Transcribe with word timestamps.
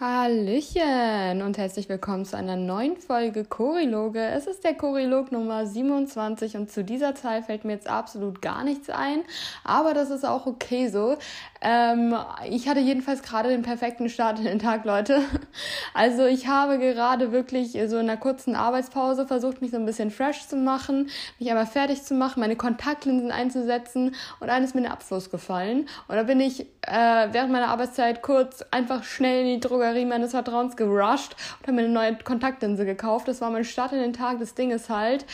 Hallöchen 0.00 1.42
und 1.42 1.58
herzlich 1.58 1.88
willkommen 1.88 2.24
zu 2.24 2.36
einer 2.36 2.54
neuen 2.54 2.96
Folge 2.98 3.44
Choriloge. 3.44 4.20
Es 4.20 4.46
ist 4.46 4.62
der 4.62 4.74
Chorilog 4.74 5.32
Nummer 5.32 5.66
27 5.66 6.56
und 6.56 6.70
zu 6.70 6.84
dieser 6.84 7.16
Zahl 7.16 7.42
fällt 7.42 7.64
mir 7.64 7.72
jetzt 7.72 7.88
absolut 7.88 8.40
gar 8.40 8.62
nichts 8.62 8.90
ein, 8.90 9.24
aber 9.64 9.94
das 9.94 10.10
ist 10.10 10.24
auch 10.24 10.46
okay 10.46 10.86
so. 10.86 11.16
Ähm, 11.60 12.14
ich 12.48 12.68
hatte 12.68 12.80
jedenfalls 12.80 13.22
gerade 13.22 13.48
den 13.48 13.62
perfekten 13.62 14.08
Start 14.08 14.38
in 14.38 14.44
den 14.44 14.58
Tag, 14.58 14.84
Leute. 14.84 15.20
Also 15.94 16.26
ich 16.26 16.46
habe 16.46 16.78
gerade 16.78 17.32
wirklich 17.32 17.72
so 17.72 17.96
in 17.96 18.08
einer 18.08 18.16
kurzen 18.16 18.54
Arbeitspause 18.54 19.26
versucht, 19.26 19.60
mich 19.60 19.72
so 19.72 19.76
ein 19.76 19.86
bisschen 19.86 20.10
fresh 20.10 20.46
zu 20.46 20.56
machen, 20.56 21.10
mich 21.38 21.50
einmal 21.50 21.66
fertig 21.66 22.04
zu 22.04 22.14
machen, 22.14 22.40
meine 22.40 22.54
Kontaktlinsen 22.54 23.32
einzusetzen 23.32 24.14
und 24.38 24.48
ist 24.48 24.74
mir 24.74 24.82
der 24.82 24.92
Abfluss 24.92 25.30
gefallen. 25.30 25.88
Und 26.06 26.16
da 26.16 26.22
bin 26.22 26.40
ich 26.40 26.60
äh, 26.82 27.28
während 27.32 27.50
meiner 27.50 27.68
Arbeitszeit 27.68 28.22
kurz 28.22 28.64
einfach 28.70 29.02
schnell 29.02 29.40
in 29.44 29.60
die 29.60 29.60
Drogerie 29.60 30.04
meines 30.04 30.30
Vertrauens 30.30 30.76
gerusht 30.76 31.34
und 31.60 31.66
habe 31.66 31.72
mir 31.72 31.84
eine 31.84 31.92
neue 31.92 32.16
Kontaktlinse 32.18 32.84
gekauft. 32.84 33.28
Das 33.28 33.40
war 33.40 33.50
mein 33.50 33.64
Start 33.64 33.92
in 33.92 34.00
den 34.00 34.12
Tag. 34.12 34.38
Das 34.38 34.54
Ding 34.54 34.70
ist 34.70 34.88
halt, 34.90 35.26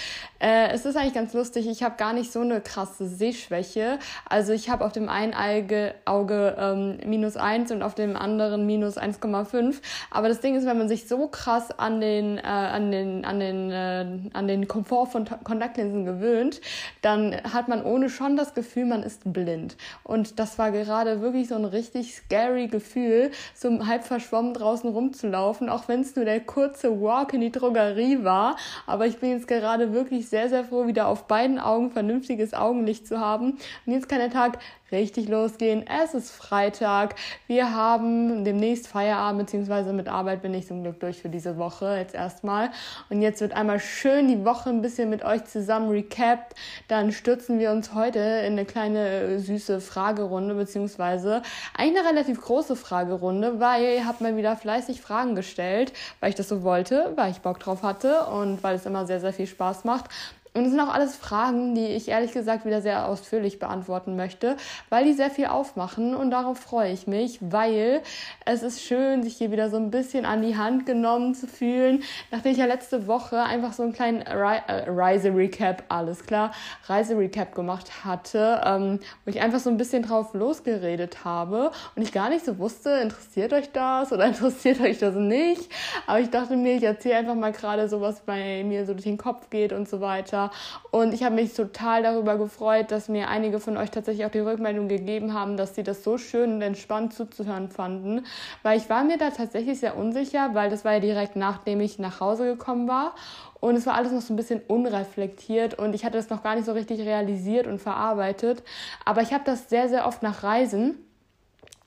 äh, 0.45 0.69
es 0.73 0.85
ist 0.85 0.95
eigentlich 0.95 1.15
ganz 1.15 1.33
lustig. 1.33 1.67
Ich 1.67 1.83
habe 1.83 1.95
gar 1.97 2.13
nicht 2.13 2.31
so 2.31 2.41
eine 2.41 2.61
krasse 2.61 3.09
Sehschwäche. 3.09 3.99
Also 4.29 4.53
ich 4.53 4.69
habe 4.69 4.85
auf 4.85 4.93
dem 4.93 5.09
einen 5.09 5.33
Auge, 5.33 5.95
Auge 6.05 6.55
ähm, 6.59 6.99
minus 7.09 7.39
eins 7.39 7.73
und 7.73 7.83
auf 7.83 7.95
dem 7.95 8.15
anderen 8.15 8.67
minus 8.67 8.99
1,5. 8.99 9.77
Aber 10.11 10.29
das 10.29 10.41
Ding 10.41 10.55
ist, 10.55 10.67
wenn 10.67 10.77
man 10.77 10.87
sich 10.87 11.09
so 11.09 11.29
krass 11.29 11.71
an 11.79 11.99
den, 12.03 12.37
äh, 12.37 12.43
an 12.43 12.91
den, 12.91 13.25
an 13.25 13.41
den, 13.41 13.71
äh, 13.71 14.07
an 14.35 14.47
den 14.47 14.69
Komfort 14.69 15.07
von 15.07 15.25
Kontaktlinsen 15.45 16.05
gewöhnt, 16.05 16.61
dann 17.01 17.35
hat 17.51 17.69
man 17.69 17.83
ohne 17.83 18.11
schon 18.11 18.37
das 18.37 18.53
Gefühl, 18.53 18.85
man 18.85 19.03
ist 19.03 19.23
blind. 19.33 19.79
Und 20.03 20.39
das 20.39 20.59
war 20.59 20.73
gerade 20.73 21.23
wirklich 21.23 21.49
so 21.49 21.55
ein 21.55 21.65
richtig 21.65 22.15
scary 22.15 22.67
Gefühl, 22.67 23.31
so 23.55 23.87
halb 23.87 24.05
verschwommen 24.05 24.53
draußen 24.53 24.91
rumzulaufen, 24.91 25.71
auch 25.71 25.89
wenn 25.89 26.03
es 26.03 26.17
nur 26.17 26.27
der 26.27 26.41
kurze 26.41 27.01
Walk 27.01 27.33
in 27.33 27.41
die 27.41 27.51
Drogerie 27.51 28.25
war. 28.25 28.57
Aber 28.87 29.07
ich 29.07 29.17
bin 29.21 29.31
jetzt 29.31 29.49
gerade 29.49 29.95
wirklich 29.95 30.29
sehr, 30.35 30.49
sehr 30.49 30.65
froh, 30.65 30.89
wieder 30.89 31.07
auf 31.07 31.29
beiden 31.29 31.61
Augen 31.61 31.93
vernünftiges 31.93 32.55
Augenlicht 32.55 33.07
zu 33.07 33.21
haben. 33.21 33.53
Und 33.87 33.93
jetzt 33.93 34.09
kann 34.09 34.19
der 34.19 34.31
Tag 34.31 34.59
richtig 34.95 35.29
losgehen. 35.29 35.85
Es 35.87 36.15
ist 36.15 36.31
Freitag. 36.31 37.17
Wir 37.47 37.75
haben 37.75 38.45
demnächst 38.45 38.87
Feierabend, 38.87 39.47
beziehungsweise 39.47 39.93
mit 39.93 40.09
Arbeit 40.09 40.43
bin 40.43 40.55
ich 40.55 40.67
zum 40.67 40.83
Glück 40.83 41.01
durch 41.01 41.21
für 41.21 41.29
diese 41.29 41.59
Woche 41.59 41.97
jetzt 41.99 42.15
erstmal. 42.15 42.71
Und 43.11 43.21
jetzt 43.21 43.41
wird 43.41 43.53
einmal 43.53 43.81
schön 43.81 44.29
die 44.29 44.45
Woche 44.45 44.71
ein 44.71 44.83
bisschen 44.83 45.11
mit 45.11 45.25
euch 45.25 45.45
zusammen 45.45 45.91
recapped. 45.91 46.55
Dann 46.89 47.13
stürzen 47.13 47.59
wir 47.59 47.71
uns 47.71 47.95
heute 47.95 48.19
in 48.19 48.53
eine 48.53 48.65
kleine 48.65 49.39
süße 49.41 49.81
Fragerunde, 49.81 50.55
beziehungsweise 50.55 51.43
eigentlich 51.77 52.01
eine 52.01 52.09
relativ 52.09 52.41
große 52.41 52.77
Fragerunde, 52.77 53.61
weil 53.61 53.97
ihr 53.97 54.07
habt 54.07 54.21
mal 54.21 54.37
wieder 54.37 54.57
fleißig 54.57 55.01
Fragen 55.01 55.35
gestellt, 55.35 55.93
weil 56.21 56.31
ich 56.31 56.37
das 56.37 56.49
so 56.49 56.63
wollte, 56.63 57.13
weil 57.17 57.31
ich 57.31 57.41
Bock 57.41 57.59
drauf 57.59 57.83
hatte 57.83 58.25
und 58.27 58.63
weil 58.63 58.77
es 58.77 58.87
immer 58.87 59.07
sehr, 59.07 59.21
sehr 59.21 59.33
viel 59.33 59.47
Spaß 59.47 59.85
macht. 59.85 60.11
Und 60.57 60.67
es 60.67 60.71
sind 60.71 60.79
auch 60.79 60.95
alles 60.95 61.17
Fragen, 61.17 61.75
die 61.75 61.87
ich 61.87 62.07
ehrlich 62.07 62.31
gesagt 62.31 62.65
wieder 62.65 62.81
sehr 62.81 63.09
ausführlich 63.09 63.59
beantworten 63.59 64.15
möchte, 64.15 64.57
weil 64.89 65.05
die 65.05 65.13
sehr 65.13 65.29
viel 65.31 65.47
aufmachen. 65.47 66.15
Und 66.15 66.31
darauf 66.31 66.59
freue 66.59 66.93
ich 66.93 67.09
mich, 67.09 67.41
weil 67.41 68.03
es 68.47 68.63
ist 68.63 68.81
schön, 68.81 69.25
sich 69.25 69.37
hier 69.37 69.51
wieder 69.51 69.69
so 69.69 69.79
ein 69.79 69.91
bisschen 69.91 70.25
an 70.25 70.43
die 70.43 70.57
Hand 70.57 70.87
genommen 70.87 71.35
zu 71.35 71.49
fühlen, 71.49 72.05
nachdem 72.31 72.53
ich 72.53 72.59
ja 72.59 72.67
letzte 72.67 73.09
Woche 73.09 73.43
einfach 73.43 73.73
so 73.73 73.83
einen 73.83 73.93
kleinen 73.93 74.23
äh, 74.23 74.61
Reise-Recap, 74.89 75.83
alles 75.89 76.25
klar, 76.25 76.53
Reise-Recap 76.87 77.53
gemacht 77.53 78.05
hatte, 78.05 78.63
ähm, 78.65 79.01
wo 79.25 79.31
ich 79.31 79.41
einfach 79.41 79.59
so 79.59 79.71
ein 79.71 79.77
bisschen 79.77 80.05
drauf 80.05 80.35
losgeredet 80.35 81.25
habe 81.25 81.73
und 81.97 82.03
ich 82.03 82.13
gar 82.13 82.29
nicht 82.29 82.45
so 82.45 82.59
wusste, 82.59 82.91
interessiert 82.91 83.53
euch 83.53 83.73
das 83.73 84.13
oder 84.13 84.27
interessiert 84.29 84.81
euch 84.81 84.99
das 85.01 85.17
nicht, 85.17 85.69
aber 86.07 86.21
ich 86.21 86.31
dachte 86.31 86.57
mir, 86.57 86.77
ich 86.77 86.85
erzähle 86.85 87.17
einfach 87.17 87.35
mal 87.35 87.51
gerade 87.51 87.89
so, 87.89 88.01
was 88.01 88.21
bei 88.21 88.63
mir 88.63 88.87
so 88.87 88.93
durch 88.93 89.03
den 89.03 89.19
Kopf 89.19 89.51
geht 89.51 89.73
und 89.73 89.89
so 89.89 90.01
weiter 90.01 90.44
und 90.91 91.15
ich 91.15 91.23
habe 91.23 91.35
mich 91.35 91.55
total 91.55 92.03
darüber 92.03 92.37
gefreut, 92.39 92.91
dass 92.91 93.09
mir 93.09 93.29
einige 93.29 93.61
von 93.61 93.77
euch 93.77 93.91
tatsächlich 93.91 94.27
auch 94.27 94.31
die 94.31 94.41
Rückmeldung 94.41 94.89
gegeben 94.89 95.35
haben, 95.35 95.57
dass 95.57 95.75
sie 95.75 95.83
das 95.83 96.05
so 96.05 96.19
schön 96.19 96.55
und 96.55 96.63
entspannt 96.63 97.15
zuzuhören 97.15 97.69
fanden. 97.69 98.25
Weil 98.63 98.79
ich 98.79 98.89
war 98.89 99.05
mir 99.05 99.19
da 99.19 99.31
tatsächlich 99.31 99.81
sehr 99.81 99.97
unsicher, 99.97 100.55
weil 100.55 100.71
das 100.71 100.85
war 100.85 100.95
ja 100.95 101.01
direkt 101.01 101.37
nachdem 101.37 101.81
ich 101.81 101.99
nach 101.99 102.21
Hause 102.21 102.45
gekommen 102.45 102.89
war. 102.89 103.15
Und 103.61 103.77
es 103.77 103.87
war 103.87 103.95
alles 103.95 104.13
noch 104.13 104.21
so 104.21 104.35
ein 104.35 104.37
bisschen 104.37 104.61
unreflektiert 104.69 105.79
und 105.79 105.95
ich 105.95 106.05
hatte 106.05 106.19
das 106.19 106.29
noch 106.29 106.43
gar 106.43 106.55
nicht 106.55 106.67
so 106.67 106.73
richtig 106.73 107.01
realisiert 107.01 107.67
und 107.67 107.81
verarbeitet. 107.81 108.63
Aber 109.07 109.23
ich 109.23 109.33
habe 109.33 109.45
das 109.45 109.71
sehr, 109.71 109.89
sehr 109.89 110.07
oft 110.07 110.23
nach 110.23 110.43
Reisen 110.43 110.99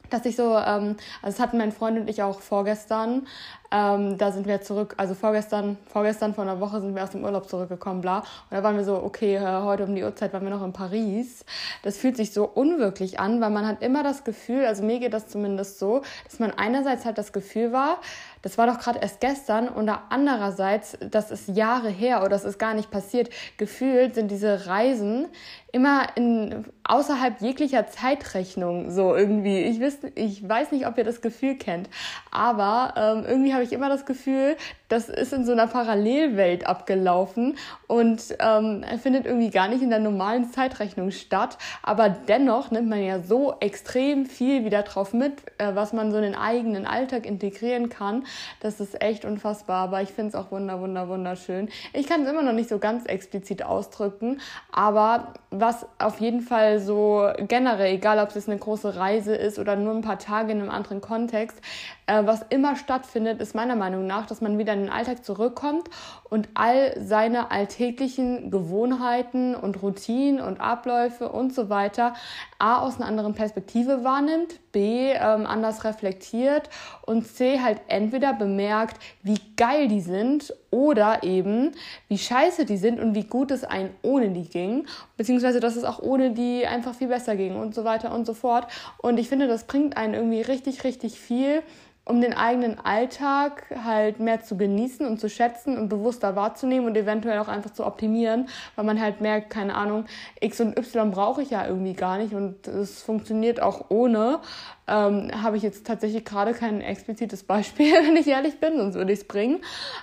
dass 0.10 0.26
ich 0.26 0.36
so, 0.36 0.56
ähm, 0.56 0.96
also 1.22 1.38
das 1.38 1.40
hatten 1.40 1.58
mein 1.58 1.72
Freund 1.72 2.00
und 2.00 2.10
ich 2.10 2.24
auch 2.24 2.42
vorgestern, 2.42 3.28
ähm, 3.72 4.18
da 4.18 4.32
sind 4.32 4.48
wir 4.48 4.62
zurück, 4.62 4.94
also 4.98 5.14
vorgestern, 5.14 5.78
vorgestern 5.88 6.34
vor 6.34 6.44
einer 6.44 6.60
Woche 6.60 6.80
sind 6.80 6.96
wir 6.96 7.04
aus 7.04 7.10
dem 7.12 7.24
Urlaub 7.24 7.50
zurückgekommen, 7.50 8.02
bla. 8.02 8.20
Und 8.20 8.26
da 8.52 8.64
waren 8.64 8.78
wir 8.78 8.86
so, 8.86 8.96
okay, 8.96 9.36
äh, 9.36 9.62
heute 9.64 9.84
um 9.84 9.96
die 9.96 10.04
Uhrzeit 10.04 10.32
waren 10.34 10.44
wir 10.44 10.50
noch 10.50 10.64
in 10.64 10.72
Paris. 10.72 11.44
Das 11.84 11.98
fühlt 11.98 12.16
sich 12.16 12.32
so 12.32 12.46
unwirklich 12.46 13.20
an, 13.20 13.42
weil 13.42 13.50
man 13.50 13.68
hat 13.68 13.82
immer 13.82 14.04
das 14.04 14.24
Gefühl, 14.24 14.66
also 14.66 14.84
mir 14.84 15.00
geht 15.00 15.14
das 15.14 15.28
zumindest 15.28 15.80
so, 15.80 16.02
dass 16.24 16.40
man 16.40 16.52
einerseits 16.52 17.04
halt 17.04 17.18
das 17.18 17.34
Gefühl 17.34 17.74
war, 17.74 17.98
das 18.42 18.58
war 18.58 18.68
doch 18.68 18.80
gerade 18.80 19.00
erst 19.00 19.20
gestern 19.20 19.68
und 19.68 19.90
andererseits, 20.10 20.98
das 21.02 21.32
ist 21.32 21.50
Jahre 21.50 21.90
her 21.90 22.20
oder 22.20 22.30
das 22.30 22.46
ist 22.46 22.58
gar 22.60 22.74
nicht 22.74 22.92
passiert. 22.92 23.30
Gefühlt 23.58 24.16
sind 24.16 24.30
diese 24.30 24.68
Reisen 24.68 25.28
immer 25.72 26.08
in, 26.16 26.66
außerhalb 26.84 27.42
jeglicher 27.42 27.88
Zeitrechnung 27.88 28.92
so 28.92 29.16
irgendwie. 29.16 29.60
Ich, 29.64 29.80
wiss, 29.80 30.00
ich 30.16 30.48
weiß 30.48 30.72
nicht, 30.72 30.88
ob 30.88 30.98
ihr 30.98 31.04
das 31.04 31.22
Gefühl 31.22 31.56
kennt, 31.56 31.90
aber 32.32 32.94
ähm, 32.96 33.26
irgendwie 33.28 33.54
habe 33.54 33.64
ich 33.64 33.74
immer 33.74 33.90
das 33.90 34.06
Gefühl, 34.06 34.56
das 34.90 35.10
ist 35.10 35.34
in 35.34 35.46
so 35.46 35.52
einer 35.52 35.68
Parallelwelt 35.68 36.66
abgelaufen 36.66 37.58
und 37.88 38.36
ähm, 38.40 38.86
findet 39.02 39.26
irgendwie 39.26 39.50
gar 39.50 39.68
nicht 39.68 39.82
in 39.82 39.90
der 39.90 40.00
normalen 40.00 40.50
Zeitrechnung 40.52 41.12
statt. 41.12 41.58
Aber 41.84 42.10
dennoch 42.10 42.72
nimmt 42.72 42.88
man 42.88 43.04
ja 43.04 43.20
so 43.20 43.56
extrem 43.60 44.26
viel 44.26 44.64
wieder 44.64 44.84
drauf 44.84 45.14
mit, 45.14 45.34
äh, 45.58 45.76
was 45.76 45.92
man 45.92 46.12
so 46.12 46.18
in 46.18 46.24
den 46.24 46.36
eigenen 46.36 46.86
Alltag 46.86 47.26
integrieren 47.26 47.90
kann. 47.90 48.26
Das 48.62 48.80
ist 48.80 49.02
echt 49.02 49.26
unfassbar. 49.26 49.84
Aber 49.84 50.02
ich 50.02 50.10
finde 50.10 50.30
es 50.30 50.36
auch 50.36 50.52
wunder, 50.52 50.80
wunder, 50.80 51.10
wunderschön. 51.10 51.68
Ich 51.92 52.08
kann 52.08 52.24
es 52.24 52.30
immer 52.30 52.44
noch 52.44 52.54
nicht 52.54 52.70
so 52.70 52.80
ganz 52.80 53.06
explizit 53.06 53.64
ausdrücken, 53.64 54.40
aber 54.72 55.34
was 55.60 55.86
auf 56.00 56.20
jeden 56.20 56.42
Fall 56.42 56.80
so 56.80 57.30
generell, 57.48 57.96
egal 57.96 58.20
ob 58.20 58.36
es 58.36 58.48
eine 58.48 58.58
große 58.58 58.96
Reise 58.96 59.36
ist 59.36 59.60
oder 59.60 59.76
nur 59.76 59.94
ein 59.94 60.02
paar 60.02 60.20
Tage 60.20 60.52
in 60.52 60.62
einem 60.62 60.70
anderen 60.70 61.02
Kontext, 61.02 61.60
äh, 62.08 62.26
was 62.26 62.42
immer 62.50 62.76
stattfindet, 62.76 63.42
ist 63.42 63.54
meiner 63.54 63.76
Meinung 63.76 64.08
nach, 64.08 64.26
dass 64.26 64.42
man 64.42 64.58
wieder 64.58 64.74
in 64.74 64.84
den 64.84 64.90
Alltag 64.90 65.24
zurückkommt 65.26 65.90
und 66.30 66.48
all 66.54 66.96
seine 67.00 67.52
alltäglichen 67.52 68.50
Gewohnheiten 68.50 69.56
und 69.56 69.82
Routinen 69.82 70.42
und 70.42 70.60
Abläufe 70.62 71.30
und 71.30 71.54
so 71.54 71.70
weiter 71.70 72.14
A 72.60 72.80
aus 72.80 72.96
einer 72.96 73.06
anderen 73.08 73.34
Perspektive 73.34 74.04
wahrnimmt, 74.04 74.60
B 74.72 75.12
ähm, 75.12 75.46
anders 75.46 75.84
reflektiert 75.84 76.70
und 77.06 77.28
C 77.28 77.60
halt 77.60 77.82
entweder 77.88 78.34
bemerkt, 78.34 78.98
wie 79.22 79.40
geil 79.58 79.88
die 79.88 80.02
sind 80.02 80.54
oder 80.72 81.24
eben 81.24 81.72
wie 82.08 82.18
scheiße 82.18 82.66
die 82.66 82.78
sind 82.78 83.00
und 83.00 83.16
wie 83.16 83.26
gut 83.26 83.52
es 83.52 83.64
einen 83.64 83.90
ohne 84.02 84.30
die 84.30 84.48
ging, 84.48 84.88
beziehungsweise 85.18 85.60
dass 85.60 85.76
es 85.76 85.84
auch 85.84 86.00
ohne 86.00 86.32
die 86.32 86.66
einfach 86.66 86.96
viel 86.96 87.10
besser 87.10 87.36
ging 87.36 87.58
und 87.58 87.76
so 87.76 87.84
weiter 87.84 88.14
und 88.14 88.26
so 88.26 88.34
fort. 88.34 88.68
Und 88.98 89.18
ich 89.18 89.28
finde, 89.30 89.48
das 89.48 89.66
bringt 89.66 89.98
einen 89.98 90.14
irgendwie 90.14 90.42
richtig, 90.42 90.84
richtig 90.84 91.20
viel 91.20 91.64
um 92.08 92.22
den 92.22 92.34
eigenen 92.34 92.80
Alltag 92.80 93.64
halt 93.84 94.20
mehr 94.20 94.42
zu 94.42 94.58
genießen 94.58 95.06
und 95.06 95.20
zu 95.20 95.30
schätzen 95.30 95.78
und 95.78 95.90
bewusster 95.90 96.36
wahrzunehmen 96.36 96.88
und 96.88 96.96
eventuell 96.96 97.40
auch 97.40 97.50
einfach 97.50 97.72
zu 97.72 97.86
optimieren, 97.86 98.48
weil 98.76 98.86
man 98.86 99.02
halt 99.02 99.20
merkt, 99.22 99.50
keine 99.50 99.76
Ahnung, 99.76 100.06
X 100.40 100.62
und 100.62 100.78
Y 100.78 101.12
brauche 101.12 101.42
ich 101.42 101.50
ja 101.50 101.68
irgendwie 101.68 101.94
gar 101.94 102.18
nicht 102.18 102.34
und 102.34 102.68
es 102.68 103.02
funktioniert 103.02 103.62
auch 103.62 103.86
ohne 103.90 104.40
ähm, 104.88 105.32
habe 105.44 105.58
ich 105.58 105.64
jetzt 105.64 105.86
tatsächlich 105.86 106.24
gerade 106.24 106.54
kein 106.54 106.82
explizites 106.82 107.44
Beispiel, 107.44 107.92
wenn 108.08 108.16
ich 108.16 108.28
ehrlich 108.28 108.60
bin, 108.60 108.78
sonst 108.78 108.96
würde 108.96 109.12
ich 109.12 109.20
es 109.20 109.28
bringen. 109.28 109.60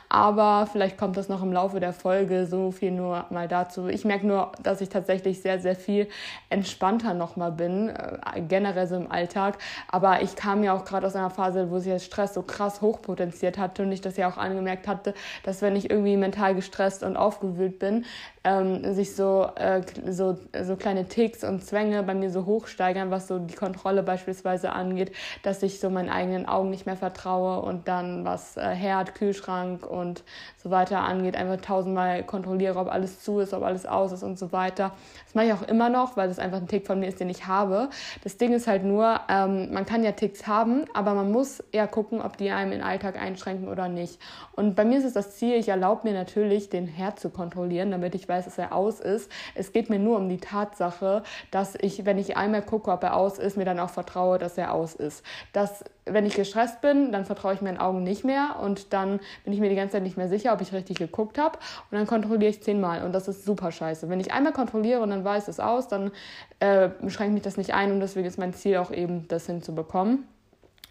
Aber 0.08 0.68
vielleicht 0.70 0.98
kommt 0.98 1.16
das 1.16 1.28
noch 1.28 1.42
im 1.42 1.52
Laufe 1.52 1.80
der 1.80 1.92
Folge, 1.92 2.46
so 2.46 2.70
viel 2.70 2.90
nur 2.90 3.26
mal 3.30 3.48
dazu. 3.48 3.88
Ich 3.88 4.04
merke 4.04 4.26
nur, 4.26 4.52
dass 4.62 4.80
ich 4.80 4.90
tatsächlich 4.90 5.40
sehr, 5.40 5.58
sehr 5.58 5.76
viel 5.76 6.08
entspannter 6.50 7.14
nochmal 7.14 7.52
bin, 7.52 7.88
äh, 7.88 8.40
generell 8.42 8.86
so 8.86 8.96
im 8.96 9.10
Alltag. 9.10 9.58
Aber 9.88 10.22
ich 10.22 10.36
kam 10.36 10.62
ja 10.62 10.74
auch 10.76 10.84
gerade 10.84 11.06
aus 11.06 11.16
einer 11.16 11.30
Phase, 11.30 11.70
wo 11.70 11.78
sich 11.78 11.92
der 11.92 11.98
Stress 11.98 12.34
so 12.34 12.42
krass 12.42 12.80
hochpotenziert 12.80 13.58
hatte 13.58 13.82
und 13.82 13.92
ich 13.92 14.00
das 14.00 14.16
ja 14.16 14.28
auch 14.28 14.36
angemerkt 14.36 14.86
hatte, 14.86 15.14
dass 15.44 15.62
wenn 15.62 15.76
ich 15.76 15.90
irgendwie 15.90 16.16
mental 16.16 16.54
gestresst 16.54 17.02
und 17.02 17.16
aufgewühlt 17.16 17.78
bin, 17.78 18.04
ähm, 18.44 18.94
sich 18.94 19.16
so, 19.16 19.48
äh, 19.56 19.82
so, 20.08 20.38
so 20.62 20.76
kleine 20.76 21.06
Ticks 21.06 21.42
und 21.44 21.64
Zwänge 21.64 22.02
bei 22.02 22.14
mir 22.14 22.30
so 22.30 22.44
hochsteigern, 22.44 23.10
was 23.10 23.26
so 23.26 23.38
die 23.38 23.54
Kontrolle 23.54 24.02
beispielsweise 24.02 24.72
angeht, 24.72 25.12
dass 25.42 25.62
ich 25.62 25.80
so 25.80 25.90
meinen 25.90 26.10
eigenen 26.10 26.46
Augen 26.46 26.70
nicht 26.70 26.86
mehr 26.86 26.96
vertraue 26.96 27.62
und 27.62 27.88
dann 27.88 28.24
was 28.24 28.56
äh, 28.56 28.60
Herd, 28.60 29.14
Kühlschrank 29.14 29.86
und 29.86 30.22
so 30.64 30.70
weiter 30.70 31.00
angeht, 31.00 31.36
einfach 31.36 31.60
tausendmal 31.60 32.22
kontrolliere, 32.22 32.78
ob 32.78 32.90
alles 32.90 33.20
zu 33.20 33.38
ist, 33.38 33.52
ob 33.52 33.62
alles 33.62 33.84
aus 33.84 34.12
ist 34.12 34.22
und 34.22 34.38
so 34.38 34.50
weiter. 34.50 34.92
Das 35.26 35.34
mache 35.34 35.46
ich 35.46 35.52
auch 35.52 35.62
immer 35.68 35.90
noch, 35.90 36.16
weil 36.16 36.26
das 36.26 36.38
einfach 36.38 36.56
ein 36.56 36.68
Tick 36.68 36.86
von 36.86 36.98
mir 36.98 37.06
ist, 37.06 37.20
den 37.20 37.28
ich 37.28 37.46
habe. 37.46 37.90
Das 38.22 38.38
Ding 38.38 38.54
ist 38.54 38.66
halt 38.66 38.82
nur, 38.82 39.20
ähm, 39.28 39.74
man 39.74 39.84
kann 39.84 40.02
ja 40.02 40.12
Ticks 40.12 40.46
haben, 40.46 40.86
aber 40.94 41.12
man 41.12 41.30
muss 41.30 41.60
eher 41.70 41.86
gucken, 41.86 42.22
ob 42.22 42.38
die 42.38 42.50
einem 42.50 42.70
den 42.70 42.80
Alltag 42.80 43.20
einschränken 43.20 43.68
oder 43.68 43.88
nicht. 43.88 44.18
Und 44.52 44.74
bei 44.74 44.86
mir 44.86 44.96
ist 44.96 45.04
es 45.04 45.12
das 45.12 45.36
Ziel, 45.36 45.56
ich 45.56 45.68
erlaube 45.68 46.08
mir 46.08 46.14
natürlich, 46.14 46.70
den 46.70 46.86
Herd 46.86 47.20
zu 47.20 47.28
kontrollieren, 47.28 47.90
damit 47.90 48.14
ich 48.14 48.26
weiß, 48.26 48.46
dass 48.46 48.56
er 48.56 48.74
aus 48.74 49.00
ist. 49.00 49.30
Es 49.54 49.72
geht 49.72 49.90
mir 49.90 49.98
nur 49.98 50.16
um 50.16 50.30
die 50.30 50.38
Tatsache, 50.38 51.24
dass 51.50 51.74
ich, 51.74 52.06
wenn 52.06 52.16
ich 52.16 52.38
einmal 52.38 52.62
gucke, 52.62 52.90
ob 52.90 53.02
er 53.02 53.16
aus 53.16 53.38
ist, 53.38 53.58
mir 53.58 53.66
dann 53.66 53.78
auch 53.78 53.90
vertraue, 53.90 54.38
dass 54.38 54.56
er 54.56 54.72
aus 54.72 54.94
ist. 54.94 55.22
Das 55.52 55.84
wenn 56.06 56.26
ich 56.26 56.34
gestresst 56.34 56.80
bin, 56.80 57.12
dann 57.12 57.24
vertraue 57.24 57.54
ich 57.54 57.62
meinen 57.62 57.78
Augen 57.78 58.02
nicht 58.02 58.24
mehr 58.24 58.56
und 58.62 58.92
dann 58.92 59.20
bin 59.44 59.52
ich 59.52 59.60
mir 59.60 59.70
die 59.70 59.74
ganze 59.74 59.92
Zeit 59.92 60.02
nicht 60.02 60.16
mehr 60.16 60.28
sicher, 60.28 60.52
ob 60.54 60.60
ich 60.60 60.72
richtig 60.72 60.98
geguckt 60.98 61.38
habe 61.38 61.58
und 61.90 61.98
dann 61.98 62.06
kontrolliere 62.06 62.50
ich 62.50 62.62
zehnmal 62.62 63.04
und 63.04 63.12
das 63.12 63.28
ist 63.28 63.44
super 63.44 63.70
scheiße. 63.70 64.08
Wenn 64.08 64.20
ich 64.20 64.32
einmal 64.32 64.52
kontrolliere 64.52 65.00
und 65.00 65.10
dann 65.10 65.24
weiß 65.24 65.48
es 65.48 65.60
aus, 65.60 65.88
dann 65.88 66.10
äh, 66.60 66.88
schränkt 67.08 67.34
mich 67.34 67.42
das 67.42 67.56
nicht 67.56 67.74
ein 67.74 67.92
und 67.92 68.00
deswegen 68.00 68.26
ist 68.26 68.38
mein 68.38 68.54
Ziel 68.54 68.76
auch 68.78 68.90
eben, 68.90 69.28
das 69.28 69.46
hinzubekommen. 69.46 70.26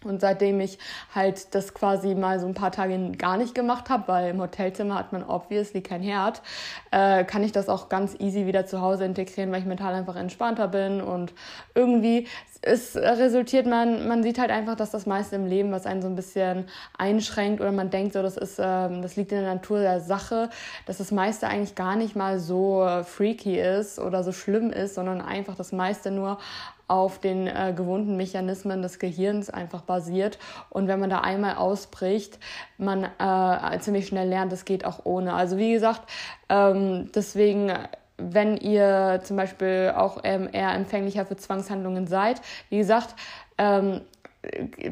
Und 0.04 0.20
seitdem 0.20 0.60
ich 0.60 0.78
halt 1.14 1.54
das 1.54 1.74
quasi 1.74 2.14
mal 2.14 2.40
so 2.40 2.46
ein 2.46 2.54
paar 2.54 2.72
Tage 2.72 3.12
gar 3.12 3.36
nicht 3.36 3.54
gemacht 3.54 3.90
habe, 3.90 4.08
weil 4.08 4.30
im 4.30 4.40
Hotelzimmer 4.40 4.96
hat 4.96 5.12
man 5.12 5.22
obviously 5.22 5.80
kein 5.80 6.02
Herd, 6.02 6.42
äh, 6.90 7.24
kann 7.24 7.42
ich 7.42 7.52
das 7.52 7.68
auch 7.68 7.88
ganz 7.88 8.14
easy 8.18 8.46
wieder 8.46 8.66
zu 8.66 8.80
Hause 8.80 9.04
integrieren, 9.04 9.50
weil 9.52 9.60
ich 9.60 9.66
mental 9.66 9.94
einfach 9.94 10.16
entspannter 10.16 10.68
bin. 10.68 11.00
Und 11.00 11.32
irgendwie 11.74 12.26
es 12.66 12.96
resultiert 12.96 13.66
man, 13.66 14.08
man 14.08 14.22
sieht 14.22 14.38
halt 14.38 14.50
einfach, 14.50 14.74
dass 14.74 14.90
das 14.90 15.06
meiste 15.06 15.36
im 15.36 15.46
Leben, 15.46 15.70
was 15.70 15.86
einen 15.86 16.02
so 16.02 16.08
ein 16.08 16.16
bisschen 16.16 16.66
einschränkt 16.96 17.60
oder 17.60 17.72
man 17.72 17.90
denkt 17.90 18.14
so, 18.14 18.22
das 18.22 18.36
ist, 18.36 18.58
ähm, 18.58 19.02
das 19.02 19.16
liegt 19.16 19.32
in 19.32 19.42
der 19.42 19.54
Natur 19.54 19.80
der 19.80 20.00
Sache, 20.00 20.48
dass 20.86 20.98
das 20.98 21.10
meiste 21.10 21.46
eigentlich 21.46 21.74
gar 21.74 21.96
nicht 21.96 22.16
mal 22.16 22.38
so 22.38 22.86
freaky 23.04 23.60
ist 23.60 23.98
oder 23.98 24.24
so 24.24 24.32
schlimm 24.32 24.70
ist, 24.70 24.94
sondern 24.94 25.20
einfach 25.20 25.56
das 25.56 25.72
meiste 25.72 26.10
nur 26.10 26.38
auf 26.88 27.18
den 27.18 27.46
äh, 27.46 27.72
gewohnten 27.76 28.16
Mechanismen 28.16 28.82
des 28.82 28.98
Gehirns 28.98 29.50
einfach 29.50 29.82
basiert. 29.82 30.38
Und 30.70 30.88
wenn 30.88 31.00
man 31.00 31.10
da 31.10 31.20
einmal 31.20 31.56
ausbricht, 31.56 32.38
man 32.78 33.04
äh, 33.04 33.78
ziemlich 33.80 34.06
schnell 34.06 34.28
lernt, 34.28 34.52
das 34.52 34.64
geht 34.64 34.84
auch 34.84 35.00
ohne. 35.04 35.34
Also 35.34 35.56
wie 35.56 35.72
gesagt, 35.72 36.02
ähm, 36.48 37.10
deswegen 37.14 37.72
wenn 38.16 38.56
ihr 38.56 39.20
zum 39.24 39.36
Beispiel 39.36 39.92
auch 39.96 40.20
ähm, 40.22 40.48
eher 40.52 40.72
empfänglicher 40.72 41.26
für 41.26 41.36
Zwangshandlungen 41.36 42.06
seid. 42.06 42.40
Wie 42.70 42.78
gesagt, 42.78 43.14
ähm, 43.58 44.02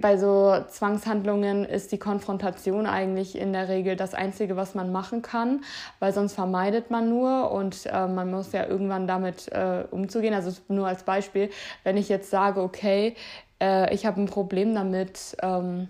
bei 0.01 0.17
so 0.17 0.57
Zwangshandlungen 0.69 1.65
ist 1.65 1.93
die 1.93 1.99
Konfrontation 1.99 2.87
eigentlich 2.87 3.37
in 3.37 3.53
der 3.53 3.69
Regel 3.69 3.97
das 3.97 4.15
Einzige, 4.15 4.57
was 4.57 4.75
man 4.75 4.93
machen 4.93 5.23
kann, 5.23 5.65
weil 5.99 6.13
sonst 6.13 6.35
vermeidet 6.35 6.91
man 6.91 7.09
nur 7.09 7.51
und 7.51 7.87
äh, 7.87 8.07
man 8.07 8.31
muss 8.31 8.53
ja 8.53 8.67
irgendwann 8.67 9.07
damit 9.07 9.49
äh, 9.53 9.85
umzugehen. 9.91 10.35
Also 10.35 10.53
nur 10.69 10.87
als 10.87 11.03
Beispiel, 11.03 11.51
wenn 11.85 11.97
ich 11.97 12.09
jetzt 12.09 12.31
sage, 12.31 12.63
okay, 12.63 13.15
äh, 13.61 13.93
ich 13.95 14.07
habe 14.07 14.21
ein 14.21 14.27
Problem 14.27 14.75
damit, 14.75 15.37
ähm, 15.43 15.89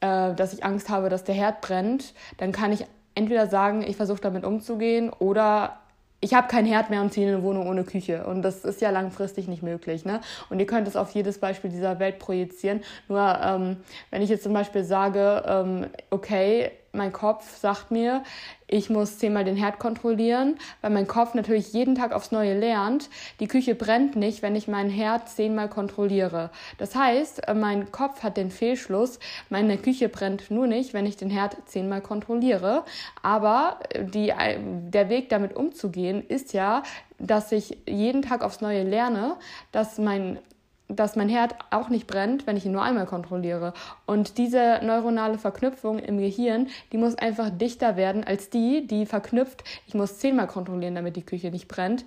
äh, 0.00 0.34
dass 0.34 0.52
ich 0.52 0.64
Angst 0.64 0.88
habe, 0.88 1.08
dass 1.08 1.24
der 1.24 1.34
Herd 1.34 1.60
brennt, 1.60 2.14
dann 2.38 2.52
kann 2.52 2.72
ich 2.72 2.84
entweder 3.14 3.46
sagen, 3.46 3.82
ich 3.82 3.96
versuche 3.96 4.20
damit 4.20 4.44
umzugehen 4.44 5.10
oder 5.10 5.78
ich 6.24 6.32
habe 6.32 6.48
kein 6.48 6.64
Herd 6.64 6.88
mehr 6.88 7.02
und 7.02 7.12
ziehe 7.12 7.28
in 7.28 7.34
eine 7.34 7.42
Wohnung 7.42 7.68
ohne 7.68 7.84
Küche. 7.84 8.24
Und 8.24 8.40
das 8.40 8.64
ist 8.64 8.80
ja 8.80 8.88
langfristig 8.88 9.46
nicht 9.46 9.62
möglich. 9.62 10.06
Ne? 10.06 10.22
Und 10.48 10.58
ihr 10.58 10.64
könnt 10.64 10.88
es 10.88 10.96
auf 10.96 11.10
jedes 11.10 11.38
Beispiel 11.38 11.70
dieser 11.70 11.98
Welt 11.98 12.18
projizieren. 12.18 12.80
Nur 13.08 13.38
ähm, 13.42 13.76
wenn 14.10 14.22
ich 14.22 14.30
jetzt 14.30 14.42
zum 14.42 14.54
Beispiel 14.54 14.84
sage, 14.84 15.42
ähm, 15.46 15.86
okay, 16.08 16.70
mein 16.94 17.12
Kopf 17.12 17.58
sagt 17.58 17.90
mir, 17.90 18.22
ich 18.66 18.90
muss 18.90 19.18
zehnmal 19.18 19.44
den 19.44 19.56
Herd 19.56 19.78
kontrollieren, 19.78 20.56
weil 20.80 20.90
mein 20.90 21.06
Kopf 21.06 21.34
natürlich 21.34 21.72
jeden 21.72 21.94
Tag 21.94 22.12
aufs 22.12 22.32
Neue 22.32 22.58
lernt. 22.58 23.10
Die 23.40 23.46
Küche 23.46 23.74
brennt 23.74 24.16
nicht, 24.16 24.42
wenn 24.42 24.56
ich 24.56 24.68
meinen 24.68 24.90
Herd 24.90 25.28
zehnmal 25.28 25.68
kontrolliere. 25.68 26.50
Das 26.78 26.94
heißt, 26.94 27.48
äh, 27.48 27.54
mein 27.54 27.92
Kopf 27.92 28.22
hat 28.22 28.36
den 28.36 28.50
Fehlschluss, 28.50 29.18
meine 29.50 29.76
Küche 29.76 30.08
brennt 30.08 30.50
nur 30.50 30.66
nicht, 30.66 30.94
wenn 30.94 31.06
ich 31.06 31.16
den 31.16 31.30
Herd 31.30 31.56
zehnmal 31.66 32.00
kontrolliere. 32.00 32.84
Aber 33.22 33.78
äh, 33.90 34.04
die, 34.04 34.30
äh, 34.30 34.58
der 34.60 35.08
Weg 35.08 35.28
damit 35.28 35.54
umzugehen 35.54 36.24
ist 36.26 36.52
ja, 36.52 36.82
dass 37.18 37.52
ich 37.52 37.78
jeden 37.86 38.22
Tag 38.22 38.42
aufs 38.42 38.60
Neue 38.60 38.82
lerne, 38.82 39.36
dass 39.72 39.98
mein 39.98 40.38
dass 40.88 41.16
mein 41.16 41.28
Herd 41.28 41.54
auch 41.70 41.88
nicht 41.88 42.06
brennt, 42.06 42.46
wenn 42.46 42.56
ich 42.56 42.66
ihn 42.66 42.72
nur 42.72 42.82
einmal 42.82 43.06
kontrolliere. 43.06 43.72
Und 44.06 44.36
diese 44.36 44.80
neuronale 44.82 45.38
Verknüpfung 45.38 45.98
im 45.98 46.18
Gehirn, 46.18 46.68
die 46.92 46.98
muss 46.98 47.14
einfach 47.14 47.50
dichter 47.50 47.96
werden 47.96 48.22
als 48.24 48.50
die, 48.50 48.86
die 48.86 49.06
verknüpft, 49.06 49.64
ich 49.86 49.94
muss 49.94 50.18
zehnmal 50.18 50.46
kontrollieren, 50.46 50.94
damit 50.94 51.16
die 51.16 51.24
Küche 51.24 51.50
nicht 51.50 51.68
brennt. 51.68 52.04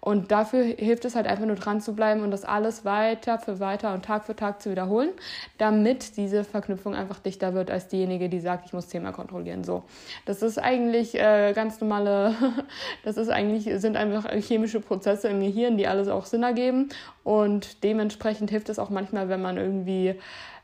Und 0.00 0.30
dafür 0.30 0.64
hilft 0.64 1.04
es 1.04 1.14
halt 1.14 1.26
einfach 1.26 1.44
nur 1.44 1.56
dran 1.56 1.80
zu 1.80 1.94
bleiben 1.94 2.22
und 2.22 2.30
das 2.30 2.44
alles 2.44 2.84
weiter 2.84 3.38
für 3.38 3.60
weiter 3.60 3.92
und 3.92 4.04
Tag 4.04 4.24
für 4.24 4.34
Tag 4.34 4.62
zu 4.62 4.70
wiederholen, 4.70 5.10
damit 5.58 6.16
diese 6.16 6.44
Verknüpfung 6.44 6.94
einfach 6.94 7.18
dichter 7.18 7.52
wird 7.52 7.70
als 7.70 7.88
diejenige, 7.88 8.30
die 8.30 8.40
sagt, 8.40 8.66
ich 8.66 8.72
muss 8.72 8.88
zehnmal 8.88 9.12
kontrollieren. 9.12 9.62
So, 9.62 9.84
das 10.24 10.42
ist 10.42 10.58
eigentlich 10.58 11.14
äh, 11.14 11.52
ganz 11.54 11.80
normale, 11.80 12.34
das 13.04 13.18
ist 13.18 13.28
eigentlich 13.28 13.68
sind 13.80 13.96
einfach 13.96 14.30
chemische 14.40 14.80
Prozesse 14.80 15.28
im 15.28 15.40
Gehirn, 15.40 15.76
die 15.76 15.86
alles 15.86 16.08
auch 16.08 16.24
Sinn 16.24 16.42
ergeben. 16.42 16.88
Und 17.22 17.84
dementsprechend 17.84 18.50
hilft 18.50 18.70
es 18.70 18.78
auch 18.78 18.90
manchmal, 18.90 19.28
wenn 19.28 19.42
man 19.42 19.58
irgendwie 19.58 20.14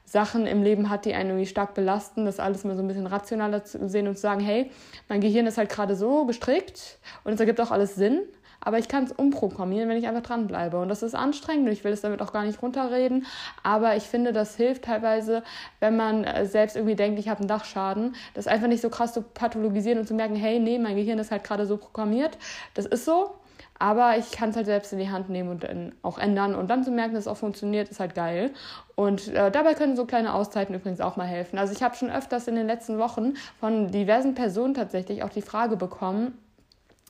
Sachen 0.07 0.47
im 0.47 0.63
Leben 0.63 0.89
hat, 0.89 1.05
die 1.05 1.15
einen 1.15 1.31
irgendwie 1.31 1.47
stark 1.47 1.75
belasten, 1.75 2.25
das 2.25 2.39
alles 2.39 2.65
mal 2.65 2.77
so 2.77 2.83
ein 2.83 2.87
bisschen 2.87 3.09
rationaler 3.09 3.65
zu 3.65 3.89
sehen 3.89 4.07
und 4.07 4.15
zu 4.15 4.23
sagen, 4.23 4.41
hey, 4.41 4.71
mein 5.09 5.21
Gehirn 5.21 5.47
ist 5.47 5.59
halt 5.59 5.69
gerade 5.69 5.97
so 5.97 6.25
gestrickt 6.27 6.99
und 7.25 7.33
es 7.33 7.41
ergibt 7.41 7.61
auch 7.61 7.73
alles 7.73 7.97
Sinn 7.97 8.21
aber 8.67 8.81
ich 8.81 8.89
kann 8.89 9.05
es 9.05 9.13
umprogrammieren, 9.13 9.89
wenn 9.89 9.97
ich 9.97 10.09
einfach 10.09 10.25
dranbleibe. 10.25 10.81
Und 10.81 10.89
das 10.89 11.05
ist 11.05 11.15
anstrengend 11.15 11.67
und 11.67 11.73
ich 11.73 11.85
will 11.85 11.93
es 11.93 12.01
damit 12.01 12.21
auch 12.21 12.33
gar 12.33 12.43
nicht 12.43 12.61
runterreden. 12.61 13.25
Aber 13.63 13.95
ich 13.95 14.03
finde, 14.03 14.33
das 14.33 14.57
hilft 14.57 14.87
teilweise, 14.87 15.45
wenn 15.79 15.97
man 15.97 16.25
äh, 16.25 16.47
selbst 16.47 16.75
irgendwie 16.75 16.97
denkt, 16.97 17.21
ich 17.21 17.29
habe 17.29 17.39
einen 17.39 17.49
Dachschaden, 17.49 18.17
das 18.35 18.49
einfach 18.49 18.67
nicht 18.67 18.81
so 18.81 18.91
krass 18.91 19.13
zu 19.13 19.23
pathologisieren 19.23 20.01
und 20.01 20.09
zu 20.09 20.15
merken, 20.15 20.35
hey, 20.35 20.59
nee, 20.59 20.81
mein 20.81 20.97
Gehirn 20.97 21.21
ist 21.21 21.31
halt 21.31 21.45
gerade 21.45 21.65
so 21.65 21.77
programmiert. 21.77 22.39
Das 22.75 22.87
ist 22.87 23.05
so. 23.05 23.37
Aber 23.79 24.17
ich 24.19 24.33
kann 24.33 24.51
es 24.51 24.57
halt 24.57 24.67
selbst 24.67 24.93
in 24.93 24.99
die 24.99 25.11
Hand 25.11 25.29
nehmen 25.29 25.51
und 25.51 25.63
dann 25.63 25.93
auch 26.03 26.19
ändern. 26.19 26.57
Und 26.57 26.69
dann 26.69 26.83
zu 26.83 26.91
merken, 26.91 27.15
dass 27.15 27.25
es 27.25 27.29
auch 27.29 27.37
funktioniert, 27.37 27.89
ist 27.89 28.01
halt 28.01 28.17
geil. 28.17 28.51
Und 28.97 29.29
äh, 29.29 29.53
dabei 29.53 29.75
können 29.75 29.95
so 29.95 30.07
kleine 30.07 30.35
Auszeiten 30.35 30.75
übrigens 30.75 31.01
auch 31.01 31.17
mal 31.17 31.27
helfen. 31.27 31.57
Also 31.57 31.73
ich 31.73 31.85
habe 31.85 31.95
schon 31.95 32.11
öfters 32.11 32.49
in 32.49 32.57
den 32.57 32.67
letzten 32.67 32.99
Wochen 32.99 33.35
von 33.61 33.93
diversen 33.93 34.35
Personen 34.35 34.75
tatsächlich 34.75 35.23
auch 35.23 35.29
die 35.29 35.43
Frage 35.43 35.77
bekommen, 35.77 36.37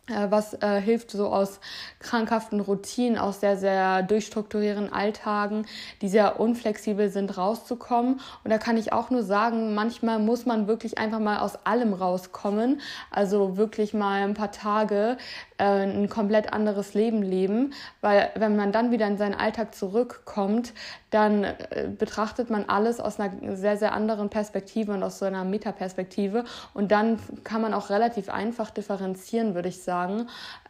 was 0.09 0.55
äh, 0.63 0.81
hilft 0.81 1.11
so 1.11 1.27
aus 1.27 1.61
krankhaften 1.99 2.61
Routinen, 2.61 3.19
aus 3.19 3.41
sehr, 3.41 3.57
sehr 3.57 4.03
durchstrukturierenden 4.03 4.93
Alltagen, 4.93 5.67
die 6.01 6.09
sehr 6.09 6.39
unflexibel 6.39 7.09
sind, 7.09 7.37
rauszukommen. 7.37 8.21
Und 8.45 8.51
da 8.51 8.59
kann 8.59 8.77
ich 8.77 8.93
auch 8.93 9.11
nur 9.11 9.25
sagen, 9.25 9.75
manchmal 9.75 10.19
muss 10.19 10.47
man 10.47 10.69
wirklich 10.69 10.99
einfach 10.99 11.19
mal 11.19 11.39
aus 11.39 11.59
allem 11.65 11.93
rauskommen. 11.93 12.81
Also 13.11 13.57
wirklich 13.57 13.95
mal 13.95 14.23
ein 14.23 14.35
paar 14.35 14.53
Tage 14.53 15.17
äh, 15.59 15.65
ein 15.65 16.09
komplett 16.09 16.53
anderes 16.53 16.95
Leben 16.95 17.23
leben, 17.23 17.73
weil 18.01 18.31
wenn 18.37 18.57
man 18.57 18.73
dann 18.73 18.91
wieder 18.91 19.07
in 19.07 19.17
seinen 19.17 19.35
Alltag 19.35 19.75
zurückkommt, 19.75 20.75
dann 21.11 21.45
äh, 21.45 21.89
betrachtet 21.99 22.51
man 22.51 22.67
alles 22.69 23.01
aus 23.01 23.19
einer 23.19 23.57
sehr, 23.57 23.77
sehr 23.79 23.93
anderen 23.93 24.29
Perspektive 24.29 24.93
und 24.93 25.03
aus 25.03 25.19
so 25.19 25.25
einer 25.25 25.45
Metaperspektive 25.45 26.45
und 26.75 26.93
dann 26.93 27.19
kann 27.43 27.63
man 27.63 27.73
auch 27.73 27.89
relativ 27.89 28.29
einfach 28.29 28.71
differenzieren, 28.71 29.55
würde 29.55 29.71
ich 29.71 29.83
sagen, 29.83 29.96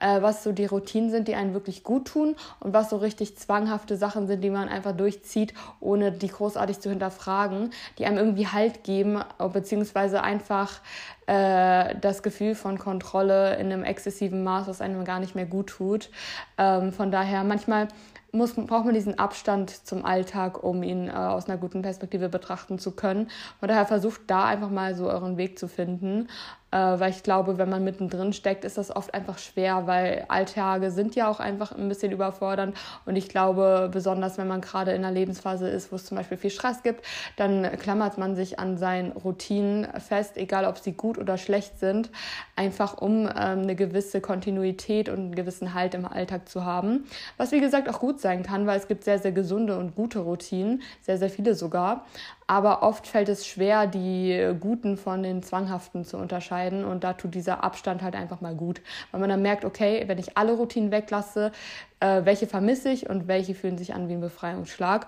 äh, 0.01 0.23
was 0.23 0.43
so 0.43 0.53
die 0.53 0.67
Routinen 0.67 1.11
sind, 1.11 1.29
die 1.29 1.35
einen 1.35 1.55
wirklich 1.55 1.83
gut 1.83 2.09
tun 2.09 2.37
und 2.61 2.73
was 2.73 2.91
so 2.91 2.97
richtig 2.97 3.37
zwanghafte 3.37 3.97
Sachen 3.97 4.27
sind, 4.27 4.43
die 4.43 4.51
man 4.51 4.69
einfach 4.69 4.93
durchzieht, 4.93 5.55
ohne 5.81 6.13
die 6.13 6.29
großartig 6.29 6.81
zu 6.81 6.91
hinterfragen, 6.91 7.71
die 7.99 8.07
einem 8.07 8.19
irgendwie 8.19 8.47
Halt 8.47 8.85
geben, 8.85 9.21
beziehungsweise 9.53 10.23
einfach 10.23 10.81
äh, 11.27 11.97
das 12.01 12.23
Gefühl 12.23 12.55
von 12.55 12.79
Kontrolle 12.79 13.57
in 13.57 13.73
einem 13.73 13.85
exzessiven 13.85 14.45
Maß, 14.45 14.69
was 14.69 14.81
einem 14.81 15.05
gar 15.05 15.21
nicht 15.21 15.35
mehr 15.35 15.47
gut 15.47 15.69
tut. 15.69 16.11
Ähm, 16.59 16.93
von 16.93 17.11
daher 17.11 17.43
manchmal 17.45 17.89
muss, 18.33 18.55
braucht 18.55 18.85
man 18.85 18.95
diesen 18.95 19.19
Abstand 19.19 19.71
zum 19.71 20.05
Alltag, 20.05 20.63
um 20.63 20.83
ihn 20.83 21.09
äh, 21.09 21.13
aus 21.13 21.49
einer 21.49 21.59
guten 21.59 21.83
Perspektive 21.83 22.29
betrachten 22.29 22.79
zu 22.79 22.93
können. 22.93 23.29
Von 23.59 23.69
daher 23.69 23.87
versucht 23.87 24.23
da 24.29 24.45
einfach 24.45 24.71
mal 24.71 24.95
so 24.95 25.09
euren 25.09 25.37
Weg 25.37 25.59
zu 25.59 25.69
finden. 25.69 26.29
Äh, 26.77 27.01
weil 27.01 27.11
ich 27.11 27.23
glaube, 27.23 27.57
wenn 27.59 27.71
man 27.71 27.85
mittendrin 27.85 28.33
steckt, 28.33 28.65
ist 28.65 28.77
das 28.77 28.95
oft 28.95 29.15
einfach 29.15 29.39
schwer, 29.39 29.87
weil 29.87 30.27
Alltage 30.29 30.91
sind 30.91 31.15
ja 31.15 31.29
auch 31.29 31.41
einfach 31.41 31.73
ein 31.73 31.89
bisschen 31.89 32.13
überfordernd 32.13 32.77
und 33.07 33.17
ich 33.17 33.29
glaube, 33.29 33.89
besonders 33.91 34.37
wenn 34.37 34.47
man 34.47 34.61
gerade 34.61 34.93
in 34.93 35.05
einer 35.05 35.15
Lebensphase 35.15 35.69
ist, 35.69 35.91
wo 35.91 35.97
es 35.97 36.05
zum 36.05 36.19
Beispiel 36.19 36.37
viel 36.37 36.51
Stress 36.51 36.83
gibt, 36.83 37.05
dann 37.37 37.71
klammert 37.79 38.19
man 38.19 38.37
sich 38.37 38.59
an 38.59 38.77
seinen 38.77 39.13
Routinen 39.13 39.87
fest, 40.01 40.37
egal 40.37 40.67
ob 40.67 40.79
sie 40.79 40.93
gut 40.93 41.17
oder 41.17 41.39
schlecht 41.39 41.79
sind, 41.79 42.11
einfach 42.57 42.99
um 42.99 43.27
ähm, 43.27 43.31
eine 43.63 43.75
gewisse 43.75 44.21
Kontinuität 44.21 45.09
und 45.09 45.19
einen 45.19 45.35
gewissen 45.35 45.73
Halt 45.73 45.95
im 45.95 46.05
Alltag 46.05 46.49
zu 46.49 46.65
haben, 46.65 47.07
was 47.39 47.53
wie 47.53 47.61
gesagt 47.61 47.89
auch 47.89 48.01
gut 48.01 48.21
sein 48.21 48.43
kann, 48.43 48.67
weil 48.67 48.79
es 48.79 48.89
gibt 48.89 49.05
sehr, 49.05 49.19
sehr 49.19 49.33
gesunde 49.33 49.79
und 49.79 49.95
gute 49.95 50.19
Routinen, 50.19 50.83
sehr, 51.01 51.17
sehr 51.17 51.31
viele 51.31 51.55
sogar. 51.55 52.05
Aber 52.49 52.83
oft 52.83 53.09
fällt 53.09 53.29
es 53.29 53.47
schwer, 53.47 53.87
die 53.89 54.55
guten 54.61 54.97
von 54.97 55.23
den 55.23 55.43
zwanghaften 55.43 56.05
zu 56.05 56.17
unterscheiden. 56.17 56.85
Und 56.85 57.03
da 57.03 57.15
tut 57.15 57.35
dieser 57.35 57.65
Abstand 57.65 58.03
halt 58.03 58.15
einfach 58.15 58.41
mal 58.41 58.55
gut. 58.55 58.81
Weil 59.11 59.21
man 59.21 59.31
dann 59.31 59.43
merkt, 59.43 59.65
okay, 59.65 60.05
wenn 60.07 60.19
ich 60.19 60.37
alle 60.37 60.53
Routinen 60.53 60.93
weglasse, 60.93 61.51
äh, 62.01 62.25
welche 62.25 62.47
vermisse 62.47 62.91
ich 62.91 63.09
und 63.09 63.27
welche 63.27 63.55
fühlen 63.55 63.79
sich 63.79 63.95
an 63.95 64.09
wie 64.09 64.15
ein 64.15 64.21
Befreiungsschlag. 64.21 65.07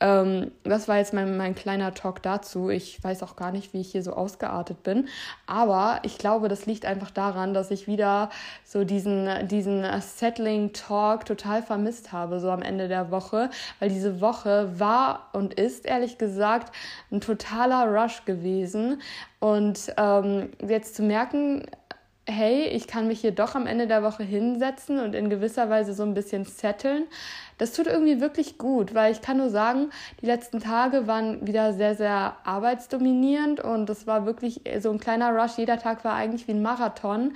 Ähm, 0.00 0.52
das 0.62 0.86
war 0.86 0.98
jetzt 0.98 1.12
mein, 1.12 1.36
mein 1.36 1.54
kleiner 1.54 1.94
Talk 1.94 2.22
dazu. 2.22 2.70
Ich 2.70 3.02
weiß 3.02 3.22
auch 3.24 3.34
gar 3.34 3.50
nicht, 3.50 3.72
wie 3.72 3.80
ich 3.80 3.90
hier 3.90 4.02
so 4.02 4.12
ausgeartet 4.12 4.82
bin. 4.84 5.08
Aber 5.46 6.00
ich 6.04 6.18
glaube, 6.18 6.48
das 6.48 6.66
liegt 6.66 6.86
einfach 6.86 7.10
daran, 7.10 7.54
dass 7.54 7.70
ich 7.72 7.88
wieder 7.88 8.30
so 8.64 8.84
diesen, 8.84 9.48
diesen 9.48 9.84
Settling 10.00 10.72
Talk 10.72 11.24
total 11.24 11.62
vermisst 11.62 12.12
habe, 12.12 12.38
so 12.38 12.50
am 12.50 12.62
Ende 12.62 12.86
der 12.86 13.10
Woche. 13.10 13.50
Weil 13.80 13.88
diese 13.88 14.20
Woche 14.20 14.78
war 14.78 15.30
und 15.32 15.54
ist, 15.54 15.86
ehrlich 15.86 16.18
gesagt, 16.18 16.72
ein 17.10 17.20
totaler 17.20 17.86
Rush 17.86 18.24
gewesen. 18.24 19.02
Und 19.40 19.92
ähm, 19.96 20.50
jetzt 20.66 20.94
zu 20.94 21.02
merken, 21.02 21.64
hey, 22.28 22.66
ich 22.66 22.86
kann 22.86 23.08
mich 23.08 23.20
hier 23.20 23.32
doch 23.32 23.54
am 23.54 23.66
Ende 23.66 23.86
der 23.86 24.02
Woche 24.02 24.22
hinsetzen 24.22 25.00
und 25.00 25.14
in 25.14 25.30
gewisser 25.30 25.70
Weise 25.70 25.94
so 25.94 26.02
ein 26.02 26.14
bisschen 26.14 26.44
setteln. 26.44 27.06
Das 27.56 27.72
tut 27.72 27.86
irgendwie 27.86 28.20
wirklich 28.20 28.58
gut, 28.58 28.94
weil 28.94 29.10
ich 29.12 29.20
kann 29.20 29.38
nur 29.38 29.50
sagen, 29.50 29.90
die 30.20 30.26
letzten 30.26 30.60
Tage 30.60 31.06
waren 31.06 31.46
wieder 31.46 31.72
sehr, 31.72 31.94
sehr 31.94 32.36
arbeitsdominierend 32.44 33.60
und 33.60 33.90
es 33.90 34.06
war 34.06 34.26
wirklich 34.26 34.60
so 34.80 34.90
ein 34.90 35.00
kleiner 35.00 35.30
Rush. 35.30 35.56
Jeder 35.56 35.78
Tag 35.78 36.04
war 36.04 36.14
eigentlich 36.14 36.46
wie 36.46 36.52
ein 36.52 36.62
Marathon, 36.62 37.32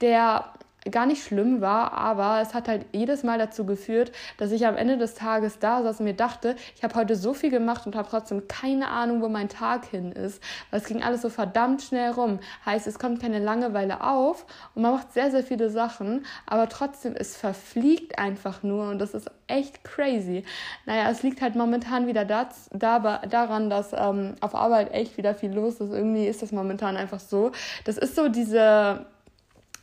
der 0.00 0.44
gar 0.90 1.06
nicht 1.06 1.24
schlimm 1.24 1.60
war, 1.60 1.92
aber 1.92 2.40
es 2.40 2.54
hat 2.54 2.66
halt 2.66 2.86
jedes 2.92 3.22
Mal 3.22 3.38
dazu 3.38 3.64
geführt, 3.64 4.10
dass 4.38 4.50
ich 4.50 4.66
am 4.66 4.76
Ende 4.76 4.98
des 4.98 5.14
Tages 5.14 5.58
da 5.60 5.82
saß 5.82 6.00
und 6.00 6.04
mir 6.04 6.14
dachte, 6.14 6.56
ich 6.74 6.82
habe 6.82 6.94
heute 6.94 7.14
so 7.14 7.34
viel 7.34 7.50
gemacht 7.50 7.86
und 7.86 7.94
habe 7.94 8.08
trotzdem 8.10 8.48
keine 8.48 8.88
Ahnung, 8.88 9.22
wo 9.22 9.28
mein 9.28 9.48
Tag 9.48 9.86
hin 9.86 10.12
ist. 10.12 10.42
Weil 10.70 10.80
es 10.80 10.86
ging 10.86 11.02
alles 11.02 11.22
so 11.22 11.28
verdammt 11.28 11.82
schnell 11.82 12.10
rum. 12.10 12.40
Heißt, 12.66 12.86
es 12.86 12.98
kommt 12.98 13.20
keine 13.20 13.38
Langeweile 13.38 14.02
auf 14.02 14.44
und 14.74 14.82
man 14.82 14.92
macht 14.92 15.12
sehr, 15.12 15.30
sehr 15.30 15.44
viele 15.44 15.70
Sachen, 15.70 16.26
aber 16.46 16.68
trotzdem, 16.68 17.14
es 17.16 17.36
verfliegt 17.36 18.18
einfach 18.18 18.62
nur 18.62 18.88
und 18.88 18.98
das 18.98 19.14
ist 19.14 19.30
echt 19.46 19.84
crazy. 19.84 20.44
Naja, 20.86 21.10
es 21.10 21.22
liegt 21.22 21.42
halt 21.42 21.54
momentan 21.54 22.06
wieder 22.06 22.24
das, 22.24 22.68
da, 22.72 22.98
daran, 22.98 23.70
dass 23.70 23.92
ähm, 23.92 24.34
auf 24.40 24.54
Arbeit 24.54 24.92
echt 24.92 25.16
wieder 25.16 25.34
viel 25.34 25.52
los 25.52 25.74
ist. 25.74 25.92
Irgendwie 25.92 26.26
ist 26.26 26.42
das 26.42 26.50
momentan 26.52 26.96
einfach 26.96 27.20
so. 27.20 27.52
Das 27.84 27.98
ist 27.98 28.16
so 28.16 28.28
diese 28.28 29.06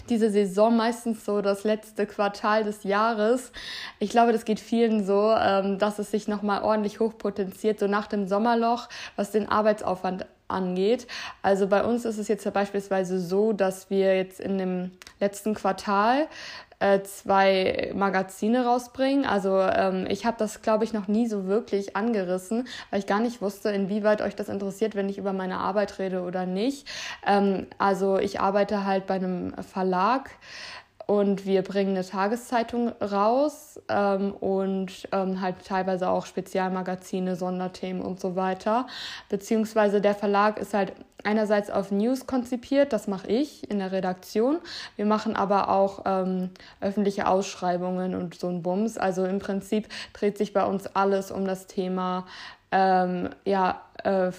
diese 0.09 0.29
Saison 0.29 0.75
meistens 0.75 1.25
so 1.25 1.41
das 1.41 1.63
letzte 1.63 2.05
Quartal 2.05 2.63
des 2.63 2.83
Jahres. 2.83 3.51
Ich 3.99 4.09
glaube, 4.09 4.31
das 4.31 4.45
geht 4.45 4.59
vielen 4.59 5.05
so, 5.05 5.33
ähm, 5.39 5.77
dass 5.77 5.99
es 5.99 6.11
sich 6.11 6.27
nochmal 6.27 6.63
ordentlich 6.63 6.99
hochpotenziert, 6.99 7.79
so 7.79 7.87
nach 7.87 8.07
dem 8.07 8.27
Sommerloch, 8.27 8.89
was 9.15 9.31
den 9.31 9.49
Arbeitsaufwand 9.49 10.25
angeht. 10.49 11.07
Also 11.41 11.67
bei 11.67 11.83
uns 11.83 12.05
ist 12.05 12.17
es 12.17 12.27
jetzt 12.27 12.45
ja 12.45 12.51
beispielsweise 12.51 13.19
so, 13.19 13.53
dass 13.53 13.89
wir 13.89 14.15
jetzt 14.15 14.39
in 14.39 14.57
dem 14.57 14.91
letzten 15.19 15.53
Quartal 15.53 16.27
äh, 16.79 17.01
zwei 17.03 17.91
Magazine 17.93 18.65
rausbringen. 18.65 19.25
Also 19.25 19.59
ähm, 19.59 20.07
ich 20.09 20.25
habe 20.25 20.37
das, 20.39 20.61
glaube 20.61 20.85
ich, 20.85 20.93
noch 20.93 21.07
nie 21.07 21.27
so 21.27 21.45
wirklich 21.45 21.95
angerissen, 21.95 22.67
weil 22.89 22.99
ich 22.99 23.07
gar 23.07 23.19
nicht 23.19 23.41
wusste, 23.41 23.69
inwieweit 23.69 24.21
euch 24.21 24.35
das 24.35 24.49
interessiert, 24.49 24.95
wenn 24.95 25.09
ich 25.09 25.17
über 25.17 25.33
meine 25.33 25.57
Arbeit 25.57 25.99
rede 25.99 26.21
oder 26.21 26.45
nicht. 26.45 26.87
Ähm, 27.27 27.67
also 27.77 28.17
ich 28.17 28.39
arbeite 28.39 28.85
halt 28.85 29.07
bei 29.07 29.15
einem 29.15 29.53
Verlag 29.63 30.29
und 31.09 31.47
wir 31.47 31.63
bringen 31.63 31.95
eine 31.95 32.05
Tageszeitung 32.05 32.89
raus 33.01 33.81
ähm, 33.89 34.31
und 34.31 35.07
ähm, 35.11 35.41
halt 35.41 35.55
teilweise 35.65 36.07
auch 36.07 36.27
Spezialmagazine, 36.27 37.35
Sonderthemen 37.35 38.03
und 38.03 38.19
so 38.19 38.35
weiter. 38.35 38.85
Beziehungsweise 39.27 40.01
der 40.01 40.13
Verlag 40.13 40.59
ist 40.59 40.75
halt 40.75 40.93
einerseits 41.23 41.71
auf 41.71 41.89
News 41.89 42.27
konzipiert, 42.27 42.93
das 42.93 43.07
mache 43.07 43.27
ich 43.27 43.67
in 43.71 43.79
der 43.79 43.91
Redaktion. 43.91 44.59
Wir 44.97 45.05
machen 45.05 45.35
aber 45.35 45.69
auch 45.69 46.03
ähm, 46.05 46.51
öffentliche 46.79 47.27
Ausschreibungen 47.27 48.13
und 48.13 48.35
so 48.35 48.47
ein 48.47 48.61
Bums. 48.61 48.99
Also 48.99 49.25
im 49.25 49.39
Prinzip 49.39 49.87
dreht 50.13 50.37
sich 50.37 50.53
bei 50.53 50.63
uns 50.63 50.85
alles 50.95 51.31
um 51.31 51.43
das 51.43 51.65
Thema 51.65 52.27
ähm, 52.71 53.29
ja, 53.45 53.81
äh, 54.03 54.31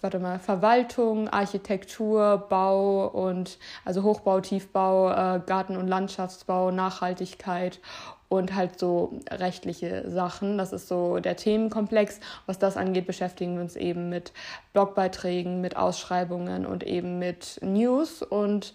warte 0.00 0.18
mal, 0.18 0.38
Verwaltung, 0.38 1.28
Architektur, 1.28 2.46
Bau 2.48 3.06
und 3.08 3.58
also 3.84 4.02
Hochbau, 4.02 4.40
Tiefbau, 4.40 5.10
äh, 5.10 5.40
Garten- 5.44 5.76
und 5.76 5.88
Landschaftsbau, 5.88 6.70
Nachhaltigkeit 6.70 7.80
und 8.28 8.54
halt 8.54 8.78
so 8.78 9.18
rechtliche 9.30 10.10
Sachen. 10.10 10.58
Das 10.58 10.72
ist 10.72 10.88
so 10.88 11.18
der 11.18 11.36
Themenkomplex. 11.36 12.20
Was 12.46 12.58
das 12.58 12.76
angeht, 12.76 13.06
beschäftigen 13.06 13.54
wir 13.54 13.62
uns 13.62 13.74
eben 13.74 14.10
mit 14.10 14.32
Blogbeiträgen, 14.72 15.60
mit 15.60 15.76
Ausschreibungen 15.76 16.66
und 16.66 16.84
eben 16.84 17.18
mit 17.18 17.58
News. 17.62 18.22
Und 18.22 18.74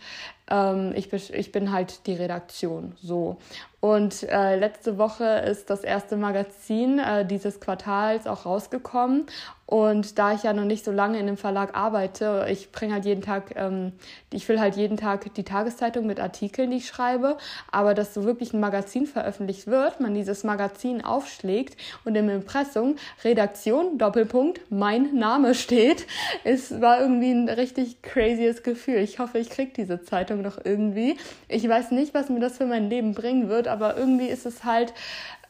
ähm, 0.50 0.94
ich, 0.96 1.14
ich 1.14 1.52
bin 1.52 1.72
halt 1.72 2.08
die 2.08 2.16
Redaktion 2.16 2.94
so. 3.02 3.38
Und 3.84 4.24
äh, 4.30 4.56
letzte 4.56 4.98
Woche 4.98 5.26
ist 5.26 5.70
das 5.70 5.84
erste 5.84 6.16
Magazin 6.16 7.00
äh, 7.00 7.26
dieses 7.26 7.60
Quartals 7.60 8.28
auch 8.28 8.46
rausgekommen. 8.46 9.26
Und 9.66 10.20
da 10.20 10.34
ich 10.34 10.44
ja 10.44 10.52
noch 10.54 10.66
nicht 10.66 10.84
so 10.84 10.92
lange 10.92 11.20
in 11.20 11.26
dem 11.26 11.38
Verlag 11.38 11.76
arbeite, 11.76 12.46
ich 12.50 12.72
bringe 12.72 12.94
halt 12.94 13.06
jeden 13.06 13.22
Tag, 13.22 13.56
ähm, 13.56 13.94
ich 14.32 14.48
will 14.50 14.60
halt 14.60 14.76
jeden 14.76 14.98
Tag 14.98 15.34
die 15.36 15.44
Tageszeitung 15.44 16.06
mit 16.06 16.20
Artikeln, 16.20 16.72
die 16.72 16.78
ich 16.78 16.88
schreibe, 16.88 17.38
aber 17.72 17.94
dass 17.94 18.14
so 18.14 18.26
wirklich 18.26 18.54
ein 18.54 18.60
Magazin 18.60 19.08
veröffentlicht 19.08 19.68
wird, 19.68 20.02
man 20.02 20.14
dieses 20.14 20.44
Magazin 20.44 21.04
aufschlägt 21.04 21.78
und 22.04 22.16
im 22.16 22.30
Impressum 22.30 22.98
Redaktion, 23.24 23.98
Doppelpunkt, 23.98 24.60
mein 24.70 25.16
Name 25.16 25.56
steht, 25.56 26.08
es 26.44 26.82
war 26.82 27.00
irgendwie 27.00 27.32
ein 27.32 27.48
richtig 27.48 28.02
crazyes 28.02 28.64
Gefühl. 28.64 28.98
Ich 28.98 29.20
hoffe, 29.20 29.40
ich 29.40 29.50
kriege 29.50 29.72
diese 29.76 30.04
Zeitung 30.04 30.42
noch 30.42 30.58
irgendwie. 30.64 31.18
Ich 31.48 31.68
weiß 31.68 31.92
nicht, 31.92 32.14
was 32.14 32.30
mir 32.30 32.42
das 32.42 32.58
für 32.58 32.66
mein 32.66 32.90
Leben 32.90 33.14
bringen 33.14 33.48
wird, 33.48 33.70
aber 33.70 33.96
irgendwie 33.96 34.28
ist 34.28 34.46
es 34.46 34.66
halt 34.66 34.94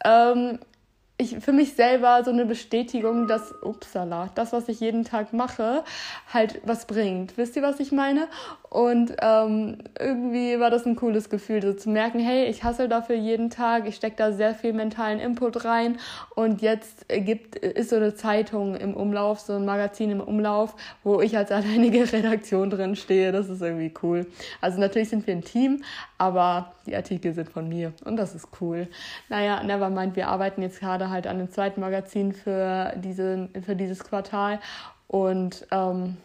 ähm, 0.05 0.59
ich, 1.23 1.39
für 1.39 1.53
mich 1.53 1.73
selber 1.73 2.23
so 2.23 2.31
eine 2.31 2.45
Bestätigung, 2.45 3.27
dass, 3.27 3.53
upsala, 3.61 4.29
das, 4.35 4.53
was 4.53 4.69
ich 4.69 4.79
jeden 4.79 5.03
Tag 5.03 5.33
mache, 5.33 5.83
halt 6.31 6.61
was 6.65 6.85
bringt. 6.85 7.37
Wisst 7.37 7.55
ihr, 7.55 7.63
was 7.63 7.79
ich 7.79 7.91
meine? 7.91 8.27
Und 8.73 9.15
ähm, 9.21 9.77
irgendwie 9.99 10.59
war 10.59 10.71
das 10.71 10.87
ein 10.87 10.95
cooles 10.95 11.29
Gefühl, 11.29 11.61
so 11.61 11.73
zu 11.73 11.91
merken, 11.91 12.17
hey, 12.17 12.45
ich 12.45 12.63
hasse 12.63 12.89
dafür 12.89 13.15
jeden 13.15 13.51
Tag, 13.51 13.87
ich 13.87 13.95
stecke 13.95 14.15
da 14.15 14.31
sehr 14.31 14.55
viel 14.55 14.73
mentalen 14.73 15.19
Input 15.19 15.63
rein 15.63 15.99
und 16.33 16.63
jetzt 16.63 17.07
gibt, 17.07 17.55
ist 17.55 17.91
so 17.91 17.97
eine 17.97 18.15
Zeitung 18.15 18.75
im 18.75 18.95
Umlauf, 18.95 19.41
so 19.41 19.53
ein 19.53 19.65
Magazin 19.65 20.09
im 20.09 20.21
Umlauf, 20.21 20.75
wo 21.03 21.21
ich 21.21 21.37
als 21.37 21.51
alleinige 21.51 22.11
Redaktion 22.11 22.71
drin 22.71 22.95
stehe. 22.95 23.31
Das 23.31 23.47
ist 23.47 23.61
irgendwie 23.61 23.93
cool. 24.01 24.25
Also 24.59 24.79
natürlich 24.79 25.09
sind 25.09 25.27
wir 25.27 25.35
ein 25.35 25.43
Team, 25.43 25.83
aber 26.17 26.73
die 26.87 26.95
Artikel 26.95 27.31
sind 27.35 27.49
von 27.49 27.69
mir 27.69 27.93
und 28.05 28.17
das 28.17 28.33
ist 28.33 28.47
cool. 28.59 28.87
Naja, 29.29 29.61
nevermind, 29.61 30.15
wir 30.15 30.29
arbeiten 30.29 30.63
jetzt 30.63 30.79
gerade 30.79 31.11
halt 31.11 31.27
an 31.27 31.37
dem 31.37 31.51
zweiten 31.51 31.79
Magazin 31.79 32.33
für, 32.33 32.93
diese, 32.95 33.49
für 33.63 33.75
dieses 33.75 34.03
Quartal 34.03 34.59
und 35.07 35.67
ähm, 35.69 36.17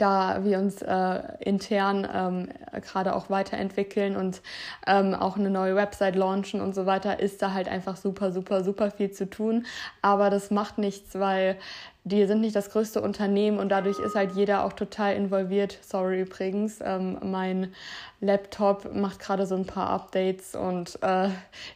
da 0.00 0.44
wir 0.44 0.58
uns 0.58 0.80
äh, 0.82 1.22
intern 1.40 2.08
ähm, 2.12 2.48
gerade 2.80 3.14
auch 3.14 3.28
weiterentwickeln 3.28 4.16
und 4.16 4.40
ähm, 4.86 5.14
auch 5.14 5.36
eine 5.36 5.50
neue 5.50 5.76
Website 5.76 6.16
launchen 6.16 6.60
und 6.60 6.74
so 6.74 6.86
weiter, 6.86 7.20
ist 7.20 7.42
da 7.42 7.52
halt 7.52 7.68
einfach 7.68 7.96
super, 7.96 8.32
super, 8.32 8.64
super 8.64 8.90
viel 8.90 9.10
zu 9.10 9.28
tun. 9.28 9.66
Aber 10.02 10.30
das 10.30 10.50
macht 10.50 10.78
nichts, 10.78 11.18
weil 11.18 11.56
die 12.04 12.24
sind 12.26 12.40
nicht 12.40 12.56
das 12.56 12.70
größte 12.70 13.02
Unternehmen 13.02 13.58
und 13.58 13.68
dadurch 13.68 13.98
ist 13.98 14.14
halt 14.14 14.32
jeder 14.32 14.64
auch 14.64 14.72
total 14.72 15.14
involviert. 15.16 15.78
Sorry 15.82 16.22
übrigens, 16.22 16.78
ähm, 16.82 17.18
mein 17.22 17.74
Laptop 18.20 18.94
macht 18.94 19.20
gerade 19.20 19.46
so 19.46 19.54
ein 19.54 19.66
paar 19.66 19.90
Updates 19.90 20.54
und 20.54 20.98
äh, 21.02 21.28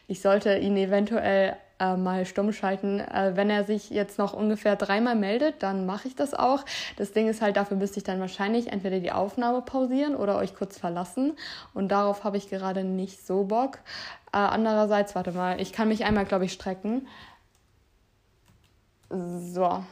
ich 0.07 0.21
sollte 0.21 0.57
ihn 0.57 0.77
eventuell 0.77 1.55
äh, 1.79 1.95
mal 1.95 2.25
stumm 2.25 2.53
schalten. 2.53 2.99
Äh, 2.99 3.33
wenn 3.35 3.49
er 3.49 3.63
sich 3.63 3.89
jetzt 3.89 4.17
noch 4.17 4.33
ungefähr 4.33 4.75
dreimal 4.75 5.15
meldet, 5.15 5.63
dann 5.63 5.85
mache 5.85 6.07
ich 6.07 6.15
das 6.15 6.33
auch. 6.33 6.63
Das 6.97 7.11
Ding 7.11 7.27
ist 7.27 7.41
halt, 7.41 7.57
dafür 7.57 7.77
müsste 7.77 7.97
ich 7.97 8.03
dann 8.03 8.19
wahrscheinlich 8.19 8.71
entweder 8.71 8.99
die 8.99 9.11
Aufnahme 9.11 9.61
pausieren 9.61 10.15
oder 10.15 10.37
euch 10.37 10.55
kurz 10.55 10.77
verlassen. 10.77 11.37
Und 11.73 11.89
darauf 11.89 12.23
habe 12.23 12.37
ich 12.37 12.49
gerade 12.49 12.83
nicht 12.83 13.25
so 13.25 13.43
Bock. 13.43 13.79
Äh, 14.31 14.37
andererseits, 14.37 15.15
warte 15.15 15.31
mal, 15.31 15.59
ich 15.59 15.73
kann 15.73 15.87
mich 15.87 16.05
einmal, 16.05 16.25
glaube 16.25 16.45
ich, 16.45 16.53
strecken. 16.53 17.07
So. 19.09 19.83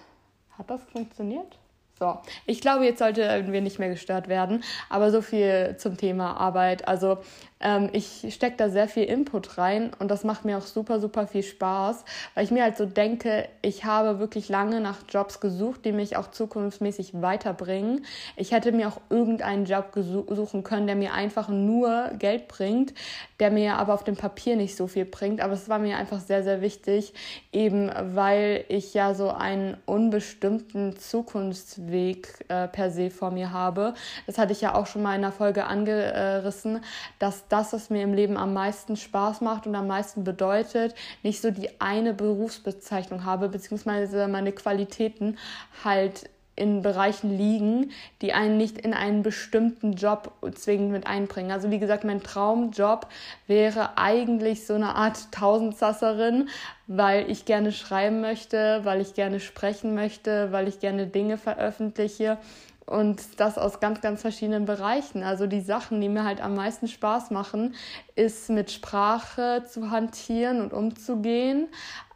Hat 0.57 0.69
das 0.69 0.83
funktioniert? 0.83 1.57
So, 1.99 2.17
ich 2.45 2.59
glaube, 2.59 2.85
jetzt 2.85 2.99
sollten 2.99 3.53
wir 3.53 3.61
nicht 3.61 3.79
mehr 3.79 3.89
gestört 3.89 4.27
werden, 4.27 4.63
aber 4.89 5.11
so 5.11 5.21
viel 5.21 5.75
zum 5.77 5.95
Thema 5.95 6.35
Arbeit. 6.37 6.87
Also 6.87 7.19
ähm, 7.63 7.89
ich 7.93 8.33
stecke 8.33 8.57
da 8.57 8.69
sehr 8.69 8.87
viel 8.87 9.05
Input 9.05 9.57
rein 9.57 9.91
und 9.97 10.11
das 10.11 10.23
macht 10.23 10.45
mir 10.45 10.57
auch 10.57 10.65
super, 10.65 10.99
super 10.99 11.25
viel 11.25 11.43
Spaß, 11.43 12.03
weil 12.35 12.43
ich 12.43 12.51
mir 12.51 12.63
halt 12.63 12.77
so 12.77 12.85
denke, 12.85 13.47
ich 13.61 13.85
habe 13.85 14.19
wirklich 14.19 14.49
lange 14.49 14.81
nach 14.81 14.99
Jobs 15.09 15.39
gesucht, 15.39 15.85
die 15.85 15.93
mich 15.93 16.17
auch 16.17 16.29
zukunftsmäßig 16.29 17.21
weiterbringen. 17.21 18.05
Ich 18.35 18.51
hätte 18.51 18.73
mir 18.73 18.89
auch 18.89 18.99
irgendeinen 19.09 19.65
Job 19.65 19.93
suchen 19.95 20.63
können, 20.63 20.87
der 20.87 20.97
mir 20.97 21.13
einfach 21.13 21.47
nur 21.47 22.11
Geld 22.19 22.49
bringt, 22.49 22.93
der 23.39 23.49
mir 23.49 23.77
aber 23.77 23.93
auf 23.93 24.03
dem 24.03 24.17
Papier 24.17 24.55
nicht 24.57 24.75
so 24.75 24.87
viel 24.87 25.05
bringt. 25.05 25.39
Aber 25.41 25.53
es 25.53 25.69
war 25.69 25.79
mir 25.79 25.97
einfach 25.97 26.19
sehr, 26.19 26.43
sehr 26.43 26.61
wichtig, 26.61 27.13
eben 27.51 27.89
weil 28.13 28.65
ich 28.67 28.93
ja 28.93 29.13
so 29.13 29.29
einen 29.29 29.77
unbestimmten 29.85 30.97
Zukunftsweg 30.97 32.45
äh, 32.49 32.67
per 32.67 32.91
se 32.91 33.09
vor 33.09 33.31
mir 33.31 33.51
habe. 33.51 33.93
Das 34.27 34.37
hatte 34.37 34.51
ich 34.51 34.59
ja 34.59 34.75
auch 34.75 34.87
schon 34.87 35.01
mal 35.01 35.15
in 35.15 35.23
einer 35.23 35.31
Folge 35.31 35.65
angerissen, 35.65 36.83
dass 37.19 37.47
das, 37.53 37.71
was 37.71 37.91
mir 37.91 38.01
im 38.01 38.13
Leben 38.13 38.35
am 38.35 38.53
meisten 38.53 38.97
Spaß 38.97 39.41
macht 39.41 39.67
und 39.67 39.75
am 39.75 39.85
meisten 39.85 40.23
bedeutet, 40.23 40.95
nicht 41.21 41.39
so 41.39 41.51
die 41.51 41.69
eine 41.79 42.13
Berufsbezeichnung 42.13 43.25
habe, 43.25 43.47
beziehungsweise 43.47 44.27
meine 44.27 44.51
Qualitäten 44.51 45.37
halt 45.83 46.29
in 46.55 46.81
Bereichen 46.81 47.35
liegen, 47.35 47.91
die 48.21 48.33
einen 48.33 48.57
nicht 48.57 48.77
in 48.77 48.93
einen 48.93 49.23
bestimmten 49.23 49.93
Job 49.93 50.31
zwingend 50.53 50.91
mit 50.91 51.07
einbringen. 51.07 51.51
Also 51.51 51.71
wie 51.71 51.79
gesagt, 51.79 52.03
mein 52.03 52.21
Traumjob 52.21 53.07
wäre 53.47 53.97
eigentlich 53.97 54.65
so 54.65 54.73
eine 54.73 54.95
Art 54.95 55.31
Tausendsasserin, 55.31 56.49
weil 56.87 57.29
ich 57.29 57.45
gerne 57.45 57.71
schreiben 57.71 58.21
möchte, 58.21 58.81
weil 58.83 59.01
ich 59.01 59.13
gerne 59.13 59.39
sprechen 59.39 59.95
möchte, 59.95 60.51
weil 60.51 60.67
ich 60.67 60.79
gerne 60.79 61.07
Dinge 61.07 61.37
veröffentliche 61.37 62.37
und 62.85 63.39
das 63.39 63.57
aus 63.57 63.79
ganz, 63.79 64.01
ganz 64.01 64.21
verschiedenen 64.21 64.65
Bereichen. 64.65 65.23
Also 65.23 65.47
die 65.47 65.61
Sachen, 65.61 66.01
die 66.01 66.09
mir 66.09 66.23
halt 66.23 66.41
am 66.41 66.55
meisten 66.55 66.87
Spaß 66.87 67.31
machen, 67.31 67.75
ist 68.15 68.49
mit 68.49 68.71
Sprache 68.71 69.63
zu 69.69 69.89
hantieren 69.91 70.61
und 70.61 70.73
umzugehen, 70.73 71.67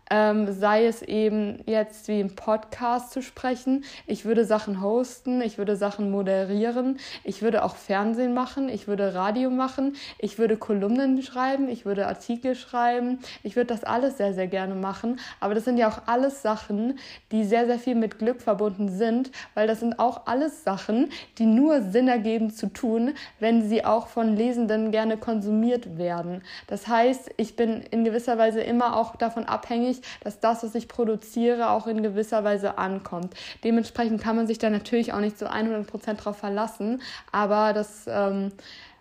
ähm, 0.10 0.52
sei 0.52 0.86
es 0.86 1.02
eben 1.02 1.60
jetzt 1.66 2.08
wie 2.08 2.20
im 2.20 2.36
Podcast 2.36 3.12
zu 3.12 3.22
sprechen. 3.22 3.84
Ich 4.06 4.26
würde 4.26 4.46
Sachen 4.46 4.82
hosten, 4.82 5.42
ich 5.42 5.58
würde 5.58 5.76
Sachen 5.76 6.12
moderieren, 6.12 7.00
ich 7.24 7.42
würde 7.42 7.64
auch 7.64 7.76
Fernsehen 7.76 8.34
machen, 8.34 8.70
ich 8.70 8.88
würde 8.88 9.14
Radio 9.14 9.50
machen, 9.50 9.96
ich 10.20 10.38
würde 10.38 10.58
Kolumnen 10.58 11.22
schreiben, 11.22 11.70
ich 11.70 11.86
würde 11.86 12.08
Artikel 12.08 12.56
schreiben, 12.56 13.20
ich 13.44 13.56
würde 13.56 13.68
das 13.68 13.84
alles 13.84 14.18
sehr, 14.18 14.34
sehr 14.34 14.48
gerne 14.48 14.76
machen. 14.76 15.20
Aber 15.40 15.54
das 15.54 15.66
sind 15.66 15.78
ja 15.78 15.90
auch 15.90 16.02
alles 16.06 16.42
Sachen, 16.42 17.00
die 17.32 17.44
sehr, 17.44 17.66
sehr 17.66 17.80
viel 17.80 17.96
mit 17.96 18.20
Glück 18.20 18.42
verbunden 18.42 18.90
sind, 18.90 19.32
weil 19.54 19.68
das 19.68 19.80
sind 19.80 20.00
auch 20.00 20.28
alles 20.28 20.64
Sachen, 20.64 21.12
die 21.38 21.46
nur 21.46 21.82
Sinn 21.82 22.08
ergeben 22.08 22.52
zu 22.52 22.68
tun, 22.68 23.14
wenn 23.40 23.68
sie 23.68 23.84
auch 23.86 24.08
von 24.08 24.36
Lesenden 24.36 24.92
gerne 24.92 25.18
konsumiert 25.18 25.98
werden. 25.98 26.42
Das 26.68 26.88
heißt, 26.88 27.32
ich 27.38 27.56
bin 27.56 27.82
in 27.92 28.04
gewisser 28.04 28.38
Weise 28.38 28.62
immer 28.62 28.96
auch 28.96 29.16
davon 29.16 29.46
abhängig, 29.46 29.97
wichtig, 29.98 30.20
dass 30.22 30.40
das, 30.40 30.64
was 30.64 30.76
ich 30.76 30.88
produziere, 30.88 31.70
auch 31.70 31.88
in 31.88 32.04
gewisser 32.04 32.44
Weise 32.44 32.78
ankommt. 32.78 33.34
Dementsprechend 33.64 34.22
kann 34.22 34.36
man 34.36 34.48
sich 34.48 34.58
da 34.58 34.70
natürlich 34.70 35.14
auch 35.14 35.20
nicht 35.20 35.38
zu 35.38 35.50
100% 35.52 36.14
drauf 36.16 36.38
verlassen, 36.38 37.02
aber 37.32 37.74
das 37.74 38.06
ähm, 38.08 38.52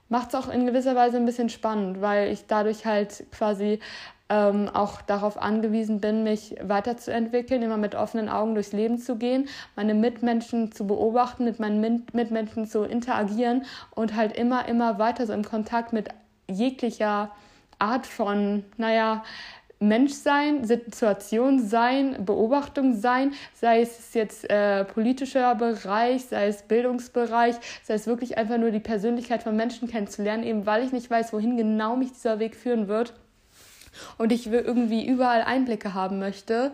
macht 0.09 0.29
es 0.29 0.35
auch 0.35 0.49
in 0.49 0.67
gewisser 0.67 0.95
Weise 0.95 1.17
ein 1.17 1.27
bisschen 1.27 1.49
spannend, 1.49 2.01
weil 2.01 2.33
ich 2.33 2.47
dadurch 2.47 2.87
halt 2.87 3.25
quasi 3.33 3.81
ähm, 4.29 4.69
auch 4.73 5.03
darauf 5.03 5.41
angewiesen 5.41 6.01
bin, 6.01 6.25
mich 6.25 6.57
weiterzuentwickeln, 6.61 7.63
immer 7.63 7.77
mit 7.77 7.95
offenen 7.95 8.29
Augen 8.29 8.55
durchs 8.55 8.73
Leben 8.73 8.99
zu 8.99 9.17
gehen, 9.17 9.49
meine 9.77 9.95
Mitmenschen 9.95 10.73
zu 10.73 10.87
beobachten, 10.87 11.45
mit 11.45 11.61
meinen 11.61 12.05
Mitmenschen 12.13 12.67
zu 12.67 12.83
interagieren 12.83 13.65
und 13.95 14.17
halt 14.17 14.37
immer, 14.37 14.67
immer 14.67 14.99
weiter 14.99 15.27
so 15.27 15.33
im 15.33 15.45
Kontakt 15.45 15.93
mit 15.93 16.09
jeglicher 16.49 17.31
Art 17.79 18.07
von, 18.07 18.65
naja, 18.79 19.23
Mensch 19.79 20.15
sein, 20.15 20.65
Situation 20.65 21.59
sein, 21.61 22.25
Beobachtung 22.25 22.95
sein, 22.95 23.35
sei 23.55 23.83
es 23.83 24.15
jetzt 24.15 24.49
äh, 24.49 24.85
politischer 24.85 25.55
Bereich, 25.55 26.25
sei 26.25 26.47
es 26.47 26.63
Bildungsbereich, 26.63 27.57
sei 27.83 27.95
es 27.95 28.07
wirklich 28.07 28.39
einfach 28.39 28.57
nur 28.57 28.71
die 28.71 28.81
Persönlichkeit 28.81 29.43
von 29.43 29.55
Menschen 29.55 29.89
kennenzulernen, 29.89 30.45
eben 30.45 30.65
weil 30.65 30.85
ich 30.85 30.93
nicht 30.93 31.11
weiß, 31.11 31.33
wohin 31.33 31.57
genau 31.59 31.97
mich 31.97 32.13
dieser 32.13 32.39
Weg 32.39 32.57
führen 32.57 32.89
wird 32.89 33.13
und 34.17 34.33
ich 34.33 34.47
irgendwie 34.47 35.07
überall 35.07 35.43
Einblicke 35.43 35.93
haben 35.93 36.19
möchte, 36.19 36.73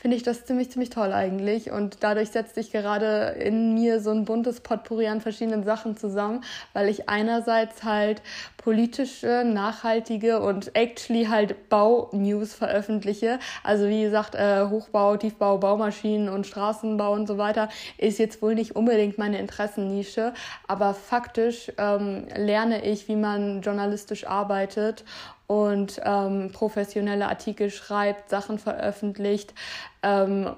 finde 0.00 0.16
ich 0.16 0.22
das 0.22 0.46
ziemlich, 0.46 0.70
ziemlich 0.70 0.90
toll 0.90 1.12
eigentlich. 1.12 1.70
Und 1.70 1.98
dadurch 2.00 2.30
setzt 2.30 2.54
sich 2.54 2.72
gerade 2.72 3.36
in 3.38 3.74
mir 3.74 4.00
so 4.00 4.10
ein 4.10 4.24
buntes 4.24 4.60
Potpourri 4.60 5.08
an 5.08 5.20
verschiedenen 5.20 5.62
Sachen 5.62 5.96
zusammen, 5.96 6.42
weil 6.72 6.88
ich 6.88 7.08
einerseits 7.08 7.84
halt 7.84 8.22
politische, 8.56 9.44
nachhaltige 9.44 10.40
und 10.40 10.74
actually 10.74 11.26
halt 11.26 11.68
Bau-News 11.68 12.54
veröffentliche. 12.54 13.38
Also 13.62 13.88
wie 13.88 14.02
gesagt, 14.02 14.34
äh, 14.34 14.66
Hochbau, 14.68 15.16
Tiefbau, 15.18 15.58
Baumaschinen 15.58 16.30
und 16.30 16.46
Straßenbau 16.46 17.12
und 17.12 17.26
so 17.26 17.36
weiter 17.36 17.68
ist 17.98 18.18
jetzt 18.18 18.40
wohl 18.40 18.54
nicht 18.54 18.76
unbedingt 18.76 19.18
meine 19.18 19.38
Interessennische, 19.38 20.32
aber 20.66 20.94
faktisch 20.94 21.72
ähm, 21.76 22.26
lerne 22.36 22.84
ich, 22.84 23.08
wie 23.08 23.16
man 23.16 23.60
journalistisch 23.60 24.26
arbeitet 24.26 25.04
und 25.50 26.00
ähm, 26.04 26.52
professionelle 26.52 27.28
Artikel 27.28 27.70
schreibt, 27.70 28.30
Sachen 28.30 28.60
veröffentlicht, 28.60 29.52
ähm, 30.02 30.54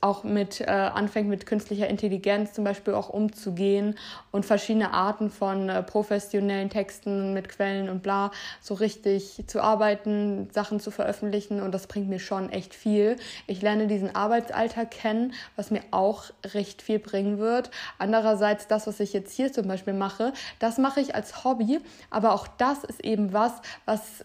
auch 0.00 0.24
mit 0.24 0.60
äh, 0.60 0.66
anfängt 0.66 1.28
mit 1.28 1.46
künstlicher 1.46 1.88
Intelligenz 1.88 2.52
zum 2.52 2.64
Beispiel 2.64 2.94
auch 2.94 3.08
umzugehen 3.08 3.96
und 4.30 4.46
verschiedene 4.46 4.92
Arten 4.92 5.30
von 5.30 5.68
äh, 5.68 5.82
professionellen 5.82 6.70
Texten 6.70 7.34
mit 7.34 7.48
Quellen 7.48 7.88
und 7.88 8.02
bla 8.02 8.30
so 8.60 8.74
richtig 8.74 9.44
zu 9.46 9.60
arbeiten, 9.60 10.48
Sachen 10.52 10.80
zu 10.80 10.90
veröffentlichen 10.90 11.60
und 11.62 11.72
das 11.72 11.86
bringt 11.86 12.08
mir 12.08 12.20
schon 12.20 12.50
echt 12.50 12.74
viel. 12.74 13.16
Ich 13.46 13.62
lerne 13.62 13.86
diesen 13.86 14.14
Arbeitsalltag 14.14 14.90
kennen, 14.90 15.34
was 15.56 15.70
mir 15.70 15.82
auch 15.90 16.24
recht 16.44 16.82
viel 16.82 16.98
bringen 16.98 17.38
wird. 17.38 17.70
Andererseits 17.98 18.68
das, 18.68 18.86
was 18.86 19.00
ich 19.00 19.12
jetzt 19.12 19.32
hier 19.32 19.52
zum 19.52 19.66
Beispiel 19.66 19.94
mache, 19.94 20.32
das 20.58 20.78
mache 20.78 21.00
ich 21.00 21.14
als 21.14 21.44
Hobby, 21.44 21.80
aber 22.10 22.32
auch 22.32 22.46
das 22.46 22.84
ist 22.84 23.04
eben 23.04 23.32
was, 23.32 23.52
was 23.84 24.24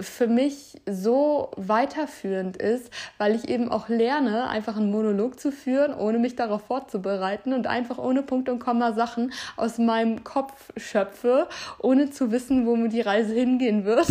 für 0.00 0.26
mich 0.26 0.80
so 0.86 1.50
weiterführend 1.56 2.56
ist, 2.56 2.90
weil 3.18 3.34
ich 3.34 3.48
eben 3.48 3.70
auch 3.70 3.88
lerne, 3.88 4.48
einfach 4.48 4.76
einen 4.76 4.90
Monolog 4.90 5.38
zu 5.38 5.52
führen, 5.52 5.94
ohne 5.94 6.18
mich 6.18 6.34
darauf 6.34 6.62
vorzubereiten 6.62 7.52
und 7.52 7.66
einfach 7.66 7.98
ohne 7.98 8.22
Punkt 8.22 8.48
und 8.48 8.58
Komma 8.58 8.92
Sachen 8.92 9.32
aus 9.56 9.78
meinem 9.78 10.24
Kopf 10.24 10.72
schöpfe, 10.76 11.48
ohne 11.78 12.10
zu 12.10 12.32
wissen, 12.32 12.66
wo 12.66 12.74
mir 12.74 12.88
die 12.88 13.00
Reise 13.00 13.34
hingehen 13.34 13.84
wird. 13.84 14.08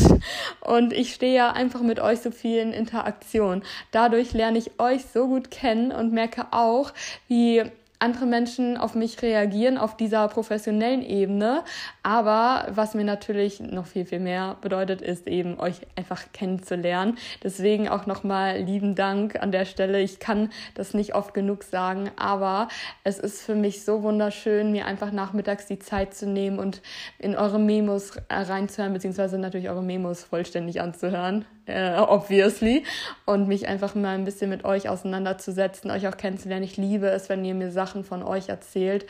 Und 0.62 0.94
ich 0.94 1.14
stehe 1.14 1.36
ja 1.36 1.52
einfach 1.52 1.82
mit 1.82 2.00
euch 2.00 2.22
so 2.22 2.32
viel 2.32 2.60
in 2.60 2.72
Interaktion. 2.72 3.62
Dadurch 3.92 4.34
lerne 4.34 4.58
ich 4.58 4.80
euch 4.80 5.06
so 5.14 5.28
gut 5.28 5.52
kennen 5.52 5.92
und 5.92 6.14
merke 6.14 6.48
auch, 6.52 6.94
wie 7.28 7.64
andere 8.00 8.26
Menschen 8.26 8.78
auf 8.78 8.96
mich 8.96 9.22
reagieren 9.22 9.78
auf 9.78 9.98
dieser 9.98 10.28
professionellen 10.28 11.02
Ebene. 11.02 11.64
Aber 12.04 12.68
was 12.70 12.94
mir 12.94 13.04
natürlich 13.04 13.60
noch 13.60 13.86
viel, 13.88 14.06
viel 14.06 14.20
mehr 14.20 14.58
bedeutet, 14.62 15.02
ist 15.02 15.28
eben 15.28 15.60
euch 15.60 15.82
einfach 15.96 16.24
kennenzulernen. 16.34 17.18
Deswegen 17.44 17.88
auch 17.88 18.06
nochmal 18.06 18.60
lieben 18.60 18.96
Dank 18.96 19.42
an 19.42 19.52
der 19.52 19.66
Stelle. 19.66 20.02
Ich 20.02 20.20
kann 20.20 20.50
das 20.74 20.94
nicht 20.94 21.16
oft 21.16 21.34
genug 21.34 21.64
sagen, 21.64 22.12
aber 22.16 22.68
es 23.04 23.20
ist 23.20 23.42
für 23.42 23.56
mich 23.56 23.84
so 23.84 24.04
wunderschön, 24.04 24.72
mir 24.72 24.86
einfach 24.86 25.12
nachmittags 25.12 25.66
die 25.66 25.80
Zeit 25.80 26.14
zu 26.14 26.28
nehmen 26.28 26.60
und 26.60 26.82
in 27.20 27.36
eure 27.36 27.60
Memos 27.60 28.14
reinzuhören, 28.30 28.94
beziehungsweise 28.94 29.38
natürlich 29.38 29.70
eure 29.70 29.84
Memos 29.84 30.24
vollständig 30.24 30.82
anzuhören 30.82 31.46
äh, 31.66 31.98
obviously. 31.98 32.84
Und 33.26 33.48
mich 33.48 33.68
einfach 33.68 33.96
mal 33.96 34.16
ein 34.16 34.26
bisschen 34.26 34.50
mit 34.50 34.66
euch 34.66 34.90
auseinanderzusetzen, 34.90 35.92
euch 35.92 36.08
auch 36.08 36.18
kennenzulernen. 36.18 36.64
Ich 36.64 36.78
liebe 36.78 37.08
es, 37.08 37.30
wenn 37.30 37.46
ihr 37.46 37.56
mir 37.56 37.72
Sachen 37.72 38.04
von 38.04 38.24
euch 38.24 38.50
erzählt 38.50 39.06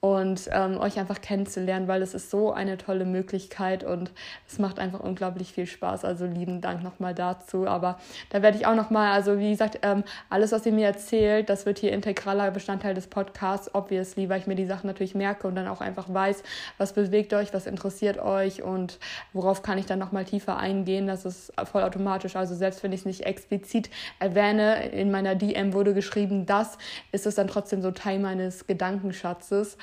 und 0.00 0.48
ähm, 0.50 0.78
euch 0.78 0.98
einfach 0.98 1.20
kennenzulernen, 1.20 1.86
weil 1.86 2.00
es 2.00 2.14
ist 2.14 2.30
so 2.30 2.52
eine 2.52 2.78
tolle 2.78 3.04
Möglichkeit 3.04 3.84
und 3.84 4.10
es 4.48 4.58
macht 4.58 4.78
einfach 4.78 5.00
unglaublich 5.00 5.52
viel 5.52 5.66
Spaß. 5.66 6.06
Also 6.06 6.24
lieben 6.24 6.62
Dank 6.62 6.82
nochmal 6.82 7.14
dazu. 7.14 7.66
Aber 7.66 7.98
da 8.30 8.40
werde 8.40 8.56
ich 8.56 8.66
auch 8.66 8.74
nochmal, 8.74 9.12
also 9.12 9.38
wie 9.38 9.50
gesagt, 9.50 9.80
ähm, 9.82 10.02
alles, 10.30 10.52
was 10.52 10.64
ihr 10.64 10.72
mir 10.72 10.86
erzählt, 10.86 11.50
das 11.50 11.66
wird 11.66 11.78
hier 11.78 11.92
integraler 11.92 12.50
Bestandteil 12.50 12.94
des 12.94 13.08
Podcasts, 13.08 13.74
obviously, 13.74 14.30
weil 14.30 14.40
ich 14.40 14.46
mir 14.46 14.54
die 14.54 14.64
Sachen 14.64 14.86
natürlich 14.86 15.14
merke 15.14 15.46
und 15.46 15.54
dann 15.54 15.68
auch 15.68 15.82
einfach 15.82 16.06
weiß, 16.12 16.42
was 16.78 16.94
bewegt 16.94 17.34
euch, 17.34 17.52
was 17.52 17.66
interessiert 17.66 18.18
euch 18.18 18.62
und 18.62 18.98
worauf 19.34 19.62
kann 19.62 19.76
ich 19.76 19.84
dann 19.84 19.98
nochmal 19.98 20.24
tiefer 20.24 20.56
eingehen. 20.56 21.08
Das 21.08 21.26
ist 21.26 21.52
vollautomatisch. 21.70 22.36
Also 22.36 22.54
selbst 22.54 22.82
wenn 22.82 22.92
ich 22.92 23.00
es 23.00 23.06
nicht 23.06 23.26
explizit 23.26 23.90
erwähne, 24.18 24.88
in 24.88 25.10
meiner 25.10 25.34
DM 25.34 25.74
wurde 25.74 25.92
geschrieben, 25.92 26.46
das 26.46 26.78
ist 27.12 27.26
es 27.26 27.34
dann 27.34 27.48
trotzdem 27.48 27.82
so 27.82 27.90
Teil 27.90 28.18
meines 28.18 28.66
Gedankenschatzes. 28.66 29.76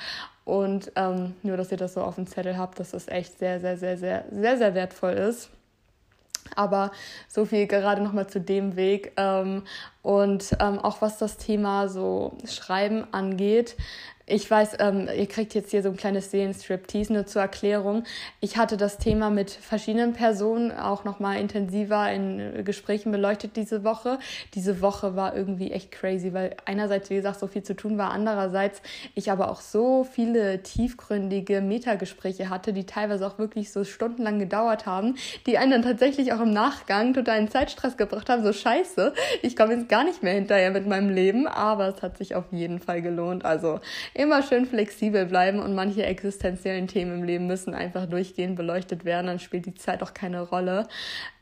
Und 0.48 0.92
ähm, 0.96 1.34
nur, 1.42 1.58
dass 1.58 1.70
ihr 1.72 1.76
das 1.76 1.92
so 1.92 2.00
auf 2.00 2.14
dem 2.14 2.26
Zettel 2.26 2.56
habt, 2.56 2.80
dass 2.80 2.92
das 2.92 3.06
echt 3.06 3.38
sehr, 3.38 3.60
sehr, 3.60 3.76
sehr, 3.76 3.98
sehr, 3.98 4.24
sehr, 4.30 4.56
sehr 4.56 4.74
wertvoll 4.74 5.12
ist. 5.12 5.50
Aber 6.56 6.90
so 7.28 7.44
viel 7.44 7.66
gerade 7.66 8.00
nochmal 8.00 8.28
zu 8.28 8.40
dem 8.40 8.74
Weg. 8.74 9.12
Ähm, 9.18 9.64
und 10.00 10.56
ähm, 10.58 10.78
auch 10.78 11.02
was 11.02 11.18
das 11.18 11.36
Thema 11.36 11.88
so 11.88 12.38
Schreiben 12.46 13.06
angeht, 13.12 13.76
ich 14.28 14.50
weiß, 14.50 14.76
ähm, 14.80 15.08
ihr 15.16 15.26
kriegt 15.26 15.54
jetzt 15.54 15.70
hier 15.70 15.82
so 15.82 15.88
ein 15.88 15.96
kleines 15.96 16.30
Seelenstriptease, 16.30 17.12
nur 17.12 17.26
zur 17.26 17.42
Erklärung. 17.42 18.04
Ich 18.40 18.56
hatte 18.58 18.76
das 18.76 18.98
Thema 18.98 19.30
mit 19.30 19.50
verschiedenen 19.50 20.12
Personen 20.12 20.70
auch 20.70 21.04
nochmal 21.04 21.40
intensiver 21.40 22.10
in 22.12 22.64
Gesprächen 22.64 23.10
beleuchtet 23.10 23.56
diese 23.56 23.84
Woche. 23.84 24.18
Diese 24.54 24.82
Woche 24.82 25.16
war 25.16 25.34
irgendwie 25.34 25.72
echt 25.72 25.90
crazy, 25.90 26.34
weil 26.34 26.56
einerseits, 26.66 27.08
wie 27.08 27.16
gesagt, 27.16 27.40
so 27.40 27.46
viel 27.46 27.62
zu 27.62 27.74
tun 27.74 27.96
war, 27.96 28.10
andererseits 28.10 28.82
ich 29.14 29.30
aber 29.30 29.50
auch 29.50 29.62
so 29.62 30.04
viele 30.04 30.62
tiefgründige 30.62 31.62
Metagespräche 31.62 32.50
hatte, 32.50 32.72
die 32.72 32.84
teilweise 32.84 33.26
auch 33.26 33.38
wirklich 33.38 33.72
so 33.72 33.84
stundenlang 33.84 34.38
gedauert 34.38 34.84
haben, 34.84 35.16
die 35.46 35.56
einen 35.56 35.70
dann 35.70 35.82
tatsächlich 35.82 36.32
auch 36.34 36.40
im 36.40 36.52
Nachgang 36.52 37.14
totalen 37.14 37.50
Zeitstress 37.50 37.96
gebracht 37.96 38.28
haben. 38.28 38.44
So 38.44 38.52
scheiße, 38.52 39.14
ich 39.42 39.56
komme 39.56 39.74
jetzt 39.74 39.88
gar 39.88 40.04
nicht 40.04 40.22
mehr 40.22 40.34
hinterher 40.34 40.70
mit 40.70 40.86
meinem 40.86 41.08
Leben, 41.08 41.46
aber 41.46 41.88
es 41.88 42.02
hat 42.02 42.18
sich 42.18 42.34
auf 42.34 42.44
jeden 42.50 42.78
Fall 42.78 43.00
gelohnt. 43.00 43.44
Also 43.44 43.80
immer 44.18 44.42
schön 44.42 44.66
flexibel 44.66 45.26
bleiben 45.26 45.60
und 45.60 45.76
manche 45.76 46.04
existenziellen 46.04 46.88
Themen 46.88 47.20
im 47.20 47.22
Leben 47.22 47.46
müssen 47.46 47.72
einfach 47.72 48.06
durchgehend 48.06 48.56
beleuchtet 48.56 49.04
werden, 49.04 49.28
dann 49.28 49.38
spielt 49.38 49.66
die 49.66 49.74
Zeit 49.74 50.02
auch 50.02 50.12
keine 50.12 50.42
Rolle. 50.42 50.88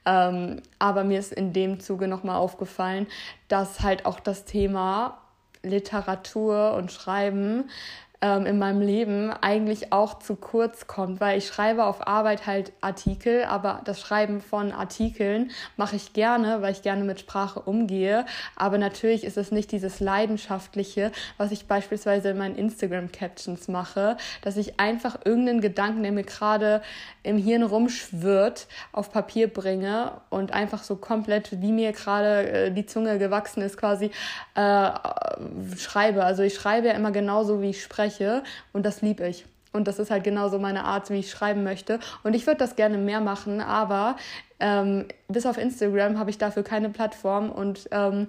Ähm, 0.04 0.60
aber 0.78 1.02
mir 1.02 1.18
ist 1.18 1.32
in 1.32 1.54
dem 1.54 1.80
Zuge 1.80 2.06
nochmal 2.06 2.36
aufgefallen, 2.36 3.06
dass 3.48 3.80
halt 3.80 4.04
auch 4.04 4.20
das 4.20 4.44
Thema 4.44 5.22
Literatur 5.62 6.74
und 6.74 6.92
Schreiben 6.92 7.70
ähm, 8.22 8.46
in 8.46 8.58
meinem 8.58 8.80
Leben 8.80 9.30
eigentlich 9.30 9.92
auch 9.92 10.18
zu 10.18 10.36
kurz 10.36 10.86
kommt, 10.86 11.20
weil 11.20 11.38
ich 11.38 11.46
schreibe 11.46 11.84
auf 11.84 12.06
Arbeit 12.06 12.46
halt 12.46 12.72
Artikel, 12.80 13.44
aber 13.44 13.82
das 13.84 14.00
Schreiben 14.00 14.40
von 14.40 14.72
Artikeln 14.72 15.50
mache 15.76 15.96
ich 15.96 16.12
gerne, 16.12 16.62
weil 16.62 16.72
ich 16.72 16.82
gerne 16.82 17.04
mit 17.04 17.20
Sprache 17.20 17.60
umgehe. 17.60 18.24
Aber 18.56 18.78
natürlich 18.78 19.24
ist 19.24 19.36
es 19.36 19.52
nicht 19.52 19.70
dieses 19.72 20.00
Leidenschaftliche, 20.00 21.12
was 21.36 21.52
ich 21.52 21.66
beispielsweise 21.66 22.30
in 22.30 22.38
meinen 22.38 22.56
Instagram-Captions 22.56 23.68
mache, 23.68 24.16
dass 24.42 24.56
ich 24.56 24.80
einfach 24.80 25.18
irgendeinen 25.24 25.60
Gedanken, 25.60 26.02
der 26.02 26.12
mir 26.12 26.24
gerade 26.24 26.82
im 27.22 27.38
Hirn 27.38 27.62
rumschwirrt, 27.62 28.66
auf 28.92 29.12
Papier 29.12 29.52
bringe 29.52 30.12
und 30.30 30.52
einfach 30.52 30.82
so 30.82 30.96
komplett, 30.96 31.60
wie 31.60 31.72
mir 31.72 31.92
gerade 31.92 32.48
äh, 32.48 32.70
die 32.70 32.86
Zunge 32.86 33.18
gewachsen 33.18 33.62
ist, 33.62 33.76
quasi 33.76 34.10
äh, 34.54 34.90
schreibe. 35.76 36.24
Also 36.24 36.42
ich 36.42 36.54
schreibe 36.54 36.88
ja 36.88 36.94
immer 36.94 37.10
genauso, 37.10 37.60
wie 37.60 37.70
ich 37.70 37.82
spreche 37.82 38.05
und 38.72 38.86
das 38.86 39.02
liebe 39.02 39.26
ich. 39.26 39.44
Und 39.72 39.86
das 39.86 39.98
ist 39.98 40.10
halt 40.10 40.24
genauso 40.24 40.58
meine 40.58 40.84
Art, 40.84 41.10
wie 41.10 41.18
ich 41.18 41.30
schreiben 41.30 41.62
möchte. 41.62 42.00
Und 42.22 42.34
ich 42.34 42.46
würde 42.46 42.58
das 42.58 42.76
gerne 42.76 42.96
mehr 42.96 43.20
machen, 43.20 43.60
aber 43.60 44.16
ähm, 44.58 45.06
bis 45.28 45.44
auf 45.44 45.58
Instagram 45.58 46.18
habe 46.18 46.30
ich 46.30 46.38
dafür 46.38 46.62
keine 46.62 46.88
Plattform 46.88 47.50
und 47.50 47.88
ähm, 47.90 48.28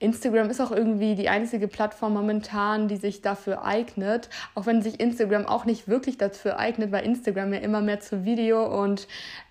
Instagram 0.00 0.48
ist 0.48 0.62
auch 0.62 0.72
irgendwie 0.72 1.14
die 1.14 1.28
einzige 1.28 1.68
Plattform 1.68 2.14
momentan, 2.14 2.88
die 2.88 2.96
sich 2.96 3.20
dafür 3.20 3.64
eignet, 3.64 4.30
auch 4.54 4.64
wenn 4.64 4.80
sich 4.80 4.98
Instagram 4.98 5.44
auch 5.44 5.66
nicht 5.66 5.88
wirklich 5.88 6.16
dafür 6.16 6.58
eignet, 6.58 6.90
weil 6.90 7.04
Instagram 7.04 7.52
ja 7.52 7.60
immer 7.60 7.82
mehr 7.82 8.00
zur 8.00 8.24
Video- 8.24 8.64
und 8.82 9.06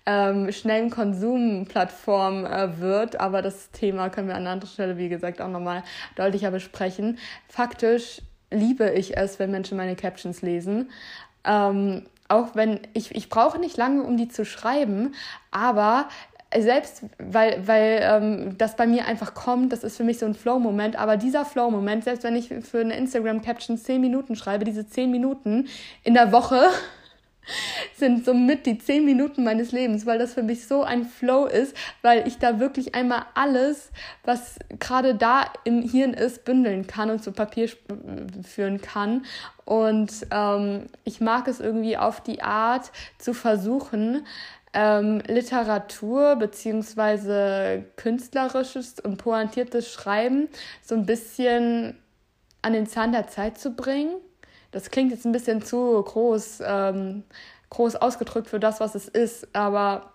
ähm, 0.06 0.50
schnellen 0.50 0.90
Konsumplattform 0.90 2.44
äh, 2.44 2.80
wird. 2.80 3.20
Aber 3.20 3.42
das 3.42 3.70
Thema 3.70 4.10
können 4.10 4.26
wir 4.26 4.34
an 4.34 4.48
anderer 4.48 4.68
Stelle, 4.68 4.98
wie 4.98 5.08
gesagt, 5.08 5.40
auch 5.40 5.48
nochmal 5.48 5.84
deutlicher 6.16 6.50
besprechen. 6.50 7.18
Faktisch 7.46 8.20
liebe 8.50 8.90
ich 8.90 9.16
es, 9.16 9.38
wenn 9.38 9.50
Menschen 9.50 9.76
meine 9.76 9.96
Captions 9.96 10.42
lesen. 10.42 10.90
Ähm, 11.44 12.06
auch 12.28 12.54
wenn 12.54 12.80
ich, 12.92 13.14
ich 13.14 13.28
brauche 13.28 13.58
nicht 13.58 13.76
lange, 13.76 14.02
um 14.02 14.16
die 14.16 14.28
zu 14.28 14.44
schreiben, 14.44 15.14
aber 15.50 16.08
selbst 16.56 17.04
weil, 17.18 17.66
weil 17.66 18.00
ähm, 18.02 18.58
das 18.58 18.76
bei 18.76 18.86
mir 18.86 19.06
einfach 19.06 19.34
kommt, 19.34 19.72
das 19.72 19.84
ist 19.84 19.96
für 19.96 20.04
mich 20.04 20.18
so 20.18 20.26
ein 20.26 20.34
Flow-Moment, 20.34 20.96
aber 20.96 21.16
dieser 21.16 21.44
Flow-Moment, 21.44 22.04
selbst 22.04 22.24
wenn 22.24 22.34
ich 22.34 22.48
für 22.48 22.80
eine 22.80 22.96
Instagram-Caption 22.96 23.78
zehn 23.78 24.00
Minuten 24.00 24.34
schreibe, 24.34 24.64
diese 24.64 24.86
zehn 24.86 25.10
Minuten 25.10 25.68
in 26.02 26.14
der 26.14 26.32
Woche 26.32 26.60
sind 27.96 28.24
somit 28.24 28.66
die 28.66 28.78
zehn 28.78 29.04
Minuten 29.04 29.44
meines 29.44 29.72
Lebens, 29.72 30.06
weil 30.06 30.18
das 30.18 30.34
für 30.34 30.42
mich 30.42 30.66
so 30.66 30.82
ein 30.82 31.04
Flow 31.04 31.46
ist, 31.46 31.76
weil 32.02 32.26
ich 32.26 32.38
da 32.38 32.60
wirklich 32.60 32.94
einmal 32.94 33.26
alles, 33.34 33.90
was 34.24 34.58
gerade 34.78 35.14
da 35.14 35.44
im 35.64 35.82
Hirn 35.82 36.14
ist, 36.14 36.44
bündeln 36.44 36.86
kann 36.86 37.10
und 37.10 37.22
zu 37.22 37.32
Papier 37.32 37.68
führen 38.42 38.80
kann. 38.80 39.24
Und 39.64 40.26
ähm, 40.30 40.86
ich 41.04 41.20
mag 41.20 41.48
es 41.48 41.60
irgendwie 41.60 41.96
auf 41.96 42.22
die 42.22 42.42
Art 42.42 42.90
zu 43.18 43.34
versuchen, 43.34 44.26
ähm, 44.72 45.20
Literatur 45.26 46.36
beziehungsweise 46.36 47.84
künstlerisches 47.96 49.00
und 49.00 49.16
pointiertes 49.16 49.90
Schreiben 49.90 50.48
so 50.82 50.94
ein 50.94 51.06
bisschen 51.06 51.96
an 52.62 52.72
den 52.72 52.86
Zahn 52.86 53.12
der 53.12 53.28
Zeit 53.28 53.58
zu 53.58 53.72
bringen. 53.72 54.14
Das 54.72 54.90
klingt 54.90 55.10
jetzt 55.10 55.24
ein 55.24 55.32
bisschen 55.32 55.62
zu 55.62 56.02
groß, 56.02 56.62
ähm, 56.64 57.24
groß 57.70 57.96
ausgedrückt 57.96 58.48
für 58.48 58.60
das, 58.60 58.80
was 58.80 58.94
es 58.94 59.08
ist, 59.08 59.48
aber 59.54 60.10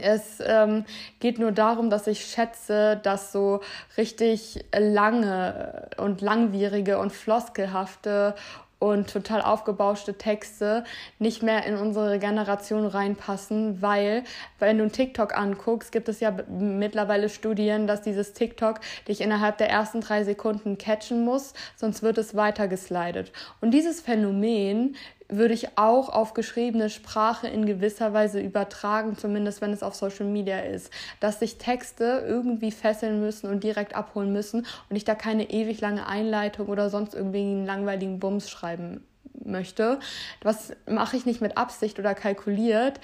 es 0.00 0.38
ähm, 0.44 0.84
geht 1.20 1.38
nur 1.38 1.52
darum, 1.52 1.90
dass 1.90 2.06
ich 2.06 2.24
schätze, 2.24 2.98
dass 3.02 3.32
so 3.32 3.60
richtig 3.96 4.64
lange 4.74 5.90
und 5.98 6.20
langwierige 6.22 6.98
und 6.98 7.12
floskelhafte 7.12 8.34
und 8.82 9.08
total 9.12 9.42
aufgebauschte 9.42 10.18
Texte 10.18 10.82
nicht 11.20 11.40
mehr 11.44 11.64
in 11.66 11.76
unsere 11.76 12.18
Generation 12.18 12.84
reinpassen, 12.84 13.80
weil, 13.80 14.24
wenn 14.58 14.76
du 14.76 14.88
TikTok 14.88 15.38
anguckst, 15.38 15.92
gibt 15.92 16.08
es 16.08 16.18
ja 16.18 16.36
mittlerweile 16.48 17.28
Studien, 17.28 17.86
dass 17.86 18.02
dieses 18.02 18.32
TikTok 18.32 18.80
dich 19.06 19.20
innerhalb 19.20 19.56
der 19.58 19.70
ersten 19.70 20.00
drei 20.00 20.24
Sekunden 20.24 20.78
catchen 20.78 21.24
muss, 21.24 21.54
sonst 21.76 22.02
wird 22.02 22.18
es 22.18 22.34
weiter 22.34 22.66
geslidet. 22.66 23.30
Und 23.60 23.70
dieses 23.70 24.00
Phänomen 24.00 24.96
würde 25.32 25.54
ich 25.54 25.78
auch 25.78 26.08
auf 26.08 26.34
geschriebene 26.34 26.90
Sprache 26.90 27.48
in 27.48 27.66
gewisser 27.66 28.12
Weise 28.12 28.40
übertragen, 28.40 29.16
zumindest 29.16 29.60
wenn 29.60 29.72
es 29.72 29.82
auf 29.82 29.94
Social 29.94 30.26
Media 30.26 30.60
ist, 30.60 30.90
dass 31.20 31.40
sich 31.40 31.58
Texte 31.58 32.24
irgendwie 32.26 32.70
fesseln 32.70 33.20
müssen 33.20 33.48
und 33.48 33.64
direkt 33.64 33.94
abholen 33.94 34.32
müssen 34.32 34.66
und 34.88 34.96
ich 34.96 35.04
da 35.04 35.14
keine 35.14 35.50
ewig 35.50 35.80
lange 35.80 36.06
Einleitung 36.06 36.68
oder 36.68 36.90
sonst 36.90 37.14
irgendwie 37.14 37.40
einen 37.40 37.66
langweiligen 37.66 38.18
Bums 38.18 38.50
schreiben 38.50 39.04
möchte. 39.44 39.98
Was 40.42 40.72
mache 40.86 41.16
ich 41.16 41.26
nicht 41.26 41.40
mit 41.40 41.56
Absicht 41.56 41.98
oder 41.98 42.14
kalkuliert, 42.14 43.00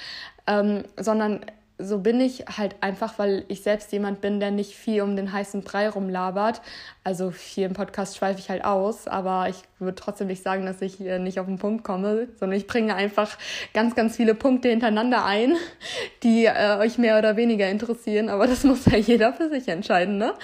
ähm, 0.46 0.84
sondern 0.96 1.40
so 1.78 1.98
bin 1.98 2.20
ich 2.20 2.44
halt 2.56 2.76
einfach, 2.80 3.18
weil 3.18 3.44
ich 3.48 3.62
selbst 3.62 3.92
jemand 3.92 4.20
bin, 4.20 4.40
der 4.40 4.50
nicht 4.50 4.74
viel 4.74 5.02
um 5.02 5.14
den 5.14 5.32
heißen 5.32 5.62
Brei 5.62 5.88
rumlabert. 5.88 6.60
Also 7.04 7.32
hier 7.32 7.66
im 7.66 7.72
Podcast 7.72 8.16
schweife 8.16 8.40
ich 8.40 8.50
halt 8.50 8.64
aus, 8.64 9.06
aber 9.06 9.48
ich 9.48 9.62
würde 9.78 9.94
trotzdem 9.94 10.26
nicht 10.26 10.42
sagen, 10.42 10.66
dass 10.66 10.82
ich 10.82 10.94
hier 10.94 11.18
nicht 11.18 11.40
auf 11.40 11.46
den 11.46 11.58
Punkt 11.58 11.84
komme, 11.84 12.28
sondern 12.38 12.58
ich 12.58 12.66
bringe 12.66 12.94
einfach 12.94 13.36
ganz, 13.74 13.94
ganz 13.94 14.16
viele 14.16 14.34
Punkte 14.34 14.68
hintereinander 14.68 15.24
ein, 15.24 15.56
die 16.22 16.46
äh, 16.46 16.78
euch 16.78 16.98
mehr 16.98 17.18
oder 17.18 17.36
weniger 17.36 17.68
interessieren, 17.68 18.28
aber 18.28 18.46
das 18.46 18.64
muss 18.68 18.86
ja 18.86 18.96
jeder 18.96 19.32
für 19.32 19.48
sich 19.48 19.68
entscheiden, 19.68 20.18
ne? 20.18 20.34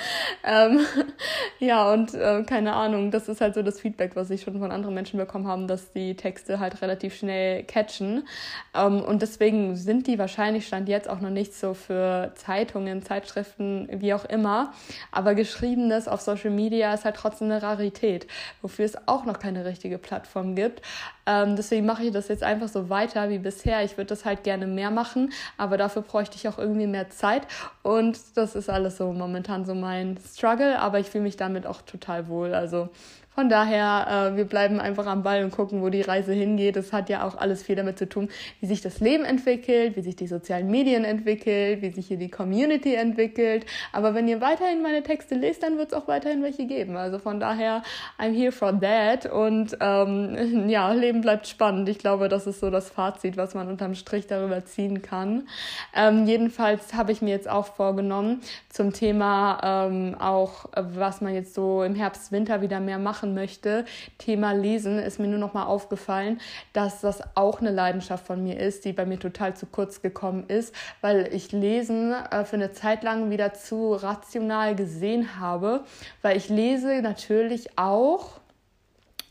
Ähm, 0.44 0.80
ja, 1.58 1.92
und 1.92 2.14
äh, 2.14 2.42
keine 2.44 2.74
Ahnung, 2.74 3.10
das 3.10 3.28
ist 3.28 3.40
halt 3.40 3.54
so 3.54 3.62
das 3.62 3.80
Feedback, 3.80 4.12
was 4.14 4.30
ich 4.30 4.42
schon 4.42 4.58
von 4.58 4.70
anderen 4.70 4.94
Menschen 4.94 5.18
bekommen 5.18 5.46
habe, 5.46 5.66
dass 5.66 5.92
die 5.92 6.16
Texte 6.16 6.60
halt 6.60 6.82
relativ 6.82 7.14
schnell 7.14 7.64
catchen. 7.64 8.26
Ähm, 8.74 9.02
und 9.02 9.22
deswegen 9.22 9.76
sind 9.76 10.06
die 10.06 10.18
wahrscheinlich 10.18 10.66
Stand 10.66 10.88
jetzt 10.88 11.08
auch 11.08 11.20
noch 11.20 11.30
nicht 11.30 11.54
so 11.54 11.74
für 11.74 12.32
Zeitungen, 12.36 13.02
Zeitschriften, 13.02 13.88
wie 13.90 14.14
auch 14.14 14.24
immer. 14.24 14.72
Aber 15.10 15.34
geschriebenes 15.34 16.08
auf 16.08 16.20
Social 16.20 16.50
Media 16.50 16.92
ist 16.94 17.04
halt 17.04 17.16
trotzdem 17.16 17.50
eine 17.50 17.62
Rarität, 17.62 18.26
wofür 18.62 18.84
es 18.84 19.08
auch 19.08 19.23
noch 19.24 19.38
keine 19.38 19.64
richtige 19.64 19.98
Plattform 19.98 20.54
gibt. 20.54 20.82
Ähm, 21.26 21.56
deswegen 21.56 21.86
mache 21.86 22.04
ich 22.04 22.12
das 22.12 22.28
jetzt 22.28 22.42
einfach 22.42 22.68
so 22.68 22.88
weiter 22.88 23.28
wie 23.30 23.38
bisher. 23.38 23.84
Ich 23.84 23.96
würde 23.96 24.08
das 24.08 24.24
halt 24.24 24.44
gerne 24.44 24.66
mehr 24.66 24.90
machen, 24.90 25.32
aber 25.56 25.76
dafür 25.76 26.02
bräuchte 26.02 26.36
ich 26.36 26.48
auch 26.48 26.58
irgendwie 26.58 26.86
mehr 26.86 27.10
Zeit. 27.10 27.46
Und 27.82 28.18
das 28.34 28.54
ist 28.54 28.70
alles 28.70 28.96
so 28.96 29.12
momentan 29.12 29.64
so 29.64 29.74
mein 29.74 30.18
Struggle, 30.18 30.78
aber 30.78 30.98
ich 31.00 31.08
fühle 31.08 31.24
mich 31.24 31.36
damit 31.36 31.66
auch 31.66 31.82
total 31.82 32.28
wohl. 32.28 32.54
Also 32.54 32.88
von 33.34 33.48
daher, 33.48 34.32
äh, 34.32 34.36
wir 34.36 34.44
bleiben 34.44 34.78
einfach 34.78 35.06
am 35.06 35.24
Ball 35.24 35.42
und 35.42 35.50
gucken, 35.50 35.82
wo 35.82 35.88
die 35.88 36.02
Reise 36.02 36.32
hingeht. 36.32 36.76
Es 36.76 36.92
hat 36.92 37.08
ja 37.08 37.26
auch 37.26 37.36
alles 37.36 37.64
viel 37.64 37.74
damit 37.74 37.98
zu 37.98 38.08
tun, 38.08 38.28
wie 38.60 38.66
sich 38.66 38.80
das 38.80 39.00
Leben 39.00 39.24
entwickelt, 39.24 39.96
wie 39.96 40.02
sich 40.02 40.14
die 40.14 40.28
sozialen 40.28 40.70
Medien 40.70 41.04
entwickelt, 41.04 41.82
wie 41.82 41.90
sich 41.90 42.06
hier 42.06 42.16
die 42.16 42.30
Community 42.30 42.94
entwickelt. 42.94 43.66
Aber 43.92 44.14
wenn 44.14 44.28
ihr 44.28 44.40
weiterhin 44.40 44.82
meine 44.82 45.02
Texte 45.02 45.34
lest, 45.34 45.64
dann 45.64 45.78
wird 45.78 45.88
es 45.88 45.94
auch 45.94 46.06
weiterhin 46.06 46.44
welche 46.44 46.66
geben. 46.66 46.96
Also 46.96 47.18
von 47.18 47.40
daher, 47.40 47.82
I'm 48.20 48.32
here 48.32 48.52
for 48.52 48.78
that. 48.80 49.26
Und 49.26 49.76
ähm, 49.80 50.68
ja, 50.68 50.92
Leben 50.92 51.20
bleibt 51.20 51.48
spannend. 51.48 51.88
Ich 51.88 51.98
glaube, 51.98 52.28
das 52.28 52.46
ist 52.46 52.60
so 52.60 52.70
das 52.70 52.90
Fazit, 52.90 53.36
was 53.36 53.54
man 53.54 53.66
unterm 53.66 53.96
Strich 53.96 54.28
darüber 54.28 54.64
ziehen 54.64 55.02
kann. 55.02 55.48
Ähm, 55.92 56.26
jedenfalls 56.26 56.94
habe 56.94 57.10
ich 57.10 57.20
mir 57.20 57.30
jetzt 57.30 57.48
auch 57.50 57.66
vorgenommen, 57.66 58.42
zum 58.68 58.92
Thema 58.92 59.88
ähm, 59.88 60.14
auch, 60.20 60.66
was 60.76 61.20
man 61.20 61.34
jetzt 61.34 61.54
so 61.54 61.82
im 61.82 61.96
Herbst, 61.96 62.30
Winter 62.30 62.60
wieder 62.60 62.78
mehr 62.78 62.98
machen 62.98 63.23
machen 63.24 63.34
möchte. 63.34 63.84
Thema 64.18 64.52
Lesen 64.52 64.98
ist 64.98 65.18
mir 65.18 65.28
nur 65.28 65.38
noch 65.38 65.54
mal 65.54 65.64
aufgefallen, 65.64 66.40
dass 66.72 67.00
das 67.00 67.20
auch 67.34 67.60
eine 67.60 67.70
Leidenschaft 67.70 68.26
von 68.26 68.42
mir 68.42 68.58
ist, 68.58 68.84
die 68.84 68.92
bei 68.92 69.06
mir 69.06 69.18
total 69.18 69.56
zu 69.56 69.66
kurz 69.66 70.02
gekommen 70.02 70.44
ist, 70.48 70.74
weil 71.00 71.32
ich 71.32 71.52
Lesen 71.52 72.12
äh, 72.12 72.44
für 72.44 72.56
eine 72.56 72.72
Zeit 72.72 73.02
lang 73.02 73.30
wieder 73.30 73.54
zu 73.54 73.94
rational 73.94 74.74
gesehen 74.74 75.40
habe, 75.40 75.84
weil 76.22 76.36
ich 76.36 76.48
lese 76.48 77.00
natürlich 77.00 77.78
auch 77.78 78.40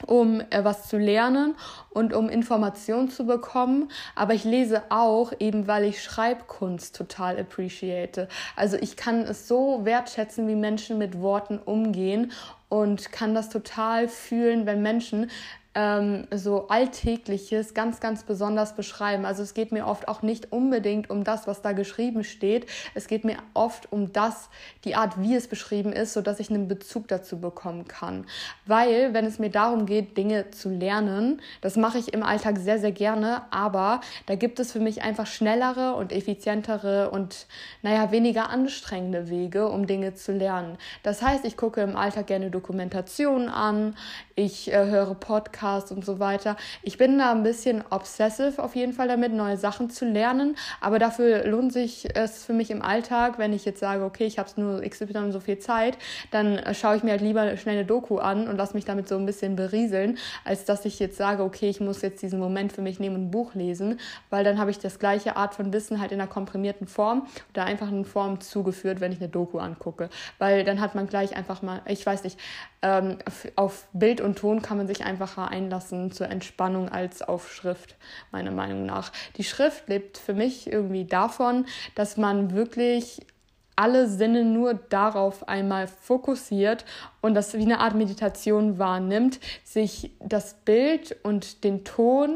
um 0.05 0.41
äh, 0.49 0.63
was 0.63 0.87
zu 0.87 0.97
lernen 0.97 1.55
und 1.89 2.13
um 2.13 2.29
Informationen 2.29 3.09
zu 3.09 3.25
bekommen. 3.25 3.89
Aber 4.15 4.33
ich 4.33 4.43
lese 4.43 4.83
auch 4.89 5.33
eben, 5.39 5.67
weil 5.67 5.85
ich 5.85 6.01
Schreibkunst 6.01 6.95
total 6.95 7.39
appreciate. 7.39 8.27
Also 8.55 8.77
ich 8.77 8.97
kann 8.97 9.21
es 9.21 9.47
so 9.47 9.85
wertschätzen, 9.85 10.47
wie 10.47 10.55
Menschen 10.55 10.97
mit 10.97 11.21
Worten 11.21 11.57
umgehen 11.57 12.31
und 12.73 13.11
kann 13.11 13.35
das 13.35 13.49
total 13.49 14.07
fühlen, 14.07 14.65
wenn 14.65 14.81
Menschen 14.81 15.29
ähm, 15.75 16.27
so 16.31 16.67
Alltägliches 16.67 17.73
ganz, 17.73 17.99
ganz 17.99 18.23
besonders 18.23 18.75
beschreiben. 18.75 19.25
Also 19.25 19.43
es 19.43 19.53
geht 19.53 19.71
mir 19.71 19.87
oft 19.87 20.07
auch 20.07 20.21
nicht 20.21 20.51
unbedingt 20.51 21.09
um 21.09 21.23
das, 21.23 21.47
was 21.47 21.61
da 21.61 21.71
geschrieben 21.71 22.23
steht. 22.23 22.67
Es 22.93 23.07
geht 23.07 23.25
mir 23.25 23.37
oft 23.53 23.91
um 23.91 24.13
das, 24.13 24.49
die 24.83 24.95
Art, 24.95 25.21
wie 25.21 25.35
es 25.35 25.47
beschrieben 25.47 25.91
ist, 25.91 26.13
sodass 26.13 26.39
ich 26.39 26.49
einen 26.49 26.67
Bezug 26.67 27.07
dazu 27.07 27.39
bekommen 27.39 27.87
kann. 27.87 28.25
Weil, 28.65 29.13
wenn 29.13 29.25
es 29.25 29.39
mir 29.39 29.49
darum 29.49 29.85
geht, 29.85 30.17
Dinge 30.17 30.51
zu 30.51 30.69
lernen, 30.69 31.41
das 31.61 31.75
mache 31.75 31.97
ich 31.97 32.13
im 32.13 32.23
Alltag 32.23 32.57
sehr, 32.59 32.79
sehr 32.79 32.91
gerne, 32.91 33.41
aber 33.51 34.01
da 34.27 34.35
gibt 34.35 34.59
es 34.59 34.71
für 34.71 34.79
mich 34.79 35.01
einfach 35.01 35.25
schnellere 35.25 35.95
und 35.95 36.11
effizientere 36.11 37.09
und, 37.09 37.47
naja, 37.81 38.11
weniger 38.11 38.49
anstrengende 38.49 39.29
Wege, 39.29 39.69
um 39.69 39.87
Dinge 39.87 40.13
zu 40.13 40.31
lernen. 40.31 40.77
Das 41.01 41.21
heißt, 41.21 41.45
ich 41.45 41.57
gucke 41.57 41.81
im 41.81 41.95
Alltag 41.95 42.27
gerne 42.27 42.51
Dokumentationen 42.51 43.49
an, 43.49 43.95
ich 44.35 44.71
äh, 44.71 44.85
höre 44.85 45.15
Podcasts, 45.15 45.62
Podcasts 45.63 45.91
und 45.91 46.03
so 46.03 46.19
weiter. 46.19 46.57
Ich 46.81 46.97
bin 46.97 47.17
da 47.17 47.31
ein 47.31 47.43
bisschen 47.43 47.83
obsessive 47.89 48.61
auf 48.61 48.75
jeden 48.75 48.91
Fall 48.91 49.07
damit, 49.07 49.33
neue 49.33 49.57
Sachen 49.57 49.89
zu 49.89 50.05
lernen, 50.05 50.57
aber 50.81 50.99
dafür 50.99 51.47
lohnt 51.47 51.71
sich 51.71 52.07
es 52.15 52.43
für 52.43 52.51
mich 52.51 52.69
im 52.69 52.81
Alltag, 52.81 53.39
wenn 53.39 53.53
ich 53.53 53.63
jetzt 53.63 53.79
sage, 53.79 54.03
okay, 54.03 54.25
ich 54.25 54.39
habe 54.39 54.49
es 54.49 54.57
nur 54.57 54.81
XY 54.81 55.31
so 55.31 55.39
viel 55.39 55.59
Zeit, 55.59 55.97
dann 56.31 56.59
schaue 56.73 56.97
ich 56.97 57.03
mir 57.03 57.11
halt 57.11 57.21
lieber 57.21 57.55
schnell 57.55 57.77
eine 57.77 57.85
Doku 57.85 58.17
an 58.17 58.47
und 58.49 58.57
lasse 58.57 58.73
mich 58.73 58.83
damit 58.83 59.07
so 59.07 59.15
ein 59.15 59.25
bisschen 59.25 59.55
berieseln, 59.55 60.17
als 60.43 60.65
dass 60.65 60.83
ich 60.83 60.99
jetzt 60.99 61.17
sage, 61.17 61.43
okay, 61.43 61.69
ich 61.69 61.79
muss 61.79 62.01
jetzt 62.01 62.21
diesen 62.21 62.39
Moment 62.39 62.73
für 62.73 62.81
mich 62.81 62.99
nehmen 62.99 63.15
und 63.15 63.21
ein 63.27 63.31
Buch 63.31 63.55
lesen, 63.55 63.99
weil 64.29 64.43
dann 64.43 64.59
habe 64.59 64.69
ich 64.69 64.79
das 64.79 64.99
gleiche 64.99 65.37
Art 65.37 65.55
von 65.55 65.71
Wissen 65.71 66.01
halt 66.01 66.11
in 66.11 66.19
einer 66.19 66.29
komprimierten 66.29 66.87
Form 66.87 67.27
oder 67.51 67.63
einfach 67.63 67.89
in 67.89 68.03
Form 68.03 68.41
zugeführt, 68.41 68.99
wenn 68.99 69.13
ich 69.13 69.19
eine 69.19 69.29
Doku 69.29 69.59
angucke, 69.59 70.09
weil 70.39 70.65
dann 70.65 70.81
hat 70.81 70.93
man 70.93 71.07
gleich 71.07 71.37
einfach 71.37 71.61
mal, 71.61 71.81
ich 71.85 72.05
weiß 72.05 72.25
nicht, 72.25 72.37
ähm, 72.81 73.17
auf 73.55 73.87
Bild 73.93 74.19
und 74.19 74.37
Ton 74.37 74.61
kann 74.61 74.77
man 74.77 74.87
sich 74.87 75.05
einfacher 75.05 75.49
einlassen 75.53 76.11
zur 76.11 76.29
Entspannung 76.29 76.89
als 76.89 77.21
auf 77.21 77.53
Schrift, 77.53 77.95
meiner 78.31 78.51
Meinung 78.51 78.85
nach. 78.85 79.11
Die 79.37 79.43
Schrift 79.43 79.87
lebt 79.87 80.17
für 80.17 80.33
mich 80.33 80.67
irgendwie 80.67 81.05
davon, 81.05 81.65
dass 81.95 82.17
man 82.17 82.53
wirklich 82.53 83.25
alle 83.75 84.07
Sinne 84.07 84.43
nur 84.43 84.73
darauf 84.73 85.47
einmal 85.47 85.87
fokussiert 85.87 86.85
und 87.21 87.33
das 87.33 87.53
wie 87.53 87.63
eine 87.63 87.79
Art 87.79 87.95
Meditation 87.95 88.77
wahrnimmt, 88.77 89.39
sich 89.63 90.11
das 90.19 90.55
Bild 90.65 91.17
und 91.23 91.63
den 91.63 91.83
Ton 91.83 92.35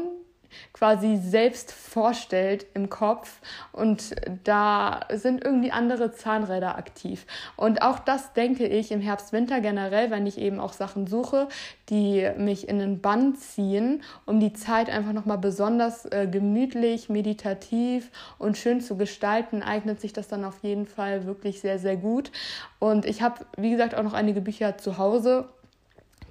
quasi 0.72 1.16
selbst 1.16 1.72
vorstellt 1.72 2.66
im 2.74 2.88
Kopf 2.88 3.40
und 3.72 4.14
da 4.44 5.00
sind 5.12 5.44
irgendwie 5.44 5.72
andere 5.72 6.12
Zahnräder 6.12 6.76
aktiv. 6.76 7.26
Und 7.56 7.82
auch 7.82 7.98
das 7.98 8.32
denke 8.32 8.66
ich 8.66 8.90
im 8.92 9.00
Herbst, 9.00 9.32
Winter 9.32 9.60
generell, 9.60 10.10
wenn 10.10 10.26
ich 10.26 10.38
eben 10.38 10.60
auch 10.60 10.72
Sachen 10.72 11.06
suche, 11.06 11.48
die 11.88 12.28
mich 12.36 12.68
in 12.68 12.78
den 12.78 13.00
Bann 13.00 13.34
ziehen, 13.34 14.02
um 14.26 14.40
die 14.40 14.52
Zeit 14.52 14.90
einfach 14.90 15.12
nochmal 15.12 15.38
besonders 15.38 16.04
äh, 16.06 16.28
gemütlich, 16.30 17.08
meditativ 17.08 18.10
und 18.38 18.56
schön 18.56 18.80
zu 18.80 18.96
gestalten, 18.96 19.62
eignet 19.62 20.00
sich 20.00 20.12
das 20.12 20.28
dann 20.28 20.44
auf 20.44 20.62
jeden 20.62 20.86
Fall 20.86 21.26
wirklich 21.26 21.60
sehr, 21.60 21.78
sehr 21.78 21.96
gut. 21.96 22.30
Und 22.78 23.04
ich 23.04 23.22
habe, 23.22 23.46
wie 23.56 23.70
gesagt, 23.70 23.94
auch 23.94 24.02
noch 24.02 24.14
einige 24.14 24.40
Bücher 24.40 24.78
zu 24.78 24.98
Hause 24.98 25.48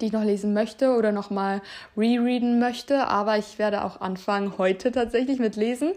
die 0.00 0.06
ich 0.06 0.12
noch 0.12 0.24
lesen 0.24 0.52
möchte 0.52 0.96
oder 0.96 1.12
noch 1.12 1.30
mal 1.30 1.60
rereaden 1.96 2.58
möchte. 2.58 3.06
Aber 3.08 3.38
ich 3.38 3.58
werde 3.58 3.84
auch 3.84 4.00
anfangen 4.00 4.54
heute 4.58 4.92
tatsächlich 4.92 5.38
mit 5.38 5.56
Lesen, 5.56 5.92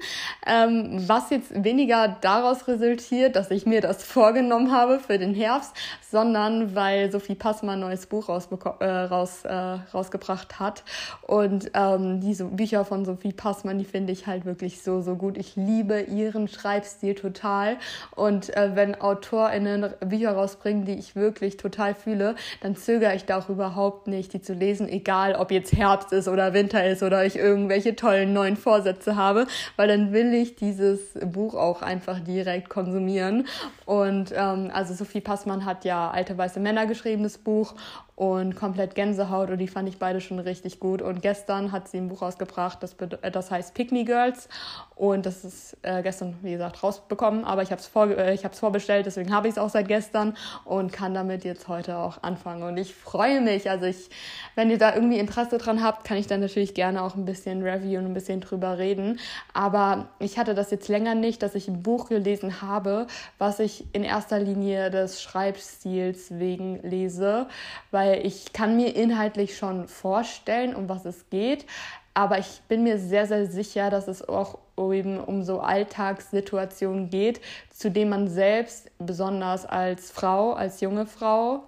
ähm, 0.46 1.04
was 1.08 1.30
jetzt 1.30 1.64
weniger 1.64 2.18
daraus 2.22 2.68
resultiert, 2.68 3.36
dass 3.36 3.52
ich 3.52 3.66
mir 3.66 3.82
das 3.82 4.04
vorgenommen 4.12 4.72
habe 4.72 5.00
für 5.00 5.18
den 5.18 5.34
Herbst, 5.34 5.74
sondern 6.10 6.76
weil 6.76 7.12
Sophie 7.12 7.36
Passmann 7.36 7.72
ein 7.76 7.80
neues 7.80 8.06
Buch 8.06 8.30
äh, 8.30 8.86
raus, 8.86 9.46
äh, 9.46 9.54
rausgebracht 9.54 10.60
hat. 10.60 10.84
Und 11.22 11.72
ähm, 11.74 12.20
diese 12.22 12.46
Bücher 12.46 12.86
von 12.86 13.06
Sophie 13.06 13.34
Passmann, 13.34 13.80
die 13.80 13.86
finde 13.86 14.12
ich 14.12 14.28
halt 14.28 14.46
wirklich 14.46 14.82
so, 14.82 15.02
so 15.02 15.16
gut. 15.16 15.38
Ich 15.38 15.56
liebe 15.56 16.02
ihren 16.02 16.48
Schreibstil 16.48 17.16
total. 17.16 17.78
Und 18.16 18.56
äh, 18.56 18.76
wenn 18.76 19.00
AutorInnen 19.00 19.94
Bücher 20.02 20.34
rausbringen, 20.34 20.86
die 20.86 20.96
ich 20.96 21.16
wirklich 21.16 21.58
total 21.58 21.96
fühle, 21.96 22.36
dann 22.62 22.76
zögere 22.76 23.16
ich 23.16 23.26
da 23.26 23.40
auch 23.40 23.50
überhaupt 23.50 23.90
überhaupt 23.91 24.08
nicht, 24.08 24.34
die 24.34 24.41
zu 24.41 24.54
lesen, 24.54 24.88
egal 24.88 25.36
ob 25.36 25.51
jetzt 25.51 25.73
Herbst 25.73 26.13
ist 26.13 26.27
oder 26.27 26.54
Winter 26.54 26.86
ist 26.86 27.04
oder 27.04 27.25
ich 27.25 27.36
irgendwelche 27.36 27.95
tollen 27.95 28.32
neuen 28.32 28.56
Vorsätze 28.56 29.15
habe, 29.17 29.47
weil 29.75 29.89
dann 29.89 30.13
will 30.13 30.34
ich 30.34 30.56
dieses 30.56 31.13
Buch 31.25 31.56
auch 31.56 31.82
einfach 31.82 32.19
direkt 32.19 32.69
konsumieren. 32.69 33.47
Und 33.86 34.32
ähm, 34.34 34.71
also 34.73 34.93
Sophie 34.93 35.19
Passmann 35.21 35.65
hat 35.65 35.84
ja 35.84 36.10
Alte 36.10 36.38
weiße 36.38 36.62
Männer 36.62 36.86
geschrieben, 36.86 37.23
das 37.23 37.38
Buch 37.38 37.75
und 38.21 38.56
komplett 38.56 38.93
Gänsehaut 38.93 39.49
und 39.49 39.58
die 39.58 39.67
fand 39.67 39.89
ich 39.89 39.97
beide 39.97 40.21
schon 40.21 40.38
richtig 40.38 40.80
gut. 40.80 41.01
Und 41.01 41.23
gestern 41.23 41.71
hat 41.71 41.88
sie 41.88 41.97
ein 41.97 42.08
Buch 42.08 42.21
rausgebracht, 42.21 42.84
das, 42.84 42.93
äh, 42.93 43.32
das 43.32 43.49
heißt 43.49 43.73
Pick 43.73 43.89
Girls 44.06 44.47
und 44.95 45.25
das 45.25 45.43
ist 45.43 45.75
äh, 45.82 46.04
gestern, 46.04 46.38
wie 46.43 46.51
gesagt, 46.51 46.84
rausbekommen, 46.84 47.43
aber 47.45 47.63
ich 47.63 47.71
habe 47.71 47.82
es 47.82 47.88
vor, 47.88 48.08
äh, 48.12 48.38
vorbestellt, 48.38 49.08
deswegen 49.08 49.34
habe 49.34 49.47
ich 49.47 49.54
es 49.54 49.58
auch 49.58 49.69
seit 49.69 49.88
gestern 49.88 50.38
und 50.65 50.93
kann 50.93 51.15
damit 51.15 51.43
jetzt 51.43 51.67
heute 51.67 51.97
auch 51.97 52.21
anfangen. 52.21 52.62
Und 52.62 52.77
ich 52.77 52.93
freue 52.93 53.41
mich, 53.41 53.71
also 53.71 53.81
ich, 53.89 54.10
wenn 54.56 54.70
ihr 54.70 54.78
da 54.78 54.94
irgendwie 54.96 55.20
Interesse 55.20 55.58
dran 55.58 55.84
habt, 55.84 56.06
kann 56.06 56.17
ich 56.17 56.28
dann 56.28 56.39
natürlich 56.39 56.74
gerne 56.74 57.02
auch 57.04 57.15
ein 57.15 57.26
bisschen 57.26 57.63
reviewen, 57.63 58.06
ein 58.06 58.13
bisschen 58.13 58.41
drüber 58.41 58.78
reden. 58.78 59.20
Aber 59.54 60.10
ich 60.20 60.38
hatte 60.38 60.54
das 60.54 60.72
jetzt 60.72 60.88
länger 60.88 61.15
nicht, 61.15 61.44
dass 61.44 61.56
ich 61.56 61.67
ein 61.67 61.84
Buch 61.84 62.10
gelesen 62.10 62.62
habe, 62.62 63.08
was 63.38 63.60
ich 63.60 63.86
in 63.94 64.04
erster 64.04 64.39
Linie 64.39 64.91
des 64.91 65.22
Schreibstils 65.22 66.39
wegen 66.39 66.82
lese, 66.84 67.48
weil 67.91 68.26
ich 68.26 68.54
kann 68.54 68.76
mir 68.76 68.96
inhaltlich 68.96 69.58
schon 69.58 69.88
vorstellen, 69.88 70.76
um 70.76 70.89
was 70.89 71.06
es 71.06 71.30
geht, 71.30 71.65
aber 72.13 72.39
ich 72.39 72.62
bin 72.67 72.84
mir 72.84 73.00
sehr, 73.00 73.26
sehr 73.26 73.46
sicher, 73.46 73.89
dass 73.89 74.08
es 74.08 74.28
auch 74.28 74.58
eben 74.78 75.20
um 75.20 75.44
so 75.44 75.60
Alltagssituationen 75.60 77.10
geht, 77.10 77.39
zu 77.70 77.91
denen 77.91 78.10
man 78.10 78.28
selbst, 78.28 78.89
besonders 78.98 79.65
als 79.65 80.12
Frau, 80.12 80.54
als 80.54 80.82
junge 80.82 81.06
Frau, 81.06 81.63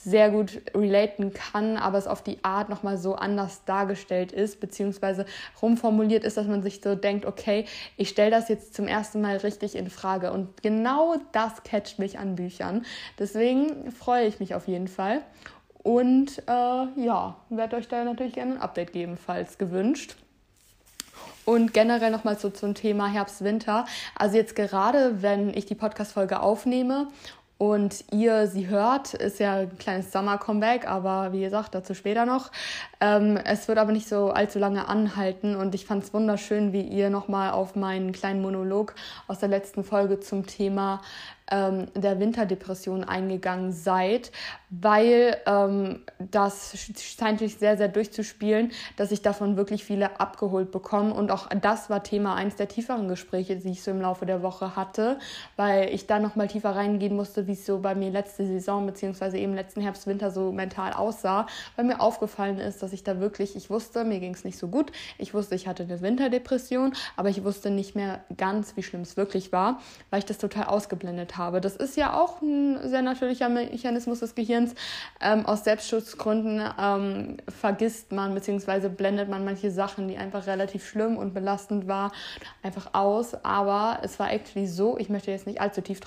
sehr 0.00 0.30
gut 0.30 0.62
relaten 0.74 1.32
kann, 1.34 1.76
aber 1.76 1.98
es 1.98 2.06
auf 2.06 2.22
die 2.22 2.42
Art 2.44 2.68
nochmal 2.68 2.98
so 2.98 3.16
anders 3.16 3.64
dargestellt 3.64 4.30
ist, 4.30 4.60
beziehungsweise 4.60 5.26
rumformuliert 5.60 6.22
ist, 6.22 6.36
dass 6.36 6.46
man 6.46 6.62
sich 6.62 6.80
so 6.80 6.94
denkt, 6.94 7.26
okay, 7.26 7.64
ich 7.96 8.08
stelle 8.08 8.30
das 8.30 8.48
jetzt 8.48 8.74
zum 8.74 8.86
ersten 8.86 9.20
Mal 9.20 9.38
richtig 9.38 9.74
in 9.74 9.90
Frage. 9.90 10.32
Und 10.32 10.62
genau 10.62 11.16
das 11.32 11.64
catcht 11.64 11.98
mich 11.98 12.18
an 12.18 12.36
Büchern. 12.36 12.86
Deswegen 13.18 13.90
freue 13.90 14.26
ich 14.26 14.38
mich 14.38 14.54
auf 14.54 14.68
jeden 14.68 14.86
Fall. 14.86 15.22
Und 15.82 16.38
äh, 16.46 17.02
ja, 17.02 17.36
werde 17.48 17.76
euch 17.76 17.88
da 17.88 18.04
natürlich 18.04 18.34
gerne 18.34 18.54
ein 18.54 18.60
Update 18.60 18.92
geben, 18.92 19.16
falls 19.16 19.58
gewünscht. 19.58 20.16
Und 21.44 21.72
generell 21.72 22.10
nochmal 22.10 22.38
so 22.38 22.50
zum 22.50 22.74
Thema 22.74 23.06
Herbst-Winter. 23.08 23.86
Also 24.14 24.36
jetzt 24.36 24.54
gerade, 24.54 25.22
wenn 25.22 25.48
ich 25.54 25.64
die 25.64 25.74
Podcast-Folge 25.74 26.40
aufnehme 26.40 27.08
und 27.58 28.04
ihr 28.12 28.46
sie 28.46 28.68
hört, 28.68 29.14
ist 29.14 29.40
ja 29.40 29.56
ein 29.56 29.78
kleines 29.78 30.12
Summer-Comeback, 30.12 30.88
aber 30.88 31.32
wie 31.32 31.40
gesagt, 31.40 31.74
dazu 31.74 31.92
später 31.92 32.24
noch. 32.24 32.52
Ähm, 33.00 33.36
es 33.36 33.66
wird 33.66 33.78
aber 33.78 33.90
nicht 33.90 34.08
so 34.08 34.30
allzu 34.30 34.60
lange 34.60 34.86
anhalten 34.86 35.56
und 35.56 35.74
ich 35.74 35.84
fand 35.84 36.04
es 36.04 36.14
wunderschön, 36.14 36.72
wie 36.72 36.82
ihr 36.82 37.10
nochmal 37.10 37.50
auf 37.50 37.74
meinen 37.74 38.12
kleinen 38.12 38.42
Monolog 38.42 38.94
aus 39.26 39.40
der 39.40 39.48
letzten 39.48 39.82
Folge 39.82 40.20
zum 40.20 40.46
Thema 40.46 41.00
ähm, 41.50 41.86
der 41.94 42.20
Winterdepression 42.20 43.04
eingegangen 43.04 43.72
seid, 43.72 44.30
weil 44.70 45.36
ähm, 45.46 46.00
das 46.18 46.76
scheint 46.98 47.38
sich 47.38 47.56
sehr, 47.56 47.76
sehr 47.76 47.88
durchzuspielen, 47.88 48.72
dass 48.96 49.12
ich 49.12 49.22
davon 49.22 49.56
wirklich 49.56 49.84
viele 49.84 50.20
abgeholt 50.20 50.70
bekomme. 50.70 51.14
Und 51.14 51.30
auch 51.30 51.48
das 51.60 51.88
war 51.88 52.02
Thema 52.02 52.34
eines 52.34 52.56
der 52.56 52.68
tieferen 52.68 53.08
Gespräche, 53.08 53.56
die 53.56 53.70
ich 53.70 53.82
so 53.82 53.90
im 53.90 54.00
Laufe 54.00 54.26
der 54.26 54.42
Woche 54.42 54.76
hatte, 54.76 55.18
weil 55.56 55.88
ich 55.94 56.06
da 56.06 56.18
nochmal 56.18 56.48
tiefer 56.48 56.76
reingehen 56.76 57.16
musste, 57.16 57.46
wie 57.46 57.52
es 57.52 57.64
so 57.64 57.78
bei 57.78 57.94
mir 57.94 58.10
letzte 58.10 58.46
Saison 58.46 58.84
beziehungsweise 58.86 59.38
eben 59.38 59.54
letzten 59.54 59.80
Herbst, 59.80 60.06
Winter 60.06 60.30
so 60.30 60.52
mental 60.52 60.92
aussah, 60.92 61.46
weil 61.76 61.86
mir 61.86 62.00
aufgefallen 62.00 62.58
ist, 62.58 62.82
dass 62.82 62.92
ich 62.92 63.04
da 63.04 63.20
wirklich, 63.20 63.56
ich 63.56 63.70
wusste, 63.70 64.04
mir 64.04 64.20
ging 64.20 64.34
es 64.34 64.44
nicht 64.44 64.58
so 64.58 64.68
gut. 64.68 64.92
Ich 65.16 65.32
wusste, 65.32 65.54
ich 65.54 65.66
hatte 65.66 65.84
eine 65.84 66.00
Winterdepression, 66.00 66.92
aber 67.16 67.30
ich 67.30 67.42
wusste 67.42 67.70
nicht 67.70 67.94
mehr 67.94 68.20
ganz, 68.36 68.76
wie 68.76 68.82
schlimm 68.82 69.02
es 69.02 69.16
wirklich 69.16 69.52
war, 69.52 69.80
weil 70.10 70.18
ich 70.18 70.26
das 70.26 70.38
total 70.38 70.64
ausgeblendet 70.64 71.36
habe 71.36 71.37
habe. 71.38 71.60
Das 71.60 71.76
ist 71.76 71.96
ja 71.96 72.14
auch 72.14 72.42
ein 72.42 72.78
sehr 72.88 73.02
natürlicher 73.02 73.48
Mechanismus 73.48 74.20
des 74.20 74.34
Gehirns. 74.34 74.74
Ähm, 75.20 75.46
aus 75.46 75.64
Selbstschutzgründen 75.64 76.62
ähm, 76.78 77.36
vergisst 77.48 78.12
man 78.12 78.34
bzw. 78.34 78.88
blendet 78.88 79.28
man 79.28 79.44
manche 79.44 79.70
Sachen, 79.70 80.08
die 80.08 80.18
einfach 80.18 80.46
relativ 80.46 80.86
schlimm 80.86 81.16
und 81.16 81.32
belastend 81.32 81.88
war, 81.88 82.12
einfach 82.62 82.92
aus. 82.92 83.34
Aber 83.44 84.00
es 84.02 84.18
war 84.18 84.30
actually 84.32 84.66
so, 84.66 84.98
ich 84.98 85.08
möchte 85.08 85.30
jetzt 85.30 85.46
nicht 85.46 85.60
allzu 85.60 85.80
tief 85.80 86.00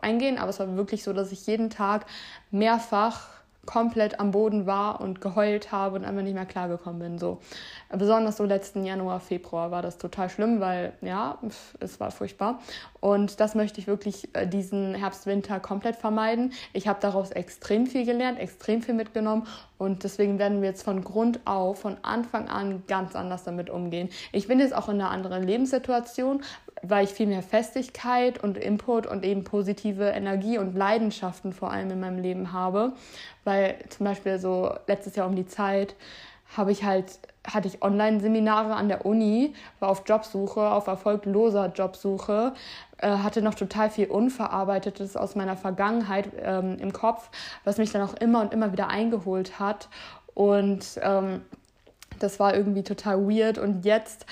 eingehen, 0.00 0.38
aber 0.38 0.50
es 0.50 0.60
war 0.60 0.76
wirklich 0.76 1.02
so, 1.02 1.12
dass 1.12 1.32
ich 1.32 1.46
jeden 1.46 1.70
Tag 1.70 2.06
mehrfach 2.50 3.36
komplett 3.66 4.18
am 4.20 4.30
Boden 4.30 4.64
war 4.66 5.00
und 5.00 5.20
geheult 5.20 5.72
habe 5.72 5.96
und 5.96 6.04
einfach 6.04 6.22
nicht 6.22 6.34
mehr 6.34 6.46
klargekommen 6.46 7.00
bin. 7.00 7.18
So. 7.18 7.40
Besonders 7.90 8.38
so 8.38 8.44
letzten 8.44 8.84
Januar, 8.84 9.20
Februar 9.20 9.70
war 9.70 9.82
das 9.82 9.98
total 9.98 10.30
schlimm, 10.30 10.60
weil 10.60 10.92
ja, 11.02 11.38
es 11.80 12.00
war 12.00 12.10
furchtbar. 12.10 12.60
Und 13.06 13.38
das 13.38 13.54
möchte 13.54 13.80
ich 13.80 13.86
wirklich 13.86 14.34
äh, 14.34 14.48
diesen 14.48 14.92
Herbst, 14.96 15.26
Winter 15.26 15.60
komplett 15.60 15.94
vermeiden. 15.94 16.52
Ich 16.72 16.88
habe 16.88 16.98
daraus 17.00 17.30
extrem 17.30 17.86
viel 17.86 18.04
gelernt, 18.04 18.40
extrem 18.40 18.82
viel 18.82 18.94
mitgenommen 18.94 19.46
und 19.78 20.02
deswegen 20.02 20.40
werden 20.40 20.60
wir 20.60 20.70
jetzt 20.70 20.82
von 20.82 21.04
Grund 21.04 21.38
auf, 21.44 21.82
von 21.82 21.98
Anfang 22.02 22.48
an 22.48 22.82
ganz 22.88 23.14
anders 23.14 23.44
damit 23.44 23.70
umgehen. 23.70 24.08
Ich 24.32 24.48
bin 24.48 24.58
jetzt 24.58 24.74
auch 24.74 24.88
in 24.88 24.96
einer 24.96 25.12
anderen 25.12 25.44
Lebenssituation, 25.44 26.42
weil 26.82 27.04
ich 27.04 27.10
viel 27.10 27.28
mehr 27.28 27.44
Festigkeit 27.44 28.42
und 28.42 28.58
Input 28.58 29.06
und 29.06 29.24
eben 29.24 29.44
positive 29.44 30.08
Energie 30.08 30.58
und 30.58 30.74
Leidenschaften 30.74 31.52
vor 31.52 31.70
allem 31.70 31.92
in 31.92 32.00
meinem 32.00 32.18
Leben 32.18 32.52
habe. 32.52 32.94
Weil 33.44 33.76
zum 33.88 34.04
Beispiel 34.04 34.40
so 34.40 34.74
letztes 34.88 35.14
Jahr 35.14 35.28
um 35.28 35.36
die 35.36 35.46
Zeit 35.46 35.94
habe 36.56 36.72
ich 36.72 36.82
halt 36.82 37.20
hatte 37.46 37.68
ich 37.68 37.82
Online-Seminare 37.82 38.74
an 38.74 38.88
der 38.88 39.06
Uni, 39.06 39.54
war 39.78 39.88
auf 39.88 40.02
Jobsuche, 40.06 40.60
auf 40.60 40.86
erfolgloser 40.86 41.72
Jobsuche, 41.72 42.54
hatte 43.02 43.42
noch 43.42 43.54
total 43.54 43.90
viel 43.90 44.06
Unverarbeitetes 44.06 45.16
aus 45.16 45.34
meiner 45.34 45.56
Vergangenheit 45.56 46.30
ähm, 46.40 46.78
im 46.78 46.92
Kopf, 46.92 47.30
was 47.64 47.78
mich 47.78 47.92
dann 47.92 48.02
auch 48.02 48.14
immer 48.14 48.40
und 48.40 48.52
immer 48.52 48.72
wieder 48.72 48.88
eingeholt 48.88 49.58
hat. 49.58 49.88
Und 50.34 50.98
ähm, 51.02 51.42
das 52.18 52.40
war 52.40 52.54
irgendwie 52.54 52.82
total 52.82 53.28
weird. 53.28 53.58
Und 53.58 53.84
jetzt 53.84 54.26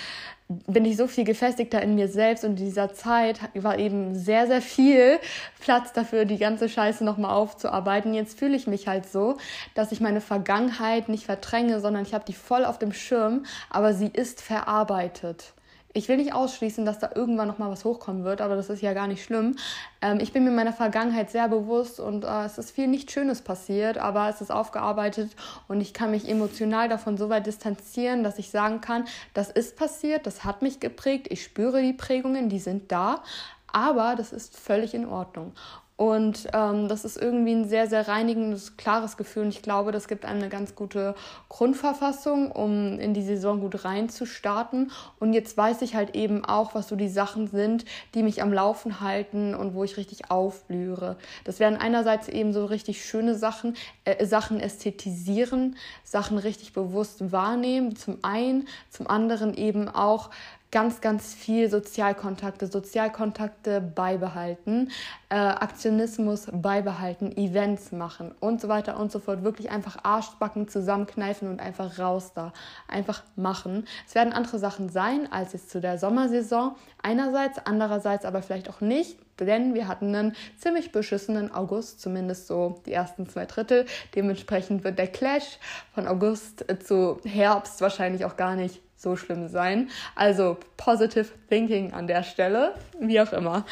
bin 0.48 0.84
ich 0.84 0.96
so 0.96 1.06
viel 1.06 1.24
gefestigter 1.24 1.80
in 1.80 1.94
mir 1.94 2.08
selbst 2.08 2.44
und 2.44 2.50
in 2.58 2.66
dieser 2.66 2.92
Zeit 2.92 3.40
war 3.54 3.78
eben 3.78 4.14
sehr, 4.14 4.46
sehr 4.46 4.60
viel 4.60 5.18
Platz 5.60 5.92
dafür, 5.92 6.26
die 6.26 6.36
ganze 6.36 6.68
Scheiße 6.68 7.02
nochmal 7.02 7.34
aufzuarbeiten. 7.34 8.12
Jetzt 8.12 8.38
fühle 8.38 8.54
ich 8.54 8.66
mich 8.66 8.86
halt 8.86 9.10
so, 9.10 9.38
dass 9.74 9.90
ich 9.90 10.00
meine 10.00 10.20
Vergangenheit 10.20 11.08
nicht 11.08 11.24
verdränge, 11.24 11.80
sondern 11.80 12.02
ich 12.02 12.12
habe 12.12 12.26
die 12.26 12.34
voll 12.34 12.64
auf 12.64 12.78
dem 12.78 12.92
Schirm, 12.92 13.46
aber 13.70 13.94
sie 13.94 14.08
ist 14.08 14.42
verarbeitet 14.42 15.54
ich 15.94 16.08
will 16.08 16.16
nicht 16.16 16.34
ausschließen, 16.34 16.84
dass 16.84 16.98
da 16.98 17.10
irgendwann 17.14 17.48
noch 17.48 17.58
mal 17.58 17.70
was 17.70 17.84
hochkommen 17.84 18.24
wird, 18.24 18.40
aber 18.40 18.56
das 18.56 18.68
ist 18.68 18.82
ja 18.82 18.92
gar 18.92 19.06
nicht 19.06 19.24
schlimm. 19.24 19.56
Ähm, 20.02 20.18
ich 20.20 20.32
bin 20.32 20.44
mir 20.44 20.50
meiner 20.50 20.72
Vergangenheit 20.72 21.30
sehr 21.30 21.48
bewusst 21.48 22.00
und 22.00 22.24
äh, 22.24 22.44
es 22.44 22.58
ist 22.58 22.72
viel 22.72 22.88
nicht 22.88 23.12
Schönes 23.12 23.42
passiert, 23.42 23.96
aber 23.96 24.28
es 24.28 24.40
ist 24.40 24.50
aufgearbeitet 24.50 25.30
und 25.68 25.80
ich 25.80 25.94
kann 25.94 26.10
mich 26.10 26.28
emotional 26.28 26.88
davon 26.88 27.16
so 27.16 27.28
weit 27.28 27.46
distanzieren, 27.46 28.24
dass 28.24 28.38
ich 28.38 28.50
sagen 28.50 28.80
kann, 28.80 29.04
das 29.32 29.50
ist 29.50 29.76
passiert, 29.76 30.26
das 30.26 30.44
hat 30.44 30.62
mich 30.62 30.80
geprägt, 30.80 31.28
ich 31.30 31.44
spüre 31.44 31.80
die 31.80 31.92
Prägungen, 31.92 32.48
die 32.48 32.58
sind 32.58 32.90
da, 32.90 33.22
aber 33.68 34.16
das 34.16 34.32
ist 34.32 34.56
völlig 34.58 34.94
in 34.94 35.06
Ordnung. 35.06 35.52
Und 35.96 36.48
ähm, 36.52 36.88
das 36.88 37.04
ist 37.04 37.16
irgendwie 37.16 37.52
ein 37.52 37.68
sehr, 37.68 37.86
sehr 37.86 38.08
reinigendes, 38.08 38.76
klares 38.76 39.16
Gefühl. 39.16 39.44
Und 39.44 39.50
ich 39.50 39.62
glaube, 39.62 39.92
das 39.92 40.08
gibt 40.08 40.24
einem 40.24 40.40
eine 40.40 40.48
ganz 40.48 40.74
gute 40.74 41.14
Grundverfassung, 41.48 42.50
um 42.50 42.98
in 42.98 43.14
die 43.14 43.22
Saison 43.22 43.60
gut 43.60 43.84
reinzustarten. 43.84 44.90
Und 45.20 45.34
jetzt 45.34 45.56
weiß 45.56 45.82
ich 45.82 45.94
halt 45.94 46.16
eben 46.16 46.44
auch, 46.44 46.74
was 46.74 46.88
so 46.88 46.96
die 46.96 47.08
Sachen 47.08 47.46
sind, 47.46 47.84
die 48.14 48.24
mich 48.24 48.42
am 48.42 48.52
Laufen 48.52 49.00
halten 49.00 49.54
und 49.54 49.74
wo 49.74 49.84
ich 49.84 49.96
richtig 49.96 50.32
aufblühe. 50.32 51.16
Das 51.44 51.60
werden 51.60 51.78
einerseits 51.78 52.28
eben 52.28 52.52
so 52.52 52.64
richtig 52.64 53.04
schöne 53.04 53.36
Sachen, 53.36 53.76
äh, 54.04 54.26
Sachen 54.26 54.58
ästhetisieren, 54.58 55.76
Sachen 56.02 56.38
richtig 56.38 56.72
bewusst 56.72 57.30
wahrnehmen, 57.30 57.94
zum 57.94 58.18
einen, 58.22 58.66
zum 58.90 59.06
anderen 59.06 59.54
eben 59.54 59.88
auch 59.88 60.30
ganz, 60.74 61.00
ganz 61.00 61.32
viel 61.32 61.70
Sozialkontakte, 61.70 62.66
Sozialkontakte 62.66 63.80
beibehalten, 63.80 64.90
äh, 65.28 65.36
Aktionismus 65.36 66.48
beibehalten, 66.52 67.30
Events 67.36 67.92
machen 67.92 68.34
und 68.40 68.60
so 68.60 68.66
weiter 68.66 68.98
und 68.98 69.12
so 69.12 69.20
fort. 69.20 69.44
Wirklich 69.44 69.70
einfach 69.70 69.98
Arschbacken 70.02 70.66
zusammenkneifen 70.66 71.48
und 71.48 71.60
einfach 71.60 72.00
raus 72.00 72.32
da. 72.34 72.52
Einfach 72.88 73.22
machen. 73.36 73.86
Es 74.04 74.16
werden 74.16 74.32
andere 74.32 74.58
Sachen 74.58 74.88
sein 74.88 75.30
als 75.30 75.52
jetzt 75.52 75.70
zu 75.70 75.80
der 75.80 75.96
Sommersaison. 75.96 76.74
Einerseits, 77.00 77.60
andererseits 77.64 78.24
aber 78.24 78.42
vielleicht 78.42 78.68
auch 78.68 78.80
nicht 78.80 79.16
denn 79.40 79.74
wir 79.74 79.88
hatten 79.88 80.14
einen 80.14 80.36
ziemlich 80.58 80.92
beschissenen 80.92 81.52
August, 81.52 82.00
zumindest 82.00 82.46
so 82.46 82.80
die 82.86 82.92
ersten 82.92 83.28
zwei 83.28 83.46
Drittel. 83.46 83.84
Dementsprechend 84.14 84.84
wird 84.84 84.96
der 84.96 85.08
Clash 85.08 85.58
von 85.92 86.06
August 86.06 86.64
zu 86.86 87.18
Herbst 87.24 87.80
wahrscheinlich 87.80 88.24
auch 88.24 88.36
gar 88.36 88.54
nicht 88.54 88.80
so 89.04 89.14
schlimm 89.14 89.46
sein. 89.46 89.90
Also 90.16 90.56
positive 90.76 91.28
thinking 91.48 91.92
an 91.92 92.08
der 92.08 92.24
Stelle, 92.24 92.74
wie 92.98 93.20
auch 93.20 93.32
immer. 93.32 93.64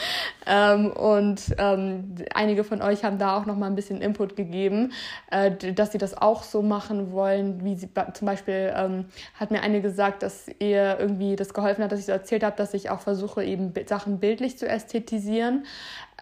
Ähm, 0.47 0.93
und 0.93 1.43
ähm, 1.59 2.15
einige 2.33 2.63
von 2.63 2.81
euch 2.81 3.05
haben 3.05 3.19
da 3.19 3.37
auch 3.37 3.47
noch 3.47 3.57
mal 3.57 3.67
ein 3.67 3.75
bisschen 3.75 4.01
Input 4.01 4.37
gegeben, 4.37 4.93
äh, 5.31 5.51
dass 5.73 5.91
sie 5.91 5.99
das 5.99 6.17
auch 6.17 6.45
so 6.45 6.63
machen 6.63 7.11
wollen, 7.11 7.65
wie 7.65 7.75
sie 7.75 7.89
zum 8.15 8.27
Beispiel 8.27 8.73
ähm, 8.77 9.07
hat 9.35 9.51
mir 9.51 9.63
eine 9.63 9.81
gesagt, 9.81 10.23
dass 10.23 10.47
ihr 10.61 10.99
irgendwie 11.01 11.35
das 11.35 11.53
geholfen 11.55 11.83
hat, 11.83 11.91
dass 11.91 11.99
ich 11.99 12.07
so 12.07 12.13
erzählt 12.13 12.45
habe, 12.45 12.57
dass 12.57 12.75
ich 12.75 12.91
auch 12.91 13.01
versuche 13.01 13.43
eben 13.43 13.73
Sachen 13.87 14.21
bildlich 14.21 14.59
zu 14.59 14.69
ästhetisieren. 14.69 15.67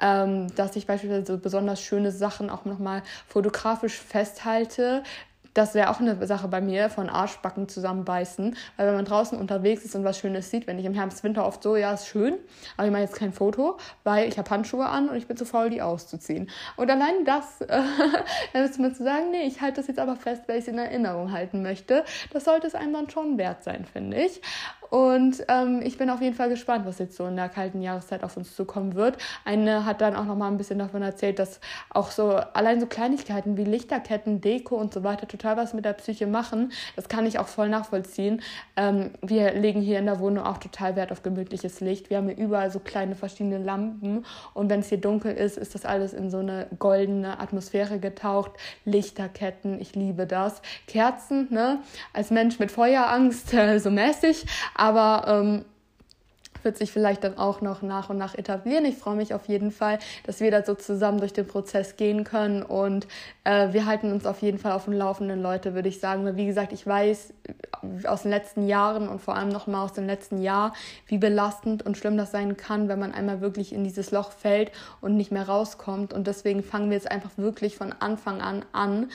Ähm, 0.02 0.46
dass 0.54 0.76
ich 0.76 0.86
beispielsweise 0.86 1.36
besonders 1.36 1.82
schöne 1.82 2.10
Sachen 2.10 2.48
auch 2.48 2.64
nochmal 2.64 3.02
fotografisch 3.28 3.98
festhalte, 3.98 5.02
das 5.54 5.74
wäre 5.74 5.90
auch 5.90 6.00
eine 6.00 6.26
Sache 6.26 6.48
bei 6.48 6.60
mir, 6.60 6.90
von 6.90 7.08
Arschbacken 7.08 7.68
zusammenbeißen. 7.68 8.56
Weil 8.76 8.86
wenn 8.86 8.94
man 8.94 9.04
draußen 9.04 9.38
unterwegs 9.38 9.84
ist 9.84 9.94
und 9.94 10.04
was 10.04 10.18
Schönes 10.18 10.50
sieht, 10.50 10.66
wenn 10.66 10.78
ich 10.78 10.84
im 10.84 10.94
Herbst, 10.94 11.24
Winter 11.24 11.46
oft 11.46 11.62
so, 11.62 11.76
ja, 11.76 11.92
ist 11.92 12.06
schön, 12.06 12.34
aber 12.76 12.86
ich 12.86 12.92
mache 12.92 13.02
jetzt 13.02 13.16
kein 13.16 13.32
Foto, 13.32 13.78
weil 14.04 14.28
ich 14.28 14.38
habe 14.38 14.48
Handschuhe 14.48 14.86
an 14.86 15.08
und 15.08 15.16
ich 15.16 15.26
bin 15.26 15.36
zu 15.36 15.44
faul, 15.44 15.70
die 15.70 15.82
auszuziehen. 15.82 16.50
Und 16.76 16.90
allein 16.90 17.24
das, 17.24 17.60
äh, 17.62 17.66
dann 18.52 18.62
müsste 18.62 18.82
man 18.82 18.94
zu 18.94 19.04
sagen, 19.04 19.30
nee, 19.30 19.46
ich 19.46 19.60
halte 19.60 19.76
das 19.80 19.88
jetzt 19.88 19.98
aber 19.98 20.16
fest, 20.16 20.42
weil 20.46 20.58
ich 20.58 20.64
es 20.64 20.68
in 20.68 20.78
Erinnerung 20.78 21.32
halten 21.32 21.62
möchte. 21.62 22.04
Das 22.32 22.44
sollte 22.44 22.66
es 22.66 22.74
einem 22.74 22.92
dann 22.92 23.10
schon 23.10 23.38
wert 23.38 23.64
sein, 23.64 23.84
finde 23.84 24.18
ich. 24.18 24.40
Und 24.90 25.44
ähm, 25.48 25.81
ich 25.83 25.96
bin 25.98 26.11
auf 26.11 26.20
jeden 26.20 26.35
Fall 26.35 26.48
gespannt, 26.48 26.85
was 26.85 26.98
jetzt 26.98 27.16
so 27.16 27.26
in 27.26 27.37
der 27.37 27.48
kalten 27.48 27.81
Jahreszeit 27.81 28.24
auf 28.24 28.37
uns 28.37 28.55
zukommen 28.57 28.96
wird. 28.96 29.16
Eine 29.44 29.85
hat 29.87 30.00
dann 30.00 30.16
auch 30.16 30.24
noch 30.24 30.37
mal 30.37 30.48
ein 30.48 30.57
bisschen 30.57 30.81
davon 30.81 31.03
erzählt, 31.03 31.38
dass 31.38 31.61
auch 31.90 32.11
so 32.11 32.31
allein 32.31 32.81
so 32.81 32.87
Kleinigkeiten 32.87 33.57
wie 33.57 33.64
Lichterketten, 33.64 34.40
Deko 34.40 34.74
und 34.74 34.92
so 34.92 35.05
weiter 35.05 35.29
total 35.29 35.57
was 35.57 35.74
mit 35.74 35.85
der 35.85 35.92
Psyche 35.92 36.26
machen. 36.26 36.72
Das 36.96 37.09
kann 37.09 37.24
ich 37.24 37.38
auch 37.38 37.46
voll 37.46 37.68
nachvollziehen. 37.68 38.42
Ähm, 38.76 39.11
wir 39.22 39.53
legen 39.53 39.81
hier 39.81 40.00
in 40.00 40.07
der 40.07 40.18
Wohnung 40.18 40.44
auch 40.44 40.59
total 40.59 40.96
Wert 40.96 41.12
auf 41.12 41.22
gemütliches 41.22 41.81
Licht. 41.81 42.11
Wir 42.11 42.16
haben 42.16 42.29
hier 42.29 42.38
überall 42.38 42.70
so 42.72 42.81
kleine 42.81 43.14
verschiedene 43.14 43.59
Lampen 43.59 44.24
und 44.55 44.70
wenn 44.70 44.81
es 44.81 44.88
hier 44.88 45.00
dunkel 45.00 45.33
ist, 45.35 45.57
ist 45.57 45.74
das 45.76 45.85
alles 45.85 46.12
in 46.12 46.31
so 46.31 46.38
eine 46.38 46.66
goldene 46.81 47.38
Atmosphäre 47.38 48.00
getaucht. 48.00 48.53
Lichterketten, 48.85 49.81
ich 49.81 49.94
liebe 49.94 50.26
das. 50.26 50.62
Kerzen, 50.88 51.46
ne? 51.50 51.79
Als 52.12 52.31
Mensch 52.31 52.59
mit 52.59 52.72
Feuerangst, 52.72 53.55
äh, 53.55 53.79
so 53.81 53.90
mäßig 53.90 54.46
aber 54.80 55.24
ähm, 55.28 55.64
wird 56.62 56.76
sich 56.76 56.90
vielleicht 56.90 57.24
dann 57.24 57.38
auch 57.38 57.60
noch 57.60 57.82
nach 57.82 58.10
und 58.10 58.18
nach 58.18 58.34
etablieren. 58.34 58.84
Ich 58.84 58.96
freue 58.96 59.16
mich 59.16 59.34
auf 59.34 59.46
jeden 59.48 59.70
Fall, 59.70 59.98
dass 60.24 60.40
wir 60.40 60.50
da 60.50 60.64
so 60.64 60.74
zusammen 60.74 61.18
durch 61.18 61.32
den 61.32 61.46
Prozess 61.46 61.96
gehen 61.96 62.24
können 62.24 62.62
und 62.62 63.06
äh, 63.44 63.72
wir 63.72 63.86
halten 63.86 64.12
uns 64.12 64.26
auf 64.26 64.42
jeden 64.42 64.58
Fall 64.58 64.72
auf 64.72 64.84
dem 64.84 64.94
Laufenden, 64.94 65.42
Leute, 65.42 65.74
würde 65.74 65.88
ich 65.88 66.00
sagen. 66.00 66.24
Weil 66.24 66.36
wie 66.36 66.46
gesagt, 66.46 66.72
ich 66.72 66.86
weiß 66.86 67.32
aus 68.06 68.22
den 68.22 68.30
letzten 68.30 68.66
Jahren 68.66 69.08
und 69.08 69.20
vor 69.20 69.36
allem 69.36 69.48
noch 69.48 69.66
mal 69.66 69.84
aus 69.84 69.92
dem 69.92 70.06
letzten 70.06 70.42
Jahr, 70.42 70.74
wie 71.06 71.18
belastend 71.18 71.84
und 71.84 71.96
schlimm 71.96 72.16
das 72.16 72.30
sein 72.30 72.56
kann, 72.56 72.88
wenn 72.88 72.98
man 72.98 73.12
einmal 73.12 73.40
wirklich 73.40 73.72
in 73.72 73.84
dieses 73.84 74.10
Loch 74.10 74.32
fällt 74.32 74.70
und 75.00 75.16
nicht 75.16 75.32
mehr 75.32 75.48
rauskommt. 75.48 76.12
Und 76.12 76.26
deswegen 76.26 76.62
fangen 76.62 76.90
wir 76.90 76.96
jetzt 76.96 77.10
einfach 77.10 77.30
wirklich 77.36 77.76
von 77.76 77.94
Anfang 77.98 78.40
an 78.40 78.64
an, 78.72 79.10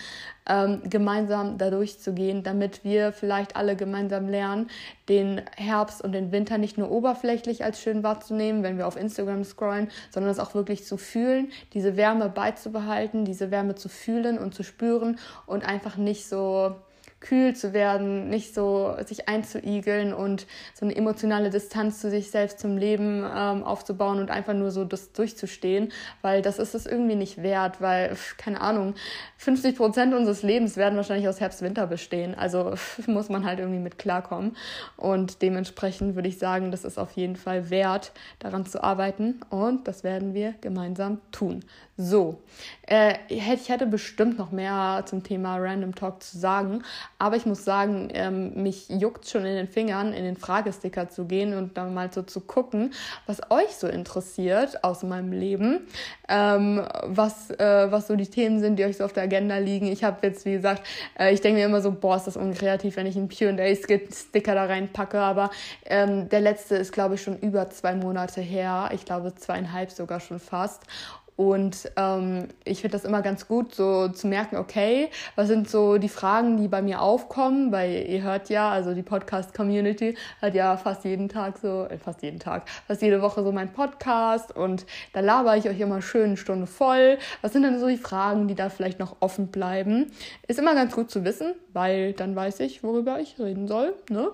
ähm, 0.47 0.81
gemeinsam 0.89 1.57
da 1.57 1.69
durchzugehen, 1.69 2.43
damit 2.43 2.83
wir 2.83 3.11
vielleicht 3.11 3.55
alle 3.55 3.75
gemeinsam 3.75 4.27
lernen, 4.27 4.67
den 5.09 5.41
Herbst 5.55 6.03
und 6.03 6.11
den 6.11 6.31
Winter 6.31 6.57
nicht 6.57 6.77
nur 6.77 6.91
oberflächlich 6.91 7.63
als 7.63 7.81
schön 7.81 8.03
wahrzunehmen, 8.03 8.63
wenn 8.63 8.77
wir 8.77 8.87
auf 8.87 8.95
Instagram 8.95 9.43
scrollen, 9.43 9.89
sondern 10.11 10.31
es 10.31 10.39
auch 10.39 10.53
wirklich 10.53 10.85
zu 10.85 10.97
fühlen, 10.97 11.51
diese 11.73 11.97
Wärme 11.97 12.29
beizubehalten, 12.29 13.25
diese 13.25 13.51
Wärme 13.51 13.75
zu 13.75 13.89
fühlen 13.89 14.37
und 14.37 14.53
zu 14.53 14.63
spüren 14.63 15.19
und 15.45 15.65
einfach 15.65 15.97
nicht 15.97 16.27
so 16.27 16.75
kühl 17.19 17.55
zu 17.55 17.73
werden, 17.73 18.29
nicht 18.29 18.53
so 18.53 18.95
sich 19.05 19.27
einzuigeln 19.27 20.13
und 20.13 20.45
so 20.73 20.85
eine 20.85 20.95
emotionale 20.95 21.49
Distanz 21.49 21.99
zu 21.99 22.09
sich 22.09 22.29
selbst, 22.29 22.59
zum 22.59 22.77
Leben 22.77 23.23
ähm, 23.23 23.63
aufzubauen 23.63 24.19
und 24.19 24.29
einfach 24.29 24.53
nur 24.53 24.69
so 24.69 24.85
das 24.85 25.11
durchzustehen, 25.11 25.91
weil 26.21 26.41
das 26.41 26.59
ist 26.59 26.75
es 26.75 26.85
irgendwie 26.85 27.15
nicht 27.15 27.41
wert, 27.41 27.81
weil, 27.81 28.15
keine 28.37 28.61
Ahnung, 28.61 28.93
50 29.37 29.75
Prozent 29.75 30.13
unseres 30.13 30.43
Lebens 30.43 30.77
werden 30.77 30.95
wahrscheinlich 30.97 31.27
aus 31.27 31.39
Herbst-Winter 31.39 31.87
bestehen. 31.87 32.35
Also 32.35 32.75
muss 33.07 33.29
man 33.29 33.45
halt 33.45 33.59
irgendwie 33.59 33.79
mit 33.79 33.97
klarkommen. 33.97 34.55
Und 34.97 35.41
dementsprechend 35.41 36.15
würde 36.15 36.27
ich 36.27 36.37
sagen, 36.37 36.71
das 36.71 36.83
ist 36.83 36.97
auf 36.97 37.11
jeden 37.13 37.35
Fall 37.35 37.69
wert, 37.69 38.11
daran 38.39 38.65
zu 38.65 38.83
arbeiten. 38.83 39.41
Und 39.49 39.87
das 39.87 40.03
werden 40.03 40.33
wir 40.33 40.53
gemeinsam 40.61 41.21
tun. 41.31 41.63
So, 41.97 42.41
äh, 42.87 43.15
ich 43.29 43.69
hätte 43.69 43.87
bestimmt 43.87 44.37
noch 44.37 44.51
mehr 44.51 45.03
zum 45.05 45.23
Thema 45.23 45.57
Random 45.57 45.95
Talk 45.95 46.21
zu 46.21 46.37
sagen, 46.37 46.83
aber 47.17 47.35
ich 47.35 47.45
muss 47.45 47.63
sagen, 47.63 48.09
ähm, 48.13 48.61
mich 48.61 48.89
juckt 48.89 49.27
schon 49.27 49.45
in 49.45 49.55
den 49.55 49.67
Fingern, 49.67 50.13
in 50.13 50.23
den 50.23 50.35
Fragesticker 50.35 51.09
zu 51.09 51.25
gehen 51.25 51.53
und 51.53 51.77
dann 51.77 51.93
mal 51.93 52.11
so 52.11 52.21
zu 52.23 52.41
gucken, 52.41 52.93
was 53.25 53.39
euch 53.49 53.75
so 53.75 53.87
interessiert 53.87 54.83
aus 54.83 55.03
meinem 55.03 55.31
Leben, 55.31 55.87
ähm, 56.27 56.85
was, 57.03 57.51
äh, 57.51 57.91
was 57.91 58.07
so 58.07 58.15
die 58.15 58.27
Themen 58.27 58.59
sind, 58.59 58.77
die 58.77 58.85
euch 58.85 58.97
so 58.97 59.05
auf 59.05 59.13
der 59.13 59.23
Agenda 59.23 59.57
liegen. 59.57 59.87
Ich 59.87 60.03
habe 60.03 60.17
jetzt, 60.27 60.45
wie 60.45 60.53
gesagt, 60.53 60.85
äh, 61.17 61.33
ich 61.33 61.41
denke 61.41 61.59
mir 61.59 61.65
immer 61.65 61.81
so, 61.81 61.91
boah, 61.91 62.17
ist 62.17 62.27
das 62.27 62.37
unkreativ, 62.37 62.97
wenn 62.97 63.05
ich 63.05 63.15
einen 63.15 63.29
Q&A-Sticker 63.29 64.55
da 64.55 64.65
reinpacke, 64.65 65.19
aber 65.19 65.51
ähm, 65.85 66.29
der 66.29 66.41
letzte 66.41 66.75
ist, 66.75 66.91
glaube 66.91 67.15
ich, 67.15 67.21
schon 67.21 67.39
über 67.39 67.69
zwei 67.69 67.95
Monate 67.95 68.41
her. 68.41 68.89
Ich 68.93 69.05
glaube, 69.05 69.33
zweieinhalb 69.35 69.91
sogar 69.91 70.19
schon 70.19 70.39
fast. 70.39 70.83
Und 71.37 71.91
ähm, 71.97 72.47
ich 72.63 72.81
finde 72.81 72.97
das 72.97 73.03
immer 73.03 73.21
ganz 73.21 73.47
gut, 73.47 73.75
so 73.75 74.07
zu 74.07 74.27
merken, 74.27 74.55
okay, 74.55 75.09
was 75.35 75.47
sind 75.47 75.69
so 75.69 75.97
die 75.97 76.07
Fragen, 76.07 76.55
die 76.57 76.69
bei 76.69 76.81
mir 76.81 77.01
aufkommen, 77.01 77.73
weil 77.73 78.05
ihr 78.07 78.23
hört 78.23 78.49
ja, 78.49 78.69
also 78.69 78.93
die 78.93 79.03
Podcast-Community 79.03 80.15
hört 80.39 80.55
ja 80.55 80.77
fast 80.77 81.03
jeden 81.03 81.27
Tag 81.27 81.57
so, 81.57 81.85
äh, 81.85 81.97
fast 81.97 82.21
jeden 82.21 82.39
Tag, 82.39 82.69
fast 82.87 83.01
jede 83.01 83.21
Woche 83.21 83.43
so 83.43 83.51
mein 83.51 83.73
Podcast 83.73 84.55
und 84.55 84.85
da 85.11 85.19
laber 85.19 85.57
ich 85.57 85.67
euch 85.67 85.79
immer 85.79 86.01
schön 86.01 86.25
eine 86.25 86.37
Stunde 86.37 86.67
voll. 86.67 87.17
Was 87.41 87.51
sind 87.51 87.63
denn 87.63 87.79
so 87.79 87.87
die 87.87 87.97
Fragen, 87.97 88.47
die 88.47 88.55
da 88.55 88.69
vielleicht 88.69 88.99
noch 88.99 89.17
offen 89.19 89.47
bleiben? 89.47 90.11
Ist 90.47 90.59
immer 90.59 90.73
ganz 90.73 90.95
gut 90.95 91.11
zu 91.11 91.25
wissen, 91.25 91.53
weil 91.73 92.13
dann 92.13 92.35
weiß 92.35 92.61
ich, 92.61 92.81
worüber 92.81 93.19
ich 93.19 93.37
reden 93.39 93.67
soll. 93.67 93.93
Ne? 94.09 94.29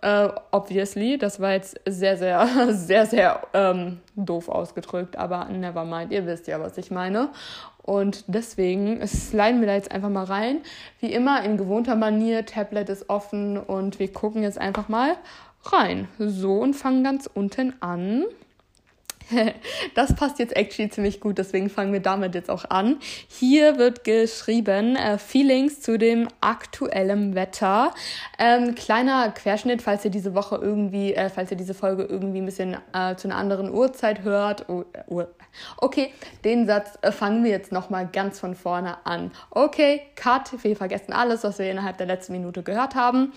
Uh, 0.00 0.30
obviously, 0.52 1.18
das 1.18 1.40
war 1.40 1.52
jetzt 1.52 1.80
sehr, 1.84 2.16
sehr, 2.16 2.46
sehr, 2.72 3.06
sehr 3.06 3.40
ähm, 3.52 4.00
doof 4.14 4.48
ausgedrückt, 4.48 5.16
aber 5.16 5.46
never 5.46 5.84
mind, 5.84 6.12
ihr 6.12 6.24
wisst 6.24 6.46
ja, 6.46 6.60
was 6.60 6.78
ich 6.78 6.92
meine. 6.92 7.30
Und 7.82 8.24
deswegen 8.28 9.04
sliden 9.06 9.60
wir 9.60 9.66
da 9.66 9.74
jetzt 9.74 9.90
einfach 9.90 10.10
mal 10.10 10.24
rein. 10.24 10.60
Wie 11.00 11.12
immer 11.12 11.42
in 11.42 11.56
gewohnter 11.56 11.96
Manier, 11.96 12.44
Tablet 12.44 12.90
ist 12.90 13.08
offen 13.08 13.56
und 13.56 13.98
wir 13.98 14.12
gucken 14.12 14.42
jetzt 14.42 14.58
einfach 14.58 14.88
mal 14.88 15.16
rein. 15.64 16.06
So 16.18 16.58
und 16.58 16.74
fangen 16.74 17.02
ganz 17.02 17.28
unten 17.32 17.74
an. 17.80 18.24
das 19.94 20.14
passt 20.14 20.38
jetzt 20.38 20.56
actually 20.56 20.90
ziemlich 20.90 21.20
gut, 21.20 21.38
deswegen 21.38 21.70
fangen 21.70 21.92
wir 21.92 22.00
damit 22.00 22.34
jetzt 22.34 22.50
auch 22.50 22.64
an. 22.70 22.98
Hier 23.28 23.78
wird 23.78 24.04
geschrieben 24.04 24.96
äh, 24.96 25.18
Feelings 25.18 25.80
zu 25.80 25.98
dem 25.98 26.28
aktuellen 26.40 27.34
Wetter. 27.34 27.92
Ähm, 28.38 28.74
kleiner 28.74 29.30
Querschnitt, 29.30 29.82
falls 29.82 30.04
ihr 30.04 30.10
diese 30.10 30.34
Woche 30.34 30.56
irgendwie, 30.56 31.14
äh, 31.14 31.28
falls 31.28 31.50
ihr 31.50 31.56
diese 31.56 31.74
Folge 31.74 32.04
irgendwie 32.04 32.40
ein 32.40 32.46
bisschen 32.46 32.76
äh, 32.92 33.16
zu 33.16 33.28
einer 33.28 33.36
anderen 33.36 33.72
Uhrzeit 33.72 34.22
hört. 34.22 34.68
Oh, 34.68 34.84
uh, 35.08 35.24
okay, 35.76 36.12
den 36.44 36.66
Satz 36.66 36.98
äh, 37.02 37.12
fangen 37.12 37.44
wir 37.44 37.50
jetzt 37.50 37.72
nochmal 37.72 38.08
ganz 38.10 38.40
von 38.40 38.54
vorne 38.54 39.06
an. 39.06 39.30
Okay, 39.50 40.02
Cut, 40.16 40.52
wir 40.62 40.76
vergessen 40.76 41.12
alles, 41.12 41.44
was 41.44 41.58
wir 41.58 41.70
innerhalb 41.70 41.98
der 41.98 42.06
letzten 42.06 42.32
Minute 42.32 42.62
gehört 42.62 42.94
haben. 42.94 43.32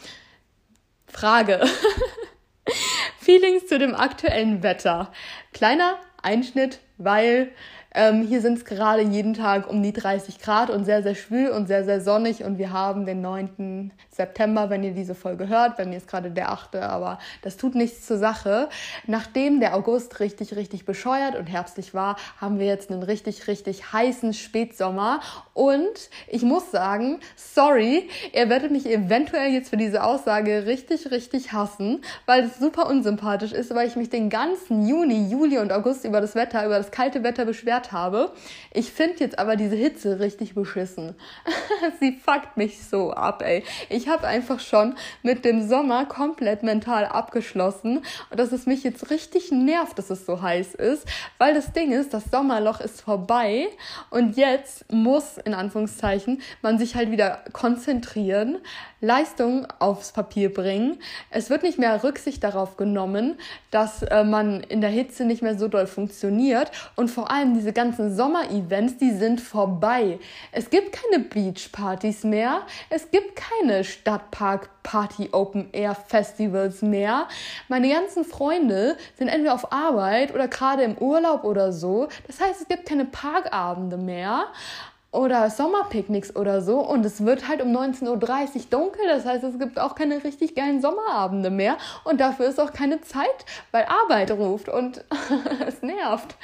Frage. 1.08 1.62
Feelings 3.22 3.68
zu 3.68 3.78
dem 3.78 3.94
aktuellen 3.94 4.64
Wetter. 4.64 5.12
Kleiner 5.54 6.00
Einschnitt, 6.24 6.80
weil 6.98 7.52
ähm, 7.94 8.26
hier 8.26 8.42
sind 8.42 8.58
es 8.58 8.66
gerade 8.66 9.02
jeden 9.02 9.34
Tag 9.34 9.70
um 9.70 9.84
die 9.84 9.92
30 9.92 10.40
Grad 10.40 10.70
und 10.70 10.86
sehr, 10.86 11.04
sehr 11.04 11.16
schwül 11.16 11.50
und 11.50 11.68
sehr, 11.68 11.84
sehr 11.84 12.00
sonnig 12.00 12.44
und 12.44 12.58
wir 12.58 12.72
haben 12.72 13.06
den 13.06 13.22
9. 13.22 13.92
September, 14.10 14.70
wenn 14.70 14.84
ihr 14.84 14.92
diese 14.92 15.14
Folge 15.14 15.50
hört. 15.50 15.78
Bei 15.78 15.86
mir 15.86 15.98
ist 15.98 16.08
gerade 16.08 16.32
der 16.32 16.52
8., 16.52 16.76
aber 16.78 17.20
das 17.42 17.58
tut 17.58 17.76
nichts 17.76 18.08
zur 18.08 18.18
Sache. 18.18 18.70
Nachdem 19.08 19.60
der 19.60 19.76
August 19.76 20.20
richtig, 20.20 20.56
richtig 20.56 20.86
bescheuert 20.86 21.36
und 21.36 21.48
herbstlich 21.48 21.94
war, 21.94 22.16
haben 22.40 22.60
wir 22.60 22.66
jetzt 22.66 22.92
einen 22.92 23.04
richtig, 23.04 23.48
richtig 23.48 23.92
heißen 23.92 24.34
Spätsommer 24.34 25.20
und 25.54 26.10
ich 26.28 26.44
muss 26.44 26.72
sagen, 26.72 27.20
sorry, 27.36 28.10
ihr 28.34 28.50
werdet 28.50 28.72
mich 28.72 28.86
eventuell 28.86 29.52
jetzt 29.52 29.70
für 29.70 29.78
diese 29.78 30.04
Aussage 30.04 30.66
richtig, 30.66 31.12
richtig 31.12 31.52
hassen, 31.52 32.02
weil 32.26 32.46
es 32.46 32.58
super 32.58 32.88
unsympathisch 32.88 33.52
ist, 33.52 33.76
weil 33.76 33.88
ich 33.88 33.96
mich 33.98 34.10
den 34.10 34.30
ganzen 34.30 34.88
Juni, 34.88 35.30
Juli 35.30 35.58
und 35.58 35.74
August 35.74 36.06
über 36.06 36.22
das 36.22 36.36
Wetter, 36.36 36.66
über 36.66 36.78
das 36.78 36.92
kalte 36.92 37.24
Wetter 37.24 37.46
beschwert 37.46 37.81
erklärt 37.82 37.92
habe. 37.92 38.32
Ich 38.74 38.92
finde 38.92 39.20
jetzt 39.20 39.40
aber 39.40 39.56
diese 39.56 39.76
Hitze 39.76 40.20
richtig 40.20 40.56
beschissen. 40.56 41.16
Sie 42.00 42.14
fuckt 42.14 42.58
mich 42.58 42.84
so 42.86 43.12
ab, 43.12 43.42
ey. 43.42 43.64
Ich 43.90 44.08
habe 44.08 44.28
einfach 44.28 44.60
schon 44.60 44.96
mit 45.24 45.46
dem 45.46 45.68
Sommer 45.68 46.06
komplett 46.06 46.64
mental 46.64 47.06
abgeschlossen 47.06 48.04
und 48.30 48.40
dass 48.40 48.52
es 48.52 48.66
mich 48.66 48.84
jetzt 48.84 49.10
richtig 49.10 49.52
nervt, 49.52 49.98
dass 49.98 50.10
es 50.10 50.26
so 50.26 50.42
heiß 50.42 50.76
ist, 50.76 51.08
weil 51.38 51.54
das 51.54 51.74
Ding 51.74 51.92
ist, 51.92 52.14
das 52.14 52.26
Sommerloch 52.32 52.80
ist 52.80 53.02
vorbei 53.02 53.68
und 54.10 54.38
jetzt 54.38 54.92
muss 54.92 55.38
in 55.38 55.54
Anführungszeichen 55.54 56.42
man 56.62 56.78
sich 56.78 56.96
halt 56.96 57.12
wieder 57.12 57.44
konzentrieren, 57.52 58.58
Leistung 59.02 59.66
aufs 59.80 60.12
Papier 60.12 60.54
bringen. 60.54 61.00
Es 61.32 61.50
wird 61.50 61.64
nicht 61.64 61.80
mehr 61.80 62.04
Rücksicht 62.04 62.44
darauf 62.44 62.78
genommen, 62.78 63.40
dass 63.72 64.04
äh, 64.04 64.24
man 64.24 64.62
in 64.62 64.80
der 64.80 64.92
Hitze 64.92 65.26
nicht 65.26 65.42
mehr 65.42 65.58
so 65.58 65.68
doll 65.68 65.88
funktioniert 65.88 66.72
und 66.96 67.10
vor 67.10 67.32
allem 67.32 67.56
diese 67.56 67.71
ganzen 67.74 68.16
Sommer-Events, 68.16 68.98
die 68.98 69.12
sind 69.12 69.42
vorbei. 69.42 70.20
Es 70.52 70.70
gibt 70.70 70.92
keine 70.94 71.24
Beach-Partys 71.24 72.24
mehr, 72.24 72.62
es 72.90 73.10
gibt 73.12 73.36
keine 73.36 73.84
Stadtpark-Party 73.84 75.30
Open-Air-Festivals 75.32 76.82
mehr. 76.82 77.28
Meine 77.68 77.90
ganzen 77.90 78.24
Freunde 78.24 78.98
sind 79.18 79.28
entweder 79.28 79.54
auf 79.54 79.72
Arbeit 79.72 80.34
oder 80.34 80.48
gerade 80.48 80.84
im 80.84 80.98
Urlaub 80.98 81.44
oder 81.44 81.72
so. 81.72 82.08
Das 82.28 82.40
heißt, 82.40 82.62
es 82.62 82.68
gibt 82.68 82.86
keine 82.86 83.06
Parkabende 83.06 83.98
mehr 83.98 84.48
oder 85.12 85.50
Sommerpicknicks 85.50 86.36
oder 86.38 86.62
so 86.62 86.80
und 86.80 87.06
es 87.06 87.26
wird 87.26 87.50
halt 87.50 87.62
um 87.62 87.76
19.30 87.76 88.08
Uhr 88.08 88.62
dunkel. 88.70 89.02
Das 89.08 89.26
heißt, 89.26 89.44
es 89.44 89.60
gibt 89.60 89.78
auch 89.78 89.94
keine 89.94 90.24
richtig 90.24 90.56
geilen 90.56 90.82
Sommerabende 90.82 91.50
mehr 91.50 91.78
und 92.06 92.22
dafür 92.22 92.48
ist 92.48 92.60
auch 92.62 92.72
keine 92.72 93.02
Zeit, 93.02 93.46
weil 93.72 93.86
Arbeit 93.86 94.32
ruft 94.32 94.70
und 94.70 95.04
es 95.68 95.82
nervt. 95.82 96.36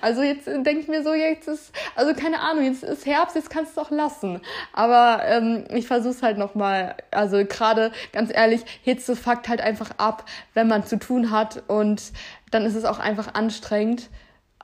Also 0.00 0.22
jetzt 0.22 0.46
denke 0.46 0.78
ich 0.78 0.88
mir 0.88 1.02
so, 1.02 1.12
jetzt 1.12 1.48
ist, 1.48 1.72
also 1.96 2.14
keine 2.14 2.40
Ahnung, 2.40 2.64
jetzt 2.64 2.82
ist 2.82 3.04
Herbst, 3.04 3.36
jetzt 3.36 3.50
kannst 3.50 3.76
du 3.76 3.80
es 3.80 3.86
auch 3.86 3.90
lassen. 3.90 4.40
Aber 4.72 5.22
ähm, 5.24 5.64
ich 5.74 5.86
versuche 5.86 6.14
es 6.14 6.22
halt 6.22 6.38
nochmal. 6.38 6.96
Also 7.10 7.44
gerade, 7.44 7.92
ganz 8.12 8.30
ehrlich, 8.34 8.64
Hitze 8.82 9.16
fuckt 9.16 9.48
halt 9.48 9.60
einfach 9.60 9.90
ab, 9.98 10.24
wenn 10.54 10.66
man 10.66 10.86
zu 10.86 10.98
tun 10.98 11.30
hat 11.30 11.62
und 11.68 12.12
dann 12.50 12.64
ist 12.64 12.74
es 12.74 12.84
auch 12.84 13.00
einfach 13.00 13.34
anstrengend 13.34 14.08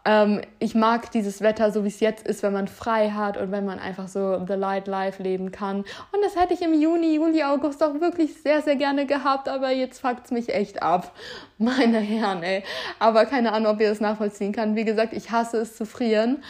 ähm, 0.05 0.41
ich 0.59 0.75
mag 0.75 1.11
dieses 1.11 1.43
Wetter, 1.43 1.73
so 1.73 1.85
wie 1.85 1.89
es 1.89 2.01
jetzt 2.01 2.27
ist, 2.27 2.43
wenn 2.43 2.53
man 2.53 2.69
frei 2.69 3.11
hat 3.11 3.37
und 3.37 3.53
wenn 3.53 3.65
man 3.65 3.79
einfach 3.79 4.09
so 4.09 4.45
The 4.47 4.55
Light 4.55 4.87
Life 4.87 5.23
leben 5.23 5.53
kann. 5.53 5.79
Und 5.79 6.23
das 6.23 6.37
hätte 6.37 6.55
ich 6.55 6.63
im 6.63 6.73
Juni, 6.73 7.15
Juli, 7.15 7.43
August 7.43 7.83
auch 7.83 8.01
wirklich 8.01 8.41
sehr, 8.43 8.63
sehr 8.63 8.77
gerne 8.77 9.07
gehabt, 9.07 9.49
aber 9.49 9.71
jetzt 9.71 10.01
fuckt 10.01 10.27
es 10.27 10.31
mich 10.31 10.55
echt 10.55 10.83
ab. 10.83 11.13
Meine 11.59 11.99
Herren, 11.99 12.43
ey. 12.43 12.65
Aber 12.99 13.27
keine 13.27 13.53
Ahnung, 13.53 13.75
ob 13.75 13.81
ihr 13.81 13.91
das 13.91 14.01
nachvollziehen 14.01 14.53
kann. 14.53 14.77
Wie 14.77 14.85
gesagt, 14.85 15.13
ich 15.13 15.31
hasse 15.31 15.59
es 15.59 15.77
zu 15.77 15.85
frieren, 15.85 16.43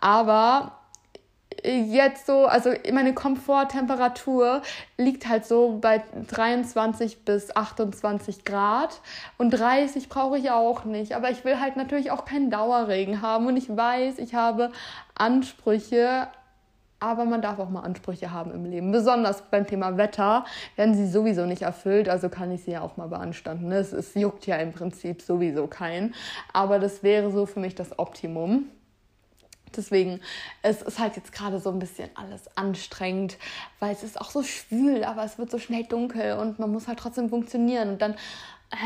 aber 0.00 0.77
jetzt 1.64 2.26
so, 2.26 2.46
also 2.46 2.70
meine 2.92 3.14
Komforttemperatur 3.14 4.62
liegt 4.96 5.28
halt 5.28 5.44
so 5.46 5.78
bei 5.80 6.02
23 6.28 7.24
bis 7.24 7.54
28 7.54 8.44
Grad 8.44 9.00
und 9.38 9.50
30 9.50 10.08
brauche 10.08 10.38
ich 10.38 10.50
auch 10.50 10.84
nicht. 10.84 11.14
Aber 11.14 11.30
ich 11.30 11.44
will 11.44 11.60
halt 11.60 11.76
natürlich 11.76 12.10
auch 12.10 12.24
keinen 12.24 12.50
Dauerregen 12.50 13.22
haben 13.22 13.46
und 13.46 13.56
ich 13.56 13.74
weiß, 13.74 14.18
ich 14.18 14.34
habe 14.34 14.70
Ansprüche, 15.14 16.28
aber 17.00 17.24
man 17.24 17.42
darf 17.42 17.58
auch 17.58 17.70
mal 17.70 17.82
Ansprüche 17.82 18.32
haben 18.32 18.52
im 18.52 18.64
Leben. 18.64 18.90
Besonders 18.90 19.42
beim 19.50 19.66
Thema 19.66 19.96
Wetter 19.96 20.44
werden 20.76 20.94
sie 20.94 21.06
sowieso 21.06 21.46
nicht 21.46 21.62
erfüllt, 21.62 22.08
also 22.08 22.28
kann 22.28 22.50
ich 22.50 22.64
sie 22.64 22.72
ja 22.72 22.80
auch 22.82 22.96
mal 22.96 23.08
beanstanden. 23.08 23.70
Es, 23.70 23.92
es 23.92 24.14
juckt 24.14 24.46
ja 24.46 24.56
im 24.56 24.72
Prinzip 24.72 25.22
sowieso 25.22 25.66
keinen. 25.68 26.14
Aber 26.52 26.78
das 26.78 27.02
wäre 27.02 27.30
so 27.30 27.46
für 27.46 27.60
mich 27.60 27.74
das 27.74 27.98
Optimum. 27.98 28.66
Deswegen, 29.78 30.20
es 30.62 30.82
ist 30.82 30.98
halt 30.98 31.16
jetzt 31.16 31.32
gerade 31.32 31.60
so 31.60 31.70
ein 31.70 31.78
bisschen 31.78 32.10
alles 32.14 32.54
anstrengend, 32.56 33.38
weil 33.78 33.92
es 33.92 34.02
ist 34.02 34.20
auch 34.20 34.30
so 34.30 34.42
schwül, 34.42 35.04
aber 35.04 35.24
es 35.24 35.38
wird 35.38 35.50
so 35.50 35.58
schnell 35.58 35.84
dunkel 35.84 36.34
und 36.34 36.58
man 36.58 36.70
muss 36.70 36.88
halt 36.88 36.98
trotzdem 36.98 37.30
funktionieren. 37.30 37.90
Und 37.90 38.02
dann, 38.02 38.12
äh, 38.72 38.76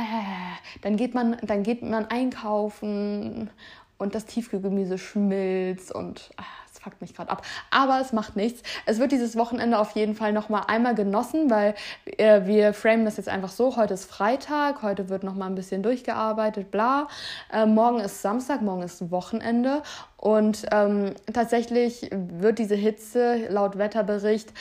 dann 0.83 0.97
geht 0.97 1.15
man, 1.15 1.37
dann 1.43 1.63
geht 1.63 1.83
man 1.83 2.07
einkaufen 2.07 3.51
und 3.99 4.15
das 4.15 4.27
Tiefkühlgemüse 4.27 4.99
schmilzt 4.99 5.93
und 5.93 6.31
äh, 6.39 6.43
fuckt 6.83 7.01
mich 7.01 7.15
gerade 7.15 7.31
ab. 7.31 7.43
Aber 7.71 8.01
es 8.01 8.13
macht 8.13 8.37
nichts. 8.37 8.63
Es 8.87 8.99
wird 8.99 9.13
dieses 9.13 9.37
Wochenende 9.37 9.79
auf 9.79 9.93
jeden 9.93 10.15
Fall 10.15 10.33
nochmal 10.33 10.65
einmal 10.67 10.95
genossen, 10.95 11.51
weil 11.51 11.75
äh, 12.19 12.45
wir 12.45 12.75
framen 12.75 13.05
das 13.05 13.17
jetzt 13.17 13.29
einfach 13.29 13.51
so. 13.51 13.77
Heute 13.77 13.95
ist 13.95 14.05
Freitag, 14.11 14.83
heute 14.83 15.09
wird 15.09 15.23
nochmal 15.23 15.49
ein 15.49 15.55
bisschen 15.55 15.83
durchgearbeitet, 15.83 16.71
bla. 16.71 17.09
Äh, 17.53 17.67
morgen 17.67 18.01
ist 18.01 18.23
Samstag, 18.23 18.63
morgen 18.63 18.83
ist 18.83 19.11
Wochenende. 19.11 19.83
Und 20.17 20.67
ähm, 20.71 21.15
tatsächlich 21.33 22.09
wird 22.13 22.59
diese 22.61 22.77
Hitze 22.77 23.49
laut 23.49 23.77
Wetterbericht 23.77 24.53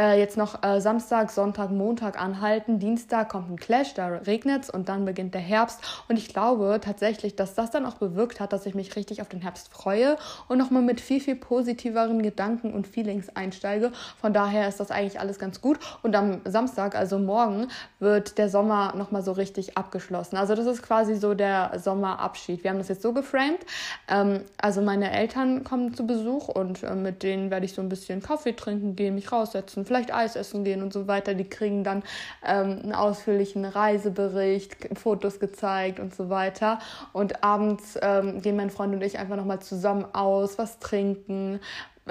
äh, 0.00 0.18
jetzt 0.18 0.38
noch 0.38 0.62
äh, 0.62 0.80
Samstag, 0.80 1.30
Sonntag, 1.30 1.70
Montag 1.70 2.18
anhalten. 2.18 2.78
Dienstag 2.78 3.28
kommt 3.28 3.50
ein 3.50 3.56
Clash, 3.56 3.92
da 3.92 4.08
regnet 4.08 4.64
es 4.64 4.70
und 4.70 4.88
dann 4.88 5.04
beginnt 5.04 5.34
der 5.34 5.42
Herbst. 5.42 5.80
Und 6.08 6.16
ich 6.16 6.28
glaube 6.28 6.80
tatsächlich, 6.82 7.36
dass 7.36 7.54
das 7.54 7.70
dann 7.70 7.84
auch 7.84 7.94
bewirkt 7.94 8.40
hat, 8.40 8.54
dass 8.54 8.64
ich 8.64 8.74
mich 8.74 8.96
richtig 8.96 9.20
auf 9.20 9.28
den 9.28 9.42
Herbst 9.42 9.68
freue 9.70 10.16
und 10.48 10.56
nochmal 10.56 10.82
mit 10.82 11.02
viel, 11.02 11.20
viel 11.20 11.36
positiveren 11.36 12.22
Gedanken 12.22 12.72
und 12.72 12.86
Feelings 12.86 13.28
einsteige. 13.36 13.92
Von 14.18 14.32
daher 14.32 14.68
ist 14.68 14.80
das 14.80 14.90
eigentlich 14.90 15.20
alles 15.20 15.38
ganz 15.38 15.60
gut. 15.60 15.78
Und 16.02 16.16
am 16.16 16.40
Samstag, 16.46 16.94
also 16.94 17.18
morgen, 17.18 17.68
wird 17.98 18.38
der 18.38 18.48
Sommer 18.48 18.94
nochmal 18.96 19.22
so 19.22 19.32
richtig 19.32 19.76
abgeschlossen. 19.76 20.36
Also 20.36 20.54
das 20.54 20.64
ist 20.64 20.82
quasi 20.82 21.14
so 21.16 21.34
der 21.34 21.72
Sommerabschied. 21.78 22.64
Wir 22.64 22.70
haben 22.70 22.78
das 22.78 22.88
jetzt 22.88 23.02
so 23.02 23.12
geframed. 23.12 23.60
Ähm, 24.08 24.44
also 24.56 24.80
meine 24.80 25.10
Eltern 25.10 25.62
kommen 25.62 25.92
zu 25.92 26.06
Besuch 26.06 26.48
und 26.48 26.82
äh, 26.82 26.94
mit 26.94 27.22
denen 27.22 27.50
werde 27.50 27.66
ich 27.66 27.74
so 27.74 27.82
ein 27.82 27.90
bisschen 27.90 28.22
Kaffee 28.22 28.52
trinken 28.52 28.96
gehen, 28.96 29.14
mich 29.14 29.30
raussetzen, 29.30 29.84
vielleicht 29.90 30.14
Eis 30.14 30.36
essen 30.36 30.62
gehen 30.62 30.82
und 30.82 30.92
so 30.92 31.08
weiter. 31.08 31.34
Die 31.34 31.48
kriegen 31.48 31.82
dann 31.82 32.04
ähm, 32.46 32.78
einen 32.80 32.94
ausführlichen 32.94 33.64
Reisebericht, 33.64 34.76
Fotos 34.96 35.40
gezeigt 35.40 35.98
und 35.98 36.14
so 36.14 36.30
weiter. 36.30 36.78
Und 37.12 37.42
abends 37.42 37.98
ähm, 38.00 38.40
gehen 38.40 38.54
mein 38.54 38.70
Freund 38.70 38.94
und 38.94 39.02
ich 39.02 39.18
einfach 39.18 39.34
nochmal 39.34 39.58
zusammen 39.58 40.06
aus, 40.12 40.58
was 40.58 40.78
trinken, 40.78 41.58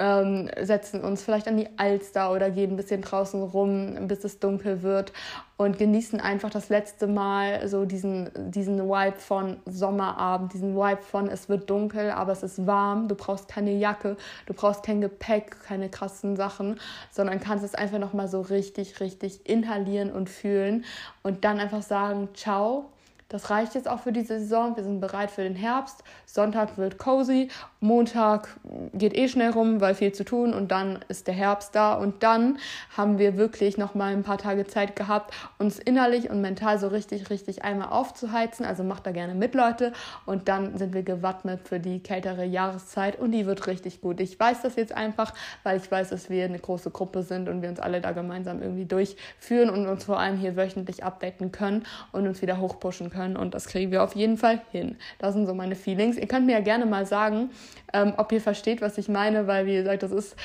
ähm, 0.00 0.48
setzen 0.62 1.02
uns 1.02 1.22
vielleicht 1.22 1.46
an 1.46 1.58
die 1.58 1.68
Alster 1.76 2.32
oder 2.32 2.50
gehen 2.50 2.70
ein 2.70 2.76
bisschen 2.76 3.02
draußen 3.02 3.42
rum, 3.42 4.08
bis 4.08 4.24
es 4.24 4.40
dunkel 4.40 4.82
wird 4.82 5.12
und 5.58 5.76
genießen 5.76 6.20
einfach 6.20 6.48
das 6.48 6.70
letzte 6.70 7.06
Mal 7.06 7.68
so 7.68 7.84
diesen, 7.84 8.30
diesen 8.50 8.78
Vibe 8.88 9.18
von 9.18 9.58
Sommerabend, 9.66 10.54
diesen 10.54 10.74
Vibe 10.74 11.02
von 11.02 11.28
es 11.28 11.50
wird 11.50 11.68
dunkel, 11.68 12.10
aber 12.10 12.32
es 12.32 12.42
ist 12.42 12.66
warm, 12.66 13.08
du 13.08 13.14
brauchst 13.14 13.46
keine 13.48 13.72
Jacke, 13.72 14.16
du 14.46 14.54
brauchst 14.54 14.82
kein 14.82 15.02
Gepäck, 15.02 15.58
keine 15.66 15.90
krassen 15.90 16.34
Sachen, 16.34 16.80
sondern 17.10 17.38
kannst 17.38 17.62
es 17.62 17.74
einfach 17.74 17.98
nochmal 17.98 18.28
so 18.28 18.40
richtig, 18.40 19.00
richtig 19.00 19.46
inhalieren 19.48 20.10
und 20.10 20.30
fühlen 20.30 20.86
und 21.22 21.44
dann 21.44 21.60
einfach 21.60 21.82
sagen, 21.82 22.30
ciao, 22.34 22.86
das 23.30 23.48
reicht 23.48 23.76
jetzt 23.76 23.88
auch 23.88 24.00
für 24.00 24.12
diese 24.12 24.40
Saison. 24.40 24.76
Wir 24.76 24.82
sind 24.82 25.00
bereit 25.00 25.30
für 25.30 25.44
den 25.44 25.54
Herbst. 25.54 26.02
Sonntag 26.26 26.76
wird 26.76 26.98
cozy. 26.98 27.48
Montag 27.80 28.48
geht 28.92 29.16
eh 29.16 29.28
schnell 29.28 29.50
rum, 29.50 29.80
weil 29.80 29.94
viel 29.94 30.12
zu 30.12 30.24
tun. 30.24 30.54
Und 30.54 30.70
dann 30.70 31.00
ist 31.08 31.26
der 31.26 31.34
Herbst 31.34 31.74
da. 31.74 31.94
Und 31.94 32.22
dann 32.22 32.58
haben 32.96 33.18
wir 33.18 33.36
wirklich 33.36 33.78
noch 33.78 33.94
mal 33.94 34.12
ein 34.12 34.22
paar 34.22 34.38
Tage 34.38 34.66
Zeit 34.66 34.96
gehabt, 34.96 35.34
uns 35.58 35.78
innerlich 35.78 36.30
und 36.30 36.40
mental 36.40 36.78
so 36.78 36.88
richtig, 36.88 37.30
richtig 37.30 37.64
einmal 37.64 37.88
aufzuheizen. 37.88 38.66
Also 38.66 38.84
macht 38.84 39.06
da 39.06 39.12
gerne 39.12 39.34
mit, 39.34 39.54
Leute. 39.54 39.92
Und 40.26 40.48
dann 40.48 40.76
sind 40.76 40.94
wir 40.94 41.02
gewappnet 41.02 41.60
für 41.66 41.80
die 41.80 42.00
kältere 42.00 42.44
Jahreszeit. 42.44 43.18
Und 43.18 43.32
die 43.32 43.46
wird 43.46 43.66
richtig 43.66 44.00
gut. 44.00 44.20
Ich 44.20 44.38
weiß 44.38 44.62
das 44.62 44.76
jetzt 44.76 44.92
einfach, 44.94 45.34
weil 45.62 45.78
ich 45.78 45.90
weiß, 45.90 46.10
dass 46.10 46.30
wir 46.30 46.44
eine 46.44 46.58
große 46.58 46.90
Gruppe 46.90 47.22
sind 47.22 47.48
und 47.48 47.62
wir 47.62 47.68
uns 47.68 47.80
alle 47.80 48.00
da 48.00 48.12
gemeinsam 48.12 48.62
irgendwie 48.62 48.84
durchführen 48.84 49.70
und 49.70 49.86
uns 49.86 50.04
vor 50.04 50.18
allem 50.18 50.36
hier 50.36 50.56
wöchentlich 50.56 51.04
updaten 51.04 51.52
können 51.52 51.84
und 52.12 52.26
uns 52.26 52.42
wieder 52.42 52.58
hochpushen 52.58 53.10
können 53.10 53.36
und 53.36 53.54
das 53.54 53.66
kriegen 53.66 53.90
wir 53.90 54.02
auf 54.02 54.14
jeden 54.14 54.36
Fall 54.36 54.60
hin. 54.70 54.96
Das 55.18 55.34
sind 55.34 55.46
so 55.46 55.54
meine 55.54 55.74
Feelings. 55.74 56.16
Ihr 56.16 56.28
könnt 56.28 56.46
mir 56.46 56.52
ja 56.52 56.60
gerne 56.60 56.86
mal 56.86 57.06
sagen, 57.06 57.50
ähm, 57.92 58.14
ob 58.16 58.32
ihr 58.32 58.40
versteht, 58.40 58.80
was 58.80 58.98
ich 58.98 59.08
meine, 59.08 59.46
weil 59.46 59.66
wie 59.66 59.74
gesagt, 59.74 60.02
das 60.02 60.12
ist, 60.12 60.36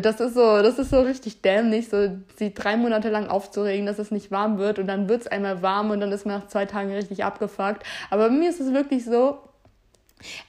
das 0.00 0.20
ist 0.20 0.34
so, 0.34 0.62
das 0.62 0.78
ist 0.78 0.90
so 0.90 1.00
richtig 1.00 1.42
dämlich, 1.42 1.88
so 1.88 2.10
sie 2.36 2.52
drei 2.52 2.76
Monate 2.76 3.10
lang 3.10 3.28
aufzuregen, 3.28 3.86
dass 3.86 3.98
es 3.98 4.10
nicht 4.10 4.30
warm 4.30 4.58
wird 4.58 4.78
und 4.78 4.86
dann 4.86 5.08
wird 5.08 5.22
es 5.22 5.26
einmal 5.28 5.62
warm 5.62 5.90
und 5.90 6.00
dann 6.00 6.12
ist 6.12 6.26
man 6.26 6.40
nach 6.40 6.48
zwei 6.48 6.66
Tagen 6.66 6.92
richtig 6.92 7.24
abgefuckt. 7.24 7.84
Aber 8.10 8.28
bei 8.28 8.34
mir 8.34 8.50
ist 8.50 8.60
es 8.60 8.72
wirklich 8.72 9.04
so, 9.04 9.38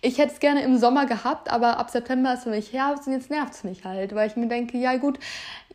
ich 0.01 0.17
hätte 0.17 0.33
es 0.33 0.39
gerne 0.39 0.63
im 0.63 0.77
Sommer 0.77 1.05
gehabt, 1.05 1.51
aber 1.51 1.77
ab 1.77 1.89
September 1.89 2.33
ist 2.33 2.43
für 2.43 2.49
mich 2.49 2.73
Herbst 2.73 3.07
und 3.07 3.13
jetzt 3.13 3.29
nervt 3.29 3.53
es 3.53 3.63
mich 3.63 3.85
halt, 3.85 4.15
weil 4.15 4.27
ich 4.27 4.35
mir 4.35 4.47
denke, 4.47 4.77
ja 4.77 4.97
gut, 4.97 5.19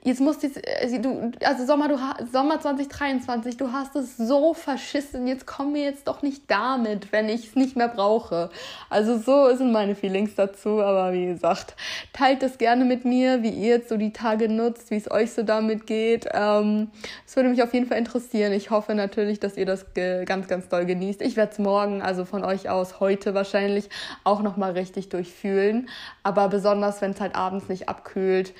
jetzt 0.05 0.21
musst 0.21 0.43
du, 0.43 0.47
äh, 0.47 0.99
du 1.01 1.33
also 1.43 1.67
Sommer, 1.67 1.89
du, 1.89 1.99
Sommer 2.31 2.61
2023, 2.61 3.57
du 3.57 3.73
hast 3.73 3.97
es 3.97 4.17
so 4.17 4.55
verschissen, 4.55 5.27
jetzt 5.27 5.47
komm 5.47 5.73
mir 5.73 5.83
jetzt 5.83 6.07
doch 6.07 6.23
nicht 6.23 6.43
damit, 6.49 7.11
wenn 7.11 7.29
ich 7.29 7.49
es 7.49 7.57
nicht 7.57 7.75
mehr 7.75 7.89
brauche. 7.89 8.51
Also 8.91 9.19
so 9.19 9.55
sind 9.57 9.73
meine 9.73 9.95
Feelings 9.95 10.35
dazu, 10.35 10.81
aber 10.83 11.13
wie 11.15 11.27
gesagt, 11.27 11.75
teilt 12.13 12.43
es 12.43 12.59
gerne 12.59 12.85
mit 12.85 13.05
mir, 13.05 13.43
wie 13.43 13.49
ihr 13.49 13.77
jetzt 13.77 13.89
so 13.89 13.97
die 13.97 14.13
Tage 14.13 14.49
nutzt, 14.49 14.91
wie 14.91 14.97
es 14.97 15.11
euch 15.11 15.33
so 15.33 15.43
damit 15.43 15.87
geht. 15.87 16.29
Ähm, 16.33 16.91
es 17.27 17.35
würde 17.35 17.49
mich 17.49 17.63
auf 17.63 17.73
jeden 17.73 17.87
Fall 17.87 17.99
interessieren. 17.99 18.53
Ich 18.53 18.71
hoffe 18.71 18.95
natürlich, 18.95 19.41
dass 19.41 19.57
ihr 19.57 19.67
das 19.67 19.87
ganz, 19.95 20.49
ganz 20.49 20.69
doll 20.69 20.85
genießt. 20.85 21.23
Ich 21.23 21.37
werde 21.37 21.53
es 21.53 21.59
morgen, 21.59 22.03
also 22.03 22.27
von 22.27 22.45
euch 22.45 22.69
aus 22.69 23.01
heute 23.01 23.33
wahrscheinlich, 23.35 23.89
auch 24.23 24.43
nochmal 24.43 24.73
richtig 24.73 25.09
durchfühlen. 25.09 25.89
Aber 26.23 26.49
besonders, 26.49 27.01
wenn 27.01 27.13
es 27.13 27.21
halt 27.21 27.35
abends 27.35 27.69
nicht 27.71 27.89
abkühlt, 27.89 28.53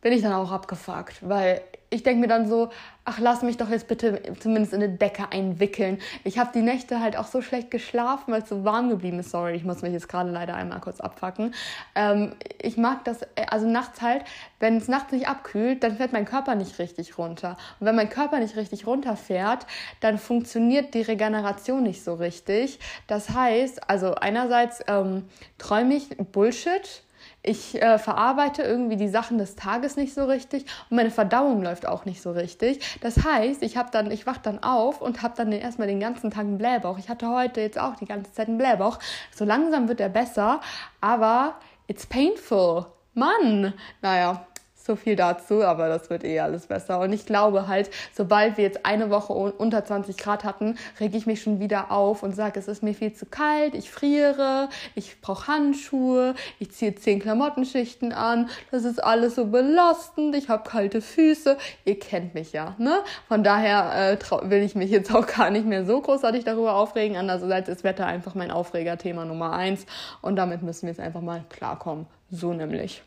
bin 0.00 0.12
ich 0.12 0.22
dann 0.22 0.32
auch 0.32 0.50
abgefuckt, 0.50 1.28
weil 1.28 1.62
ich 1.90 2.04
denke 2.04 2.20
mir 2.20 2.28
dann 2.28 2.48
so, 2.48 2.70
ach, 3.04 3.18
lass 3.18 3.42
mich 3.42 3.56
doch 3.56 3.68
jetzt 3.68 3.88
bitte 3.88 4.22
zumindest 4.38 4.72
in 4.72 4.82
eine 4.82 4.92
Decke 4.92 5.32
einwickeln. 5.32 5.98
Ich 6.22 6.38
habe 6.38 6.50
die 6.54 6.62
Nächte 6.62 7.00
halt 7.00 7.16
auch 7.16 7.26
so 7.26 7.42
schlecht 7.42 7.70
geschlafen, 7.72 8.32
weil 8.32 8.42
es 8.42 8.48
so 8.48 8.64
warm 8.64 8.88
geblieben 8.88 9.18
ist. 9.18 9.30
Sorry, 9.30 9.54
ich 9.56 9.64
muss 9.64 9.82
mich 9.82 9.92
jetzt 9.92 10.08
gerade 10.08 10.30
leider 10.30 10.54
einmal 10.54 10.80
kurz 10.80 11.00
abfacken. 11.00 11.52
Ähm, 11.96 12.36
ich 12.62 12.76
mag 12.76 13.04
das, 13.04 13.26
also 13.50 13.68
nachts 13.68 14.00
halt, 14.00 14.24
wenn 14.60 14.76
es 14.76 14.86
nachts 14.86 15.10
nicht 15.12 15.26
abkühlt, 15.26 15.82
dann 15.82 15.96
fährt 15.96 16.12
mein 16.12 16.24
Körper 16.24 16.54
nicht 16.54 16.78
richtig 16.78 17.18
runter. 17.18 17.56
Und 17.80 17.86
wenn 17.86 17.96
mein 17.96 18.08
Körper 18.08 18.38
nicht 18.38 18.56
richtig 18.56 18.86
runterfährt, 18.86 19.66
dann 19.98 20.16
funktioniert 20.16 20.94
die 20.94 21.02
Regeneration 21.02 21.82
nicht 21.82 22.04
so 22.04 22.14
richtig. 22.14 22.78
Das 23.08 23.30
heißt, 23.30 23.90
also 23.90 24.14
einerseits 24.14 24.80
ähm, 24.86 25.24
träume 25.58 25.94
ich 25.94 26.08
Bullshit, 26.16 27.02
ich 27.42 27.80
äh, 27.80 27.98
verarbeite 27.98 28.62
irgendwie 28.62 28.96
die 28.96 29.08
Sachen 29.08 29.38
des 29.38 29.56
Tages 29.56 29.96
nicht 29.96 30.14
so 30.14 30.24
richtig 30.24 30.66
und 30.90 30.96
meine 30.96 31.10
Verdauung 31.10 31.62
läuft 31.62 31.86
auch 31.86 32.04
nicht 32.04 32.20
so 32.20 32.32
richtig. 32.32 32.98
Das 33.00 33.24
heißt, 33.24 33.62
ich 33.62 33.76
habe 33.76 33.90
dann, 33.90 34.10
ich 34.10 34.26
wach 34.26 34.38
dann 34.38 34.62
auf 34.62 35.00
und 35.00 35.22
habe 35.22 35.34
dann 35.36 35.50
erstmal 35.52 35.88
den 35.88 36.00
ganzen 36.00 36.30
Tag 36.30 36.40
einen 36.40 36.58
Blähbauch. 36.58 36.98
Ich 36.98 37.08
hatte 37.08 37.28
heute 37.30 37.60
jetzt 37.60 37.78
auch 37.78 37.96
die 37.96 38.04
ganze 38.04 38.32
Zeit 38.32 38.48
einen 38.48 38.58
Blähbauch. 38.58 38.98
So 39.34 39.44
langsam 39.44 39.88
wird 39.88 40.00
er 40.00 40.10
besser, 40.10 40.60
aber 41.00 41.54
it's 41.86 42.06
painful. 42.06 42.86
Mann, 43.14 43.74
naja, 44.02 44.46
so 44.90 44.96
viel 44.96 45.14
dazu, 45.14 45.62
aber 45.62 45.88
das 45.88 46.10
wird 46.10 46.24
eh 46.24 46.40
alles 46.40 46.66
besser. 46.66 46.98
Und 46.98 47.12
ich 47.12 47.24
glaube 47.24 47.68
halt, 47.68 47.90
sobald 48.12 48.56
wir 48.56 48.64
jetzt 48.64 48.84
eine 48.84 49.08
Woche 49.08 49.32
unter 49.32 49.84
20 49.84 50.16
Grad 50.16 50.42
hatten, 50.42 50.76
reg 50.98 51.14
ich 51.14 51.26
mich 51.26 51.42
schon 51.42 51.60
wieder 51.60 51.92
auf 51.92 52.24
und 52.24 52.34
sage, 52.34 52.58
es 52.58 52.66
ist 52.66 52.82
mir 52.82 52.92
viel 52.92 53.12
zu 53.12 53.24
kalt, 53.24 53.76
ich 53.76 53.92
friere, 53.92 54.68
ich 54.96 55.20
brauche 55.20 55.46
Handschuhe, 55.46 56.34
ich 56.58 56.72
ziehe 56.72 56.92
zehn 56.96 57.20
Klamottenschichten 57.20 58.12
an, 58.12 58.48
das 58.72 58.84
ist 58.84 59.02
alles 59.02 59.36
so 59.36 59.46
belastend, 59.46 60.34
ich 60.34 60.48
habe 60.48 60.68
kalte 60.68 61.00
Füße. 61.00 61.56
Ihr 61.84 61.98
kennt 62.00 62.34
mich 62.34 62.52
ja, 62.52 62.74
ne? 62.78 62.98
Von 63.28 63.44
daher 63.44 64.18
äh, 64.18 64.50
will 64.50 64.62
ich 64.62 64.74
mich 64.74 64.90
jetzt 64.90 65.14
auch 65.14 65.26
gar 65.28 65.50
nicht 65.50 65.66
mehr 65.66 65.86
so 65.86 66.00
großartig 66.00 66.42
darüber 66.42 66.74
aufregen. 66.74 67.16
Andererseits 67.16 67.68
ist 67.68 67.84
Wetter 67.84 68.06
einfach 68.06 68.34
mein 68.34 68.50
Aufregerthema 68.50 69.24
Nummer 69.24 69.52
eins 69.52 69.86
und 70.20 70.34
damit 70.34 70.62
müssen 70.62 70.82
wir 70.82 70.90
jetzt 70.90 71.00
einfach 71.00 71.20
mal 71.20 71.44
klarkommen. 71.48 72.06
So 72.32 72.52
nämlich. 72.52 73.04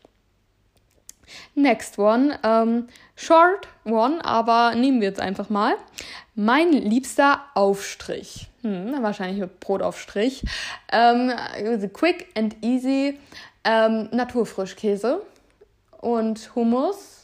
Next 1.55 1.97
one, 1.99 2.39
ähm, 2.43 2.87
short 3.15 3.67
one, 3.85 4.23
aber 4.23 4.75
nehmen 4.75 5.01
wir 5.01 5.07
jetzt 5.07 5.19
einfach 5.19 5.49
mal. 5.49 5.75
Mein 6.35 6.71
liebster 6.71 7.41
Aufstrich. 7.53 8.49
Hm, 8.61 8.95
wahrscheinlich 9.01 9.47
Brotaufstrich. 9.59 10.43
Ähm, 10.91 11.31
quick 11.93 12.27
and 12.35 12.55
easy. 12.63 13.19
Ähm, 13.63 14.09
Naturfrischkäse 14.11 15.21
und 16.01 16.53
Hummus 16.55 17.22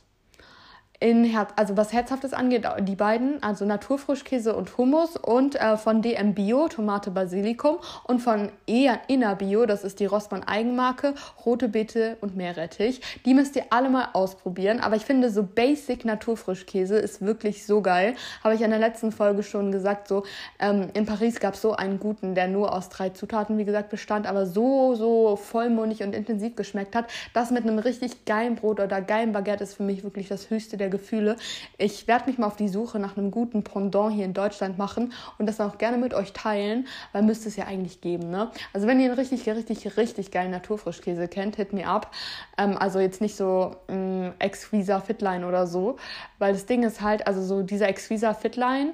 in 1.00 1.24
Herz, 1.24 1.52
also 1.56 1.78
was 1.78 1.94
Herzhaftes 1.94 2.34
angeht, 2.34 2.68
die 2.82 2.96
beiden, 2.96 3.42
also 3.42 3.64
Naturfrischkäse 3.64 4.54
und 4.54 4.78
Hummus 4.78 5.16
und 5.16 5.56
äh, 5.56 5.78
von 5.78 6.02
DM 6.02 6.34
Bio, 6.34 6.68
Tomate 6.68 7.12
Basilikum 7.12 7.78
und 8.04 8.20
von 8.20 8.52
Inner 8.66 9.36
Bio, 9.36 9.66
das 9.66 9.86
ist 9.86 10.02
die 10.02 10.06
Rossmann 10.06 10.44
Eigenmarke, 10.44 11.14
rote 11.46 11.70
Beete 11.70 12.18
und 12.20 12.36
Meerrettich. 12.36 13.02
Die 13.26 13.34
müsst 13.34 13.56
ihr 13.56 13.64
alle 13.70 13.90
mal 13.90 14.10
ausprobieren, 14.12 14.82
aber 14.82 14.98
ich 14.98 15.06
finde 15.06 15.30
so 15.30 15.44
Basic 15.44 16.04
Naturfrischkäse 16.04 16.98
ist 16.98 17.22
wirklich 17.22 17.66
so 17.66 17.82
geil. 17.82 18.16
Habe 18.44 18.56
ich 18.56 18.62
in 18.62 18.70
der 18.70 18.80
letzten 18.80 19.14
Folge 19.14 19.44
schon 19.44 19.72
gesagt, 19.72 20.10
so 20.10 20.24
ähm, 20.60 20.90
in 20.94 21.06
Paris 21.06 21.40
gab 21.40 21.54
es 21.54 21.62
so 21.62 21.74
einen 21.74 22.00
guten, 22.00 22.36
der 22.36 22.50
nur 22.50 22.74
aus 22.74 22.90
drei 22.90 23.10
Zutaten, 23.10 23.58
wie 23.58 23.66
gesagt, 23.66 23.90
bestand, 23.90 24.28
aber 24.28 24.46
so, 24.46 24.96
so 24.96 25.38
vollmundig 25.38 26.04
und 26.04 26.14
intensiv 26.14 26.58
geschmeckt 26.58 26.94
hat. 26.94 27.10
Das 27.34 27.52
mit 27.52 27.64
einem 27.64 27.80
richtig 27.80 28.26
geilen 28.26 28.56
Brot 28.56 28.82
oder 28.82 29.02
geilen 29.02 29.32
Baguette 29.32 29.64
ist 29.64 29.76
für 29.76 29.84
mich 29.84 30.04
wirklich 30.04 30.28
das 30.28 30.50
höchste 30.50 30.76
der 30.76 30.89
Gefühle. 30.90 31.36
Ich 31.78 32.08
werde 32.08 32.26
mich 32.30 32.38
mal 32.38 32.48
auf 32.48 32.56
die 32.56 32.68
Suche 32.68 33.00
nach 33.00 33.18
einem 33.18 33.32
guten 33.32 33.64
Pendant 33.64 34.14
hier 34.14 34.26
in 34.26 34.34
Deutschland 34.34 34.78
machen 34.78 35.14
und 35.38 35.46
das 35.46 35.62
auch 35.62 35.78
gerne 35.78 35.98
mit 35.98 36.14
euch 36.14 36.34
teilen, 36.34 36.88
weil 37.12 37.24
müsste 37.24 37.50
es 37.50 37.56
ja 37.56 37.66
eigentlich 37.66 38.02
geben. 38.02 38.30
Ne? 38.30 38.52
Also 38.74 38.88
wenn 38.88 39.00
ihr 39.00 39.08
einen 39.08 39.20
richtig, 39.20 39.48
richtig, 39.48 39.98
richtig 39.98 40.32
geilen 40.32 40.52
Naturfrischkäse 40.52 41.28
kennt, 41.28 41.56
hit 41.56 41.74
me 41.74 41.88
up. 41.88 42.12
Ähm, 42.58 42.78
also 42.78 43.00
jetzt 43.00 43.22
nicht 43.22 43.36
so 43.36 43.76
ähm, 43.88 44.34
Exquisa 44.40 45.00
Fitline 45.00 45.46
oder 45.46 45.68
so, 45.68 45.98
weil 46.38 46.54
das 46.54 46.66
Ding 46.66 46.84
ist 46.84 47.02
halt, 47.02 47.28
also 47.28 47.42
so 47.42 47.62
dieser 47.62 47.88
Exquisa 47.88 48.34
Fitline, 48.34 48.94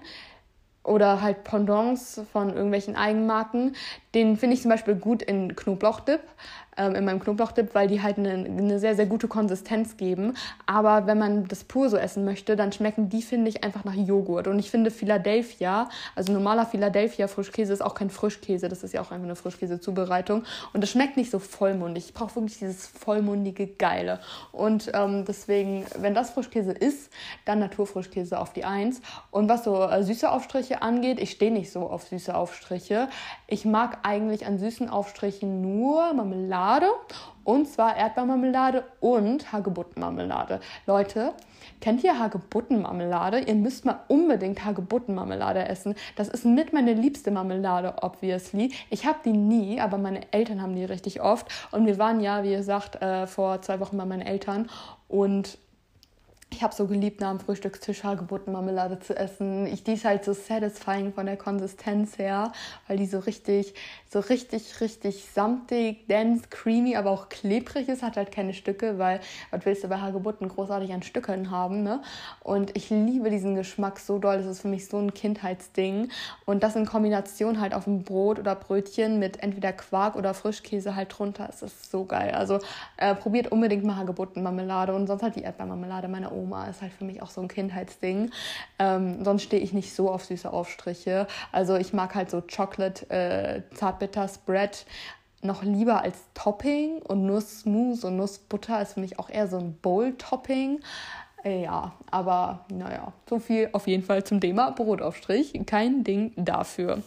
oder 0.86 1.22
halt 1.22 1.43
Pendants 1.43 2.22
von 2.32 2.50
irgendwelchen 2.50 2.96
Eigenmarken. 2.96 3.76
Den 4.14 4.38
finde 4.38 4.56
ich 4.56 4.62
zum 4.62 4.70
Beispiel 4.70 4.96
gut 4.96 5.22
in 5.22 5.56
Knoblauchdip 5.56 6.22
ähm, 6.78 6.95
in 6.95 7.05
meinem 7.05 7.19
Knoblauchdip, 7.19 7.73
weil 7.73 7.88
die 7.88 8.01
halt 8.01 8.17
eine, 8.17 8.34
eine 8.34 8.80
sehr, 8.80 8.95
sehr 8.95 9.05
gute 9.05 9.28
Konsistenz 9.28 9.97
geben. 9.97 10.34
Aber 10.65 11.07
wenn 11.07 11.17
man 11.17 11.47
das 11.47 11.63
pur 11.63 11.89
so 11.89 11.97
essen 11.97 12.26
möchte, 12.26 12.55
dann 12.55 12.71
schmecken 12.71 13.09
die, 13.09 13.21
finde 13.21 13.49
ich, 13.49 13.63
einfach 13.63 13.84
nach 13.86 13.93
Joghurt. 13.93 14.47
Und 14.47 14.59
ich 14.59 14.69
finde 14.69 14.91
Philadelphia, 14.91 15.89
also 16.15 16.34
normaler 16.34 16.65
Philadelphia 16.65 17.28
Frischkäse 17.28 17.73
ist 17.73 17.82
auch 17.82 17.95
kein 17.95 18.09
Frischkäse, 18.09 18.67
das 18.67 18.84
ist 18.84 18.93
ja 18.93 19.01
auch 19.01 19.11
einfach 19.11 19.26
eine 19.26 19.36
Frischkäse-Zubereitung. 19.36 20.43
Und 20.73 20.82
das 20.82 20.89
schmeckt 20.89 21.17
nicht 21.17 21.32
so 21.32 21.39
vollmundig. 21.39 22.07
Ich 22.07 22.13
brauche 22.13 22.36
wirklich 22.36 22.59
dieses 22.59 22.88
vollmundige 22.88 23.67
Geile. 23.67 24.19
Und 24.51 24.91
ähm, 24.93 25.26
deswegen, 25.26 25.86
wenn 25.97 26.13
das 26.13 26.32
Frischkäse 26.32 26.71
ist, 26.71 27.09
dann 27.45 27.59
Naturfrischkäse 27.59 28.39
auf 28.39 28.53
die 28.53 28.65
Eins. 28.65 29.01
Und 29.32 29.49
was 29.49 29.63
so 29.63 29.84
äh, 29.84 30.03
süße 30.03 30.30
Aufstriche 30.30 30.82
angeht, 30.82 31.19
ich 31.19 31.32
stehe 31.32 31.51
nicht 31.51 31.71
so 31.71 31.89
auf 31.89 32.03
süße 32.03 32.36
Aufstriche. 32.36 33.07
Ich 33.47 33.65
mag 33.65 33.99
eigentlich 34.03 34.45
an 34.45 34.57
süßen 34.59 34.89
Aufstrichen 34.89 35.61
nur 35.61 36.13
Marmelade 36.13 36.64
Marmelade 36.66 36.88
und 37.43 37.68
zwar 37.68 37.95
Erdbeermarmelade 37.95 38.86
und 38.99 39.51
Hagebuttenmarmelade. 39.51 40.59
Leute, 40.88 41.34
kennt 41.80 42.03
ihr 42.03 42.18
Hagebuttenmarmelade? 42.18 43.41
Ihr 43.41 43.53
müsst 43.53 43.86
mal 43.86 43.99
unbedingt 44.07 44.66
Hagebuttenmarmelade 44.66 45.68
essen. 45.68 45.93
Das 46.16 46.28
ist 46.28 46.43
mit 46.43 46.74
meine 46.74 46.93
liebste 46.93 47.30
Marmelade, 47.30 47.93
obviously. 48.01 48.74
Ich 48.89 49.05
habe 49.05 49.20
die 49.24 49.34
nie, 49.34 49.80
aber 49.80 49.99
meine 49.99 50.22
Eltern 50.34 50.59
haben 50.59 50.76
die 50.76 50.86
richtig 50.86 51.22
oft. 51.22 51.47
Und 51.72 51.86
wir 51.86 51.99
waren 51.99 52.20
ja, 52.20 52.41
wie 52.41 52.55
gesagt, 52.55 52.99
äh, 52.99 53.28
vor 53.28 53.61
zwei 53.61 53.80
Wochen 53.80 53.97
bei 53.97 54.05
meinen 54.05 54.24
Eltern 54.24 54.68
und 55.07 55.59
ich 56.52 56.64
habe 56.64 56.74
so 56.74 56.88
geliebt, 56.88 57.20
nach 57.20 57.32
dem 57.32 57.39
Frühstückstisch 57.39 58.04
Hagebuttenmarmelade 58.04 59.00
zu 59.00 59.16
essen. 59.16 59.68
Ich, 59.68 59.84
die 59.84 59.93
ist 59.93 60.06
halt 60.06 60.24
so 60.24 60.32
satisfying 60.32 61.12
von 61.12 61.26
der 61.26 61.36
Konsistenz 61.36 62.18
her, 62.18 62.54
weil 62.88 62.98
die 62.98 63.08
so 63.08 63.20
richtig, 63.20 63.74
so 64.10 64.20
richtig, 64.20 64.80
richtig 64.80 65.26
samtig, 65.26 66.08
dense, 66.08 66.48
creamy, 66.50 66.96
aber 66.96 67.12
auch 67.12 67.28
klebrig 67.28 67.89
ist. 67.89 68.04
Hat 68.04 68.16
halt 68.16 68.32
keine 68.32 68.54
Stücke, 68.54 68.98
weil 68.98 69.20
was 69.52 69.66
willst 69.66 69.84
du 69.84 69.89
bei 69.89 70.00
Hagebutten 70.00 70.48
großartig 70.48 70.93
an 70.93 71.04
Stücken 71.04 71.52
haben, 71.52 71.84
ne? 71.84 72.02
Und 72.41 72.78
ich 72.78 72.89
liebe 72.89 73.30
diesen 73.30 73.56
Geschmack 73.56 74.00
so 74.00 74.18
doll. 74.18 74.38
Das 74.38 74.46
ist 74.46 74.62
für 74.62 74.70
mich 74.70 74.88
so 74.88 74.98
ein 74.98 75.14
Kindheitsding. 75.14 76.10
Und 76.46 76.64
das 76.64 76.78
in 76.78 76.86
Kombination 76.86 77.60
halt 77.60 77.74
auf 77.74 77.84
dem 77.84 78.04
Brot 78.04 78.39
oder 78.39 78.56
Brötchen 78.56 79.20
mit 79.20 79.43
entweder 79.43 79.74
Quark 79.74 80.16
oder 80.16 80.34
Frischkäse 80.34 80.96
halt 80.96 81.18
drunter. 81.18 81.48
Das 81.48 81.64
ist 81.64 81.91
so 81.91 82.06
geil. 82.06 82.32
Also 82.32 82.60
äh, 82.96 83.14
probiert 83.14 83.52
unbedingt 83.52 83.84
mal 83.84 83.98
Hagebuttenmarmelade 83.98 84.93
und 84.93 85.08
sonst 85.08 85.24
halt 85.24 85.36
die 85.36 85.41
Erdbeermarmelade 85.41 86.08
meiner 86.08 86.32
Oma. 86.36 86.67
Ist 86.67 86.81
halt 86.81 86.93
für 86.93 87.05
mich 87.05 87.21
auch 87.21 87.29
so 87.29 87.41
ein 87.41 87.47
Kindheitsding. 87.47 88.31
Ähm, 88.79 89.23
sonst 89.23 89.43
stehe 89.43 89.61
ich 89.61 89.73
nicht 89.73 89.93
so 89.93 90.09
auf 90.09 90.25
süße 90.25 90.51
Aufstriche. 90.51 91.27
Also 91.51 91.75
ich 91.75 91.93
mag 91.93 92.15
halt 92.15 92.29
so 92.29 92.41
Chocolate, 92.41 93.09
äh, 93.09 93.61
Zartbitter 93.75 94.27
Spread 94.27 94.86
noch 95.41 95.63
lieber 95.63 96.01
als 96.01 96.17
Topping 96.33 97.01
und 97.03 97.25
Nussmousse 97.25 98.07
und 98.07 98.17
Nussbutter 98.17 98.81
ist 98.81 98.93
für 98.93 98.99
mich 98.99 99.19
auch 99.19 99.29
eher 99.29 99.47
so 99.47 99.57
ein 99.57 99.75
Bowl-Topping. 99.81 100.79
Äh, 101.43 101.63
ja, 101.63 101.93
aber 102.09 102.65
naja, 102.69 103.13
so 103.29 103.39
viel 103.39 103.69
auf 103.71 103.88
jeden 103.88 104.03
Fall 104.03 104.23
zum 104.23 104.41
Thema 104.41 104.71
Brotaufstrich. 104.71 105.53
Kein 105.65 106.03
Ding 106.03 106.33
dafür. 106.36 107.03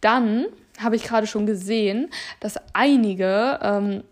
Dann 0.00 0.46
habe 0.78 0.96
ich 0.96 1.04
gerade 1.04 1.26
schon 1.26 1.46
gesehen, 1.46 2.10
dass 2.40 2.56
einige 2.72 3.58
ähm, 3.62 4.04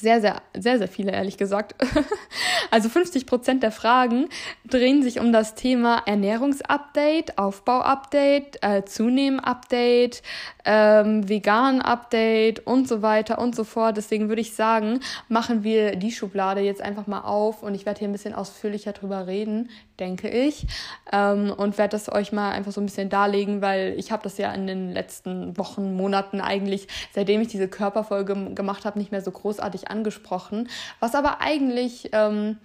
sehr, 0.00 0.20
sehr, 0.20 0.42
sehr, 0.56 0.78
sehr 0.78 0.88
viele, 0.88 1.12
ehrlich 1.12 1.36
gesagt. 1.36 1.74
also 2.70 2.88
50 2.88 3.26
Prozent 3.26 3.62
der 3.62 3.72
Fragen 3.72 4.28
drehen 4.68 5.02
sich 5.02 5.20
um 5.20 5.32
das 5.32 5.54
Thema 5.54 6.02
Ernährungsupdate, 6.06 7.36
Aufbauupdate, 7.36 8.62
äh, 8.62 8.84
Zunehmen-Update, 8.84 10.22
ähm, 10.64 11.28
Vegan-Update 11.28 12.66
und 12.66 12.86
so 12.86 13.02
weiter 13.02 13.38
und 13.38 13.56
so 13.56 13.64
fort. 13.64 13.96
Deswegen 13.96 14.28
würde 14.28 14.40
ich 14.40 14.54
sagen, 14.54 15.00
machen 15.28 15.64
wir 15.64 15.96
die 15.96 16.12
Schublade 16.12 16.60
jetzt 16.60 16.82
einfach 16.82 17.06
mal 17.06 17.22
auf 17.22 17.62
und 17.62 17.74
ich 17.74 17.86
werde 17.86 17.98
hier 17.98 18.08
ein 18.08 18.12
bisschen 18.12 18.34
ausführlicher 18.34 18.92
drüber 18.92 19.26
reden, 19.26 19.68
denke 19.98 20.28
ich. 20.28 20.66
Ähm, 21.12 21.52
und 21.56 21.78
werde 21.78 21.92
das 21.92 22.10
euch 22.10 22.32
mal 22.32 22.50
einfach 22.50 22.72
so 22.72 22.80
ein 22.80 22.86
bisschen 22.86 23.08
darlegen, 23.08 23.62
weil 23.62 23.94
ich 23.98 24.12
habe 24.12 24.22
das 24.22 24.38
ja 24.38 24.52
in 24.52 24.66
den 24.66 24.92
letzten 24.92 25.56
Wochen, 25.56 25.94
Monaten 25.96 26.40
eigentlich, 26.40 26.88
seitdem 27.12 27.40
ich 27.40 27.48
diese 27.48 27.68
Körperfolge 27.68 28.54
gemacht 28.54 28.84
habe, 28.84 28.98
nicht 28.98 29.12
mehr 29.12 29.22
so 29.22 29.30
großartig 29.30 29.90
angesprochen. 29.90 30.68
Was 31.00 31.14
aber 31.14 31.40
eigentlich 31.40 32.10
ähm, 32.12 32.58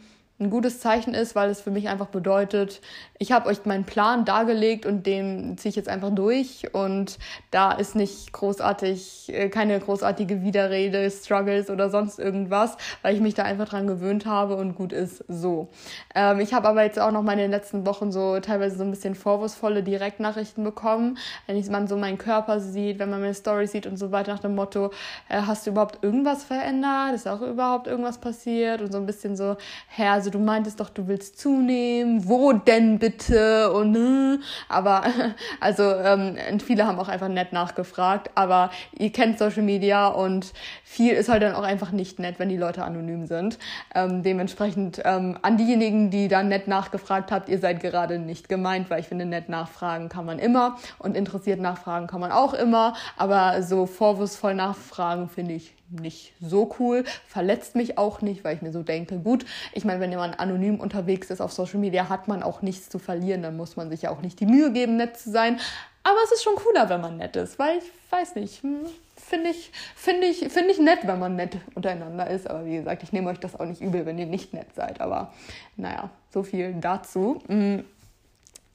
ein 0.43 0.49
gutes 0.49 0.79
Zeichen 0.79 1.13
ist, 1.13 1.35
weil 1.35 1.49
es 1.49 1.61
für 1.61 1.71
mich 1.71 1.89
einfach 1.89 2.07
bedeutet, 2.07 2.81
ich 3.17 3.31
habe 3.31 3.47
euch 3.47 3.65
meinen 3.65 3.85
Plan 3.85 4.25
dargelegt 4.25 4.85
und 4.85 5.05
den 5.07 5.57
ziehe 5.57 5.69
ich 5.69 5.75
jetzt 5.75 5.89
einfach 5.89 6.11
durch 6.11 6.73
und 6.73 7.17
da 7.51 7.71
ist 7.71 7.95
nicht 7.95 8.33
großartig, 8.33 9.31
äh, 9.33 9.49
keine 9.49 9.79
großartige 9.79 10.43
Widerrede, 10.43 11.09
Struggles 11.09 11.69
oder 11.69 11.89
sonst 11.89 12.19
irgendwas, 12.19 12.77
weil 13.01 13.15
ich 13.15 13.21
mich 13.21 13.33
da 13.33 13.43
einfach 13.43 13.69
dran 13.69 13.87
gewöhnt 13.87 14.25
habe 14.25 14.55
und 14.55 14.75
gut 14.75 14.91
ist 14.91 15.23
so. 15.27 15.69
Ähm, 16.15 16.39
ich 16.39 16.53
habe 16.53 16.67
aber 16.67 16.83
jetzt 16.83 16.99
auch 16.99 17.11
noch 17.11 17.23
mal 17.23 17.33
in 17.33 17.39
den 17.39 17.51
letzten 17.51 17.85
Wochen 17.85 18.11
so 18.11 18.39
teilweise 18.39 18.77
so 18.77 18.83
ein 18.83 18.91
bisschen 18.91 19.15
vorwurfsvolle 19.15 19.83
Direktnachrichten 19.83 20.63
bekommen, 20.63 21.17
wenn 21.47 21.63
man 21.71 21.87
so 21.87 21.95
meinen 21.95 22.17
Körper 22.17 22.59
sieht, 22.59 22.99
wenn 22.99 23.09
man 23.09 23.21
meine 23.21 23.33
Story 23.33 23.67
sieht 23.67 23.87
und 23.87 23.97
so 23.97 24.11
weiter 24.11 24.33
nach 24.33 24.39
dem 24.39 24.55
Motto, 24.55 24.91
äh, 25.29 25.41
hast 25.41 25.65
du 25.65 25.71
überhaupt 25.71 26.03
irgendwas 26.03 26.43
verändert? 26.43 27.15
Ist 27.15 27.27
auch 27.27 27.41
überhaupt 27.41 27.87
irgendwas 27.87 28.17
passiert? 28.17 28.81
Und 28.81 28.91
so 28.91 28.97
ein 28.97 29.05
bisschen 29.05 29.35
so, 29.35 29.55
Herr, 29.87 30.11
also 30.13 30.29
du 30.33 30.39
meintest 30.39 30.79
doch, 30.79 30.89
du 30.89 31.07
willst 31.07 31.39
zunehmen, 31.39 32.27
wo 32.27 32.53
denn 32.53 32.99
bitte? 32.99 33.71
Und 33.71 33.95
äh, 33.95 34.39
aber 34.69 35.03
also 35.59 35.83
ähm, 35.83 36.37
viele 36.59 36.87
haben 36.87 36.99
auch 36.99 37.07
einfach 37.07 37.27
nett 37.27 37.53
nachgefragt, 37.53 38.31
aber 38.35 38.71
ihr 38.97 39.11
kennt 39.11 39.37
Social 39.37 39.63
Media 39.63 40.07
und 40.07 40.53
viel 40.83 41.13
ist 41.13 41.29
halt 41.29 41.43
dann 41.43 41.55
auch 41.55 41.63
einfach 41.63 41.91
nicht 41.91 42.19
nett, 42.19 42.39
wenn 42.39 42.49
die 42.49 42.57
Leute 42.57 42.83
anonym 42.83 43.25
sind. 43.25 43.59
Ähm, 43.93 44.23
dementsprechend 44.23 45.01
ähm, 45.03 45.37
an 45.41 45.57
diejenigen, 45.57 46.09
die 46.09 46.27
dann 46.27 46.49
nett 46.49 46.67
nachgefragt 46.67 47.31
habt, 47.31 47.49
ihr 47.49 47.59
seid 47.59 47.79
gerade 47.79 48.19
nicht 48.19 48.49
gemeint, 48.49 48.89
weil 48.89 48.99
ich 48.99 49.07
finde, 49.07 49.25
nett 49.25 49.49
nachfragen 49.49 50.09
kann 50.09 50.25
man 50.25 50.39
immer 50.39 50.77
und 50.99 51.15
interessiert 51.15 51.59
nachfragen 51.59 52.07
kann 52.07 52.21
man 52.21 52.31
auch 52.31 52.53
immer, 52.53 52.95
aber 53.17 53.61
so 53.63 53.85
vorwurfsvoll 53.85 54.55
nachfragen 54.55 55.29
finde 55.29 55.53
ich 55.53 55.73
nicht 55.89 56.33
so 56.41 56.73
cool, 56.79 57.03
verletzt 57.27 57.75
mich 57.75 57.97
auch 57.97 58.21
nicht, 58.21 58.43
weil 58.43 58.55
ich 58.55 58.61
mir 58.61 58.71
so 58.71 58.83
denke, 58.83 59.19
gut, 59.19 59.45
ich 59.73 59.85
meine, 59.85 59.99
wenn 59.99 60.11
jemand 60.11 60.39
anonym 60.39 60.79
unterwegs 60.79 61.29
ist 61.29 61.41
auf 61.41 61.51
Social 61.51 61.79
Media, 61.79 62.09
hat 62.09 62.27
man 62.27 62.43
auch 62.43 62.61
nichts 62.61 62.89
zu 62.89 62.99
verlieren, 62.99 63.43
dann 63.43 63.57
muss 63.57 63.75
man 63.75 63.89
sich 63.89 64.03
ja 64.03 64.11
auch 64.11 64.21
nicht 64.21 64.39
die 64.39 64.45
Mühe 64.45 64.71
geben, 64.71 64.97
nett 64.97 65.17
zu 65.17 65.31
sein. 65.31 65.59
Aber 66.03 66.17
es 66.25 66.33
ist 66.33 66.43
schon 66.43 66.55
cooler, 66.55 66.89
wenn 66.89 66.99
man 66.99 67.17
nett 67.17 67.35
ist, 67.35 67.57
weil 67.59 67.77
ich 67.77 67.85
weiß 68.11 68.35
nicht, 68.35 68.61
hm, 68.61 68.85
finde 69.15 69.49
ich, 69.49 69.71
finde 69.95 70.27
ich, 70.27 70.39
finde 70.51 70.71
ich 70.71 70.79
nett, 70.79 70.99
wenn 71.03 71.17
man 71.17 71.35
nett 71.35 71.57
untereinander 71.75 72.29
ist. 72.29 72.49
Aber 72.49 72.65
wie 72.65 72.75
gesagt, 72.75 73.03
ich 73.03 73.13
nehme 73.13 73.29
euch 73.29 73.39
das 73.39 73.57
auch 73.57 73.65
nicht 73.65 73.81
übel, 73.81 74.05
wenn 74.05 74.19
ihr 74.19 74.25
nicht 74.25 74.53
nett 74.53 74.67
seid. 74.75 74.99
Aber 74.99 75.33
naja, 75.77 76.09
so 76.29 76.43
viel 76.43 76.73
dazu. 76.73 77.41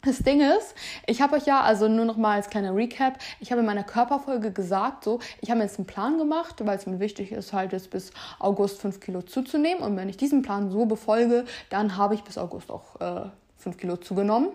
Das 0.09 0.21
Ding 0.21 0.41
ist, 0.41 0.75
ich 1.07 1.21
habe 1.21 1.37
euch 1.37 1.45
ja, 1.45 1.61
also 1.61 1.87
nur 1.87 2.07
noch 2.07 2.17
mal 2.17 2.37
als 2.37 2.49
kleiner 2.49 2.75
Recap, 2.75 3.19
ich 3.41 3.53
habe 3.53 3.61
in 3.61 3.67
meiner 3.67 3.85
Körperfolge 3.85 4.53
gesagt, 4.53 5.05
so, 5.05 5.19
ich 5.43 5.51
habe 5.51 5.61
jetzt 5.61 5.79
einen 5.79 5.87
Plan 5.87 6.17
gemacht, 6.17 6.65
weil 6.65 6.79
es 6.79 6.87
mir 6.87 6.99
wichtig 6.99 7.31
ist, 7.31 7.53
halt 7.53 7.75
jetzt 7.75 7.91
bis 7.91 8.11
August 8.39 8.81
5 8.81 9.01
Kilo 9.01 9.21
zuzunehmen. 9.21 9.83
Und 9.83 9.99
wenn 9.99 10.09
ich 10.09 10.17
diesen 10.17 10.41
Plan 10.41 10.71
so 10.71 10.87
befolge, 10.87 11.45
dann 11.69 11.99
habe 11.99 12.15
ich 12.15 12.25
bis 12.25 12.39
August 12.39 12.71
auch 12.71 12.99
äh, 13.03 13.29
5 13.59 13.77
Kilo 13.77 13.99
zugenommen. 13.99 14.49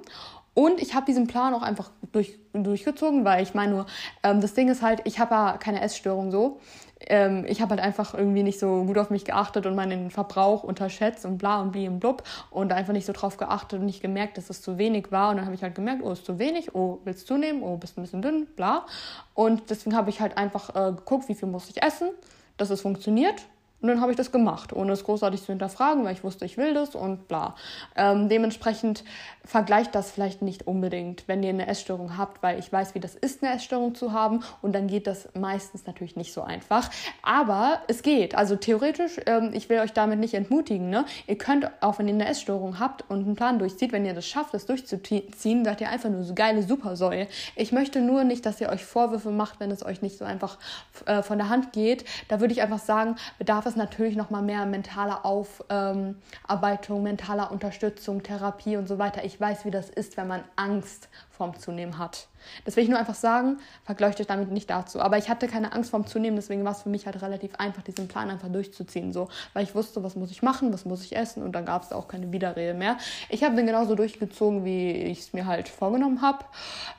Und 0.54 0.82
ich 0.82 0.94
habe 0.94 1.06
diesen 1.06 1.28
Plan 1.28 1.54
auch 1.54 1.64
einfach 1.64 1.92
durch, 2.12 2.38
durchgezogen, 2.54 3.26
weil 3.26 3.42
ich 3.42 3.54
meine 3.54 3.72
nur, 3.72 3.86
ähm, 4.22 4.40
das 4.40 4.54
Ding 4.54 4.70
ist 4.70 4.82
halt, 4.82 5.02
ich 5.06 5.20
habe 5.20 5.34
ja 5.34 5.58
keine 5.58 5.82
Essstörung 5.82 6.32
so 6.32 6.60
ähm, 7.08 7.46
ich 7.48 7.62
habe 7.62 7.72
halt 7.72 7.82
einfach 7.82 8.14
irgendwie 8.14 8.44
nicht 8.44 8.60
so 8.60 8.84
gut 8.84 8.98
auf 8.98 9.10
mich 9.10 9.26
geachtet 9.26 9.66
und 9.66 9.76
meinen 9.76 10.12
Verbrauch 10.12 10.64
unterschätzt 10.64 11.26
und 11.26 11.38
bla 11.38 11.62
und 11.62 11.72
bli 11.72 11.88
und 11.88 12.00
blub 12.00 12.24
und 12.50 12.72
einfach 12.72 12.94
nicht 12.94 13.06
so 13.06 13.14
drauf 13.14 13.38
geachtet 13.38 13.80
und 13.80 13.86
nicht 13.86 14.02
gemerkt, 14.02 14.38
dass 14.38 14.50
es 14.50 14.62
zu 14.62 14.78
wenig 14.78 15.12
war. 15.12 15.32
Und 15.32 15.38
dann 15.38 15.46
habe 15.46 15.56
ich 15.56 15.64
halt 15.64 15.76
gemerkt, 15.76 16.02
oh, 16.04 16.12
ist 16.12 16.26
zu 16.26 16.40
wenig, 16.40 16.76
oh, 16.76 17.00
willst 17.04 17.24
du 17.24 17.36
zunehmen, 17.36 17.64
oh, 17.64 17.78
bist 17.78 17.98
ein 17.98 18.02
bisschen 18.02 18.22
dünn, 18.22 18.48
bla. 18.56 18.86
Und 19.34 19.70
deswegen 19.70 19.96
habe 19.96 20.10
ich 20.10 20.22
halt 20.22 20.38
einfach 20.38 20.70
äh, 20.76 20.92
geguckt, 20.92 21.30
wie 21.30 21.36
viel 21.36 21.50
muss 21.50 21.70
ich 21.70 21.82
essen, 21.82 22.10
dass 22.58 22.70
es 22.70 22.82
funktioniert. 22.82 23.44
Und 23.84 23.90
dann 23.90 24.00
habe 24.00 24.12
ich 24.12 24.18
das 24.18 24.32
gemacht, 24.32 24.72
ohne 24.72 24.94
es 24.94 25.04
großartig 25.04 25.42
zu 25.42 25.48
hinterfragen, 25.48 26.06
weil 26.06 26.14
ich 26.14 26.24
wusste, 26.24 26.46
ich 26.46 26.56
will 26.56 26.74
das 26.74 26.96
und 26.96 27.28
bla. 27.28 27.54
Ähm, 27.98 28.30
dementsprechend 28.30 29.04
vergleicht 29.44 29.94
das 29.94 30.10
vielleicht 30.10 30.42
nicht 30.42 30.68
unbedingt, 30.68 31.28
wenn 31.28 31.44
ihr 31.44 31.50
eine 31.50 31.68
Essstörung 31.68 32.18
habt, 32.18 32.42
weil 32.42 32.60
ich 32.60 32.72
weiß, 32.72 32.96
wie 32.96 33.02
das 33.02 33.14
ist, 33.14 33.44
eine 33.44 33.54
Essstörung 33.54 33.94
zu 33.94 34.14
haben. 34.14 34.40
Und 34.62 34.74
dann 34.74 34.88
geht 34.88 35.06
das 35.06 35.28
meistens 35.38 35.86
natürlich 35.86 36.16
nicht 36.16 36.32
so 36.32 36.44
einfach. 36.44 36.90
Aber 37.24 37.82
es 37.90 38.04
geht. 38.04 38.36
Also 38.36 38.56
theoretisch, 38.56 39.20
ähm, 39.26 39.50
ich 39.52 39.68
will 39.68 39.80
euch 39.80 39.92
damit 39.92 40.18
nicht 40.18 40.34
entmutigen. 40.34 40.90
Ne? 40.90 41.04
Ihr 41.28 41.38
könnt, 41.38 41.70
auch 41.82 42.00
wenn 42.00 42.08
ihr 42.08 42.14
eine 42.14 42.30
Essstörung 42.30 42.80
habt 42.80 43.04
und 43.10 43.26
einen 43.26 43.36
Plan 43.36 43.60
durchzieht, 43.60 43.92
wenn 43.92 44.06
ihr 44.06 44.14
das 44.14 44.26
schafft, 44.26 44.54
das 44.54 44.66
durchzuziehen, 44.66 45.66
seid 45.66 45.82
ihr 45.82 45.90
einfach 45.90 46.10
nur 46.10 46.24
so 46.24 46.34
geile 46.34 46.64
Supersäule. 46.64 47.28
Ich 47.58 47.74
möchte 47.74 48.00
nur 48.00 48.24
nicht, 48.24 48.46
dass 48.46 48.62
ihr 48.62 48.70
euch 48.70 48.86
Vorwürfe 48.86 49.32
macht, 49.32 49.60
wenn 49.60 49.72
es 49.72 49.86
euch 49.86 50.02
nicht 50.02 50.18
so 50.18 50.24
einfach 50.24 50.58
äh, 51.06 51.22
von 51.22 51.38
der 51.38 51.50
Hand 51.50 51.74
geht. 51.74 52.06
Da 52.30 52.40
würde 52.40 52.54
ich 52.54 52.62
einfach 52.62 52.80
sagen, 52.80 53.18
bedarf 53.38 53.66
es 53.66 53.73
es 53.74 53.78
natürlich 53.78 54.16
noch 54.16 54.30
mal 54.30 54.42
mehr 54.42 54.66
mentaler 54.66 55.26
Aufarbeitung, 55.26 57.04
mentaler 57.04 57.52
Unterstützung, 57.52 58.24
Therapie 58.24 58.78
und 58.78 58.88
so 58.88 58.98
weiter. 59.00 59.24
Ich 59.26 59.40
weiß, 59.40 59.66
wie 59.66 59.72
das 59.72 59.90
ist, 59.90 60.18
wenn 60.18 60.28
man 60.28 60.44
Angst 60.56 61.10
vorm 61.30 61.58
Zunehmen 61.58 61.98
hat. 61.98 62.28
Das 62.66 62.76
will 62.76 62.84
ich 62.84 62.90
nur 62.90 63.00
einfach 63.00 63.16
sagen, 63.16 63.58
vergleicht 63.84 64.20
euch 64.20 64.28
damit 64.28 64.52
nicht 64.52 64.70
dazu. 64.70 65.02
Aber 65.02 65.18
ich 65.18 65.30
hatte 65.30 65.48
keine 65.48 65.74
Angst 65.74 65.90
vorm 65.90 66.06
Zunehmen, 66.06 66.36
deswegen 66.36 66.64
war 66.64 66.74
es 66.74 66.84
für 66.84 66.90
mich 66.90 67.06
halt 67.06 67.22
relativ 67.22 67.56
einfach, 67.56 67.82
diesen 67.82 68.08
Plan 68.08 68.30
einfach 68.30 68.50
durchzuziehen. 68.50 69.14
So, 69.14 69.30
weil 69.54 69.64
ich 69.64 69.74
wusste, 69.74 70.04
was 70.04 70.16
muss 70.16 70.30
ich 70.32 70.44
machen, 70.44 70.72
was 70.72 70.86
muss 70.86 71.04
ich 71.04 71.16
essen 71.16 71.42
und 71.42 71.54
dann 71.54 71.66
gab 71.66 71.84
es 71.84 71.92
auch 71.92 72.08
keine 72.08 72.32
Widerrede 72.32 72.74
mehr. 72.74 72.98
Ich 73.30 73.44
habe 73.44 73.56
den 73.56 73.66
genauso 73.66 73.96
durchgezogen, 73.96 74.64
wie 74.64 74.92
ich 74.92 75.20
es 75.20 75.34
mir 75.34 75.46
halt 75.46 75.70
vorgenommen 75.70 76.22
habe. 76.22 76.46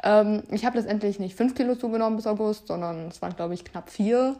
Ähm, 0.02 0.42
ich 0.50 0.64
habe 0.64 0.78
letztendlich 0.78 1.18
nicht 1.20 1.36
5 1.36 1.54
Kilo 1.54 1.76
zugenommen 1.76 2.16
bis 2.16 2.26
August, 2.26 2.66
sondern 2.66 3.08
es 3.08 3.22
waren, 3.22 3.36
glaube 3.36 3.54
ich, 3.54 3.64
knapp 3.64 3.90
4. 3.90 4.36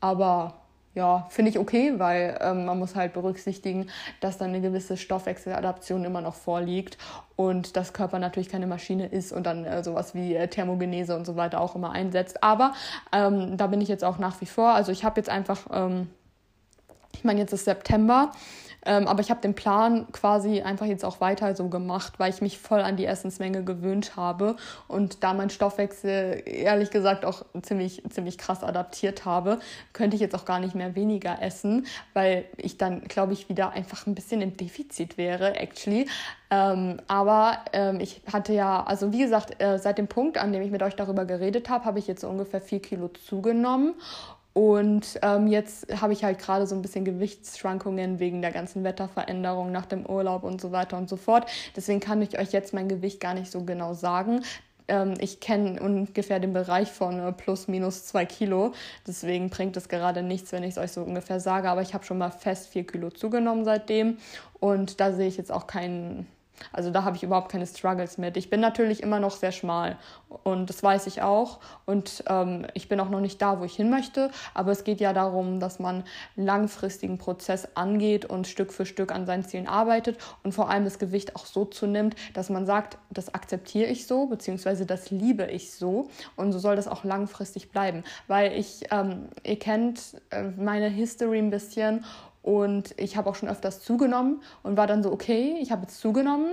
Aber 0.00 0.61
ja, 0.94 1.26
finde 1.30 1.50
ich 1.50 1.58
okay, 1.58 1.94
weil 1.96 2.38
ähm, 2.42 2.66
man 2.66 2.78
muss 2.78 2.94
halt 2.94 3.14
berücksichtigen, 3.14 3.88
dass 4.20 4.36
dann 4.36 4.50
eine 4.50 4.60
gewisse 4.60 4.96
Stoffwechseladaption 4.96 6.04
immer 6.04 6.20
noch 6.20 6.34
vorliegt 6.34 6.98
und 7.34 7.76
das 7.76 7.94
Körper 7.94 8.18
natürlich 8.18 8.50
keine 8.50 8.66
Maschine 8.66 9.06
ist 9.06 9.32
und 9.32 9.44
dann 9.44 9.64
äh, 9.64 9.82
sowas 9.82 10.14
wie 10.14 10.34
äh, 10.34 10.48
Thermogenese 10.48 11.16
und 11.16 11.24
so 11.24 11.34
weiter 11.36 11.60
auch 11.60 11.74
immer 11.74 11.92
einsetzt. 11.92 12.42
Aber 12.42 12.74
ähm, 13.10 13.56
da 13.56 13.68
bin 13.68 13.80
ich 13.80 13.88
jetzt 13.88 14.04
auch 14.04 14.18
nach 14.18 14.40
wie 14.42 14.46
vor. 14.46 14.74
Also 14.74 14.92
ich 14.92 15.02
habe 15.02 15.18
jetzt 15.18 15.30
einfach, 15.30 15.66
ähm, 15.72 16.10
ich 17.14 17.24
meine, 17.24 17.40
jetzt 17.40 17.52
ist 17.52 17.64
September 17.64 18.32
ähm, 18.84 19.06
aber 19.06 19.20
ich 19.20 19.30
habe 19.30 19.40
den 19.40 19.54
Plan 19.54 20.06
quasi 20.12 20.62
einfach 20.62 20.86
jetzt 20.86 21.04
auch 21.04 21.20
weiter 21.20 21.54
so 21.54 21.68
gemacht, 21.68 22.14
weil 22.18 22.30
ich 22.30 22.40
mich 22.40 22.58
voll 22.58 22.80
an 22.80 22.96
die 22.96 23.06
Essensmenge 23.06 23.64
gewöhnt 23.64 24.16
habe 24.16 24.56
und 24.88 25.22
da 25.22 25.34
mein 25.34 25.50
Stoffwechsel 25.50 26.42
ehrlich 26.46 26.90
gesagt 26.90 27.24
auch 27.24 27.44
ziemlich, 27.62 28.02
ziemlich 28.10 28.38
krass 28.38 28.62
adaptiert 28.62 29.24
habe, 29.24 29.60
könnte 29.92 30.16
ich 30.16 30.20
jetzt 30.20 30.34
auch 30.34 30.44
gar 30.44 30.60
nicht 30.60 30.74
mehr 30.74 30.94
weniger 30.94 31.40
essen, 31.40 31.86
weil 32.12 32.44
ich 32.56 32.78
dann, 32.78 33.02
glaube 33.02 33.32
ich, 33.32 33.48
wieder 33.48 33.70
einfach 33.70 34.06
ein 34.06 34.14
bisschen 34.14 34.40
im 34.40 34.56
Defizit 34.56 35.16
wäre, 35.16 35.56
actually. 35.56 36.08
Ähm, 36.50 37.00
aber 37.08 37.58
ähm, 37.72 37.98
ich 38.00 38.20
hatte 38.30 38.52
ja, 38.52 38.84
also 38.84 39.12
wie 39.12 39.20
gesagt, 39.20 39.62
äh, 39.62 39.78
seit 39.78 39.96
dem 39.96 40.06
Punkt, 40.06 40.36
an 40.36 40.52
dem 40.52 40.60
ich 40.60 40.70
mit 40.70 40.82
euch 40.82 40.94
darüber 40.94 41.24
geredet 41.24 41.70
habe, 41.70 41.84
habe 41.84 41.98
ich 41.98 42.06
jetzt 42.06 42.24
ungefähr 42.24 42.60
vier 42.60 42.82
Kilo 42.82 43.08
zugenommen. 43.08 43.94
Und 44.54 45.18
ähm, 45.22 45.46
jetzt 45.46 46.00
habe 46.00 46.12
ich 46.12 46.24
halt 46.24 46.38
gerade 46.38 46.66
so 46.66 46.74
ein 46.74 46.82
bisschen 46.82 47.04
Gewichtsschwankungen 47.04 48.20
wegen 48.20 48.42
der 48.42 48.52
ganzen 48.52 48.84
Wetterveränderung 48.84 49.72
nach 49.72 49.86
dem 49.86 50.04
Urlaub 50.04 50.42
und 50.42 50.60
so 50.60 50.72
weiter 50.72 50.98
und 50.98 51.08
so 51.08 51.16
fort. 51.16 51.50
Deswegen 51.74 52.00
kann 52.00 52.20
ich 52.20 52.38
euch 52.38 52.52
jetzt 52.52 52.74
mein 52.74 52.88
Gewicht 52.88 53.20
gar 53.20 53.34
nicht 53.34 53.50
so 53.50 53.64
genau 53.64 53.94
sagen. 53.94 54.42
Ähm, 54.88 55.14
ich 55.20 55.40
kenne 55.40 55.80
ungefähr 55.80 56.38
den 56.38 56.52
Bereich 56.52 56.90
von 56.90 57.18
äh, 57.18 57.32
plus 57.32 57.66
minus 57.66 58.04
zwei 58.04 58.26
Kilo. 58.26 58.72
Deswegen 59.06 59.48
bringt 59.48 59.76
es 59.76 59.88
gerade 59.88 60.22
nichts, 60.22 60.52
wenn 60.52 60.64
ich 60.64 60.72
es 60.72 60.78
euch 60.78 60.92
so 60.92 61.02
ungefähr 61.02 61.40
sage. 61.40 61.70
Aber 61.70 61.80
ich 61.80 61.94
habe 61.94 62.04
schon 62.04 62.18
mal 62.18 62.30
fest 62.30 62.68
vier 62.68 62.86
Kilo 62.86 63.10
zugenommen 63.10 63.64
seitdem. 63.64 64.18
Und 64.60 65.00
da 65.00 65.12
sehe 65.12 65.28
ich 65.28 65.38
jetzt 65.38 65.52
auch 65.52 65.66
keinen 65.66 66.26
also 66.72 66.90
da 66.90 67.04
habe 67.04 67.16
ich 67.16 67.22
überhaupt 67.22 67.50
keine 67.50 67.66
Struggles 67.66 68.18
mit. 68.18 68.36
Ich 68.36 68.50
bin 68.50 68.60
natürlich 68.60 69.02
immer 69.02 69.20
noch 69.20 69.32
sehr 69.32 69.52
schmal 69.52 69.96
und 70.44 70.68
das 70.68 70.82
weiß 70.82 71.06
ich 71.06 71.22
auch. 71.22 71.60
Und 71.86 72.24
ähm, 72.28 72.66
ich 72.74 72.88
bin 72.88 73.00
auch 73.00 73.08
noch 73.08 73.20
nicht 73.20 73.40
da, 73.40 73.60
wo 73.60 73.64
ich 73.64 73.74
hin 73.74 73.90
möchte. 73.90 74.30
Aber 74.54 74.72
es 74.72 74.84
geht 74.84 75.00
ja 75.00 75.12
darum, 75.12 75.60
dass 75.60 75.78
man 75.78 76.04
langfristigen 76.36 77.18
Prozess 77.18 77.68
angeht 77.74 78.24
und 78.24 78.46
Stück 78.46 78.72
für 78.72 78.86
Stück 78.86 79.12
an 79.12 79.26
seinen 79.26 79.44
Zielen 79.44 79.66
arbeitet 79.66 80.18
und 80.42 80.52
vor 80.52 80.70
allem 80.70 80.84
das 80.84 80.98
Gewicht 80.98 81.36
auch 81.36 81.46
so 81.46 81.64
zunimmt, 81.64 82.14
dass 82.34 82.50
man 82.50 82.66
sagt, 82.66 82.98
das 83.10 83.34
akzeptiere 83.34 83.90
ich 83.90 84.06
so, 84.06 84.26
beziehungsweise 84.26 84.86
das 84.86 85.10
liebe 85.10 85.46
ich 85.46 85.72
so. 85.72 86.08
Und 86.36 86.52
so 86.52 86.58
soll 86.58 86.76
das 86.76 86.88
auch 86.88 87.04
langfristig 87.04 87.70
bleiben. 87.70 88.04
Weil 88.26 88.52
ich, 88.52 88.84
ähm, 88.90 89.28
ihr 89.44 89.58
kennt 89.58 90.20
äh, 90.30 90.44
meine 90.56 90.88
History 90.88 91.38
ein 91.38 91.50
bisschen 91.50 92.04
und 92.42 92.94
ich 92.98 93.16
habe 93.16 93.30
auch 93.30 93.36
schon 93.36 93.48
öfters 93.48 93.82
zugenommen 93.82 94.42
und 94.64 94.76
war 94.76 94.88
dann 94.88 95.02
so, 95.02 95.12
okay, 95.12 95.56
ich 95.60 95.70
habe 95.70 95.82
jetzt 95.82 96.00
zugenommen. 96.00 96.52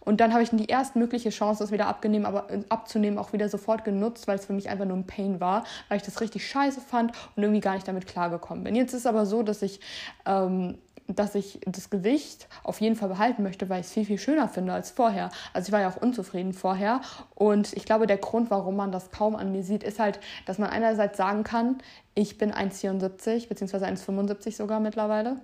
Und 0.00 0.20
dann 0.20 0.32
habe 0.32 0.42
ich 0.42 0.50
die 0.50 0.66
erstmögliche 0.66 1.30
Chance, 1.30 1.62
das 1.62 1.70
wieder 1.70 1.86
abgenehmen, 1.86 2.26
aber, 2.26 2.50
äh, 2.50 2.64
abzunehmen, 2.68 3.18
auch 3.18 3.32
wieder 3.32 3.48
sofort 3.48 3.84
genutzt, 3.84 4.26
weil 4.26 4.38
es 4.38 4.46
für 4.46 4.52
mich 4.52 4.68
einfach 4.68 4.84
nur 4.84 4.96
ein 4.96 5.06
Pain 5.06 5.40
war, 5.40 5.64
weil 5.88 5.98
ich 5.98 6.02
das 6.02 6.20
richtig 6.20 6.48
scheiße 6.48 6.80
fand 6.80 7.12
und 7.36 7.42
irgendwie 7.42 7.60
gar 7.60 7.74
nicht 7.74 7.86
damit 7.86 8.06
klargekommen 8.06 8.64
bin. 8.64 8.74
Jetzt 8.74 8.92
ist 8.92 9.00
es 9.00 9.06
aber 9.06 9.26
so, 9.26 9.44
dass 9.44 9.62
ich 9.62 9.80
ähm, 10.26 10.78
dass 11.08 11.34
ich 11.34 11.60
das 11.64 11.88
Gewicht 11.88 12.48
auf 12.62 12.80
jeden 12.80 12.94
Fall 12.94 13.08
behalten 13.08 13.42
möchte, 13.42 13.68
weil 13.68 13.80
ich 13.80 13.86
es 13.86 13.92
viel, 13.92 14.04
viel 14.04 14.18
schöner 14.18 14.48
finde 14.48 14.74
als 14.74 14.90
vorher. 14.90 15.30
Also 15.54 15.68
ich 15.68 15.72
war 15.72 15.80
ja 15.80 15.88
auch 15.88 15.96
unzufrieden 15.96 16.52
vorher. 16.52 17.00
Und 17.34 17.72
ich 17.72 17.86
glaube, 17.86 18.06
der 18.06 18.18
Grund, 18.18 18.50
warum 18.50 18.76
man 18.76 18.92
das 18.92 19.10
kaum 19.10 19.34
an 19.34 19.50
mir 19.50 19.62
sieht, 19.62 19.82
ist 19.82 19.98
halt, 19.98 20.20
dass 20.44 20.58
man 20.58 20.68
einerseits 20.68 21.16
sagen 21.16 21.44
kann, 21.44 21.78
ich 22.14 22.36
bin 22.36 22.52
1,74 22.52 23.48
bzw. 23.48 23.76
1,75 23.86 24.56
sogar 24.56 24.80
mittlerweile. 24.80 25.36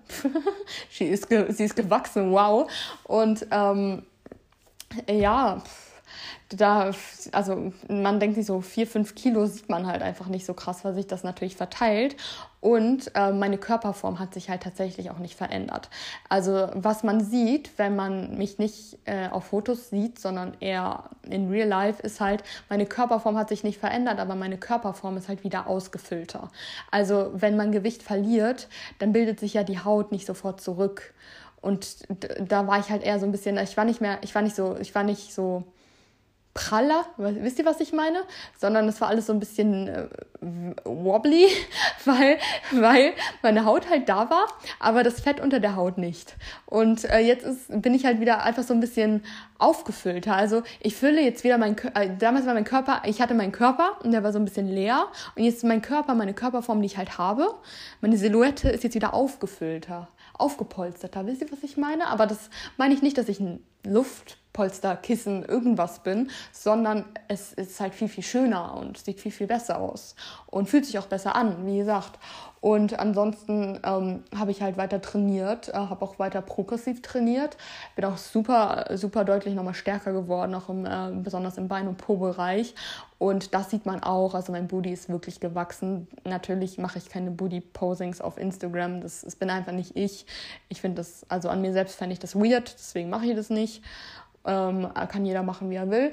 sie, 0.90 1.06
ist 1.06 1.28
sie 1.30 1.64
ist 1.64 1.76
gewachsen, 1.76 2.30
wow. 2.32 2.70
Und 3.04 3.46
ähm, 3.50 4.02
ja, 5.08 5.62
da, 6.50 6.90
also 7.32 7.72
man 7.88 8.20
denkt 8.20 8.36
sich 8.36 8.46
so, 8.46 8.60
vier, 8.60 8.86
fünf 8.86 9.14
Kilo 9.14 9.46
sieht 9.46 9.68
man 9.68 9.86
halt 9.86 10.02
einfach 10.02 10.26
nicht 10.26 10.46
so 10.46 10.54
krass, 10.54 10.84
weil 10.84 10.94
sich 10.94 11.06
das 11.06 11.24
natürlich 11.24 11.56
verteilt. 11.56 12.16
Und 12.64 13.14
äh, 13.14 13.30
meine 13.30 13.58
Körperform 13.58 14.18
hat 14.18 14.32
sich 14.32 14.48
halt 14.48 14.62
tatsächlich 14.62 15.10
auch 15.10 15.18
nicht 15.18 15.34
verändert. 15.34 15.90
Also 16.30 16.70
was 16.72 17.02
man 17.02 17.20
sieht, 17.20 17.70
wenn 17.76 17.94
man 17.94 18.38
mich 18.38 18.58
nicht 18.58 18.96
äh, 19.04 19.28
auf 19.28 19.44
Fotos 19.44 19.90
sieht, 19.90 20.18
sondern 20.18 20.56
eher 20.60 21.10
in 21.28 21.50
Real 21.50 21.68
Life, 21.68 22.02
ist 22.02 22.22
halt, 22.22 22.42
meine 22.70 22.86
Körperform 22.86 23.36
hat 23.36 23.50
sich 23.50 23.64
nicht 23.64 23.78
verändert, 23.78 24.18
aber 24.18 24.34
meine 24.34 24.56
Körperform 24.56 25.18
ist 25.18 25.28
halt 25.28 25.44
wieder 25.44 25.66
ausgefüllter. 25.66 26.50
Also 26.90 27.32
wenn 27.34 27.54
man 27.54 27.70
Gewicht 27.70 28.02
verliert, 28.02 28.68
dann 28.98 29.12
bildet 29.12 29.40
sich 29.40 29.52
ja 29.52 29.62
die 29.62 29.80
Haut 29.80 30.10
nicht 30.10 30.24
sofort 30.24 30.62
zurück. 30.62 31.12
Und 31.60 32.06
da 32.40 32.66
war 32.66 32.78
ich 32.78 32.88
halt 32.88 33.02
eher 33.02 33.20
so 33.20 33.26
ein 33.26 33.32
bisschen, 33.32 33.58
ich 33.58 33.76
war 33.76 33.84
nicht 33.84 34.00
mehr, 34.00 34.20
ich 34.22 34.34
war 34.34 34.40
nicht 34.40 34.56
so, 34.56 34.78
ich 34.80 34.94
war 34.94 35.02
nicht 35.02 35.34
so 35.34 35.64
praller, 36.55 37.05
wisst 37.16 37.59
ihr, 37.59 37.66
was 37.66 37.80
ich 37.80 37.92
meine? 37.92 38.22
Sondern 38.57 38.88
es 38.88 39.00
war 39.00 39.09
alles 39.09 39.26
so 39.26 39.32
ein 39.32 39.40
bisschen 39.40 39.88
äh, 39.88 40.09
wobbly, 40.84 41.48
weil, 42.05 42.38
weil 42.70 43.12
meine 43.42 43.64
Haut 43.64 43.90
halt 43.90 44.09
da 44.09 44.30
war, 44.30 44.46
aber 44.78 45.02
das 45.02 45.20
Fett 45.20 45.40
unter 45.40 45.59
der 45.59 45.74
Haut 45.74 45.98
nicht. 45.98 46.36
Und 46.66 47.05
äh, 47.11 47.18
jetzt 47.18 47.44
ist, 47.44 47.82
bin 47.82 47.92
ich 47.92 48.07
halt 48.07 48.20
wieder 48.20 48.44
einfach 48.44 48.62
so 48.62 48.72
ein 48.72 48.80
bisschen 48.80 49.24
aufgefüllter. 49.59 50.36
Also 50.36 50.62
ich 50.80 50.94
fülle 50.94 51.20
jetzt 51.22 51.42
wieder 51.42 51.59
mein 51.59 51.76
äh, 51.94 52.16
damals 52.18 52.46
war 52.46 52.55
mein 52.55 52.64
Körper, 52.64 53.02
ich 53.05 53.20
hatte 53.20 53.34
meinen 53.34 53.52
Körper 53.52 53.98
und 54.05 54.12
der 54.12 54.22
war 54.22 54.32
so 54.32 54.38
ein 54.38 54.44
bisschen 54.44 54.68
leer 54.68 55.09
und 55.34 55.42
jetzt 55.42 55.57
ist 55.57 55.64
mein 55.64 55.82
Körper, 55.82 56.14
meine 56.14 56.34
Körperform, 56.34 56.80
die 56.80 56.86
ich 56.86 56.96
halt 56.96 57.18
habe, 57.18 57.52
meine 58.00 58.16
Silhouette 58.16 58.68
ist 58.68 58.84
jetzt 58.84 58.94
wieder 58.94 59.12
aufgefüllter, 59.12 60.09
aufgepolsterter. 60.34 61.26
Wisst 61.26 61.42
ihr, 61.42 61.50
was 61.50 61.64
ich 61.64 61.76
meine? 61.76 62.07
Aber 62.07 62.26
das 62.26 62.48
meine 62.76 62.94
ich 62.94 63.02
nicht, 63.02 63.18
dass 63.18 63.28
ich 63.28 63.42
Luft 63.84 64.38
Polster, 64.55 64.96
Kissen, 64.96 65.44
irgendwas 65.44 65.98
bin, 65.98 66.30
sondern 66.52 67.05
es 67.28 67.52
ist 67.52 67.78
halt 67.80 67.92
viel, 67.92 68.09
viel 68.09 68.24
schöner 68.24 68.74
und 68.76 68.96
sieht 68.96 69.20
viel, 69.20 69.32
viel 69.32 69.48
besser 69.48 69.78
aus 69.78 70.14
und 70.46 70.68
fühlt 70.68 70.86
sich 70.86 70.98
auch 70.98 71.09
besser 71.09 71.36
an, 71.36 71.66
wie 71.66 71.78
gesagt. 71.78 72.18
Und 72.64 72.98
ansonsten 72.98 73.78
ähm, 73.84 74.24
habe 74.34 74.50
ich 74.50 74.62
halt 74.62 74.78
weiter 74.78 75.02
trainiert, 75.02 75.68
äh, 75.68 75.72
habe 75.74 76.02
auch 76.02 76.18
weiter 76.18 76.40
progressiv 76.40 77.02
trainiert, 77.02 77.59
bin 77.94 78.07
auch 78.07 78.16
super, 78.16 78.86
super 78.94 79.26
deutlich 79.26 79.55
nochmal 79.55 79.74
stärker 79.74 80.14
geworden, 80.14 80.55
auch 80.55 80.70
im, 80.70 80.86
äh, 80.86 81.11
besonders 81.22 81.59
im 81.59 81.68
Bein- 81.68 81.88
und 81.88 81.98
Po-Bereich. 81.98 82.74
Und 83.18 83.52
das 83.52 83.68
sieht 83.68 83.84
man 83.84 84.02
auch, 84.02 84.34
also 84.34 84.52
mein 84.52 84.66
Booty 84.66 84.92
ist 84.92 85.11
wirklich 85.11 85.40
gewachsen. 85.40 86.09
Natürlich 86.24 86.78
mache 86.78 86.96
ich 86.96 87.11
keine 87.11 87.32
Booty-Posings 87.32 88.22
auf 88.22 88.38
Instagram, 88.38 89.02
das, 89.02 89.20
das 89.20 89.36
bin 89.36 89.50
einfach 89.50 89.72
nicht 89.72 89.94
ich. 89.94 90.24
Ich 90.70 90.80
finde 90.80 90.96
das, 90.96 91.26
also 91.28 91.50
an 91.50 91.61
mir 91.61 91.74
selbst 91.74 91.96
fände 91.96 92.14
ich 92.14 92.18
das 92.18 92.34
weird, 92.34 92.72
deswegen 92.78 93.11
mache 93.11 93.26
ich 93.26 93.36
das 93.36 93.50
nicht. 93.50 93.82
Ähm, 94.47 94.88
kann 95.09 95.24
jeder 95.24 95.42
machen, 95.42 95.70
wie 95.70 95.76
er 95.76 95.90
will. 95.90 96.12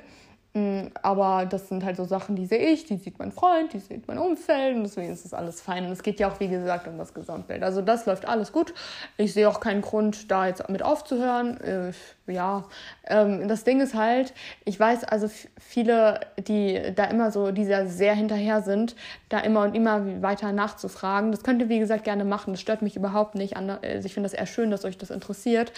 Mm, 0.54 0.88
aber 1.02 1.46
das 1.46 1.70
sind 1.70 1.86
halt 1.86 1.96
so 1.96 2.04
Sachen, 2.04 2.36
die 2.36 2.46
sehe 2.46 2.72
ich, 2.72 2.84
die 2.84 2.98
sieht 2.98 3.20
mein 3.20 3.32
Freund, 3.32 3.72
die 3.72 3.80
sieht 3.80 4.08
mein 4.10 4.18
Umfeld 4.18 4.76
und 4.76 4.84
deswegen 4.84 5.12
ist 5.14 5.24
das 5.24 5.34
alles 5.34 5.62
fein. 5.62 5.86
Und 5.86 5.92
es 5.94 6.04
geht 6.04 6.20
ja 6.20 6.30
auch, 6.30 6.40
wie 6.42 6.50
gesagt, 6.50 6.88
um 6.88 6.98
das 6.98 7.14
Gesamtbild. 7.14 7.64
Also 7.64 7.82
das 7.82 8.06
läuft 8.06 8.28
alles 8.28 8.52
gut. 8.52 8.74
Ich 9.16 9.34
sehe 9.34 9.48
auch 9.48 9.62
keinen 9.62 9.82
Grund, 9.82 10.30
da 10.30 10.48
jetzt 10.48 10.68
mit 10.70 10.84
aufzuhören. 10.84 11.60
Äh, 11.62 11.94
ja, 12.32 12.66
ähm, 13.08 13.48
das 13.48 13.64
Ding 13.64 13.82
ist 13.82 13.94
halt, 13.94 14.34
ich 14.66 14.80
weiß 14.80 15.04
also 15.04 15.30
viele, 15.60 16.22
die 16.38 16.82
da 16.96 17.06
immer 17.06 17.32
so, 17.32 17.52
die 17.52 17.66
sehr 17.66 18.16
hinterher 18.16 18.62
sind, 18.62 18.96
da 19.30 19.40
immer 19.40 19.62
und 19.62 19.76
immer 19.76 20.22
weiter 20.22 20.52
nachzufragen. 20.52 21.32
Das 21.32 21.44
könnt 21.44 21.62
ihr, 21.62 21.70
wie 21.70 21.80
gesagt, 21.80 22.04
gerne 22.04 22.26
machen. 22.26 22.54
Das 22.54 22.62
stört 22.62 22.82
mich 22.82 22.96
überhaupt 22.96 23.36
nicht. 23.36 23.56
Also 23.56 24.06
ich 24.06 24.14
finde 24.14 24.30
das 24.30 24.34
eher 24.34 24.48
schön, 24.48 24.72
dass 24.72 24.86
euch 24.86 24.98
das 24.98 25.12
interessiert. 25.12 25.72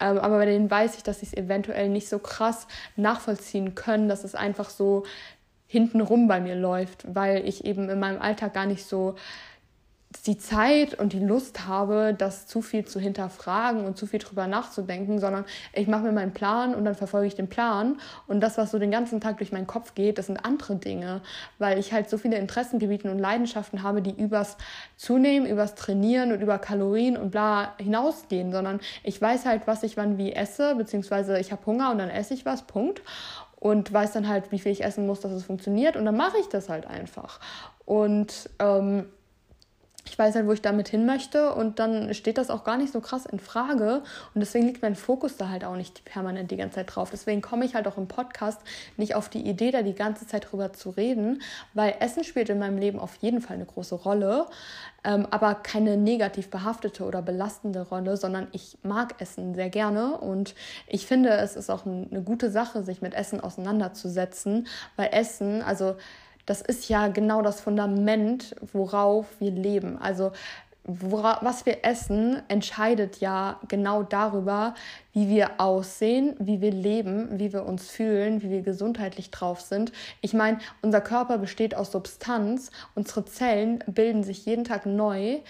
Ähm, 0.00 0.18
aber 0.18 0.38
bei 0.38 0.46
denen 0.46 0.70
weiß 0.70 0.96
ich, 0.96 1.02
dass 1.02 1.20
sie 1.20 1.26
es 1.26 1.34
eventuell 1.34 1.88
nicht 1.88 2.08
so 2.08 2.18
krass 2.18 2.66
nachvollziehen 2.96 3.74
können, 3.74 4.08
dass 4.08 4.24
es 4.24 4.34
einfach 4.34 4.70
so 4.70 5.04
hintenrum 5.66 6.28
bei 6.28 6.40
mir 6.40 6.54
läuft, 6.54 7.04
weil 7.12 7.46
ich 7.46 7.64
eben 7.64 7.90
in 7.90 7.98
meinem 7.98 8.20
Alltag 8.20 8.54
gar 8.54 8.66
nicht 8.66 8.86
so 8.86 9.16
die 10.26 10.38
Zeit 10.38 10.94
und 10.98 11.12
die 11.12 11.20
Lust 11.20 11.66
habe, 11.66 12.14
das 12.16 12.46
zu 12.46 12.62
viel 12.62 12.84
zu 12.84 12.98
hinterfragen 12.98 13.84
und 13.84 13.96
zu 13.96 14.06
viel 14.06 14.18
drüber 14.18 14.46
nachzudenken, 14.46 15.18
sondern 15.18 15.44
ich 15.72 15.88
mache 15.88 16.02
mir 16.02 16.12
meinen 16.12 16.32
Plan 16.32 16.74
und 16.74 16.84
dann 16.84 16.94
verfolge 16.94 17.26
ich 17.26 17.34
den 17.34 17.48
Plan. 17.48 17.98
Und 18.26 18.40
das, 18.40 18.56
was 18.56 18.70
so 18.70 18.78
den 18.78 18.90
ganzen 18.90 19.20
Tag 19.20 19.38
durch 19.38 19.52
meinen 19.52 19.66
Kopf 19.66 19.94
geht, 19.94 20.18
das 20.18 20.26
sind 20.26 20.38
andere 20.44 20.76
Dinge, 20.76 21.22
weil 21.58 21.78
ich 21.78 21.92
halt 21.92 22.08
so 22.08 22.18
viele 22.18 22.38
Interessengebiete 22.38 23.10
und 23.10 23.18
Leidenschaften 23.18 23.82
habe, 23.82 24.02
die 24.02 24.12
übers 24.12 24.56
Zunehmen, 24.96 25.46
übers 25.46 25.74
Trainieren 25.74 26.32
und 26.32 26.40
über 26.40 26.58
Kalorien 26.58 27.16
und 27.16 27.30
bla 27.30 27.74
hinausgehen, 27.78 28.52
sondern 28.52 28.80
ich 29.02 29.20
weiß 29.20 29.44
halt, 29.44 29.66
was 29.66 29.82
ich 29.82 29.96
wann 29.96 30.18
wie 30.18 30.32
esse, 30.32 30.74
beziehungsweise 30.76 31.38
ich 31.38 31.52
habe 31.52 31.64
Hunger 31.66 31.90
und 31.90 31.98
dann 31.98 32.10
esse 32.10 32.34
ich 32.34 32.46
was, 32.46 32.62
Punkt 32.62 33.02
und 33.58 33.92
weiß 33.92 34.12
dann 34.12 34.28
halt, 34.28 34.52
wie 34.52 34.58
viel 34.58 34.72
ich 34.72 34.84
essen 34.84 35.06
muss, 35.06 35.20
dass 35.20 35.32
es 35.32 35.44
funktioniert 35.44 35.96
und 35.96 36.04
dann 36.04 36.16
mache 36.16 36.38
ich 36.38 36.48
das 36.48 36.68
halt 36.68 36.86
einfach. 36.86 37.40
Und 37.84 38.50
ähm, 38.58 39.06
ich 40.08 40.18
weiß 40.18 40.34
halt, 40.36 40.46
wo 40.46 40.52
ich 40.52 40.62
damit 40.62 40.88
hin 40.88 41.04
möchte 41.04 41.52
und 41.52 41.78
dann 41.78 42.14
steht 42.14 42.38
das 42.38 42.48
auch 42.48 42.64
gar 42.64 42.76
nicht 42.76 42.92
so 42.92 43.00
krass 43.00 43.26
in 43.26 43.40
Frage 43.40 44.02
und 44.34 44.40
deswegen 44.40 44.66
liegt 44.66 44.82
mein 44.82 44.94
Fokus 44.94 45.36
da 45.36 45.48
halt 45.48 45.64
auch 45.64 45.76
nicht 45.76 46.04
permanent 46.04 46.50
die 46.50 46.56
ganze 46.56 46.76
Zeit 46.76 46.94
drauf. 46.94 47.10
Deswegen 47.10 47.42
komme 47.42 47.64
ich 47.64 47.74
halt 47.74 47.88
auch 47.88 47.98
im 47.98 48.06
Podcast 48.06 48.60
nicht 48.96 49.14
auf 49.14 49.28
die 49.28 49.46
Idee, 49.46 49.72
da 49.72 49.82
die 49.82 49.94
ganze 49.94 50.26
Zeit 50.26 50.50
drüber 50.50 50.72
zu 50.72 50.90
reden, 50.90 51.42
weil 51.74 51.96
Essen 52.00 52.24
spielt 52.24 52.48
in 52.48 52.58
meinem 52.58 52.78
Leben 52.78 52.98
auf 52.98 53.16
jeden 53.16 53.40
Fall 53.40 53.56
eine 53.56 53.66
große 53.66 53.96
Rolle, 53.96 54.46
ähm, 55.04 55.26
aber 55.30 55.54
keine 55.54 55.96
negativ 55.96 56.50
behaftete 56.50 57.04
oder 57.04 57.20
belastende 57.22 57.82
Rolle, 57.82 58.16
sondern 58.16 58.46
ich 58.52 58.78
mag 58.82 59.20
Essen 59.20 59.54
sehr 59.54 59.70
gerne 59.70 60.18
und 60.18 60.54
ich 60.86 61.06
finde, 61.06 61.30
es 61.30 61.56
ist 61.56 61.70
auch 61.70 61.84
eine 61.84 62.22
gute 62.22 62.50
Sache, 62.50 62.84
sich 62.84 63.02
mit 63.02 63.14
Essen 63.14 63.40
auseinanderzusetzen, 63.40 64.68
weil 64.96 65.10
Essen, 65.12 65.62
also 65.62 65.96
das 66.46 66.62
ist 66.62 66.88
ja 66.88 67.08
genau 67.08 67.42
das 67.42 67.60
Fundament, 67.60 68.54
worauf 68.72 69.26
wir 69.40 69.50
leben. 69.50 69.98
Also 69.98 70.32
wora, 70.86 71.40
was 71.42 71.66
wir 71.66 71.84
essen, 71.84 72.42
entscheidet 72.48 73.18
ja 73.18 73.60
genau 73.68 74.04
darüber, 74.04 74.74
wie 75.12 75.28
wir 75.28 75.60
aussehen, 75.60 76.36
wie 76.38 76.60
wir 76.60 76.70
leben, 76.70 77.38
wie 77.38 77.52
wir 77.52 77.66
uns 77.66 77.90
fühlen, 77.90 78.42
wie 78.42 78.50
wir 78.50 78.62
gesundheitlich 78.62 79.30
drauf 79.30 79.60
sind. 79.60 79.92
Ich 80.20 80.32
meine, 80.32 80.58
unser 80.82 81.00
Körper 81.00 81.38
besteht 81.38 81.74
aus 81.74 81.90
Substanz, 81.90 82.70
unsere 82.94 83.24
Zellen 83.24 83.82
bilden 83.86 84.22
sich 84.22 84.46
jeden 84.46 84.64
Tag 84.64 84.86
neu, 84.86 85.40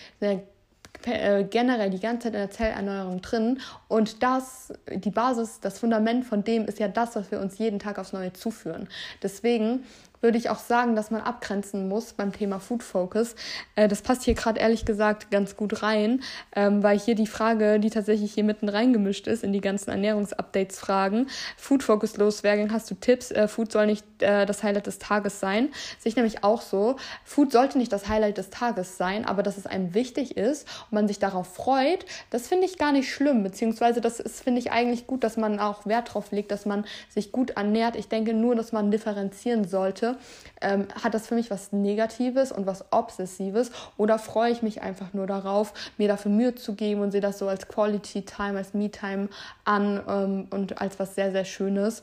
äh, 1.05 1.45
generell 1.45 1.91
die 1.91 2.01
ganze 2.01 2.25
Zeit 2.25 2.35
in 2.35 2.41
der 2.41 2.51
Zellerneuerung 2.51 3.21
drin. 3.21 3.61
Und 3.89 4.23
das, 4.23 4.73
die 4.91 5.11
Basis, 5.11 5.61
das 5.61 5.79
Fundament 5.79 6.25
von 6.25 6.43
dem 6.43 6.65
ist 6.65 6.79
ja 6.79 6.89
das, 6.89 7.15
was 7.17 7.31
wir 7.31 7.41
uns 7.41 7.59
jeden 7.59 7.79
Tag 7.79 7.99
aufs 7.99 8.13
Neue 8.13 8.33
zuführen. 8.33 8.89
Deswegen 9.23 9.85
würde 10.27 10.39
ich 10.39 10.51
auch 10.51 10.59
sagen, 10.59 10.97
dass 10.97 11.13
man 11.13 11.21
abgrenzen 11.21 11.89
muss 11.89 12.13
beim 12.13 12.33
Thema 12.33 12.59
Food 12.59 12.83
Focus. 12.83 13.37
Äh, 13.77 13.87
das 13.87 14.03
passt 14.03 14.25
hier 14.25 14.35
gerade 14.35 14.59
ehrlich 14.59 14.85
gesagt 14.85 15.31
ganz 15.31 15.57
gut 15.57 15.85
rein, 15.85 16.21
ähm, 16.57 16.83
weil 16.83 16.99
hier 16.99 17.15
die 17.15 17.29
Frage, 17.29 17.79
die 17.79 17.91
tatsächlich 17.91 18.35
hier 18.35 18.43
mitten 18.43 18.69
reingemischt 18.69 19.29
ist 19.29 19.45
in 19.45 19.53
die 19.53 19.61
ganzen 19.61 19.91
Ernährungsupdates 19.91 20.81
fragen, 20.81 21.29
Food 21.57 21.85
Focus 21.85 22.17
loswerden, 22.17 22.73
hast 22.73 22.91
du 22.91 22.97
Tipps? 22.97 23.31
Äh, 23.31 23.47
Food 23.47 23.71
soll 23.71 23.87
nicht 23.87 24.05
äh, 24.21 24.47
das 24.47 24.65
Highlight 24.65 24.89
des 24.89 24.99
Tages 24.99 25.39
sein. 25.39 25.69
Sehe 26.01 26.11
ich 26.11 26.17
nämlich 26.17 26.43
auch 26.43 26.61
so. 26.61 26.97
Food 27.25 27.53
sollte 27.53 27.79
nicht 27.79 27.93
das 27.93 28.09
Highlight 28.09 28.39
des 28.39 28.51
Tages 28.51 28.97
sein, 28.97 29.25
aber 29.25 29.45
dass 29.45 29.57
es 29.57 29.67
einem 29.67 29.95
wichtig 29.95 30.37
ist 30.37 30.67
und 30.91 30.95
man 30.95 31.07
sich 31.07 31.21
darauf 31.21 31.55
freut, 31.55 32.05
das 32.31 32.49
finde 32.49 32.67
ich 32.67 32.79
gar 32.79 32.91
nicht 32.91 33.13
schlimm, 33.13 33.45
beziehungsweise 33.45 34.01
das 34.01 34.19
ist, 34.19 34.43
finde 34.43 34.59
ich 34.59 34.73
eigentlich 34.73 35.07
gut, 35.07 35.23
dass 35.23 35.37
man 35.37 35.61
auch 35.61 35.87
Wert 35.87 36.15
drauf 36.15 36.33
legt, 36.33 36.51
dass 36.51 36.67
man 36.67 36.85
sich 37.11 37.31
gut 37.31 37.51
ernährt. 37.51 37.95
Ich 37.95 38.09
denke 38.09 38.35
nur, 38.35 38.57
dass 38.57 38.73
man 38.73 38.91
differenzieren 38.91 39.69
sollte 39.69 40.16
ähm, 40.61 40.89
hat 41.03 41.15
das 41.15 41.27
für 41.27 41.35
mich 41.35 41.51
was 41.51 41.73
Negatives 41.73 42.53
und 42.53 42.67
was 42.67 42.85
Obsessives 42.93 43.71
oder 43.97 44.19
freue 44.19 44.53
ich 44.53 44.63
mich 44.63 44.83
einfach 44.83 45.13
nur 45.13 45.27
darauf, 45.27 45.73
mir 45.99 46.09
dafür 46.09 46.31
Mühe 46.31 46.55
zu 46.55 46.75
geben 46.75 47.01
und 47.01 47.13
sehe 47.13 47.21
das 47.21 47.39
so 47.39 47.49
als 47.49 47.69
Quality 47.69 48.23
Time, 48.23 48.59
als 48.59 48.75
Me 48.75 48.91
Time 48.91 49.29
an 49.65 50.03
ähm, 50.09 50.47
und 50.51 50.81
als 50.81 50.99
was 50.99 51.15
sehr, 51.15 51.33
sehr 51.33 51.45
Schönes. 51.45 52.03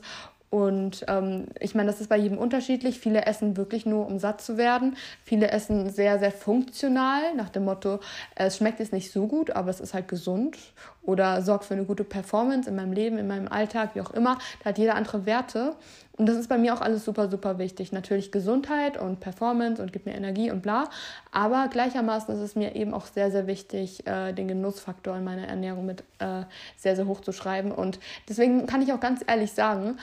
Und 0.54 1.04
ähm, 1.08 1.48
ich 1.58 1.74
meine, 1.74 1.90
das 1.90 2.00
ist 2.00 2.06
bei 2.06 2.16
jedem 2.16 2.38
unterschiedlich. 2.38 3.00
Viele 3.00 3.26
essen 3.26 3.56
wirklich 3.56 3.86
nur, 3.86 4.06
um 4.06 4.20
satt 4.20 4.40
zu 4.40 4.56
werden. 4.56 4.96
Viele 5.24 5.50
essen 5.50 5.90
sehr, 5.90 6.20
sehr 6.20 6.30
funktional, 6.30 7.34
nach 7.34 7.48
dem 7.48 7.64
Motto, 7.64 7.98
es 8.36 8.58
schmeckt 8.58 8.78
jetzt 8.78 8.92
nicht 8.92 9.10
so 9.10 9.26
gut, 9.26 9.50
aber 9.50 9.70
es 9.70 9.80
ist 9.80 9.94
halt 9.94 10.06
gesund 10.06 10.56
oder 11.02 11.42
sorgt 11.42 11.64
für 11.64 11.74
eine 11.74 11.84
gute 11.84 12.04
Performance 12.04 12.70
in 12.70 12.76
meinem 12.76 12.92
Leben, 12.92 13.18
in 13.18 13.26
meinem 13.26 13.48
Alltag, 13.48 13.90
wie 13.94 14.00
auch 14.00 14.12
immer. 14.12 14.38
Da 14.62 14.70
hat 14.70 14.78
jeder 14.78 14.94
andere 14.94 15.26
Werte. 15.26 15.74
Und 16.16 16.26
das 16.26 16.36
ist 16.36 16.48
bei 16.48 16.58
mir 16.58 16.72
auch 16.72 16.80
alles 16.80 17.04
super, 17.04 17.28
super 17.28 17.58
wichtig. 17.58 17.90
Natürlich 17.90 18.30
Gesundheit 18.30 18.96
und 18.96 19.18
Performance 19.18 19.82
und 19.82 19.92
gibt 19.92 20.06
mir 20.06 20.14
Energie 20.14 20.52
und 20.52 20.62
bla. 20.62 20.88
Aber 21.32 21.66
gleichermaßen 21.68 22.32
ist 22.32 22.40
es 22.40 22.54
mir 22.54 22.76
eben 22.76 22.94
auch 22.94 23.06
sehr, 23.06 23.32
sehr 23.32 23.48
wichtig, 23.48 24.06
äh, 24.06 24.32
den 24.32 24.46
Genussfaktor 24.46 25.16
in 25.16 25.24
meiner 25.24 25.48
Ernährung 25.48 25.84
mit 25.84 26.04
äh, 26.20 26.44
sehr, 26.76 26.94
sehr 26.94 27.08
hoch 27.08 27.20
zu 27.20 27.32
schreiben. 27.32 27.72
Und 27.72 27.98
deswegen 28.28 28.66
kann 28.66 28.80
ich 28.80 28.92
auch 28.92 29.00
ganz 29.00 29.24
ehrlich 29.26 29.52
sagen, 29.52 29.98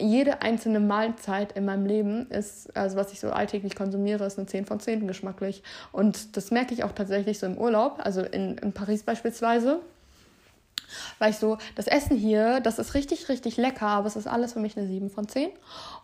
jede 0.00 0.42
einzelne 0.42 0.80
Mahlzeit 0.80 1.52
in 1.52 1.64
meinem 1.64 1.86
Leben 1.86 2.30
ist, 2.30 2.76
also 2.76 2.96
was 2.96 3.12
ich 3.12 3.20
so 3.20 3.30
alltäglich 3.30 3.76
konsumiere, 3.76 4.24
ist 4.24 4.38
eine 4.38 4.46
10 4.46 4.66
von 4.66 4.80
10 4.80 5.06
geschmacklich. 5.06 5.62
Und 5.92 6.36
das 6.36 6.50
merke 6.50 6.74
ich 6.74 6.84
auch 6.84 6.92
tatsächlich 6.92 7.38
so 7.38 7.46
im 7.46 7.58
Urlaub, 7.58 7.98
also 7.98 8.22
in, 8.22 8.58
in 8.58 8.72
Paris 8.72 9.02
beispielsweise 9.02 9.80
weil 11.18 11.30
ich 11.30 11.36
so, 11.36 11.58
das 11.76 11.86
Essen 11.86 12.16
hier, 12.16 12.60
das 12.60 12.78
ist 12.78 12.94
richtig, 12.94 13.28
richtig 13.28 13.56
lecker, 13.56 13.86
aber 13.86 14.06
es 14.06 14.16
ist 14.16 14.26
alles 14.26 14.52
für 14.52 14.60
mich 14.60 14.76
eine 14.76 14.86
7 14.86 15.10
von 15.10 15.28
10. 15.28 15.50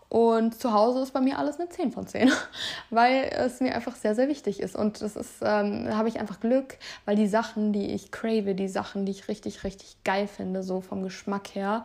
Und 0.08 0.54
zu 0.54 0.72
Hause 0.72 1.00
ist 1.00 1.12
bei 1.12 1.20
mir 1.20 1.38
alles 1.38 1.58
eine 1.58 1.68
10 1.68 1.90
von 1.92 2.06
10, 2.06 2.30
weil 2.90 3.28
es 3.32 3.60
mir 3.60 3.74
einfach 3.74 3.96
sehr, 3.96 4.14
sehr 4.14 4.28
wichtig 4.28 4.60
ist. 4.60 4.76
Und 4.76 5.02
das 5.02 5.16
ist, 5.16 5.36
ähm, 5.42 5.84
da 5.86 5.96
habe 5.96 6.08
ich 6.08 6.20
einfach 6.20 6.38
Glück, 6.38 6.78
weil 7.04 7.16
die 7.16 7.26
Sachen, 7.26 7.72
die 7.72 7.86
ich 7.92 8.12
crave, 8.12 8.54
die 8.54 8.68
Sachen, 8.68 9.04
die 9.04 9.12
ich 9.12 9.28
richtig, 9.28 9.64
richtig 9.64 9.96
geil 10.04 10.28
finde, 10.28 10.62
so 10.62 10.80
vom 10.80 11.02
Geschmack 11.02 11.54
her, 11.54 11.82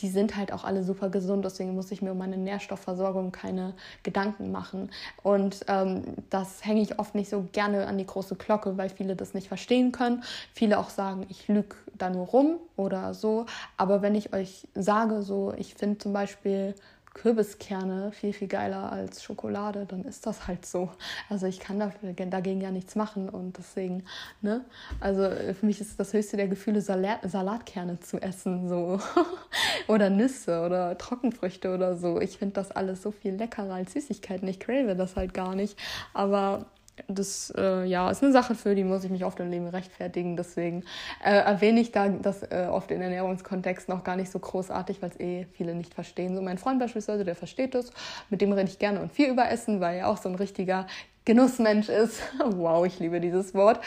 die 0.00 0.08
sind 0.08 0.36
halt 0.36 0.52
auch 0.52 0.64
alle 0.64 0.82
super 0.82 1.10
gesund. 1.10 1.44
Deswegen 1.44 1.74
muss 1.74 1.92
ich 1.92 2.02
mir 2.02 2.12
um 2.12 2.18
meine 2.18 2.36
Nährstoffversorgung 2.36 3.30
keine 3.30 3.74
Gedanken 4.02 4.50
machen. 4.50 4.90
Und 5.22 5.60
ähm, 5.68 6.02
das 6.28 6.64
hänge 6.64 6.82
ich 6.82 6.98
oft 6.98 7.14
nicht 7.14 7.30
so 7.30 7.46
gerne 7.52 7.86
an 7.86 7.98
die 7.98 8.06
große 8.06 8.34
Glocke, 8.34 8.78
weil 8.78 8.88
viele 8.88 9.14
das 9.14 9.32
nicht 9.32 9.46
verstehen 9.46 9.92
können. 9.92 10.24
Viele 10.54 10.78
auch 10.78 10.90
sagen, 10.90 11.24
ich 11.28 11.46
lüge 11.46 11.76
da 11.96 12.10
nur 12.10 12.26
rum 12.26 12.56
oder 12.76 13.14
so. 13.14 13.46
Aber 13.76 14.02
wenn 14.02 14.14
ich 14.14 14.32
euch 14.32 14.66
sage, 14.74 15.22
so, 15.22 15.54
ich 15.56 15.74
finde 15.74 15.98
zum 15.98 16.12
Beispiel 16.12 16.74
Kürbiskerne 17.14 18.12
viel, 18.12 18.32
viel 18.32 18.46
geiler 18.46 18.92
als 18.92 19.22
Schokolade, 19.22 19.84
dann 19.84 20.04
ist 20.04 20.26
das 20.26 20.46
halt 20.46 20.64
so. 20.64 20.90
Also 21.28 21.46
ich 21.46 21.58
kann 21.58 21.80
dafür, 21.80 22.12
dagegen 22.12 22.60
ja 22.60 22.70
nichts 22.70 22.94
machen 22.94 23.28
und 23.28 23.58
deswegen, 23.58 24.04
ne? 24.42 24.64
Also 25.00 25.28
für 25.54 25.66
mich 25.66 25.80
ist 25.80 25.98
das 25.98 26.12
höchste 26.12 26.36
der 26.36 26.48
Gefühle, 26.48 26.80
Salat, 26.80 27.20
Salatkerne 27.24 27.98
zu 28.00 28.22
essen, 28.22 28.68
so. 28.68 29.00
oder 29.88 30.08
Nüsse 30.08 30.62
oder 30.64 30.96
Trockenfrüchte 30.96 31.74
oder 31.74 31.96
so. 31.96 32.20
Ich 32.20 32.38
finde 32.38 32.54
das 32.54 32.70
alles 32.70 33.02
so 33.02 33.10
viel 33.10 33.34
leckerer 33.34 33.74
als 33.74 33.92
Süßigkeiten. 33.92 34.46
Ich 34.46 34.60
crave 34.60 34.94
das 34.94 35.16
halt 35.16 35.34
gar 35.34 35.54
nicht. 35.54 35.76
Aber 36.14 36.66
das 37.08 37.52
äh, 37.56 37.84
ja, 37.84 38.10
ist 38.10 38.22
eine 38.22 38.32
Sache, 38.32 38.54
für 38.54 38.74
die 38.74 38.84
muss 38.84 39.04
ich 39.04 39.10
mich 39.10 39.24
oft 39.24 39.40
im 39.40 39.50
Leben 39.50 39.66
rechtfertigen. 39.66 40.36
Deswegen 40.36 40.84
äh, 41.24 41.30
erwähne 41.30 41.80
ich 41.80 41.92
da 41.92 42.08
das 42.08 42.42
äh, 42.42 42.68
oft 42.70 42.90
in 42.90 43.00
Ernährungskontext 43.00 43.88
noch 43.88 44.04
gar 44.04 44.16
nicht 44.16 44.30
so 44.30 44.38
großartig, 44.38 45.02
weil 45.02 45.10
es 45.10 45.20
eh 45.20 45.46
viele 45.52 45.74
nicht 45.74 45.94
verstehen. 45.94 46.36
So 46.36 46.42
mein 46.42 46.58
Freund 46.58 46.78
beispielsweise, 46.78 47.24
der 47.24 47.34
versteht 47.34 47.74
das. 47.74 47.90
Mit 48.28 48.40
dem 48.40 48.52
rede 48.52 48.68
ich 48.68 48.78
gerne 48.78 49.00
und 49.00 49.12
viel 49.12 49.28
über 49.28 49.50
Essen, 49.50 49.80
weil 49.80 49.98
er 49.98 50.08
auch 50.08 50.18
so 50.18 50.28
ein 50.28 50.34
richtiger 50.34 50.86
Genussmensch 51.26 51.88
ist. 51.88 52.20
wow, 52.44 52.84
ich 52.86 52.98
liebe 52.98 53.20
dieses 53.20 53.54
Wort. 53.54 53.80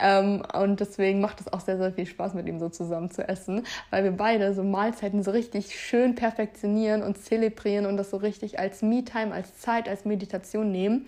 Ähm, 0.00 0.42
und 0.54 0.80
deswegen 0.80 1.20
macht 1.20 1.40
es 1.40 1.52
auch 1.52 1.60
sehr, 1.60 1.78
sehr 1.78 1.92
viel 1.92 2.06
Spaß, 2.06 2.34
mit 2.34 2.46
ihm 2.46 2.60
so 2.60 2.68
zusammen 2.68 3.10
zu 3.10 3.28
essen, 3.28 3.66
weil 3.90 4.04
wir 4.04 4.12
beide 4.12 4.54
so 4.54 4.62
Mahlzeiten 4.62 5.22
so 5.22 5.32
richtig 5.32 5.78
schön 5.78 6.14
perfektionieren 6.14 7.02
und 7.02 7.18
zelebrieren 7.18 7.86
und 7.86 7.96
das 7.96 8.10
so 8.10 8.16
richtig 8.16 8.58
als 8.58 8.82
Me-Time, 8.82 9.32
als 9.34 9.58
Zeit, 9.58 9.88
als 9.88 10.04
Meditation 10.04 10.70
nehmen. 10.70 11.06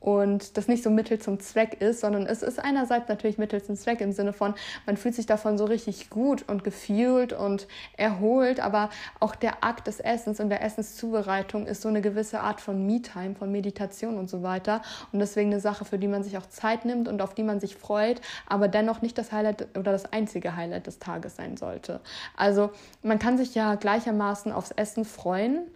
Und 0.00 0.56
das 0.56 0.68
nicht 0.68 0.82
so 0.82 0.90
Mittel 0.90 1.18
zum 1.18 1.40
Zweck 1.40 1.80
ist, 1.80 2.00
sondern 2.00 2.26
es 2.26 2.42
ist 2.42 2.58
einerseits 2.58 3.08
natürlich 3.08 3.38
Mittel 3.38 3.62
zum 3.62 3.76
Zweck 3.76 4.00
im 4.00 4.12
Sinne 4.12 4.32
von, 4.32 4.54
man 4.86 4.96
fühlt 4.96 5.14
sich 5.14 5.26
davon 5.26 5.58
so 5.58 5.64
richtig 5.64 6.08
gut 6.10 6.44
und 6.48 6.62
gefühlt 6.64 7.32
und 7.32 7.66
erholt, 7.96 8.60
aber 8.60 8.90
auch 9.18 9.34
der 9.34 9.64
Akt 9.64 9.86
des 9.86 10.00
Essens 10.00 10.40
und 10.40 10.50
der 10.50 10.62
Essenszubereitung 10.62 11.66
ist 11.66 11.82
so 11.82 11.88
eine 11.88 12.00
gewisse 12.00 12.40
Art 12.40 12.60
von 12.60 12.86
Me-Time, 12.86 13.34
von 13.34 13.50
Meditation 13.50 14.18
und 14.18 14.30
so 14.30 14.42
weiter 14.42 14.82
und 15.12 15.18
deswegen 15.18 15.50
eine 15.50 15.60
Sache, 15.60 15.84
für 15.84 15.98
die 15.98 16.08
man 16.08 16.22
sich 16.22 16.38
auch 16.38 16.46
Zeit 16.46 16.84
nimmt 16.84 17.08
und 17.08 17.20
auf 17.20 17.34
die 17.34 17.42
man 17.42 17.58
sich 17.60 17.76
freut, 17.76 18.20
aber 18.46 18.68
dennoch 18.68 19.02
nicht 19.02 19.18
das 19.18 19.32
Highlight 19.32 19.76
oder 19.76 19.92
das 19.92 20.12
einzige 20.12 20.54
Highlight 20.54 20.86
des 20.86 20.98
Tages 21.00 21.36
sein 21.36 21.56
sollte. 21.56 22.00
Also 22.36 22.70
man 23.02 23.18
kann 23.18 23.36
sich 23.36 23.54
ja 23.54 23.74
gleichermaßen 23.74 24.52
aufs 24.52 24.70
Essen 24.70 25.04
freuen, 25.04 25.66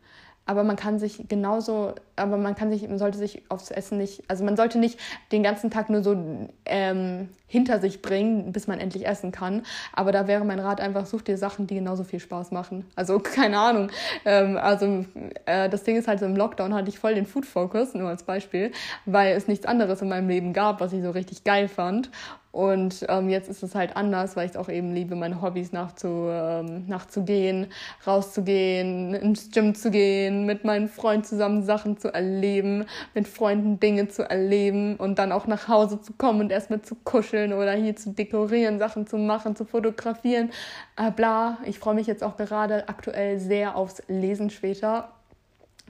aber 0.44 0.64
man 0.64 0.76
kann 0.76 0.98
sich 0.98 1.28
genauso, 1.28 1.94
aber 2.16 2.36
man 2.36 2.54
kann 2.54 2.70
sich, 2.70 2.86
man 2.88 2.98
sollte 2.98 3.18
sich 3.18 3.42
aufs 3.48 3.70
Essen 3.70 3.98
nicht, 3.98 4.22
also 4.28 4.44
man 4.44 4.56
sollte 4.56 4.78
nicht 4.78 4.98
den 5.30 5.42
ganzen 5.42 5.70
Tag 5.70 5.88
nur 5.88 6.02
so 6.02 6.16
ähm, 6.64 7.28
hinter 7.52 7.80
sich 7.80 8.00
bringen, 8.00 8.50
bis 8.50 8.66
man 8.66 8.80
endlich 8.80 9.06
essen 9.06 9.30
kann. 9.30 9.62
Aber 9.92 10.10
da 10.10 10.26
wäre 10.26 10.42
mein 10.42 10.58
Rat 10.58 10.80
einfach, 10.80 11.04
such 11.04 11.20
dir 11.20 11.36
Sachen, 11.36 11.66
die 11.66 11.74
genauso 11.74 12.02
viel 12.02 12.18
Spaß 12.18 12.50
machen. 12.50 12.86
Also 12.96 13.18
keine 13.22 13.58
Ahnung. 13.58 13.90
Ähm, 14.24 14.56
also 14.56 15.04
äh, 15.44 15.68
das 15.68 15.84
Ding 15.84 15.96
ist 15.96 16.08
halt 16.08 16.18
so 16.20 16.24
im 16.24 16.34
Lockdown 16.34 16.72
hatte 16.72 16.88
ich 16.88 16.98
voll 16.98 17.14
den 17.14 17.26
Food 17.26 17.44
Focus, 17.44 17.92
nur 17.92 18.08
als 18.08 18.22
Beispiel, 18.22 18.72
weil 19.04 19.36
es 19.36 19.48
nichts 19.48 19.66
anderes 19.66 20.00
in 20.00 20.08
meinem 20.08 20.30
Leben 20.30 20.54
gab, 20.54 20.80
was 20.80 20.94
ich 20.94 21.02
so 21.02 21.10
richtig 21.10 21.44
geil 21.44 21.68
fand. 21.68 22.10
Und 22.52 23.06
ähm, 23.08 23.30
jetzt 23.30 23.48
ist 23.48 23.62
es 23.62 23.74
halt 23.74 23.96
anders, 23.96 24.36
weil 24.36 24.44
ich 24.44 24.52
es 24.52 24.56
auch 24.58 24.68
eben 24.68 24.92
liebe, 24.92 25.16
meine 25.16 25.40
Hobbys 25.40 25.72
nachzu, 25.72 26.28
ähm, 26.30 26.86
nachzugehen, 26.86 27.68
rauszugehen, 28.06 29.14
ins 29.14 29.50
Gym 29.50 29.74
zu 29.74 29.90
gehen, 29.90 30.44
mit 30.44 30.62
meinen 30.62 30.88
Freunden 30.88 31.24
zusammen 31.24 31.62
Sachen 31.62 31.96
zu 31.96 32.12
erleben, 32.12 32.84
mit 33.14 33.26
Freunden 33.26 33.80
Dinge 33.80 34.08
zu 34.08 34.28
erleben 34.28 34.96
und 34.96 35.18
dann 35.18 35.32
auch 35.32 35.46
nach 35.46 35.66
Hause 35.66 36.02
zu 36.02 36.12
kommen 36.12 36.40
und 36.40 36.52
erstmal 36.52 36.82
zu 36.82 36.94
kuscheln 36.94 37.41
oder 37.50 37.72
hier 37.72 37.96
zu 37.96 38.10
dekorieren, 38.10 38.78
Sachen 38.78 39.06
zu 39.06 39.16
machen, 39.16 39.56
zu 39.56 39.64
fotografieren. 39.64 40.50
Äh, 40.96 41.10
bla, 41.10 41.56
ich 41.64 41.78
freue 41.78 41.94
mich 41.94 42.06
jetzt 42.06 42.22
auch 42.22 42.36
gerade 42.36 42.88
aktuell 42.88 43.38
sehr 43.38 43.74
aufs 43.74 44.02
Lesen 44.08 44.50
später 44.50 45.08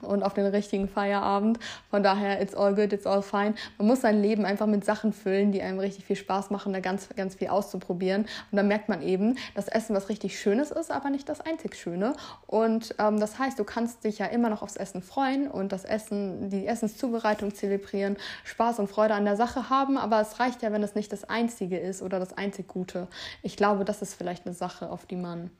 und 0.01 0.23
auf 0.23 0.33
den 0.33 0.45
richtigen 0.45 0.87
Feierabend. 0.87 1.59
Von 1.89 2.03
daher, 2.03 2.41
it's 2.41 2.55
all 2.55 2.73
good, 2.75 2.93
it's 2.93 3.05
all 3.05 3.21
fine. 3.21 3.55
Man 3.77 3.87
muss 3.87 4.01
sein 4.01 4.21
Leben 4.21 4.45
einfach 4.45 4.67
mit 4.67 4.85
Sachen 4.85 5.13
füllen, 5.13 5.51
die 5.51 5.61
einem 5.61 5.79
richtig 5.79 6.05
viel 6.05 6.15
Spaß 6.15 6.49
machen, 6.49 6.73
da 6.73 6.79
ganz, 6.79 7.09
ganz 7.15 7.35
viel 7.35 7.47
auszuprobieren. 7.47 8.23
Und 8.51 8.55
dann 8.57 8.67
merkt 8.67 8.89
man 8.89 9.01
eben, 9.01 9.37
dass 9.55 9.67
Essen 9.67 9.95
was 9.95 10.09
richtig 10.09 10.39
Schönes 10.39 10.71
ist, 10.71 10.91
aber 10.91 11.09
nicht 11.09 11.29
das 11.29 11.41
einzig 11.41 11.75
Schöne. 11.75 12.13
Und 12.47 12.95
ähm, 12.99 13.19
das 13.19 13.39
heißt, 13.39 13.57
du 13.57 13.63
kannst 13.63 14.03
dich 14.03 14.19
ja 14.19 14.25
immer 14.27 14.49
noch 14.49 14.61
aufs 14.61 14.75
Essen 14.75 15.01
freuen 15.01 15.47
und 15.49 15.71
das 15.71 15.85
Essen, 15.85 16.49
die 16.49 16.67
Essenszubereitung 16.67 17.53
zelebrieren, 17.53 18.17
Spaß 18.43 18.79
und 18.79 18.87
Freude 18.87 19.13
an 19.13 19.25
der 19.25 19.35
Sache 19.35 19.69
haben. 19.69 19.97
Aber 19.97 20.21
es 20.21 20.39
reicht 20.39 20.61
ja, 20.61 20.71
wenn 20.71 20.83
es 20.83 20.95
nicht 20.95 21.11
das 21.11 21.23
Einzige 21.23 21.77
ist 21.77 22.01
oder 22.01 22.19
das 22.19 22.37
einzig 22.37 22.67
Gute. 22.67 23.07
Ich 23.41 23.57
glaube, 23.57 23.85
das 23.85 24.01
ist 24.01 24.13
vielleicht 24.13 24.45
eine 24.45 24.55
Sache, 24.55 24.89
auf 24.89 25.05
die 25.05 25.15
man 25.15 25.51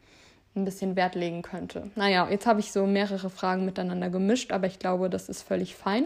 ein 0.56 0.66
bisschen 0.66 0.96
Wert 0.96 1.16
legen 1.16 1.42
könnte. 1.42 1.90
Naja, 1.96 2.28
jetzt 2.30 2.46
habe 2.46 2.60
ich 2.60 2.72
so 2.72 2.86
mehrere 2.86 3.30
Fragen 3.30 3.66
miteinander 3.66 4.10
gemischt, 4.10 4.52
aber 4.52 4.68
ich 4.68 4.80
glaube, 4.80 5.10
das 5.10 5.30
ist 5.30 5.42
völlig 5.42 5.76
fein. 5.76 6.06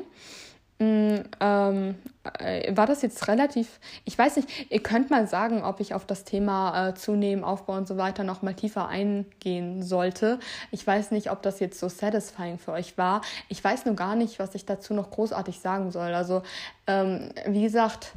Mm, 0.80 1.24
ähm, 1.40 1.96
äh, 2.38 2.78
war 2.78 2.86
das 2.86 3.02
jetzt 3.02 3.28
relativ, 3.28 3.80
ich 4.06 4.16
weiß 4.16 4.36
nicht, 4.36 4.72
ihr 4.72 4.84
könnt 4.84 5.10
mal 5.10 5.28
sagen, 5.28 5.64
ob 5.64 5.80
ich 5.80 5.96
auf 5.96 6.06
das 6.06 6.24
Thema 6.24 6.90
äh, 6.90 6.94
Zunehmen, 6.94 7.44
Aufbau 7.44 7.74
und 7.74 7.88
so 7.88 7.98
weiter 7.98 8.24
noch 8.24 8.44
mal 8.44 8.54
tiefer 8.54 8.88
eingehen 8.88 9.82
sollte. 9.82 10.40
Ich 10.70 10.86
weiß 10.86 11.10
nicht, 11.10 11.32
ob 11.32 11.42
das 11.42 11.60
jetzt 11.60 11.80
so 11.80 11.90
satisfying 11.90 12.60
für 12.60 12.74
euch 12.74 12.96
war. 12.96 13.22
Ich 13.50 13.64
weiß 13.64 13.86
nur 13.86 13.96
gar 13.96 14.16
nicht, 14.16 14.38
was 14.38 14.54
ich 14.54 14.66
dazu 14.68 14.94
noch 14.94 15.10
großartig 15.10 15.60
sagen 15.60 15.90
soll. 15.90 16.14
Also, 16.14 16.44
ähm, 16.86 17.32
wie 17.48 17.64
gesagt, 17.64 18.14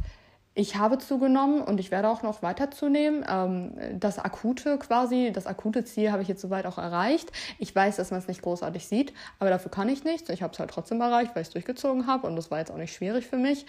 ich 0.55 0.77
habe 0.77 0.99
zugenommen 0.99 1.63
und 1.63 1.79
ich 1.79 1.91
werde 1.91 2.09
auch 2.09 2.23
noch 2.23 2.43
weiter 2.43 2.71
zunehmen. 2.71 3.25
Ähm, 3.29 3.73
das 3.99 4.19
akute 4.19 4.79
quasi, 4.79 5.31
das 5.33 5.47
akute 5.47 5.85
Ziel 5.85 6.11
habe 6.11 6.23
ich 6.23 6.29
jetzt 6.29 6.43
soweit 6.43 6.67
auch 6.67 6.79
erreicht. 6.79 7.31
Ich 7.59 7.75
weiß, 7.75 7.97
dass 7.97 8.11
man 8.11 8.19
es 8.19 8.29
nicht 8.29 8.43
großartig 8.43 8.87
sieht, 8.87 9.13
aber 9.39 9.51
dafür 9.51 9.71
kann 9.71 9.89
ich 9.89 10.05
nichts. 10.05 10.29
Ich 10.29 10.43
habe 10.43 10.53
es 10.53 10.59
halt 10.59 10.71
trotzdem 10.71 11.01
erreicht, 11.01 11.35
weil 11.35 11.43
ich 11.43 11.49
es 11.49 11.53
durchgezogen 11.53 12.07
habe 12.07 12.27
und 12.27 12.37
das 12.37 12.51
war 12.51 12.59
jetzt 12.59 12.71
auch 12.71 12.77
nicht 12.77 12.95
schwierig 12.95 13.27
für 13.27 13.37
mich. 13.37 13.65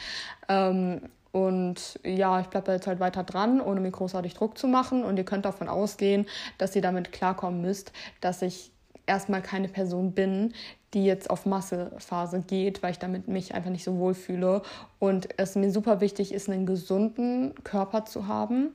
Ähm, 0.50 1.02
und 1.32 2.00
ja, 2.04 2.42
ich 2.42 2.48
bleibe 2.48 2.72
jetzt 2.74 2.88
halt 2.88 3.00
weiter 3.00 3.24
dran, 3.24 3.62
ohne 3.62 3.80
mir 3.80 3.92
großartig 3.92 4.34
Druck 4.34 4.58
zu 4.58 4.68
machen. 4.68 5.04
Und 5.04 5.18
ihr 5.18 5.24
könnt 5.24 5.46
davon 5.46 5.70
ausgehen, 5.70 6.26
dass 6.58 6.76
ihr 6.76 6.82
damit 6.82 7.12
klarkommen 7.14 7.62
müsst, 7.62 7.94
dass 8.20 8.42
ich 8.42 8.72
erstmal 9.06 9.42
keine 9.42 9.70
Person 9.70 10.12
bin, 10.12 10.54
die 10.94 11.06
jetzt 11.06 11.30
auf 11.30 11.46
Massephase 11.46 12.44
geht, 12.46 12.84
weil 12.84 12.92
ich 12.92 13.00
damit 13.00 13.28
mich 13.28 13.54
einfach 13.54 13.70
nicht 13.70 13.84
so 13.84 13.98
wohl 13.98 14.14
fühle. 14.14 14.62
Und 15.00 15.30
es 15.38 15.56
mir 15.56 15.72
super 15.72 16.02
wichtig 16.02 16.34
ist, 16.34 16.50
einen 16.50 16.66
gesunden 16.66 17.54
Körper 17.64 18.06
zu 18.06 18.28
haben. 18.28 18.72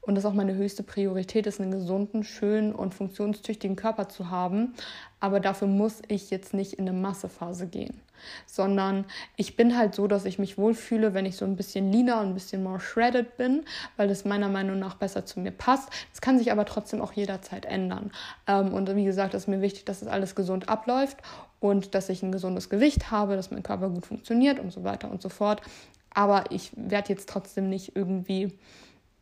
Und 0.00 0.16
das 0.16 0.24
auch 0.24 0.32
meine 0.32 0.56
höchste 0.56 0.82
Priorität 0.82 1.46
ist, 1.46 1.60
einen 1.60 1.70
gesunden, 1.70 2.24
schönen 2.24 2.74
und 2.74 2.92
funktionstüchtigen 2.92 3.76
Körper 3.76 4.08
zu 4.08 4.30
haben. 4.30 4.74
Aber 5.20 5.38
dafür 5.38 5.68
muss 5.68 6.02
ich 6.08 6.30
jetzt 6.30 6.54
nicht 6.54 6.74
in 6.74 6.88
eine 6.88 6.98
Massephase 6.98 7.68
gehen 7.68 8.00
sondern 8.46 9.04
ich 9.36 9.56
bin 9.56 9.76
halt 9.76 9.94
so, 9.94 10.06
dass 10.06 10.24
ich 10.24 10.38
mich 10.38 10.58
wohlfühle, 10.58 11.14
wenn 11.14 11.26
ich 11.26 11.36
so 11.36 11.44
ein 11.44 11.56
bisschen 11.56 11.92
leaner 11.92 12.20
und 12.20 12.28
ein 12.28 12.34
bisschen 12.34 12.62
more 12.62 12.80
shredded 12.80 13.36
bin, 13.36 13.64
weil 13.96 14.08
das 14.08 14.24
meiner 14.24 14.48
Meinung 14.48 14.78
nach 14.78 14.94
besser 14.94 15.24
zu 15.26 15.40
mir 15.40 15.52
passt. 15.52 15.88
Das 16.10 16.20
kann 16.20 16.38
sich 16.38 16.52
aber 16.52 16.64
trotzdem 16.64 17.00
auch 17.00 17.12
jederzeit 17.12 17.66
ändern. 17.66 18.12
Ähm, 18.46 18.72
und 18.72 18.94
wie 18.94 19.04
gesagt, 19.04 19.34
ist 19.34 19.48
mir 19.48 19.60
wichtig, 19.60 19.84
dass 19.84 19.98
es 19.98 20.04
das 20.04 20.12
alles 20.12 20.34
gesund 20.34 20.68
abläuft 20.68 21.18
und 21.62 21.94
dass 21.94 22.08
ich 22.08 22.22
ein 22.22 22.32
gesundes 22.32 22.68
Gewicht 22.68 23.12
habe, 23.12 23.36
dass 23.36 23.52
mein 23.52 23.62
Körper 23.62 23.88
gut 23.88 24.04
funktioniert 24.04 24.58
und 24.58 24.72
so 24.72 24.82
weiter 24.82 25.10
und 25.10 25.22
so 25.22 25.28
fort. 25.28 25.62
Aber 26.10 26.50
ich 26.50 26.72
werde 26.74 27.10
jetzt 27.10 27.28
trotzdem 27.28 27.68
nicht 27.68 27.94
irgendwie 27.94 28.52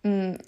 mh, 0.02 0.32
mm, 0.32 0.38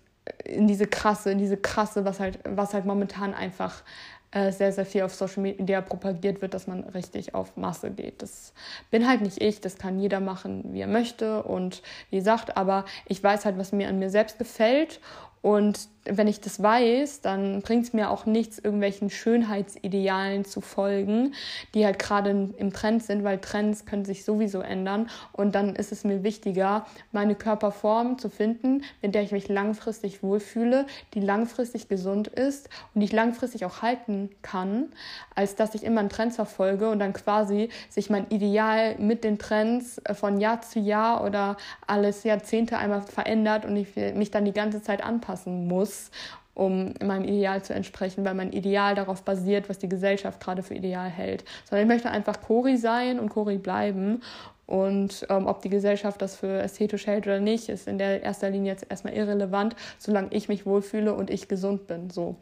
in 0.44 0.66
diese 0.66 0.86
krasse, 0.86 1.30
in 1.30 1.38
diese 1.38 1.58
krasse, 1.58 2.04
was 2.04 2.18
halt, 2.18 2.38
was 2.44 2.72
halt 2.72 2.86
momentan 2.86 3.34
einfach 3.34 3.82
äh, 4.30 4.52
sehr, 4.52 4.72
sehr 4.72 4.86
viel 4.86 5.02
auf 5.02 5.14
Social 5.14 5.42
Media 5.42 5.82
propagiert 5.82 6.40
wird, 6.40 6.54
dass 6.54 6.66
man 6.66 6.84
richtig 6.84 7.34
auf 7.34 7.56
Masse 7.58 7.90
geht. 7.90 8.22
Das 8.22 8.54
bin 8.90 9.06
halt 9.06 9.20
nicht 9.20 9.42
ich, 9.42 9.60
das 9.60 9.76
kann 9.76 9.98
jeder 9.98 10.20
machen, 10.20 10.72
wie 10.72 10.80
er 10.80 10.86
möchte 10.86 11.42
und 11.42 11.82
wie 12.08 12.16
gesagt, 12.16 12.56
aber 12.56 12.86
ich 13.06 13.22
weiß 13.22 13.44
halt, 13.44 13.58
was 13.58 13.72
mir 13.72 13.88
an 13.88 13.98
mir 13.98 14.08
selbst 14.08 14.38
gefällt 14.38 15.00
und 15.42 15.88
wenn 16.04 16.26
ich 16.26 16.40
das 16.40 16.62
weiß, 16.62 17.20
dann 17.20 17.62
bringt 17.62 17.84
es 17.84 17.92
mir 17.92 18.10
auch 18.10 18.26
nichts, 18.26 18.58
irgendwelchen 18.58 19.10
Schönheitsidealen 19.10 20.44
zu 20.44 20.60
folgen, 20.60 21.34
die 21.74 21.84
halt 21.84 21.98
gerade 21.98 22.50
im 22.56 22.72
Trend 22.72 23.02
sind, 23.04 23.22
weil 23.22 23.38
Trends 23.38 23.86
können 23.86 24.04
sich 24.04 24.24
sowieso 24.24 24.60
ändern. 24.60 25.08
Und 25.32 25.54
dann 25.54 25.76
ist 25.76 25.92
es 25.92 26.04
mir 26.04 26.24
wichtiger, 26.24 26.86
meine 27.12 27.34
Körperform 27.34 28.18
zu 28.18 28.30
finden, 28.30 28.82
mit 29.00 29.14
der 29.14 29.22
ich 29.22 29.32
mich 29.32 29.48
langfristig 29.48 30.22
wohlfühle, 30.22 30.86
die 31.14 31.20
langfristig 31.20 31.88
gesund 31.88 32.28
ist 32.28 32.68
und 32.94 33.00
die 33.00 33.06
ich 33.06 33.12
langfristig 33.12 33.64
auch 33.64 33.82
halten 33.82 34.30
kann, 34.42 34.88
als 35.36 35.54
dass 35.54 35.74
ich 35.74 35.84
immer 35.84 36.00
einen 36.00 36.08
Trend 36.08 36.32
verfolge 36.32 36.90
und 36.90 36.98
dann 36.98 37.12
quasi 37.12 37.68
sich 37.88 38.10
mein 38.10 38.26
Ideal 38.30 38.96
mit 38.98 39.22
den 39.22 39.38
Trends 39.38 40.00
von 40.14 40.40
Jahr 40.40 40.62
zu 40.62 40.80
Jahr 40.80 41.24
oder 41.24 41.56
alles 41.86 42.24
Jahrzehnte 42.24 42.78
einmal 42.78 43.02
verändert 43.02 43.64
und 43.64 43.76
ich 43.76 43.94
mich 44.14 44.30
dann 44.30 44.44
die 44.44 44.52
ganze 44.52 44.82
Zeit 44.82 45.04
anpassen 45.04 45.68
muss 45.68 45.91
muss, 45.92 46.10
um 46.54 46.92
meinem 47.02 47.24
Ideal 47.24 47.62
zu 47.62 47.72
entsprechen, 47.72 48.24
weil 48.24 48.34
mein 48.34 48.52
Ideal 48.52 48.94
darauf 48.94 49.22
basiert, 49.22 49.68
was 49.68 49.78
die 49.78 49.88
Gesellschaft 49.88 50.40
gerade 50.40 50.62
für 50.62 50.74
ideal 50.74 51.08
hält. 51.08 51.44
Sondern 51.64 51.86
ich 51.86 51.92
möchte 51.92 52.10
einfach 52.10 52.40
Cori 52.42 52.76
sein 52.76 53.18
und 53.18 53.30
Cori 53.30 53.58
bleiben. 53.58 54.22
Und 54.66 55.26
ähm, 55.28 55.46
ob 55.46 55.62
die 55.62 55.70
Gesellschaft 55.70 56.20
das 56.20 56.36
für 56.36 56.62
ästhetisch 56.62 57.06
hält 57.06 57.26
oder 57.26 57.40
nicht, 57.40 57.68
ist 57.68 57.88
in 57.88 57.98
der 57.98 58.22
erster 58.22 58.50
Linie 58.50 58.72
jetzt 58.72 58.86
erstmal 58.88 59.14
irrelevant, 59.14 59.76
solange 59.98 60.28
ich 60.30 60.48
mich 60.48 60.66
wohlfühle 60.66 61.14
und 61.14 61.30
ich 61.30 61.48
gesund 61.48 61.86
bin. 61.86 62.10
So. 62.10 62.36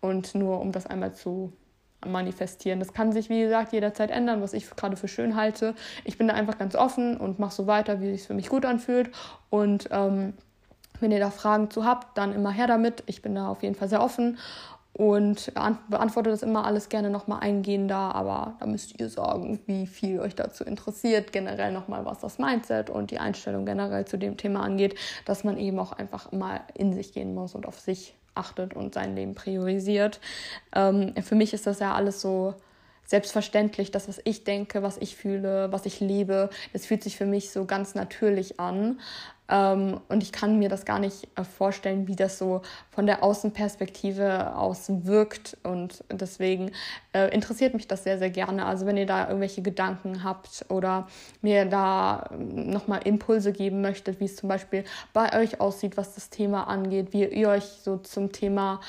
Und 0.00 0.34
nur 0.34 0.60
um 0.60 0.72
das 0.72 0.86
einmal 0.86 1.12
zu 1.12 1.52
manifestieren. 2.04 2.78
Das 2.78 2.92
kann 2.92 3.10
sich, 3.10 3.28
wie 3.30 3.40
gesagt, 3.40 3.72
jederzeit 3.72 4.10
ändern, 4.10 4.40
was 4.42 4.52
ich 4.52 4.70
gerade 4.70 4.96
für 4.96 5.08
schön 5.08 5.34
halte. 5.34 5.74
Ich 6.04 6.18
bin 6.18 6.28
da 6.28 6.34
einfach 6.34 6.56
ganz 6.56 6.76
offen 6.76 7.16
und 7.16 7.40
mache 7.40 7.54
so 7.54 7.66
weiter, 7.66 8.00
wie 8.00 8.10
es 8.10 8.18
sich 8.18 8.26
für 8.28 8.34
mich 8.34 8.48
gut 8.48 8.64
anfühlt. 8.64 9.10
Und 9.50 9.88
ähm, 9.90 10.34
wenn 11.00 11.10
ihr 11.10 11.20
da 11.20 11.30
Fragen 11.30 11.70
zu 11.70 11.84
habt, 11.84 12.16
dann 12.16 12.34
immer 12.34 12.50
her 12.50 12.66
damit. 12.66 13.02
Ich 13.06 13.22
bin 13.22 13.34
da 13.34 13.48
auf 13.48 13.62
jeden 13.62 13.74
Fall 13.74 13.88
sehr 13.88 14.02
offen 14.02 14.38
und 14.96 15.52
beantworte 15.88 16.30
das 16.30 16.42
immer 16.42 16.64
alles 16.64 16.88
gerne 16.88 17.10
nochmal 17.10 17.40
eingehender, 17.40 18.14
aber 18.14 18.56
da 18.60 18.66
müsst 18.66 18.98
ihr 18.98 19.10
sagen, 19.10 19.60
wie 19.66 19.86
viel 19.86 20.20
euch 20.20 20.34
dazu 20.34 20.64
interessiert, 20.64 21.32
generell 21.32 21.70
nochmal, 21.70 22.06
was 22.06 22.20
das 22.20 22.38
Mindset 22.38 22.88
und 22.88 23.10
die 23.10 23.18
Einstellung 23.18 23.66
generell 23.66 24.06
zu 24.06 24.16
dem 24.16 24.38
Thema 24.38 24.62
angeht, 24.62 24.94
dass 25.26 25.44
man 25.44 25.58
eben 25.58 25.78
auch 25.78 25.92
einfach 25.92 26.32
mal 26.32 26.60
in 26.72 26.94
sich 26.94 27.12
gehen 27.12 27.34
muss 27.34 27.54
und 27.54 27.66
auf 27.66 27.78
sich 27.78 28.14
achtet 28.34 28.72
und 28.72 28.94
sein 28.94 29.14
Leben 29.14 29.34
priorisiert. 29.34 30.18
Ähm, 30.74 31.12
für 31.22 31.34
mich 31.34 31.52
ist 31.52 31.66
das 31.66 31.78
ja 31.78 31.94
alles 31.94 32.22
so 32.22 32.54
selbstverständlich, 33.06 33.90
das, 33.90 34.08
was 34.08 34.20
ich 34.24 34.44
denke, 34.44 34.82
was 34.82 34.96
ich 34.98 35.16
fühle, 35.16 35.72
was 35.72 35.86
ich 35.86 36.00
lebe, 36.00 36.50
das 36.72 36.86
fühlt 36.86 37.02
sich 37.02 37.16
für 37.16 37.26
mich 37.26 37.50
so 37.50 37.64
ganz 37.64 37.94
natürlich 37.94 38.60
an. 38.60 38.98
Ähm, 39.48 40.00
und 40.08 40.22
ich 40.22 40.32
kann 40.32 40.58
mir 40.58 40.68
das 40.68 40.84
gar 40.84 40.98
nicht 40.98 41.28
äh, 41.36 41.44
vorstellen, 41.44 42.08
wie 42.08 42.16
das 42.16 42.38
so 42.38 42.62
von 42.90 43.06
der 43.06 43.22
Außenperspektive 43.22 44.56
aus 44.56 44.86
wirkt. 44.88 45.56
Und 45.62 46.02
deswegen 46.10 46.72
äh, 47.12 47.32
interessiert 47.32 47.74
mich 47.74 47.86
das 47.86 48.04
sehr, 48.04 48.18
sehr 48.18 48.30
gerne. 48.30 48.66
Also 48.66 48.86
wenn 48.86 48.96
ihr 48.96 49.06
da 49.06 49.28
irgendwelche 49.28 49.62
Gedanken 49.62 50.24
habt 50.24 50.66
oder 50.68 51.06
mir 51.42 51.64
da 51.64 52.28
ähm, 52.32 52.70
nochmal 52.70 53.02
Impulse 53.04 53.52
geben 53.52 53.80
möchtet, 53.82 54.20
wie 54.20 54.24
es 54.24 54.36
zum 54.36 54.48
Beispiel 54.48 54.84
bei 55.12 55.38
euch 55.38 55.60
aussieht, 55.60 55.96
was 55.96 56.14
das 56.14 56.30
Thema 56.30 56.64
angeht, 56.64 57.12
wie 57.12 57.24
ihr 57.24 57.48
euch 57.48 57.64
so 57.64 57.98
zum 57.98 58.32
Thema 58.32 58.80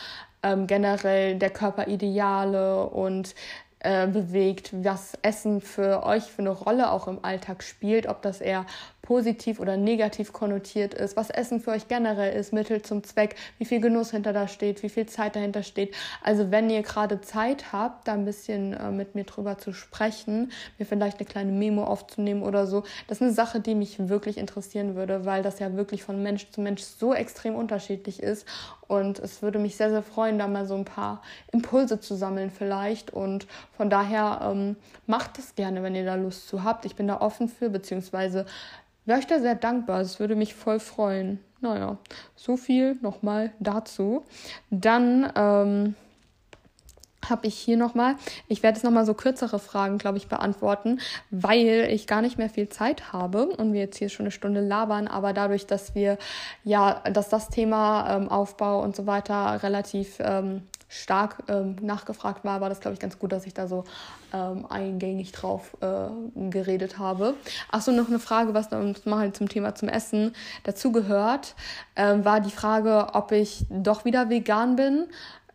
ähm, 0.44 0.68
generell 0.68 1.36
der 1.38 1.50
Körperideale 1.50 2.86
und 2.88 3.36
äh, 3.80 4.08
bewegt, 4.08 4.72
was 4.84 5.14
Essen 5.22 5.62
für 5.62 6.04
euch 6.04 6.24
für 6.24 6.42
eine 6.42 6.50
Rolle 6.50 6.92
auch 6.92 7.08
im 7.08 7.24
Alltag 7.24 7.62
spielt, 7.62 8.08
ob 8.08 8.22
das 8.22 8.42
eher 8.42 8.66
positiv 9.08 9.62
oder 9.62 9.78
negativ 9.78 10.34
konnotiert 10.34 10.94
ist, 10.94 11.16
was 11.16 11.30
Essen 11.30 11.62
für 11.62 11.72
euch 11.72 11.88
generell 11.88 12.38
ist, 12.38 12.52
Mittel 12.52 12.82
zum 12.82 13.06
Zweck, 13.06 13.36
wie 13.58 13.64
viel 13.64 13.80
Genuss 13.80 14.12
hinter 14.12 14.34
da 14.34 14.50
steht, 14.50 14.84
wie 14.84 14.90
viel 14.90 15.06
Zeit 15.06 15.38
dahinter 15.38 15.64
steht. 15.64 15.96
Also 16.22 16.52
wenn 16.52 16.70
ihr 16.70 16.82
gerade 16.82 17.22
Zeit 17.22 17.72
habt, 17.72 18.08
da 18.08 18.14
ein 18.14 18.26
bisschen 18.26 18.74
äh, 18.74 18.92
mit 18.92 19.16
mir 19.16 19.24
drüber 19.24 19.58
zu 19.58 19.72
sprechen, 19.72 20.52
mir 20.78 20.86
vielleicht 20.86 21.20
eine 21.20 21.26
kleine 21.26 21.54
Memo 21.54 21.86
aufzunehmen 21.86 22.44
oder 22.44 22.68
so, 22.68 22.84
das 23.08 23.20
ist 23.20 23.22
eine 23.22 23.32
Sache, 23.32 23.62
die 23.62 23.76
mich 23.76 24.10
wirklich 24.10 24.38
interessieren 24.38 24.96
würde, 24.96 25.24
weil 25.24 25.42
das 25.42 25.60
ja 25.60 25.74
wirklich 25.76 26.04
von 26.04 26.22
Mensch 26.22 26.50
zu 26.52 26.60
Mensch 26.60 26.82
so 26.82 27.14
extrem 27.14 27.56
unterschiedlich 27.56 28.22
ist. 28.22 28.46
Und 28.88 29.20
es 29.20 29.42
würde 29.42 29.60
mich 29.60 29.76
sehr, 29.76 29.90
sehr 29.90 30.04
freuen, 30.04 30.40
da 30.40 30.48
mal 30.48 30.66
so 30.66 30.76
ein 30.76 30.86
paar 30.86 31.22
Impulse 31.52 32.00
zu 32.00 32.16
sammeln 32.16 32.52
vielleicht. 32.52 33.12
Und 33.12 33.48
von 33.76 33.90
daher 33.90 34.40
ähm, 34.44 34.76
macht 35.06 35.40
es 35.40 35.56
gerne, 35.56 35.84
wenn 35.84 35.96
ihr 35.96 36.06
da 36.06 36.16
Lust 36.16 36.48
zu 36.48 36.64
habt. 36.64 36.86
Ich 36.86 36.96
bin 36.96 37.08
da 37.08 37.20
offen 37.22 37.50
für, 37.50 37.70
beziehungsweise 37.70 38.46
wäre 39.06 39.20
ich 39.20 39.28
da 39.28 39.40
sehr 39.40 39.56
dankbar. 39.56 40.02
Es 40.02 40.20
würde 40.20 40.36
mich 40.36 40.54
voll 40.56 40.80
freuen. 40.80 41.40
Naja, 41.60 41.98
so 42.36 42.56
viel 42.56 42.98
nochmal 43.02 43.52
dazu. 43.60 44.24
Dann 44.70 45.32
ähm, 45.36 45.96
habe 47.30 47.48
ich 47.48 47.56
hier 47.56 47.78
nochmal, 47.78 48.16
ich 48.48 48.64
werde 48.64 48.78
jetzt 48.78 48.84
nochmal 48.84 49.06
so 49.06 49.14
kürzere 49.14 49.60
Fragen, 49.60 49.98
glaube 49.98 50.18
ich, 50.18 50.28
beantworten, 50.28 51.00
weil 51.32 51.88
ich 51.92 52.08
gar 52.08 52.22
nicht 52.22 52.38
mehr 52.38 52.50
viel 52.50 52.70
Zeit 52.70 53.14
habe 53.14 53.46
und 53.46 53.74
wir 53.74 53.82
jetzt 53.82 53.98
hier 53.98 54.10
schon 54.10 54.26
eine 54.26 54.32
Stunde 54.32 54.62
labern, 54.62 55.08
aber 55.08 55.34
dadurch, 55.34 55.66
dass 55.68 55.96
wir 55.96 56.18
ja, 56.64 57.02
dass 57.12 57.30
das 57.30 57.50
Thema 57.50 58.16
ähm, 58.16 58.30
Aufbau 58.30 58.82
und 58.82 58.96
so 58.96 59.06
weiter 59.06 59.62
relativ 59.64 60.18
ähm, 60.20 60.64
stark 60.90 61.44
ähm, 61.50 61.76
nachgefragt 61.82 62.46
war, 62.46 62.62
war 62.62 62.70
das, 62.70 62.80
glaube 62.80 62.94
ich, 62.94 63.00
ganz 63.00 63.20
gut, 63.20 63.32
dass 63.32 63.46
ich 63.46 63.54
da 63.54 63.68
so 63.68 63.84
ähm, 64.34 64.66
eingängig 64.70 65.32
drauf 65.32 65.76
äh, 65.82 66.50
geredet 66.50 66.98
habe. 66.98 67.34
Achso, 67.70 67.92
noch 67.92 68.08
eine 68.08 68.20
Frage, 68.20 68.54
was 68.54 68.72
mal 69.06 69.20
halt 69.20 69.36
zum 69.36 69.50
Thema 69.50 69.76
zum 69.76 69.90
Essen 69.90 70.34
dazugehört, 70.64 71.56
ähm, 71.96 72.24
war 72.24 72.40
die 72.40 72.52
Frage, 72.52 73.10
ob 73.14 73.32
ich 73.32 73.66
doch 73.70 74.06
wieder 74.06 74.30
vegan 74.30 74.76
bin 74.76 75.08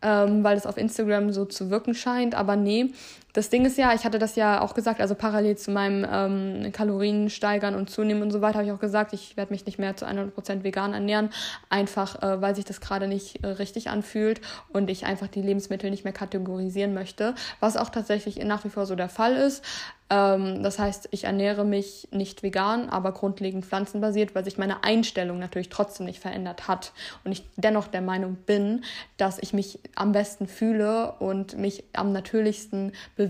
ähm, 0.03 0.43
weil 0.43 0.57
es 0.57 0.65
auf 0.65 0.77
Instagram 0.77 1.31
so 1.31 1.45
zu 1.45 1.69
wirken 1.69 1.95
scheint. 1.95 2.35
Aber 2.35 2.55
nee, 2.55 2.93
das 3.33 3.49
Ding 3.49 3.65
ist 3.65 3.79
ja, 3.79 3.93
ich 3.93 4.05
hatte 4.05 4.19
das 4.19 4.35
ja 4.35 4.61
auch 4.61 4.75
gesagt, 4.75 5.01
also 5.01 5.15
parallel 5.15 5.57
zu 5.57 5.71
meinem 5.71 6.05
ähm, 6.09 6.71
Kalorien 6.71 7.31
steigern 7.31 7.73
und 7.73 7.89
zunehmen 7.89 8.21
und 8.21 8.31
so 8.31 8.41
weiter, 8.41 8.59
habe 8.59 8.67
ich 8.67 8.71
auch 8.71 8.79
gesagt, 8.79 9.11
ich 9.13 9.35
werde 9.35 9.51
mich 9.51 9.65
nicht 9.65 9.79
mehr 9.79 9.97
zu 9.97 10.05
100% 10.05 10.63
vegan 10.63 10.93
ernähren, 10.93 11.31
einfach 11.69 12.21
äh, 12.21 12.41
weil 12.41 12.55
sich 12.55 12.65
das 12.65 12.79
gerade 12.79 13.07
nicht 13.07 13.43
äh, 13.43 13.47
richtig 13.47 13.89
anfühlt 13.89 14.39
und 14.69 14.89
ich 14.89 15.07
einfach 15.07 15.27
die 15.27 15.41
Lebensmittel 15.41 15.89
nicht 15.89 16.03
mehr 16.03 16.13
kategorisieren 16.13 16.93
möchte, 16.93 17.33
was 17.59 17.75
auch 17.75 17.89
tatsächlich 17.89 18.37
nach 18.43 18.63
wie 18.65 18.69
vor 18.69 18.85
so 18.85 18.95
der 18.95 19.09
Fall 19.09 19.35
ist. 19.35 19.63
Ähm, 20.13 20.61
das 20.61 20.77
heißt, 20.77 21.07
ich 21.11 21.23
ernähre 21.23 21.65
mich 21.65 22.07
nicht 22.11 22.43
vegan, 22.43 22.89
aber 22.89 23.13
grundlegend 23.13 23.65
pflanzenbasiert, 23.65 24.35
weil 24.35 24.43
sich 24.43 24.57
meine 24.57 24.83
Einstellung 24.83 25.39
natürlich 25.39 25.69
trotzdem 25.69 26.05
nicht 26.05 26.19
verändert 26.19 26.67
hat 26.67 26.93
und 27.23 27.31
ich 27.31 27.43
dennoch 27.55 27.87
der 27.87 28.01
Meinung 28.01 28.35
bin, 28.35 28.83
dass 29.17 29.39
ich 29.39 29.53
mich 29.53 29.79
am 29.95 30.11
besten 30.11 30.47
fühle 30.47 31.13
und 31.13 31.57
mich 31.57 31.83
am 31.93 32.11
natürlichsten 32.11 32.91
bewege, 33.15 33.22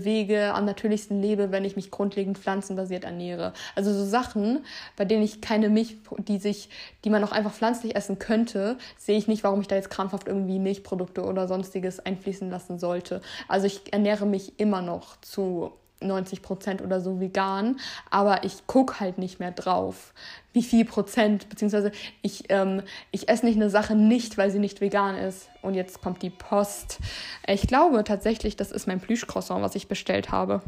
am 0.54 0.64
natürlichsten 0.64 1.20
lebe, 1.20 1.50
wenn 1.50 1.64
ich 1.64 1.76
mich 1.76 1.90
grundlegend 1.90 2.38
pflanzenbasiert 2.38 3.04
ernähre. 3.04 3.52
Also 3.74 3.92
so 3.92 4.04
Sachen, 4.04 4.64
bei 4.96 5.04
denen 5.04 5.22
ich 5.22 5.40
keine 5.40 5.68
Milch, 5.68 5.96
die 6.18 6.38
sich, 6.38 6.68
die 7.04 7.10
man 7.10 7.22
auch 7.24 7.32
einfach 7.32 7.52
pflanzlich 7.52 7.96
essen 7.96 8.18
könnte, 8.18 8.76
sehe 8.96 9.18
ich 9.18 9.28
nicht, 9.28 9.44
warum 9.44 9.60
ich 9.60 9.68
da 9.68 9.76
jetzt 9.76 9.90
krampfhaft 9.90 10.26
irgendwie 10.26 10.58
Milchprodukte 10.58 11.24
oder 11.24 11.48
sonstiges 11.48 12.00
einfließen 12.00 12.50
lassen 12.50 12.78
sollte. 12.78 13.20
Also 13.48 13.66
ich 13.66 13.92
ernähre 13.92 14.26
mich 14.26 14.58
immer 14.58 14.82
noch 14.82 15.20
zu 15.20 15.72
90 16.00 16.42
Prozent 16.42 16.82
oder 16.82 17.00
so 17.00 17.20
vegan, 17.20 17.80
aber 18.10 18.44
ich 18.44 18.66
gucke 18.66 19.00
halt 19.00 19.18
nicht 19.18 19.40
mehr 19.40 19.52
drauf, 19.52 20.12
wie 20.54 20.62
viel 20.62 20.86
Prozent, 20.86 21.48
beziehungsweise 21.50 21.92
ich, 22.22 22.44
ähm, 22.48 22.82
ich 23.10 23.28
esse 23.28 23.44
nicht 23.44 23.56
eine 23.56 23.68
Sache 23.68 23.94
nicht, 23.94 24.38
weil 24.38 24.50
sie 24.50 24.60
nicht 24.60 24.80
vegan 24.80 25.16
ist. 25.16 25.50
Und 25.60 25.74
jetzt 25.74 26.00
kommt 26.00 26.22
die 26.22 26.30
Post. 26.30 27.00
Ich 27.46 27.66
glaube 27.66 28.04
tatsächlich, 28.04 28.56
das 28.56 28.70
ist 28.70 28.86
mein 28.86 29.00
Plüschcroissant, 29.00 29.62
was 29.62 29.74
ich 29.74 29.88
bestellt 29.88 30.30
habe. 30.30 30.62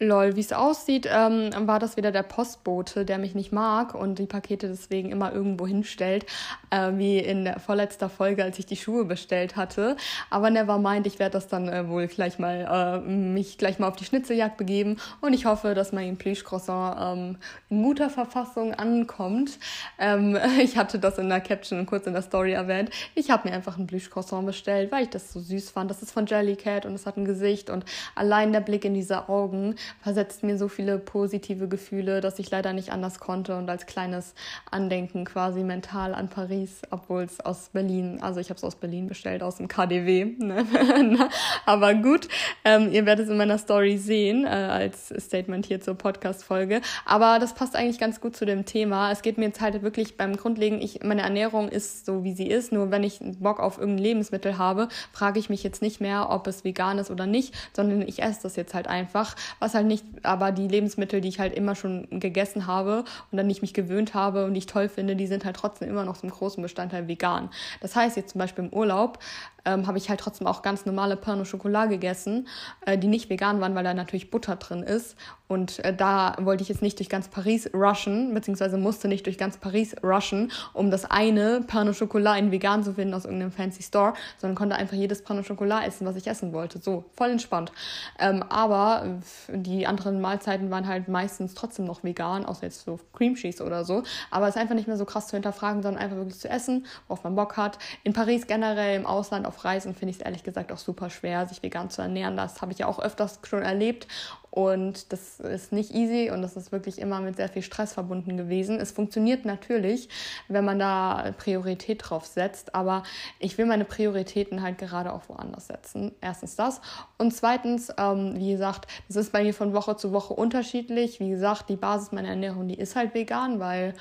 Lol, 0.00 0.34
wie 0.34 0.40
es 0.40 0.52
aussieht, 0.52 1.08
ähm, 1.08 1.50
war 1.68 1.78
das 1.78 1.96
wieder 1.96 2.10
der 2.10 2.24
Postbote, 2.24 3.04
der 3.04 3.18
mich 3.18 3.36
nicht 3.36 3.52
mag 3.52 3.94
und 3.94 4.18
die 4.18 4.26
Pakete 4.26 4.66
deswegen 4.66 5.12
immer 5.12 5.32
irgendwo 5.32 5.68
hinstellt, 5.68 6.26
äh, 6.70 6.90
wie 6.94 7.18
in 7.18 7.44
der 7.44 7.60
vorletzter 7.60 8.08
Folge, 8.08 8.42
als 8.42 8.58
ich 8.58 8.66
die 8.66 8.76
Schuhe 8.76 9.04
bestellt 9.04 9.54
hatte. 9.54 9.96
Aber 10.30 10.50
never 10.50 10.78
mind, 10.78 11.06
ich 11.06 11.20
werde 11.20 11.34
das 11.34 11.46
dann 11.46 11.68
äh, 11.68 11.88
wohl 11.88 12.08
gleich 12.08 12.40
mal, 12.40 13.02
äh, 13.06 13.08
mich 13.08 13.56
gleich 13.56 13.78
mal 13.78 13.86
auf 13.86 13.94
die 13.94 14.04
Schnitzeljagd 14.04 14.56
begeben 14.56 14.96
und 15.20 15.32
ich 15.32 15.46
hoffe, 15.46 15.74
dass 15.74 15.92
mein 15.92 16.16
Plüschcroissant 16.16 16.96
ähm, 17.00 17.36
in 17.70 17.84
guter 17.84 18.10
Verfassung 18.10 18.74
ankommt. 18.74 19.60
Ähm, 20.00 20.36
ich 20.60 20.76
hatte 20.76 20.98
das 20.98 21.18
in 21.18 21.28
der 21.28 21.40
Caption 21.40 21.78
und 21.78 21.86
kurz 21.86 22.08
in 22.08 22.14
der 22.14 22.22
Story 22.22 22.52
erwähnt. 22.52 22.90
Ich 23.14 23.30
habe 23.30 23.48
mir 23.48 23.54
einfach 23.54 23.78
ein 23.78 23.86
Plüschcroissant 23.86 24.44
bestellt, 24.44 24.90
weil 24.90 25.04
ich 25.04 25.10
das 25.10 25.32
so 25.32 25.38
süß 25.38 25.70
fand. 25.70 25.88
Das 25.88 26.02
ist 26.02 26.10
von 26.10 26.26
Jellycat 26.26 26.84
und 26.84 26.94
es 26.94 27.06
hat 27.06 27.16
ein 27.16 27.24
Gesicht 27.24 27.70
und 27.70 27.84
allein 28.16 28.52
der 28.52 28.60
Blick 28.60 28.84
in 28.84 28.94
diese 28.94 29.28
Augen 29.28 29.76
versetzt 30.02 30.42
mir 30.42 30.58
so 30.58 30.68
viele 30.68 30.98
positive 30.98 31.68
Gefühle, 31.68 32.20
dass 32.20 32.38
ich 32.38 32.50
leider 32.50 32.72
nicht 32.72 32.90
anders 32.90 33.18
konnte 33.18 33.56
und 33.56 33.68
als 33.68 33.86
kleines 33.86 34.34
Andenken 34.70 35.24
quasi 35.24 35.62
mental 35.62 36.14
an 36.14 36.28
Paris, 36.28 36.82
obwohl 36.90 37.22
es 37.22 37.40
aus 37.40 37.70
Berlin, 37.72 38.18
also 38.20 38.40
ich 38.40 38.50
habe 38.50 38.58
es 38.58 38.64
aus 38.64 38.76
Berlin 38.76 39.06
bestellt, 39.06 39.42
aus 39.42 39.56
dem 39.56 39.68
KDW. 39.68 40.24
Ne? 40.38 40.66
Aber 41.66 41.94
gut, 41.94 42.28
ähm, 42.64 42.92
ihr 42.92 43.06
werdet 43.06 43.26
es 43.26 43.30
in 43.30 43.36
meiner 43.36 43.58
Story 43.58 43.98
sehen, 43.98 44.44
äh, 44.44 44.48
als 44.48 45.12
Statement 45.18 45.66
hier 45.66 45.80
zur 45.80 45.94
Podcast-Folge. 45.94 46.80
Aber 47.04 47.38
das 47.38 47.54
passt 47.54 47.76
eigentlich 47.76 47.98
ganz 47.98 48.20
gut 48.20 48.36
zu 48.36 48.44
dem 48.44 48.64
Thema. 48.64 49.10
Es 49.10 49.22
geht 49.22 49.38
mir 49.38 49.46
jetzt 49.46 49.60
halt 49.60 49.82
wirklich 49.82 50.16
beim 50.16 50.36
Grundlegen, 50.36 50.80
ich, 50.80 51.02
meine 51.02 51.22
Ernährung 51.22 51.68
ist 51.68 52.06
so, 52.06 52.24
wie 52.24 52.32
sie 52.32 52.46
ist. 52.46 52.72
Nur 52.72 52.90
wenn 52.90 53.02
ich 53.02 53.20
Bock 53.20 53.60
auf 53.60 53.78
irgendein 53.78 54.04
Lebensmittel 54.04 54.58
habe, 54.58 54.88
frage 55.12 55.38
ich 55.38 55.50
mich 55.50 55.62
jetzt 55.62 55.82
nicht 55.82 56.00
mehr, 56.00 56.30
ob 56.30 56.46
es 56.46 56.64
vegan 56.64 56.98
ist 56.98 57.10
oder 57.10 57.26
nicht, 57.26 57.54
sondern 57.74 58.02
ich 58.02 58.22
esse 58.22 58.42
das 58.42 58.56
jetzt 58.56 58.74
halt 58.74 58.86
einfach, 58.86 59.36
was 59.58 59.73
halt 59.74 59.86
nicht, 59.86 60.04
aber 60.22 60.52
die 60.52 60.68
Lebensmittel, 60.68 61.20
die 61.20 61.28
ich 61.28 61.40
halt 61.40 61.54
immer 61.54 61.74
schon 61.74 62.06
gegessen 62.10 62.66
habe 62.66 63.04
und 63.30 63.36
dann 63.38 63.46
nicht 63.46 63.62
mich 63.62 63.74
gewöhnt 63.74 64.14
habe 64.14 64.44
und 64.44 64.54
die 64.54 64.58
ich 64.58 64.66
toll 64.66 64.88
finde, 64.88 65.16
die 65.16 65.26
sind 65.26 65.44
halt 65.44 65.56
trotzdem 65.56 65.88
immer 65.88 66.04
noch 66.04 66.16
zum 66.16 66.30
großen 66.30 66.62
Bestandteil 66.62 67.08
vegan. 67.08 67.50
Das 67.80 67.96
heißt 67.96 68.16
jetzt 68.16 68.32
zum 68.32 68.38
Beispiel 68.38 68.64
im 68.64 68.72
Urlaub 68.72 69.18
ähm, 69.64 69.86
habe 69.86 69.98
ich 69.98 70.08
halt 70.08 70.20
trotzdem 70.20 70.46
auch 70.46 70.62
ganz 70.62 70.86
normale 70.86 71.16
Pain 71.16 71.40
au 71.40 71.44
Chocolat 71.44 71.88
gegessen, 71.88 72.48
äh, 72.86 72.98
die 72.98 73.08
nicht 73.08 73.30
vegan 73.30 73.60
waren, 73.60 73.74
weil 73.74 73.84
da 73.84 73.94
natürlich 73.94 74.30
Butter 74.30 74.56
drin 74.56 74.82
ist. 74.82 75.16
Und 75.46 75.84
äh, 75.84 75.94
da 75.94 76.36
wollte 76.40 76.62
ich 76.62 76.68
jetzt 76.68 76.82
nicht 76.82 76.98
durch 76.98 77.08
ganz 77.08 77.28
Paris 77.28 77.70
rushen, 77.74 78.32
beziehungsweise 78.32 78.78
musste 78.78 79.08
nicht 79.08 79.26
durch 79.26 79.36
ganz 79.36 79.58
Paris 79.58 79.94
rushen, 80.02 80.50
um 80.72 80.90
das 80.90 81.04
eine 81.04 81.60
Pain 81.66 81.88
au 81.88 81.92
Chocolat 81.92 82.38
in 82.38 82.50
vegan 82.50 82.82
zu 82.82 82.94
finden 82.94 83.14
aus 83.14 83.24
irgendeinem 83.24 83.52
fancy 83.52 83.82
Store, 83.82 84.14
sondern 84.38 84.56
konnte 84.56 84.76
einfach 84.76 84.96
jedes 84.96 85.22
Pain 85.22 85.38
au 85.38 85.42
Chocolat 85.42 85.86
essen, 85.86 86.06
was 86.06 86.16
ich 86.16 86.26
essen 86.26 86.52
wollte. 86.52 86.78
So, 86.78 87.04
voll 87.12 87.30
entspannt. 87.30 87.72
Ähm, 88.18 88.42
aber 88.48 89.20
die 89.48 89.86
anderen 89.86 90.20
Mahlzeiten 90.20 90.70
waren 90.70 90.88
halt 90.88 91.08
meistens 91.08 91.54
trotzdem 91.54 91.84
noch 91.84 92.04
vegan, 92.04 92.46
außer 92.46 92.64
jetzt 92.64 92.84
so 92.84 92.98
Cream 93.12 93.34
Cheese 93.34 93.62
oder 93.64 93.84
so. 93.84 94.02
Aber 94.30 94.48
es 94.48 94.56
ist 94.56 94.60
einfach 94.60 94.74
nicht 94.74 94.88
mehr 94.88 94.96
so 94.96 95.04
krass 95.04 95.28
zu 95.28 95.36
hinterfragen, 95.36 95.82
sondern 95.82 96.02
einfach 96.02 96.16
wirklich 96.16 96.38
zu 96.38 96.48
essen, 96.48 96.86
worauf 97.06 97.22
man 97.22 97.34
Bock 97.34 97.56
hat. 97.56 97.78
In 98.02 98.12
Paris 98.12 98.46
generell, 98.46 98.96
im 98.96 99.06
Ausland, 99.06 99.46
auf 99.46 99.53
Reisen 99.62 99.94
finde 99.94 100.12
ich 100.12 100.16
es 100.16 100.22
ehrlich 100.24 100.42
gesagt 100.42 100.72
auch 100.72 100.78
super 100.78 101.10
schwer, 101.10 101.46
sich 101.46 101.62
vegan 101.62 101.90
zu 101.90 102.00
ernähren. 102.00 102.36
Das 102.36 102.62
habe 102.62 102.72
ich 102.72 102.78
ja 102.78 102.86
auch 102.86 102.98
öfters 102.98 103.40
schon 103.42 103.62
erlebt. 103.62 104.08
Und 104.54 105.12
das 105.12 105.40
ist 105.40 105.72
nicht 105.72 105.92
easy 105.92 106.30
und 106.30 106.40
das 106.40 106.56
ist 106.56 106.70
wirklich 106.70 107.00
immer 107.00 107.20
mit 107.20 107.34
sehr 107.34 107.48
viel 107.48 107.62
Stress 107.62 107.92
verbunden 107.92 108.36
gewesen. 108.36 108.78
Es 108.78 108.92
funktioniert 108.92 109.44
natürlich, 109.44 110.08
wenn 110.46 110.64
man 110.64 110.78
da 110.78 111.34
Priorität 111.36 112.02
drauf 112.04 112.24
setzt, 112.24 112.72
aber 112.72 113.02
ich 113.40 113.58
will 113.58 113.66
meine 113.66 113.84
Prioritäten 113.84 114.62
halt 114.62 114.78
gerade 114.78 115.12
auch 115.12 115.28
woanders 115.28 115.66
setzen. 115.66 116.12
Erstens 116.20 116.54
das. 116.54 116.80
Und 117.18 117.34
zweitens, 117.34 117.92
ähm, 117.98 118.34
wie 118.36 118.52
gesagt, 118.52 118.86
das 119.08 119.16
ist 119.16 119.32
bei 119.32 119.42
mir 119.42 119.54
von 119.54 119.74
Woche 119.74 119.96
zu 119.96 120.12
Woche 120.12 120.34
unterschiedlich. 120.34 121.18
Wie 121.18 121.30
gesagt, 121.30 121.68
die 121.68 121.74
Basis 121.74 122.12
meiner 122.12 122.28
Ernährung, 122.28 122.68
die 122.68 122.78
ist 122.78 122.94
halt 122.94 123.12
vegan, 123.12 123.58
weil 123.58 123.94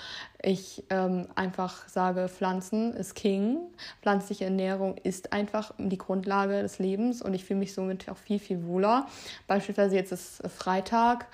ich 0.46 0.84
ähm, 0.90 1.28
einfach 1.36 1.88
sage, 1.88 2.28
Pflanzen 2.28 2.94
ist 2.94 3.16
King. 3.16 3.60
Pflanzliche 4.02 4.44
Ernährung 4.44 4.98
ist 4.98 5.32
einfach 5.32 5.74
die 5.78 5.98
Grundlage 5.98 6.62
des 6.62 6.80
Lebens 6.80 7.22
und 7.22 7.34
ich 7.34 7.46
fühle 7.46 7.60
mich 7.60 7.74
somit 7.74 8.10
auch 8.10 8.18
viel, 8.18 8.40
viel 8.40 8.66
wohler. 8.66 9.08
Beispielsweise 9.48 9.96
jetzt 9.96 10.12
ist 10.12 10.43
Freitag. 10.50 11.28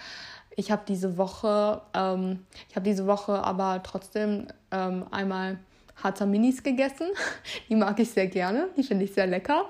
Ich 0.55 0.72
habe 0.72 0.84
diese 0.88 1.18
Woche, 1.18 1.82
ähm, 1.93 2.45
ich 2.70 2.76
habe 2.76 2.84
diese 2.84 3.07
Woche 3.07 3.43
aber 3.43 3.82
trotzdem 3.84 4.47
ähm, 4.72 5.05
einmal 5.12 5.60
Harzer 6.03 6.26
Minis 6.26 6.64
gegessen. 6.64 7.07
Die 7.70 7.76
mag 7.76 7.99
ich 7.99 8.12
sehr 8.12 8.28
gerne, 8.28 8.70
die 8.76 8.84
finde 8.84 9.05
ich 9.05 9.14
sehr 9.14 9.28
lecker. 9.28 9.66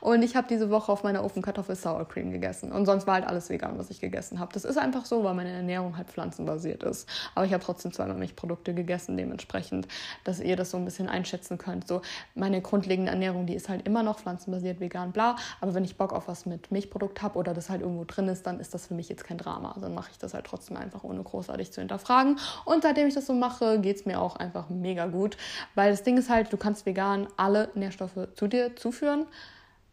Und 0.00 0.22
ich 0.22 0.36
habe 0.36 0.46
diese 0.48 0.70
Woche 0.70 0.90
auf 0.92 1.02
meiner 1.02 1.24
Ofenkartoffel 1.24 1.76
Sour 1.76 2.06
Cream 2.08 2.30
gegessen. 2.30 2.72
Und 2.72 2.86
sonst 2.86 3.06
war 3.06 3.14
halt 3.14 3.26
alles 3.26 3.50
vegan, 3.50 3.78
was 3.78 3.90
ich 3.90 4.00
gegessen 4.00 4.40
habe. 4.40 4.52
Das 4.52 4.64
ist 4.64 4.76
einfach 4.76 5.04
so, 5.04 5.24
weil 5.24 5.34
meine 5.34 5.50
Ernährung 5.50 5.96
halt 5.96 6.08
pflanzenbasiert 6.08 6.82
ist. 6.82 7.08
Aber 7.34 7.44
ich 7.44 7.52
habe 7.52 7.62
trotzdem 7.62 7.92
zweimal 7.92 8.16
Milchprodukte 8.16 8.74
gegessen, 8.74 9.16
dementsprechend, 9.16 9.88
dass 10.24 10.40
ihr 10.40 10.56
das 10.56 10.70
so 10.70 10.76
ein 10.76 10.84
bisschen 10.84 11.08
einschätzen 11.08 11.58
könnt. 11.58 11.86
So, 11.86 12.02
meine 12.34 12.60
grundlegende 12.60 13.10
Ernährung, 13.10 13.46
die 13.46 13.54
ist 13.54 13.68
halt 13.68 13.86
immer 13.86 14.02
noch 14.02 14.18
pflanzenbasiert, 14.18 14.80
vegan, 14.80 15.12
bla. 15.12 15.36
Aber 15.60 15.74
wenn 15.74 15.84
ich 15.84 15.96
Bock 15.96 16.12
auf 16.12 16.28
was 16.28 16.46
mit 16.46 16.70
Milchprodukt 16.70 17.22
habe 17.22 17.38
oder 17.38 17.54
das 17.54 17.70
halt 17.70 17.82
irgendwo 17.82 18.04
drin 18.04 18.28
ist, 18.28 18.46
dann 18.46 18.60
ist 18.60 18.74
das 18.74 18.86
für 18.86 18.94
mich 18.94 19.08
jetzt 19.08 19.24
kein 19.24 19.38
Drama. 19.38 19.76
Dann 19.80 19.94
mache 19.94 20.10
ich 20.10 20.18
das 20.18 20.34
halt 20.34 20.46
trotzdem 20.46 20.76
einfach, 20.76 21.04
ohne 21.04 21.22
großartig 21.22 21.72
zu 21.72 21.80
hinterfragen. 21.80 22.38
Und 22.64 22.82
seitdem 22.82 23.06
ich 23.08 23.14
das 23.14 23.26
so 23.26 23.34
mache, 23.34 23.80
geht 23.80 23.96
es 23.96 24.06
mir 24.06 24.20
auch 24.20 24.36
einfach 24.36 24.68
mega 24.68 25.06
gut. 25.06 25.36
Weil 25.74 25.90
das 25.90 26.02
Ding 26.02 26.16
ist 26.18 26.30
halt, 26.30 26.52
du 26.52 26.56
kannst 26.56 26.86
vegan 26.86 27.26
alle 27.36 27.70
Nährstoffe 27.74 28.28
zu 28.34 28.48
dir 28.48 28.76
zuführen 28.76 29.26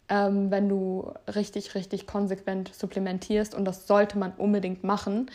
ähm, 0.10 0.52
wenn 0.52 0.68
du 0.68 1.14
richtig, 1.28 1.76
richtig 1.76 2.08
konsequent 2.08 2.74
supplementierst. 2.74 3.56
Und 3.56 3.66
das 3.66 3.88
sollte 3.88 4.18
man 4.18 4.34
unbedingt 4.34 4.84
machen. 4.84 5.30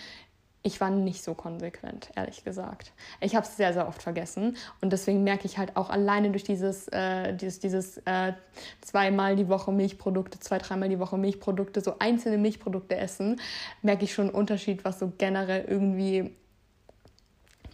Ich 0.67 0.81
war 0.81 0.89
nicht 0.89 1.23
so 1.23 1.35
konsequent, 1.35 2.11
ehrlich 2.17 2.43
gesagt. 2.43 2.93
Ich 3.21 3.37
habe 3.37 3.45
es 3.45 3.57
sehr, 3.57 3.75
sehr 3.75 3.87
oft 3.87 4.03
vergessen. 4.03 4.57
Und 4.81 4.95
deswegen 4.95 5.23
merke 5.23 5.45
ich 5.45 5.59
halt 5.59 5.77
auch 5.77 5.91
alleine 5.91 6.31
durch 6.31 6.43
dieses, 6.45 6.89
äh, 6.89 7.35
dieses, 7.35 7.61
dieses 7.61 7.99
äh, 8.07 8.33
zweimal 8.81 9.37
die 9.37 9.49
Woche 9.51 9.73
Milchprodukte, 9.73 10.41
zwei, 10.41 10.57
dreimal 10.57 10.89
die 10.89 10.99
Woche 10.99 11.19
Milchprodukte, 11.19 11.83
so 11.83 11.97
einzelne 11.99 12.39
Milchprodukte 12.39 12.97
essen, 12.97 13.41
merke 13.83 14.05
ich 14.05 14.15
schon 14.15 14.29
einen 14.29 14.35
Unterschied, 14.35 14.87
was 14.87 14.99
so 14.99 15.13
generell 15.19 15.67
irgendwie 15.69 16.35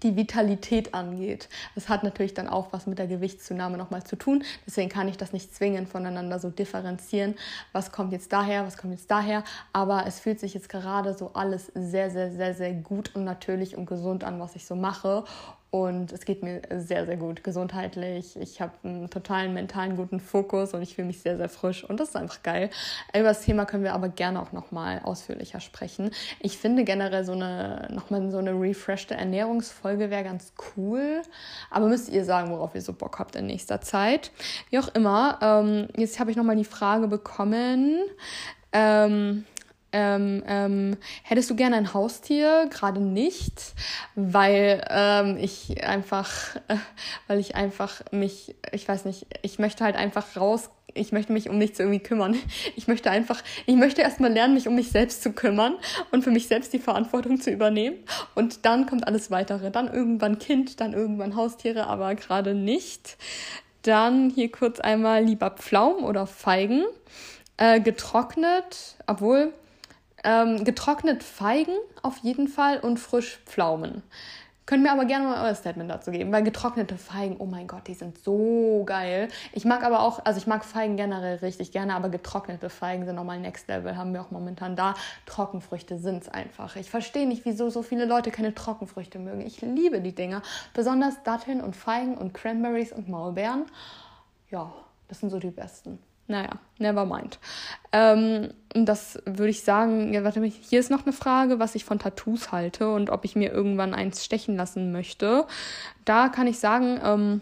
die 0.03 0.17
Vitalität 0.17 0.95
angeht. 0.95 1.49
Das 1.75 1.89
hat 1.89 2.03
natürlich 2.03 2.35
dann 2.35 2.49
auch 2.49 2.73
was 2.73 2.87
mit 2.87 2.99
der 2.99 3.07
Gewichtszunahme 3.07 3.77
nochmal 3.77 4.05
zu 4.05 4.17
tun. 4.17 4.45
Deswegen 4.67 4.89
kann 4.89 5.09
ich 5.09 5.17
das 5.17 5.33
nicht 5.33 5.55
zwingend 5.55 5.89
voneinander 5.89 6.39
so 6.39 6.51
differenzieren. 6.51 7.35
Was 7.73 7.93
kommt 7.93 8.13
jetzt 8.13 8.33
daher, 8.33 8.67
was 8.67 8.77
kommt 8.77 8.93
jetzt 8.93 9.11
daher. 9.11 9.45
Aber 9.73 10.07
es 10.07 10.21
fühlt 10.21 10.41
sich 10.41 10.55
jetzt 10.55 10.69
gerade 10.69 11.15
so 11.15 11.33
alles 11.35 11.71
sehr, 11.75 12.11
sehr, 12.11 12.31
sehr, 12.33 12.55
sehr 12.55 12.73
gut 12.73 13.15
und 13.15 13.25
natürlich 13.25 13.77
und 13.77 13.87
gesund 13.87 14.25
an, 14.25 14.41
was 14.41 14.57
ich 14.57 14.67
so 14.67 14.75
mache. 14.75 15.25
Und 15.71 16.11
es 16.11 16.25
geht 16.25 16.43
mir 16.43 16.63
sehr, 16.79 17.07
sehr 17.07 17.17
gut 17.17 17.45
gesundheitlich. 17.45 18.37
Ich 18.37 18.61
habe 18.61 18.73
einen 18.83 19.09
totalen 19.09 19.55
mentalen 19.55 19.97
guten 19.97 20.19
Fokus 20.19 20.75
und 20.75 20.83
ich 20.83 20.97
fühle 20.97 21.07
mich 21.07 21.21
sehr, 21.21 21.37
sehr 21.37 21.49
frisch. 21.49 21.85
Und 21.85 22.01
das 22.01 22.09
ist 22.09 22.17
einfach 22.17 22.43
geil. 22.43 22.71
Über 23.15 23.29
das 23.29 23.43
Thema 23.43 23.67
können 23.67 23.85
wir 23.85 23.95
aber 23.95 24.09
gerne 24.09 24.43
auch 24.43 24.51
nochmal 24.51 25.01
ausführlicher 25.05 25.61
sprechen. 25.61 26.11
Ich 26.41 26.59
finde 26.59 26.83
generell 26.83 27.25
so 27.25 27.33
eine, 27.33 27.89
nochmal 27.93 28.31
so 28.33 28.39
eine 28.39 28.53
refreshte 28.53 29.15
Ernährungsfolge 29.15 30.11
wäre 30.11 30.25
ganz 30.25 30.53
cool. 30.77 31.23
Aber 31.71 31.87
müsst 31.87 32.09
ihr 32.09 32.25
sagen, 32.25 32.51
worauf 32.51 32.75
ihr 32.75 32.83
so 32.83 32.93
Bock 32.93 33.21
habt 33.21 33.37
in 33.37 33.47
nächster 33.47 33.81
Zeit. 33.81 34.33
Wie 34.71 34.79
auch 34.81 34.89
immer. 34.95 35.39
Ähm, 35.41 35.89
jetzt 35.97 36.19
habe 36.19 36.33
ich 36.33 36.37
nochmal 36.37 36.57
die 36.57 36.65
Frage 36.65 37.07
bekommen. 37.07 37.97
Ähm, 38.73 39.45
ähm, 39.93 40.43
ähm, 40.47 40.97
hättest 41.23 41.51
du 41.51 41.57
gerne 41.57 41.77
ein 41.77 41.95
Haustier? 41.95 42.69
Gerade 42.71 43.01
nicht, 43.01 43.75
weil 44.15 44.85
ähm, 44.89 45.37
ich 45.39 45.85
einfach, 45.85 46.57
äh, 46.69 46.77
weil 47.27 47.39
ich 47.39 47.57
einfach 47.57 48.03
mich, 48.13 48.55
ich 48.73 48.87
weiß 48.87 49.05
nicht, 49.05 49.27
ich 49.43 49.59
möchte 49.59 49.85
halt 49.85 49.97
einfach 49.97 50.37
raus, 50.37 50.71
ich 50.95 51.13
möchte 51.13 51.33
mich 51.33 51.49
um 51.49 51.59
nichts 51.59 51.79
irgendwie 51.79 52.01
kümmern. 52.01 52.37
Ich 52.77 52.89
möchte 52.89 53.11
einfach, 53.11 53.43
ich 53.67 53.77
möchte 53.77 54.01
erstmal 54.01 54.33
lernen, 54.33 54.55
mich 54.55 54.67
um 54.67 54.75
mich 54.75 54.91
selbst 54.91 55.23
zu 55.23 55.33
kümmern 55.33 55.75
und 56.13 56.23
für 56.25 56.31
mich 56.31 56.49
selbst 56.49 56.73
die 56.73 56.79
Verantwortung 56.79 57.41
zu 57.41 57.51
übernehmen. 57.51 57.97
Und 58.35 58.65
dann 58.65 58.87
kommt 58.87 59.07
alles 59.07 59.31
weitere. 59.31 59.71
Dann 59.71 59.93
irgendwann 59.93 60.39
Kind, 60.39 60.81
dann 60.81 60.93
irgendwann 60.93 61.37
Haustiere, 61.37 61.87
aber 61.87 62.15
gerade 62.15 62.55
nicht. 62.55 63.17
Dann 63.83 64.31
hier 64.31 64.51
kurz 64.51 64.81
einmal 64.81 65.25
lieber 65.25 65.51
Pflaumen 65.51 66.05
oder 66.05 66.27
Feigen. 66.27 66.85
Äh, 67.57 67.81
getrocknet, 67.81 68.97
obwohl 69.07 69.53
ähm, 70.25 70.65
getrocknet 70.65 71.23
Feigen 71.23 71.77
auf 72.03 72.19
jeden 72.19 72.49
Fall 72.49 72.81
und 72.81 72.99
frisch 72.99 73.41
Pflaumen. 73.47 74.03
Könnt 74.71 74.85
mir 74.85 74.93
aber 74.93 75.05
gerne 75.05 75.25
mal 75.25 75.45
euer 75.45 75.55
Statement 75.57 75.91
dazu 75.91 76.13
geben, 76.13 76.31
weil 76.31 76.45
getrocknete 76.45 76.97
Feigen, 76.97 77.39
oh 77.41 77.45
mein 77.45 77.67
Gott, 77.67 77.89
die 77.89 77.95
sind 77.95 78.19
so 78.19 78.85
geil. 78.87 79.27
Ich 79.53 79.65
mag 79.65 79.83
aber 79.83 79.99
auch, 79.99 80.25
also 80.25 80.39
ich 80.39 80.47
mag 80.47 80.65
Feigen 80.65 80.97
generell 80.97 81.39
richtig 81.39 81.73
gerne, 81.73 81.93
aber 81.95 82.09
getrocknete 82.09 82.71
Feigen 82.71 83.05
sind 83.05 83.17
nochmal 83.17 83.41
Next 83.41 83.67
Level, 83.67 83.97
haben 83.97 84.13
wir 84.13 84.21
auch 84.21 84.31
momentan 84.31 84.77
da. 84.77 84.95
Trockenfrüchte 85.27 85.99
sind 85.99 86.23
es 86.23 86.29
einfach. 86.29 86.77
Ich 86.77 86.89
verstehe 86.89 87.27
nicht, 87.27 87.45
wieso 87.45 87.69
so 87.69 87.83
viele 87.83 88.05
Leute 88.05 88.31
keine 88.31 88.55
Trockenfrüchte 88.55 89.19
mögen. 89.19 89.41
Ich 89.41 89.61
liebe 89.61 90.01
die 90.01 90.15
Dinger, 90.15 90.41
besonders 90.73 91.21
Datteln 91.25 91.61
und 91.61 91.75
Feigen 91.75 92.17
und 92.17 92.33
Cranberries 92.33 92.93
und 92.93 93.09
Maulbeeren. 93.09 93.65
Ja, 94.53 94.73
das 95.09 95.19
sind 95.19 95.31
so 95.31 95.41
die 95.41 95.51
besten. 95.51 95.99
Naja, 96.31 96.61
never 96.79 97.05
mind. 97.07 97.41
Ähm, 97.91 98.51
das 98.73 99.21
würde 99.27 99.49
ich 99.49 99.65
sagen, 99.65 100.15
ja, 100.15 100.23
warte 100.23 100.39
mal, 100.39 100.49
hier 100.49 100.79
ist 100.79 100.89
noch 100.89 101.03
eine 101.05 101.13
Frage, 101.13 101.59
was 101.59 101.75
ich 101.75 101.85
von 101.85 101.99
Tattoos 101.99 102.53
halte 102.53 102.89
und 102.89 103.11
ob 103.11 103.25
ich 103.25 103.35
mir 103.35 103.51
irgendwann 103.51 103.95
eins 103.95 104.25
stechen 104.25 104.55
lassen 104.55 104.93
möchte. 104.93 105.45
Da 106.05 106.29
kann 106.29 106.47
ich 106.47 106.61
sagen, 106.61 107.01
ähm, 107.03 107.41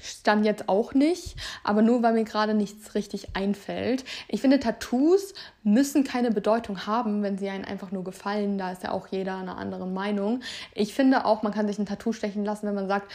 Stand 0.00 0.44
jetzt 0.44 0.68
auch 0.68 0.94
nicht, 0.94 1.36
aber 1.64 1.82
nur 1.82 2.02
weil 2.02 2.14
mir 2.14 2.24
gerade 2.24 2.54
nichts 2.54 2.94
richtig 2.94 3.36
einfällt. 3.36 4.04
Ich 4.28 4.40
finde, 4.40 4.60
Tattoos 4.60 5.34
müssen 5.62 6.04
keine 6.04 6.30
Bedeutung 6.30 6.86
haben, 6.86 7.22
wenn 7.22 7.38
sie 7.38 7.48
einen 7.48 7.64
einfach 7.64 7.92
nur 7.92 8.04
gefallen. 8.04 8.58
Da 8.58 8.72
ist 8.72 8.82
ja 8.82 8.92
auch 8.92 9.08
jeder 9.08 9.36
einer 9.36 9.58
anderen 9.58 9.92
Meinung. 9.92 10.40
Ich 10.74 10.94
finde 10.94 11.24
auch, 11.24 11.42
man 11.42 11.52
kann 11.52 11.66
sich 11.66 11.78
ein 11.78 11.86
Tattoo 11.86 12.12
stechen 12.12 12.44
lassen, 12.44 12.66
wenn 12.66 12.74
man 12.74 12.88
sagt, 12.88 13.10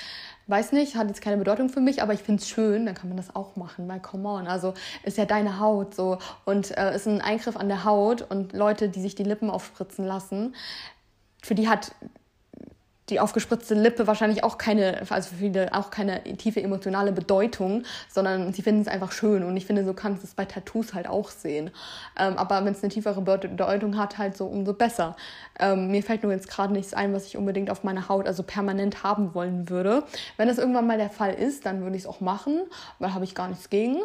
weiß 0.47 0.71
nicht, 0.73 0.95
hat 0.95 1.07
jetzt 1.07 1.21
keine 1.21 1.37
Bedeutung 1.37 1.69
für 1.69 1.81
mich, 1.81 2.01
aber 2.01 2.13
ich 2.13 2.21
finde 2.21 2.41
es 2.41 2.47
schön, 2.47 2.85
dann 2.85 2.95
kann 2.95 3.09
man 3.09 3.17
das 3.17 3.35
auch 3.35 3.55
machen, 3.55 3.87
weil 3.87 3.99
come 3.99 4.29
on, 4.29 4.47
also 4.47 4.73
ist 5.03 5.17
ja 5.17 5.25
deine 5.25 5.59
Haut 5.59 5.95
so 5.95 6.19
und 6.45 6.77
äh, 6.77 6.95
ist 6.95 7.07
ein 7.07 7.21
Eingriff 7.21 7.57
an 7.57 7.67
der 7.67 7.83
Haut 7.83 8.21
und 8.21 8.53
Leute, 8.53 8.89
die 8.89 9.01
sich 9.01 9.15
die 9.15 9.23
Lippen 9.23 9.49
aufspritzen 9.49 10.05
lassen, 10.05 10.55
für 11.41 11.55
die 11.55 11.67
hat 11.67 11.93
die 13.09 13.19
aufgespritzte 13.19 13.75
Lippe 13.75 14.07
wahrscheinlich 14.07 14.43
auch 14.43 14.57
keine, 14.57 15.01
also 15.09 15.29
für 15.29 15.35
viele 15.35 15.73
auch 15.73 15.91
keine 15.91 16.23
tiefe 16.37 16.61
emotionale 16.61 17.11
Bedeutung, 17.11 17.83
sondern 18.09 18.51
sie 18.51 18.61
finden 18.61 18.81
es 18.81 18.87
einfach 18.87 19.11
schön. 19.11 19.43
Und 19.43 19.55
ich 19.57 19.65
finde, 19.65 19.85
so 19.85 19.93
kannst 19.93 20.23
du 20.23 20.27
es 20.27 20.33
bei 20.33 20.45
Tattoos 20.45 20.93
halt 20.93 21.07
auch 21.07 21.29
sehen. 21.29 21.69
Ähm, 22.17 22.37
aber 22.37 22.65
wenn 22.65 22.73
es 22.73 22.83
eine 22.83 22.91
tiefere 22.91 23.21
Bedeutung 23.21 23.97
hat, 23.97 24.17
halt 24.17 24.35
so 24.35 24.47
umso 24.47 24.73
besser. 24.73 25.15
Ähm, 25.59 25.91
mir 25.91 26.01
fällt 26.01 26.23
nur 26.23 26.31
jetzt 26.31 26.49
gerade 26.49 26.73
nichts 26.73 26.93
ein, 26.93 27.13
was 27.13 27.27
ich 27.27 27.37
unbedingt 27.37 27.69
auf 27.69 27.83
meiner 27.83 28.09
Haut, 28.09 28.27
also 28.27 28.43
permanent 28.43 29.03
haben 29.03 29.35
wollen 29.35 29.69
würde. 29.69 30.03
Wenn 30.37 30.47
das 30.47 30.57
irgendwann 30.57 30.87
mal 30.87 30.97
der 30.97 31.09
Fall 31.09 31.33
ist, 31.33 31.65
dann 31.65 31.81
würde 31.81 31.95
ich 31.95 32.03
es 32.03 32.07
auch 32.07 32.21
machen, 32.21 32.63
weil 32.99 33.13
habe 33.13 33.23
ich 33.23 33.35
gar 33.35 33.47
nichts 33.47 33.69
gegen. 33.69 33.97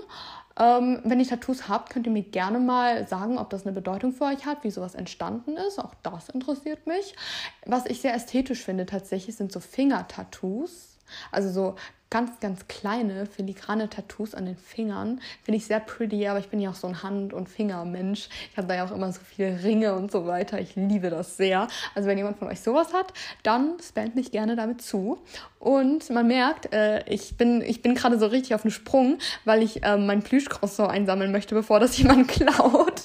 Ähm, 0.61 1.01
wenn 1.05 1.19
ihr 1.19 1.27
Tattoos 1.27 1.69
habt, 1.69 1.89
könnt 1.89 2.07
ihr 2.07 2.13
mir 2.13 2.23
gerne 2.23 2.59
mal 2.61 3.09
sagen, 3.09 3.39
ob 3.39 3.49
das 3.49 3.65
eine 3.65 3.73
Bedeutung 3.73 4.13
für 4.13 4.25
euch 4.25 4.45
hat, 4.45 4.63
wie 4.63 4.71
sowas 4.71 4.95
entstanden 4.95 5.57
ist. 5.57 5.79
Auch 5.79 5.95
das 6.03 6.29
interessiert 6.29 6.87
mich. 6.87 7.15
Was 7.65 7.87
ich 7.87 8.03
sehr 8.03 8.15
ästhetisch 8.15 8.63
finde 8.63 8.85
tatsächlich, 8.85 9.37
sind 9.37 9.51
so 9.53 9.61
Finger-Tattoos. 9.61 10.99
Also 11.33 11.51
so 11.51 11.77
ganz, 12.11 12.41
ganz 12.41 12.67
kleine, 12.67 13.25
filigrane 13.25 13.89
Tattoos 13.89 14.35
an 14.35 14.45
den 14.45 14.57
Fingern. 14.57 15.21
Finde 15.45 15.57
ich 15.57 15.67
sehr 15.67 15.79
pretty, 15.79 16.27
aber 16.27 16.41
ich 16.41 16.49
bin 16.49 16.61
ja 16.61 16.71
auch 16.71 16.75
so 16.75 16.89
ein 16.89 17.03
Hand- 17.05 17.33
und 17.33 17.49
Fingermensch. 17.49 18.29
Ich 18.51 18.57
habe 18.57 18.67
da 18.67 18.75
ja 18.75 18.85
auch 18.85 18.91
immer 18.91 19.13
so 19.13 19.21
viele 19.21 19.63
Ringe 19.63 19.95
und 19.95 20.11
so 20.11 20.27
weiter. 20.27 20.61
Ich 20.61 20.75
liebe 20.75 21.09
das 21.09 21.37
sehr. 21.37 21.69
Also 21.95 22.09
wenn 22.09 22.19
jemand 22.19 22.39
von 22.39 22.49
euch 22.49 22.61
sowas 22.61 22.93
hat, 22.93 23.13
dann 23.45 23.77
spamt 23.81 24.17
mich 24.17 24.33
gerne 24.33 24.57
damit 24.57 24.83
zu. 24.83 25.19
Und 25.61 26.09
man 26.11 26.27
merkt, 26.27 26.73
äh, 26.73 27.05
ich 27.07 27.37
bin, 27.37 27.61
ich 27.61 27.83
bin 27.83 27.95
gerade 27.95 28.19
so 28.19 28.27
richtig 28.27 28.55
auf 28.55 28.63
dem 28.63 28.71
Sprung, 28.71 29.19
weil 29.45 29.63
ich 29.63 29.85
äh, 29.85 29.97
mein 29.97 30.23
Plüschcroissant 30.23 30.91
einsammeln 30.91 31.31
möchte, 31.31 31.55
bevor 31.55 31.79
das 31.79 31.97
jemand 31.99 32.29
klaut. 32.29 33.03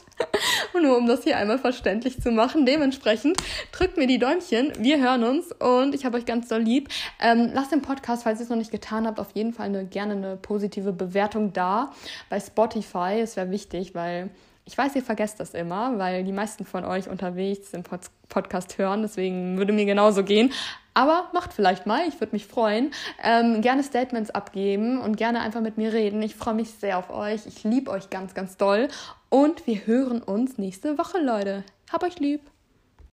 Nur 0.81 0.97
um 0.97 1.07
das 1.07 1.23
hier 1.23 1.37
einmal 1.37 1.57
verständlich 1.57 2.21
zu 2.21 2.31
machen. 2.31 2.65
Dementsprechend 2.65 3.37
drückt 3.71 3.97
mir 3.97 4.07
die 4.07 4.19
Däumchen. 4.19 4.71
Wir 4.77 5.01
hören 5.01 5.23
uns 5.23 5.51
und 5.51 5.95
ich 5.95 6.05
habe 6.05 6.17
euch 6.17 6.25
ganz 6.25 6.47
doll 6.47 6.61
lieb. 6.61 6.89
Ähm, 7.19 7.49
lasst 7.53 7.71
den 7.71 7.81
Podcast, 7.81 8.23
falls 8.23 8.39
ihr 8.39 8.43
es 8.43 8.49
noch 8.49 8.57
nicht 8.57 8.71
getan 8.95 9.07
habt, 9.07 9.19
auf 9.19 9.31
jeden 9.33 9.53
Fall 9.53 9.67
eine, 9.67 9.85
gerne 9.85 10.13
eine 10.13 10.37
positive 10.37 10.93
Bewertung 10.93 11.53
da 11.53 11.91
bei 12.29 12.39
Spotify. 12.39 13.19
Es 13.21 13.35
wäre 13.35 13.51
wichtig, 13.51 13.95
weil 13.95 14.29
Ich 14.67 14.75
weiß, 14.75 14.95
ihr 14.95 15.03
vergesst 15.03 15.39
das 15.39 15.53
immer, 15.53 15.99
weil 15.99 16.23
die 16.23 16.31
meisten 16.31 16.65
von 16.65 16.85
euch 16.85 17.07
unterwegs 17.07 17.69
den 17.69 17.83
Pod 17.83 18.01
Podcast 18.29 18.79
hören, 18.79 19.03
deswegen 19.03 19.57
würde 19.57 19.73
mir 19.73 19.85
genauso 19.85 20.23
gehen. 20.23 20.51
Aber 20.95 21.29
macht 21.33 21.53
vielleicht 21.53 21.85
mal, 21.85 22.07
ich 22.07 22.19
würde 22.19 22.33
mich 22.33 22.47
freuen. 22.47 22.89
Ähm, 23.23 23.61
gerne 23.61 23.83
Statements 23.83 24.31
abgeben 24.31 24.99
und 24.99 25.17
gerne 25.17 25.41
einfach 25.41 25.61
mit 25.61 25.77
mir 25.77 25.93
reden. 25.93 26.23
Ich 26.23 26.33
freue 26.33 26.55
mich 26.55 26.71
sehr 26.71 26.97
auf 26.97 27.11
euch. 27.11 27.45
Ich 27.45 27.63
liebe 27.63 27.91
euch 27.91 28.09
ganz, 28.09 28.33
ganz 28.33 28.57
doll. 28.57 28.87
Und 29.29 29.67
wir 29.67 29.85
hören 29.85 30.23
uns 30.23 30.57
nächste 30.57 30.97
Woche, 30.97 31.19
Leute. 31.19 31.63
Hab 31.91 32.01
euch 32.01 32.17
lieb. 32.19 32.54